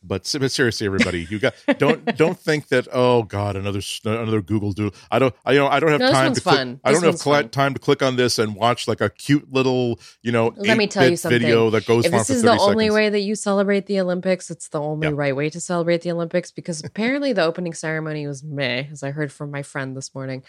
But, 0.01 0.32
but 0.41 0.51
seriously, 0.53 0.86
everybody, 0.86 1.26
you 1.30 1.39
got 1.41 1.55
don't 1.78 2.01
don't 2.22 2.39
think 2.39 2.68
that 2.68 2.86
oh 2.93 3.24
god 3.24 3.57
another 3.57 3.80
another 4.05 4.41
Google 4.41 4.72
Doodle. 4.72 4.95
I 5.11 5.18
don't 5.18 5.34
I 5.45 5.53
you 5.53 5.59
know 5.59 5.66
I 5.66 5.80
don't 5.80 5.91
have 5.91 6.01
No, 6.01 6.12
time 6.12 6.32
to 6.34 6.41
click, 6.41 6.57
fun. 6.57 6.80
I 6.84 6.93
This 6.93 7.01
don't 7.01 7.12
have 7.12 7.20
fun. 7.20 7.49
time 7.51 7.74
to 7.74 7.80
click 7.80 8.01
on 8.03 8.14
this 8.16 8.39
and 8.39 8.55
watch 8.55 8.86
like 8.86 9.01
a 9.01 9.11
cute 9.11 9.53
little 9.53 9.99
you 10.22 10.30
know 10.30 10.55
Let 10.57 10.78
me 10.78 10.86
tell 10.86 11.09
you 11.11 11.16
something. 11.16 11.41
video 11.41 11.68
that 11.70 11.84
goes 11.84 12.07
if 12.07 12.12
this 12.12 12.30
is 12.30 12.43
the 12.43 12.53
only 12.53 12.84
seconds. 12.86 12.95
way 12.95 13.09
that 13.11 13.20
you 13.28 13.34
celebrate 13.34 13.86
the 13.86 13.99
Olympics, 14.01 14.51
it's 14.53 14.68
the 14.68 14.80
only 14.80 15.09
Yeah. 15.09 15.14
right 15.24 15.34
way 15.34 15.51
to 15.51 15.61
celebrate 15.61 16.03
the 16.03 16.12
Olympics 16.12 16.53
because 16.53 16.82
apparently 16.91 17.32
the 17.32 17.43
opening 17.43 17.74
ceremony 17.74 18.26
was 18.28 18.43
meh, 18.45 18.84
as 18.93 19.03
I 19.03 19.11
heard 19.11 19.32
from 19.32 19.51
my 19.51 19.62
friend 19.64 19.97
this 19.97 20.14
morning. 20.14 20.43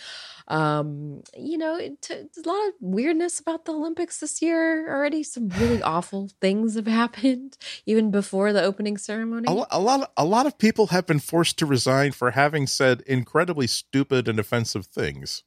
Um, 0.49 1.21
you 1.37 1.57
know, 1.59 1.75
it, 1.75 2.01
there's 2.09 2.45
a 2.45 2.49
lot 2.49 2.67
of 2.69 2.73
weirdness 2.81 3.39
about 3.39 3.65
the 3.65 3.73
Olympics 3.73 4.19
this 4.19 4.41
year 4.41 4.89
already. 4.91 5.21
Some 5.21 5.49
really 5.49 5.81
awful 5.81 6.29
things 6.41 6.75
have 6.75 6.87
happened 7.03 7.57
even 7.85 8.09
before 8.09 8.51
the 8.51 8.63
opening 8.63 8.97
ceremony. 8.97 9.45
A, 9.47 9.65
a 9.71 9.79
lot, 9.79 10.01
of, 10.01 10.07
a 10.17 10.25
lot 10.25 10.47
of 10.47 10.57
people 10.57 10.87
have 10.87 11.05
been 11.05 11.19
forced 11.19 11.59
to 11.59 11.65
resign 11.67 12.11
for 12.13 12.31
having 12.31 12.65
said 12.67 13.01
incredibly 13.05 13.67
stupid 13.67 14.27
and 14.27 14.39
offensive 14.39 14.87
things. 14.87 15.43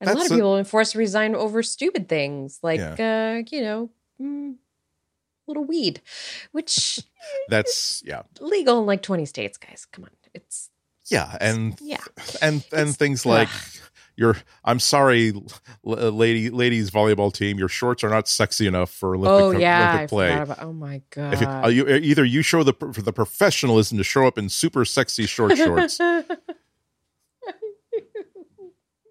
and 0.00 0.10
a 0.10 0.14
lot 0.14 0.26
of 0.26 0.32
people 0.32 0.56
have 0.56 0.64
been 0.66 0.70
forced 0.70 0.92
to 0.92 0.98
resign 0.98 1.34
over 1.36 1.62
stupid 1.62 2.08
things 2.08 2.58
like, 2.62 2.80
uh, 2.80 3.42
you 3.50 3.60
know, 3.62 3.90
mm, 4.20 4.56
little 5.46 5.64
weed, 5.64 6.00
which 6.50 7.00
That's 7.48 8.02
yeah, 8.04 8.22
legal 8.40 8.80
in 8.80 8.86
like 8.86 9.02
20 9.02 9.24
states, 9.26 9.56
guys. 9.56 9.86
Come 9.92 10.04
on. 10.04 10.10
It's, 10.34 10.70
yeah, 11.08 11.36
and 11.40 11.78
yeah. 11.80 11.98
and 12.40 12.64
and 12.72 12.88
It's- 12.88 12.96
things 12.96 13.24
like 13.24 13.48
your. 14.16 14.36
I'm 14.64 14.80
sorry, 14.80 15.32
uh, 15.86 16.08
lady, 16.08 16.50
ladies 16.50 16.90
volleyball 16.90 17.32
team. 17.32 17.58
Your 17.58 17.68
shorts 17.68 18.04
are 18.04 18.10
not 18.10 18.28
sexy 18.28 18.66
enough 18.66 18.90
for 18.90 19.14
Olympic, 19.14 19.30
oh 19.30 19.50
yeah, 19.52 19.88
Olympic 19.90 20.08
play. 20.08 20.32
about. 20.32 20.62
Oh 20.62 20.72
my 20.72 21.02
god! 21.10 21.34
If 21.34 21.40
you, 21.40 21.46
uh, 21.46 21.68
you, 21.68 21.88
either 21.88 22.24
you 22.24 22.42
show 22.42 22.62
the 22.62 22.74
for 22.74 23.02
the 23.02 23.12
professionalism 23.12 23.98
to 23.98 24.04
show 24.04 24.26
up 24.26 24.38
in 24.38 24.48
super 24.48 24.84
sexy 24.84 25.26
short 25.26 25.56
shorts. 25.56 26.00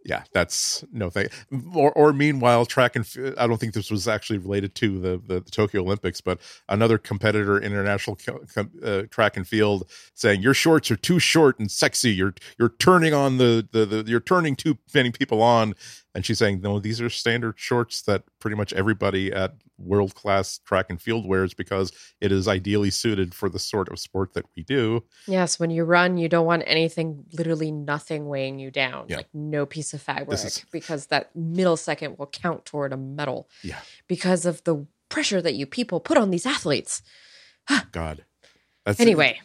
yeah, 0.06 0.24
that's 0.34 0.84
no 0.92 1.10
thing. 1.10 1.28
Or, 1.74 1.92
or 1.94 2.14
meanwhile, 2.14 2.66
track 2.66 2.96
and 2.96 3.06
f- 3.06 3.36
I 3.38 3.48
don't 3.48 3.60
think 3.60 3.74
this 3.74 3.92
was 3.92 4.08
actually 4.08 4.40
related 4.40 4.76
to 4.76 5.00
the, 5.00 5.22
the, 5.26 5.40
the 5.42 5.52
Tokyo 5.52 5.82
Olympics, 5.82 6.22
but 6.22 6.40
another 6.70 6.98
competitor, 6.98 7.60
international 7.62 8.18
co- 8.18 8.68
uh, 8.84 9.04
track 9.12 9.38
and 9.38 9.48
field, 9.48 9.90
saying 10.14 10.42
your 10.42 10.54
shorts 10.54 10.90
are 10.92 10.96
too 10.96 11.20
short 11.20 11.60
and 11.60 11.70
sexy. 11.70 12.12
You're 12.12 12.34
you're 12.58 12.74
turning 12.80 13.14
on 13.14 13.38
the, 13.38 13.68
the 13.72 13.86
the 13.86 14.04
you're 14.08 14.20
turning 14.20 14.56
too 14.56 14.78
many 14.94 15.12
people 15.12 15.42
on. 15.42 15.76
And 16.14 16.26
she's 16.26 16.40
saying, 16.40 16.60
no, 16.62 16.78
these 16.80 17.00
are 17.00 17.10
standard 17.10 17.58
shorts 17.58 18.02
that 18.02 18.24
pretty 18.40 18.58
much 18.58 18.74
everybody 18.74 19.32
at 19.32 19.54
world 19.78 20.14
class 20.14 20.58
track 20.60 20.88
and 20.90 21.02
field 21.02 21.26
wears 21.26 21.54
because 21.54 21.92
it 22.20 22.32
is 22.34 22.48
ideally 22.50 22.90
suited 22.90 23.34
for 23.34 23.48
the 23.48 23.60
sort 23.60 23.90
of 23.90 23.98
sport 23.98 24.34
that 24.34 24.46
we 24.56 24.64
do. 24.64 25.04
yes, 25.26 25.58
when 25.60 25.70
you 25.72 25.84
run, 25.86 26.18
you 26.18 26.28
don't 26.28 26.46
want 26.46 26.64
anything, 26.68 27.24
literally 27.34 27.72
nothing, 27.72 28.28
weighing 28.28 28.60
you 28.60 28.70
down, 28.72 29.06
Yeah. 29.08 29.18
like 29.18 29.30
no 29.34 29.66
piece 29.66 29.94
of 29.94 30.02
fabric, 30.02 30.32
is- 30.34 30.66
because 30.72 31.08
that 31.08 31.34
middle 31.36 31.78
second 31.78 32.18
will 32.18 32.28
count 32.28 32.66
toward 32.66 32.92
a 32.94 32.98
medal. 32.98 33.50
Yeah. 33.64 33.80
because 34.08 34.46
of 34.46 34.64
the 34.66 34.86
pressure 35.10 35.42
that 35.42 35.56
you 35.56 35.66
people 35.66 36.00
put 36.00 36.18
on 36.18 36.30
these 36.30 36.46
athletes. 36.46 37.02
God. 37.92 38.26
That's 38.84 39.00
Anyway, 39.00 39.40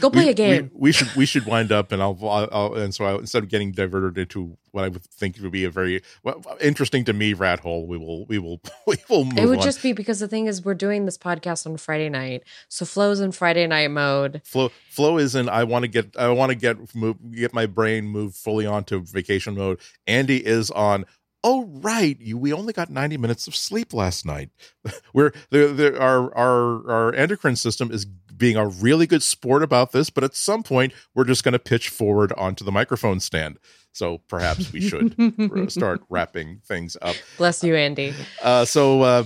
go 0.00 0.10
play 0.10 0.26
we, 0.26 0.30
a 0.30 0.34
game. 0.34 0.70
We, 0.74 0.80
we 0.88 0.92
should 0.92 1.14
we 1.16 1.24
should 1.24 1.46
wind 1.46 1.72
up, 1.72 1.90
and 1.90 2.02
I'll, 2.02 2.18
I'll, 2.22 2.48
I'll 2.52 2.74
and 2.74 2.94
so 2.94 3.06
I, 3.06 3.14
instead 3.14 3.42
of 3.42 3.48
getting 3.48 3.72
diverted 3.72 4.18
into 4.18 4.58
what 4.72 4.84
I 4.84 4.88
would 4.88 5.02
think 5.04 5.38
would 5.40 5.52
be 5.52 5.64
a 5.64 5.70
very 5.70 6.02
well, 6.22 6.44
interesting 6.60 7.02
to 7.06 7.14
me 7.14 7.32
rat 7.32 7.60
hole, 7.60 7.86
we 7.86 7.96
will 7.96 8.26
we 8.26 8.38
will 8.38 8.60
we 8.86 8.96
will 9.08 9.24
move 9.24 9.38
It 9.38 9.46
would 9.46 9.58
on. 9.60 9.64
just 9.64 9.82
be 9.82 9.94
because 9.94 10.20
the 10.20 10.28
thing 10.28 10.48
is, 10.48 10.62
we're 10.62 10.74
doing 10.74 11.06
this 11.06 11.16
podcast 11.16 11.66
on 11.66 11.78
Friday 11.78 12.10
night, 12.10 12.42
so 12.68 12.84
Flo's 12.84 13.20
in 13.20 13.32
Friday 13.32 13.66
night 13.66 13.90
mode. 13.90 14.42
flow 14.44 14.70
flow 14.90 15.16
is 15.16 15.34
in. 15.34 15.48
I 15.48 15.64
want 15.64 15.84
to 15.84 15.88
get 15.88 16.14
I 16.18 16.28
want 16.28 16.50
to 16.50 16.54
get 16.56 16.94
move, 16.94 17.16
get 17.32 17.54
my 17.54 17.64
brain 17.64 18.04
moved 18.04 18.36
fully 18.36 18.66
onto 18.66 19.00
vacation 19.02 19.54
mode. 19.56 19.80
Andy 20.06 20.44
is 20.44 20.70
on. 20.70 21.06
Oh 21.46 21.66
right, 21.66 22.18
you, 22.20 22.38
we 22.38 22.54
only 22.54 22.72
got 22.72 22.88
ninety 22.88 23.18
minutes 23.18 23.46
of 23.46 23.54
sleep 23.54 23.92
last 23.92 24.24
night. 24.24 24.48
We're 25.12 25.32
there. 25.50 25.68
there 25.74 26.00
our 26.00 26.34
our 26.34 26.90
our 26.90 27.14
endocrine 27.14 27.56
system 27.56 27.90
is 27.90 28.06
being 28.36 28.56
a 28.56 28.66
really 28.66 29.06
good 29.06 29.22
sport 29.22 29.62
about 29.62 29.92
this, 29.92 30.10
but 30.10 30.24
at 30.24 30.34
some 30.34 30.62
point 30.62 30.92
we're 31.14 31.24
just 31.24 31.44
going 31.44 31.52
to 31.52 31.58
pitch 31.58 31.88
forward 31.88 32.32
onto 32.32 32.64
the 32.64 32.72
microphone 32.72 33.20
stand. 33.20 33.58
So 33.94 34.18
perhaps 34.26 34.72
we 34.72 34.80
should 34.80 35.14
start 35.70 36.02
wrapping 36.08 36.60
things 36.66 36.96
up. 37.00 37.14
Bless 37.38 37.62
you, 37.62 37.76
Andy. 37.76 38.12
Uh, 38.42 38.64
so, 38.64 39.02
uh, 39.02 39.24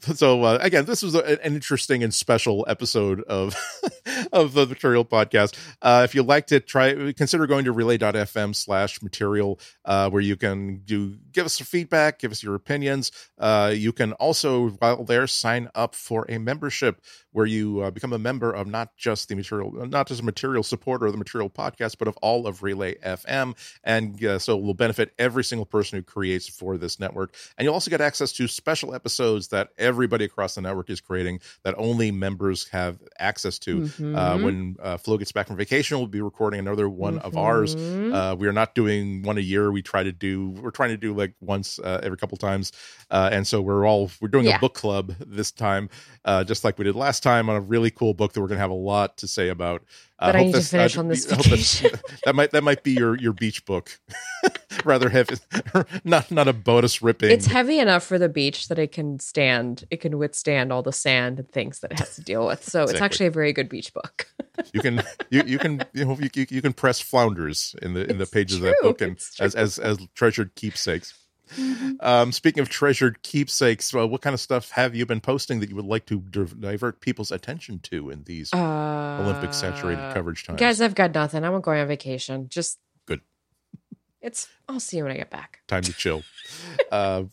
so 0.00 0.42
uh, 0.42 0.58
again, 0.60 0.86
this 0.86 1.02
was 1.02 1.14
an 1.14 1.38
interesting 1.44 2.02
and 2.02 2.12
special 2.12 2.66
episode 2.68 3.22
of 3.22 3.54
of 4.32 4.54
the 4.54 4.66
Material 4.66 5.04
Podcast. 5.04 5.56
Uh, 5.80 6.02
if 6.04 6.14
you 6.16 6.24
liked 6.24 6.50
it, 6.50 6.66
try 6.66 7.12
consider 7.12 7.46
going 7.46 7.64
to 7.64 7.72
relay.fm 7.72 8.54
slash 8.56 9.00
material, 9.02 9.60
uh, 9.84 10.10
where 10.10 10.22
you 10.22 10.36
can 10.36 10.78
do 10.84 11.16
give 11.32 11.46
us 11.46 11.54
some 11.54 11.66
feedback, 11.66 12.18
give 12.18 12.32
us 12.32 12.42
your 12.42 12.56
opinions. 12.56 13.12
Uh, 13.38 13.72
you 13.74 13.92
can 13.92 14.12
also, 14.14 14.70
while 14.70 15.04
there, 15.04 15.26
sign 15.26 15.70
up 15.74 15.94
for 15.94 16.26
a 16.28 16.38
membership 16.38 17.00
where 17.32 17.46
you 17.46 17.80
uh, 17.82 17.90
become 17.90 18.12
a 18.12 18.18
member 18.18 18.50
of 18.50 18.66
not 18.66 18.96
just 18.96 19.28
the 19.28 19.36
material, 19.36 19.70
not 19.86 20.08
just 20.08 20.20
a 20.20 20.24
material 20.24 20.62
supporter 20.62 21.06
of 21.06 21.12
the 21.12 21.18
Material 21.18 21.48
Podcast, 21.50 21.96
but 21.98 22.08
of 22.08 22.16
all 22.18 22.46
of 22.46 22.62
Relay 22.62 22.96
FM, 22.96 23.54
and 23.84 24.07
uh, 24.24 24.38
so 24.38 24.58
it 24.58 24.62
will 24.62 24.74
benefit 24.74 25.12
every 25.18 25.44
single 25.44 25.66
person 25.66 25.98
who 25.98 26.02
creates 26.02 26.48
for 26.48 26.76
this 26.76 26.98
network. 27.00 27.34
And 27.56 27.64
you'll 27.64 27.74
also 27.74 27.90
get 27.90 28.00
access 28.00 28.32
to 28.32 28.46
special 28.48 28.94
episodes 28.94 29.48
that 29.48 29.70
everybody 29.78 30.24
across 30.24 30.54
the 30.54 30.60
network 30.62 30.90
is 30.90 31.00
creating 31.00 31.40
that 31.64 31.74
only 31.78 32.10
members 32.10 32.68
have 32.68 32.98
access 33.18 33.58
to. 33.60 33.82
Uh, 33.82 33.86
Mhm. 34.36 34.42
when 34.44 34.76
uh, 34.82 34.96
Flo 34.96 35.16
gets 35.18 35.32
back 35.32 35.46
from 35.46 35.56
vacation, 35.56 35.98
we'll 35.98 36.06
be 36.06 36.20
recording 36.20 36.60
another 36.60 36.88
one 36.88 37.18
of 37.20 37.36
ours. 37.36 37.76
Mhm. 37.76 38.14
Uh, 38.14 38.36
we 38.36 38.46
are 38.46 38.52
not 38.52 38.74
doing 38.74 39.22
one 39.22 39.38
a 39.38 39.42
year. 39.42 39.70
We 39.72 39.82
try 39.82 40.02
to 40.02 40.12
do. 40.12 40.50
We're 40.50 40.70
trying 40.70 40.90
to 40.90 40.96
do 40.96 41.14
like 41.14 41.34
once 41.40 41.78
uh, 41.78 42.00
every 42.02 42.16
couple 42.18 42.36
times, 42.38 42.72
uh, 43.10 43.30
and 43.32 43.46
so 43.46 43.60
we're 43.60 43.86
all 43.86 44.10
we're 44.20 44.28
doing 44.28 44.46
Yeah. 44.46 44.56
a 44.56 44.60
book 44.60 44.74
club 44.74 45.14
this 45.26 45.50
time, 45.50 45.88
uh, 46.24 46.44
just 46.44 46.64
like 46.64 46.78
we 46.78 46.84
did 46.84 46.94
last 46.96 47.22
time 47.22 47.48
on 47.48 47.56
a 47.56 47.60
really 47.60 47.90
cool 47.90 48.14
book 48.14 48.32
that 48.32 48.40
we're 48.40 48.48
going 48.48 48.56
to 48.58 48.62
have 48.62 48.70
a 48.70 48.74
lot 48.74 49.16
to 49.18 49.26
say 49.28 49.48
about. 49.48 49.82
Uh, 50.20 50.32
I 50.34 50.38
hope 50.38 50.46
need 50.46 50.54
to 50.54 50.60
finish 50.62 50.96
uh, 50.96 51.00
on 51.00 51.08
this 51.08 51.30
I 51.30 51.36
vacation. 51.36 51.90
that 52.24 52.34
might 52.34 52.50
that 52.50 52.64
might 52.64 52.82
be 52.82 52.92
your 52.92 53.16
your 53.16 53.32
beach 53.32 53.64
book, 53.64 54.00
rather 54.84 55.08
heavy, 55.08 55.36
not 56.04 56.30
not 56.32 56.48
a 56.48 56.52
bonus 56.52 57.00
ripping. 57.00 57.30
It's 57.30 57.46
heavy 57.46 57.78
enough 57.78 58.02
for 58.02 58.18
the 58.18 58.28
beach 58.28 58.66
that 58.68 58.80
it 58.80 58.90
can 58.90 59.20
stand. 59.20 59.84
It 59.90 60.00
can 60.00 60.18
withstand 60.18 60.72
all 60.72 60.82
the 60.82 60.92
sand 60.92 61.38
and 61.38 61.48
things 61.48 61.80
that 61.80 61.92
it 61.92 62.00
has 62.00 62.16
to 62.16 62.22
deal 62.22 62.46
with. 62.46 62.64
So 62.64 62.82
it's 62.82 63.00
actually 63.00 63.26
a 63.26 63.30
very 63.30 63.52
good 63.52 63.68
beach 63.68 63.94
book. 63.94 64.26
you 64.72 64.80
can 64.80 65.02
you, 65.30 65.42
you 65.46 65.58
can 65.58 65.84
you 65.92 66.04
know 66.04 66.18
you, 66.20 66.30
you, 66.34 66.62
can 66.62 66.72
press 66.72 67.00
flounders 67.00 67.76
in 67.80 67.94
the 67.94 68.10
in 68.10 68.18
the 68.18 68.26
pages 68.26 68.56
of 68.56 68.62
that 68.62 68.76
book 68.82 69.00
and 69.00 69.18
as, 69.38 69.54
as 69.54 69.78
as 69.78 69.98
treasured 70.14 70.54
keepsakes. 70.56 71.14
Um, 72.00 72.32
speaking 72.32 72.60
of 72.60 72.68
treasured 72.68 73.22
keepsakes, 73.22 73.94
uh, 73.94 74.06
what 74.06 74.20
kind 74.20 74.34
of 74.34 74.40
stuff 74.40 74.70
have 74.70 74.94
you 74.94 75.06
been 75.06 75.20
posting 75.20 75.60
that 75.60 75.68
you 75.68 75.76
would 75.76 75.84
like 75.84 76.06
to 76.06 76.20
divert 76.20 77.00
people's 77.00 77.32
attention 77.32 77.78
to 77.84 78.10
in 78.10 78.24
these 78.24 78.52
Uh, 78.52 79.20
Olympic 79.22 79.54
saturated 79.54 80.12
coverage 80.14 80.44
times? 80.44 80.58
Guys, 80.60 80.80
I've 80.80 80.94
got 80.94 81.14
nothing. 81.14 81.44
I'm 81.44 81.60
going 81.60 81.80
on 81.80 81.88
vacation. 81.88 82.48
Just 82.48 82.78
Good. 83.06 83.20
It's. 84.20 84.48
I'll 84.68 84.80
see 84.80 84.98
you 84.98 85.04
when 85.04 85.12
I 85.12 85.16
get 85.16 85.30
back. 85.30 85.60
Time 85.66 85.82
to 85.82 85.92
chill. 85.92 86.22
uh, 86.92 87.24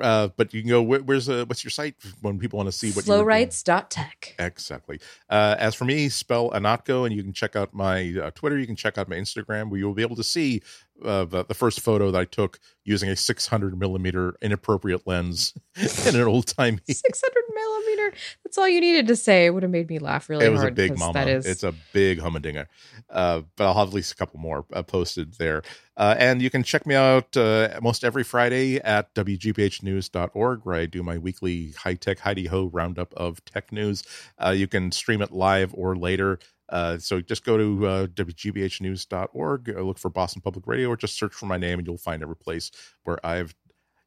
uh, 0.00 0.28
but 0.36 0.52
you 0.52 0.60
can 0.60 0.68
go. 0.68 0.82
Where, 0.82 1.00
where's 1.00 1.28
uh, 1.28 1.44
what's 1.46 1.64
your 1.64 1.70
site 1.70 1.94
when 2.20 2.38
people 2.38 2.58
want 2.58 2.66
to 2.66 2.72
see 2.72 2.90
what? 2.92 3.04
Flowrights.tech. 3.04 4.34
Exactly. 4.38 5.00
Uh, 5.28 5.56
as 5.58 5.74
for 5.74 5.84
me, 5.84 6.08
spell 6.08 6.50
Ihnatko, 6.50 7.06
and 7.06 7.14
you 7.14 7.22
can 7.22 7.32
check 7.32 7.56
out 7.56 7.72
my 7.74 8.14
uh, 8.22 8.30
Twitter. 8.32 8.58
You 8.58 8.66
can 8.66 8.76
check 8.76 8.98
out 8.98 9.08
my 9.08 9.16
Instagram, 9.16 9.70
where 9.70 9.78
you'll 9.78 9.94
be 9.94 10.02
able 10.02 10.16
to 10.16 10.24
see 10.24 10.62
uh, 11.02 11.24
the, 11.24 11.44
the 11.44 11.54
first 11.54 11.80
photo 11.80 12.10
that 12.10 12.18
I 12.18 12.24
took 12.24 12.60
using 12.84 13.08
a 13.08 13.16
600 13.16 13.78
millimeter 13.78 14.36
inappropriate 14.42 15.06
lens 15.06 15.54
in 16.06 16.16
an 16.16 16.22
old 16.22 16.46
timey. 16.46 16.80
600 16.88 17.34
millimeter. 17.54 18.16
That's 18.44 18.58
all 18.58 18.68
you 18.68 18.80
needed 18.80 19.08
to 19.08 19.16
say. 19.16 19.46
It 19.46 19.54
would 19.54 19.62
have 19.62 19.72
made 19.72 19.88
me 19.88 19.98
laugh 19.98 20.28
really 20.28 20.46
It 20.46 20.50
was 20.50 20.62
a 20.62 20.70
big 20.70 20.98
mama. 20.98 21.12
That 21.14 21.28
is. 21.28 21.46
It's 21.46 21.62
a 21.62 21.74
big 21.92 22.20
humdinger. 22.20 22.68
Uh, 23.10 23.42
but 23.56 23.64
I'll 23.64 23.74
have 23.74 23.88
at 23.88 23.94
least 23.94 24.12
a 24.12 24.16
couple 24.16 24.38
more 24.38 24.66
uh, 24.72 24.82
posted 24.82 25.34
there. 25.34 25.62
Uh, 25.96 26.14
and 26.18 26.42
you 26.42 26.50
can 26.50 26.62
check 26.62 26.86
me 26.86 26.94
out 26.94 27.36
uh, 27.36 27.78
most 27.80 28.04
every 28.04 28.24
Friday 28.24 28.80
at 28.80 29.14
wgbhnews.org, 29.14 30.60
where 30.64 30.74
I 30.74 30.86
do 30.86 31.02
my 31.02 31.18
weekly 31.18 31.72
high 31.72 31.94
tech, 31.94 32.18
Heidi 32.20 32.46
Ho 32.46 32.66
roundup 32.66 33.14
of 33.14 33.44
tech 33.44 33.70
news. 33.72 34.02
Uh, 34.38 34.50
you 34.50 34.66
can 34.66 34.90
stream 34.90 35.22
it 35.22 35.32
live 35.32 35.72
or 35.74 35.96
later. 35.96 36.38
Uh, 36.68 36.98
so 36.98 37.20
just 37.20 37.44
go 37.44 37.56
to 37.56 37.86
uh, 37.86 38.06
wgbhnews.org, 38.06 39.70
uh, 39.76 39.80
look 39.80 39.98
for 39.98 40.10
Boston 40.10 40.42
Public 40.42 40.66
Radio, 40.66 40.88
or 40.88 40.96
just 40.96 41.18
search 41.18 41.34
for 41.34 41.46
my 41.46 41.58
name, 41.58 41.78
and 41.78 41.86
you'll 41.86 41.98
find 41.98 42.22
every 42.22 42.36
place 42.36 42.70
where 43.04 43.24
I've 43.24 43.54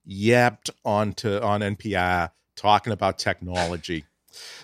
yapped 0.06 0.70
onto 0.84 1.38
on 1.40 1.62
NPI 1.62 2.32
talking 2.56 2.94
about 2.94 3.20
technology. 3.20 4.06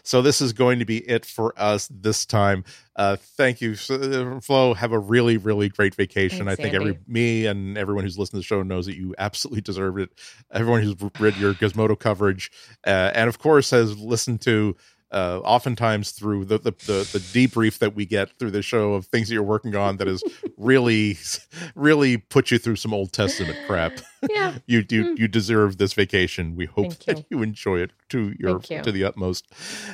So 0.03 0.21
this 0.21 0.41
is 0.41 0.53
going 0.53 0.79
to 0.79 0.85
be 0.85 0.97
it 0.97 1.25
for 1.25 1.53
us 1.57 1.87
this 1.91 2.25
time. 2.25 2.63
Uh, 2.95 3.15
thank 3.15 3.61
you, 3.61 3.75
Flo. 3.75 4.73
Have 4.73 4.91
a 4.91 4.99
really, 4.99 5.37
really 5.37 5.69
great 5.69 5.95
vacation. 5.95 6.45
Thanks, 6.45 6.59
I 6.59 6.61
think 6.61 6.75
every 6.75 6.99
me 7.07 7.45
and 7.45 7.77
everyone 7.77 8.03
who's 8.03 8.17
listened 8.17 8.37
to 8.37 8.39
the 8.39 8.43
show 8.43 8.61
knows 8.63 8.85
that 8.85 8.95
you 8.95 9.15
absolutely 9.17 9.61
deserve 9.61 9.97
it. 9.97 10.11
Everyone 10.51 10.81
who's 10.81 10.95
read 11.19 11.37
your 11.37 11.53
Gizmodo 11.53 11.97
coverage, 11.97 12.51
uh, 12.85 13.11
and 13.15 13.27
of 13.29 13.39
course 13.39 13.71
has 13.71 13.97
listened 13.97 14.41
to. 14.41 14.75
Uh, 15.13 15.39
oftentimes 15.45 16.09
through 16.11 16.43
the, 16.43 16.57
the 16.57 16.71
the 16.71 17.07
the 17.13 17.19
debrief 17.19 17.77
that 17.77 17.93
we 17.95 18.03
get 18.05 18.37
through 18.39 18.49
the 18.51 18.63
show 18.63 18.93
of 18.95 19.05
things 19.05 19.27
that 19.27 19.35
you're 19.35 19.43
working 19.43 19.75
on 19.75 19.97
that 19.97 20.07
has 20.07 20.23
really 20.57 21.17
really 21.75 22.17
put 22.17 22.49
you 22.49 22.57
through 22.57 22.75
some 22.77 22.93
Old 22.93 23.13
Testament 23.13 23.57
crap 23.67 23.93
Yeah. 24.29 24.55
you 24.65 24.81
do 24.83 25.03
Mm. 25.13 25.19
you 25.19 25.27
deserve 25.27 25.77
this 25.77 25.93
vacation. 25.93 26.55
We 26.55 26.65
hope 26.65 26.93
Thank 26.93 27.05
that 27.05 27.25
you. 27.29 27.43
enjoy 27.43 27.79
it 27.81 27.91
to 28.09 28.33
your 28.39 28.59
you. 28.69 28.81
to 28.81 28.91
the 28.91 29.03
utmost. 29.03 29.45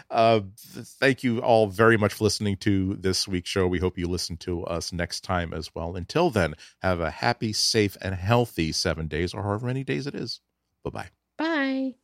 Uh, 0.10 0.40
th- 0.74 0.86
thank 0.86 1.24
you 1.24 1.40
all 1.40 1.68
very 1.68 1.98
much 1.98 2.14
for 2.14 2.24
listening 2.24 2.56
to 2.58 2.96
this 2.96 3.28
week's 3.28 3.50
show. 3.50 3.68
We 3.68 3.80
hope 3.80 3.98
you 3.98 4.08
listen 4.08 4.38
to 4.38 4.64
us 4.66 4.94
next 4.94 5.24
time 5.26 5.54
as 5.54 5.74
well. 5.76 5.96
Until 5.96 6.30
then, 6.30 6.54
have 6.82 7.00
a 7.02 7.12
happy, 7.12 7.52
safe, 7.54 7.98
and 8.02 8.16
healthy 8.16 8.72
seven 8.72 9.08
days 9.08 9.34
or 9.34 9.44
however 9.44 9.68
many 9.68 9.84
days 9.84 10.08
it 10.08 10.16
is. 10.16 10.40
Bye 10.84 10.92
bye. 10.92 11.10
Bye. 11.38 11.99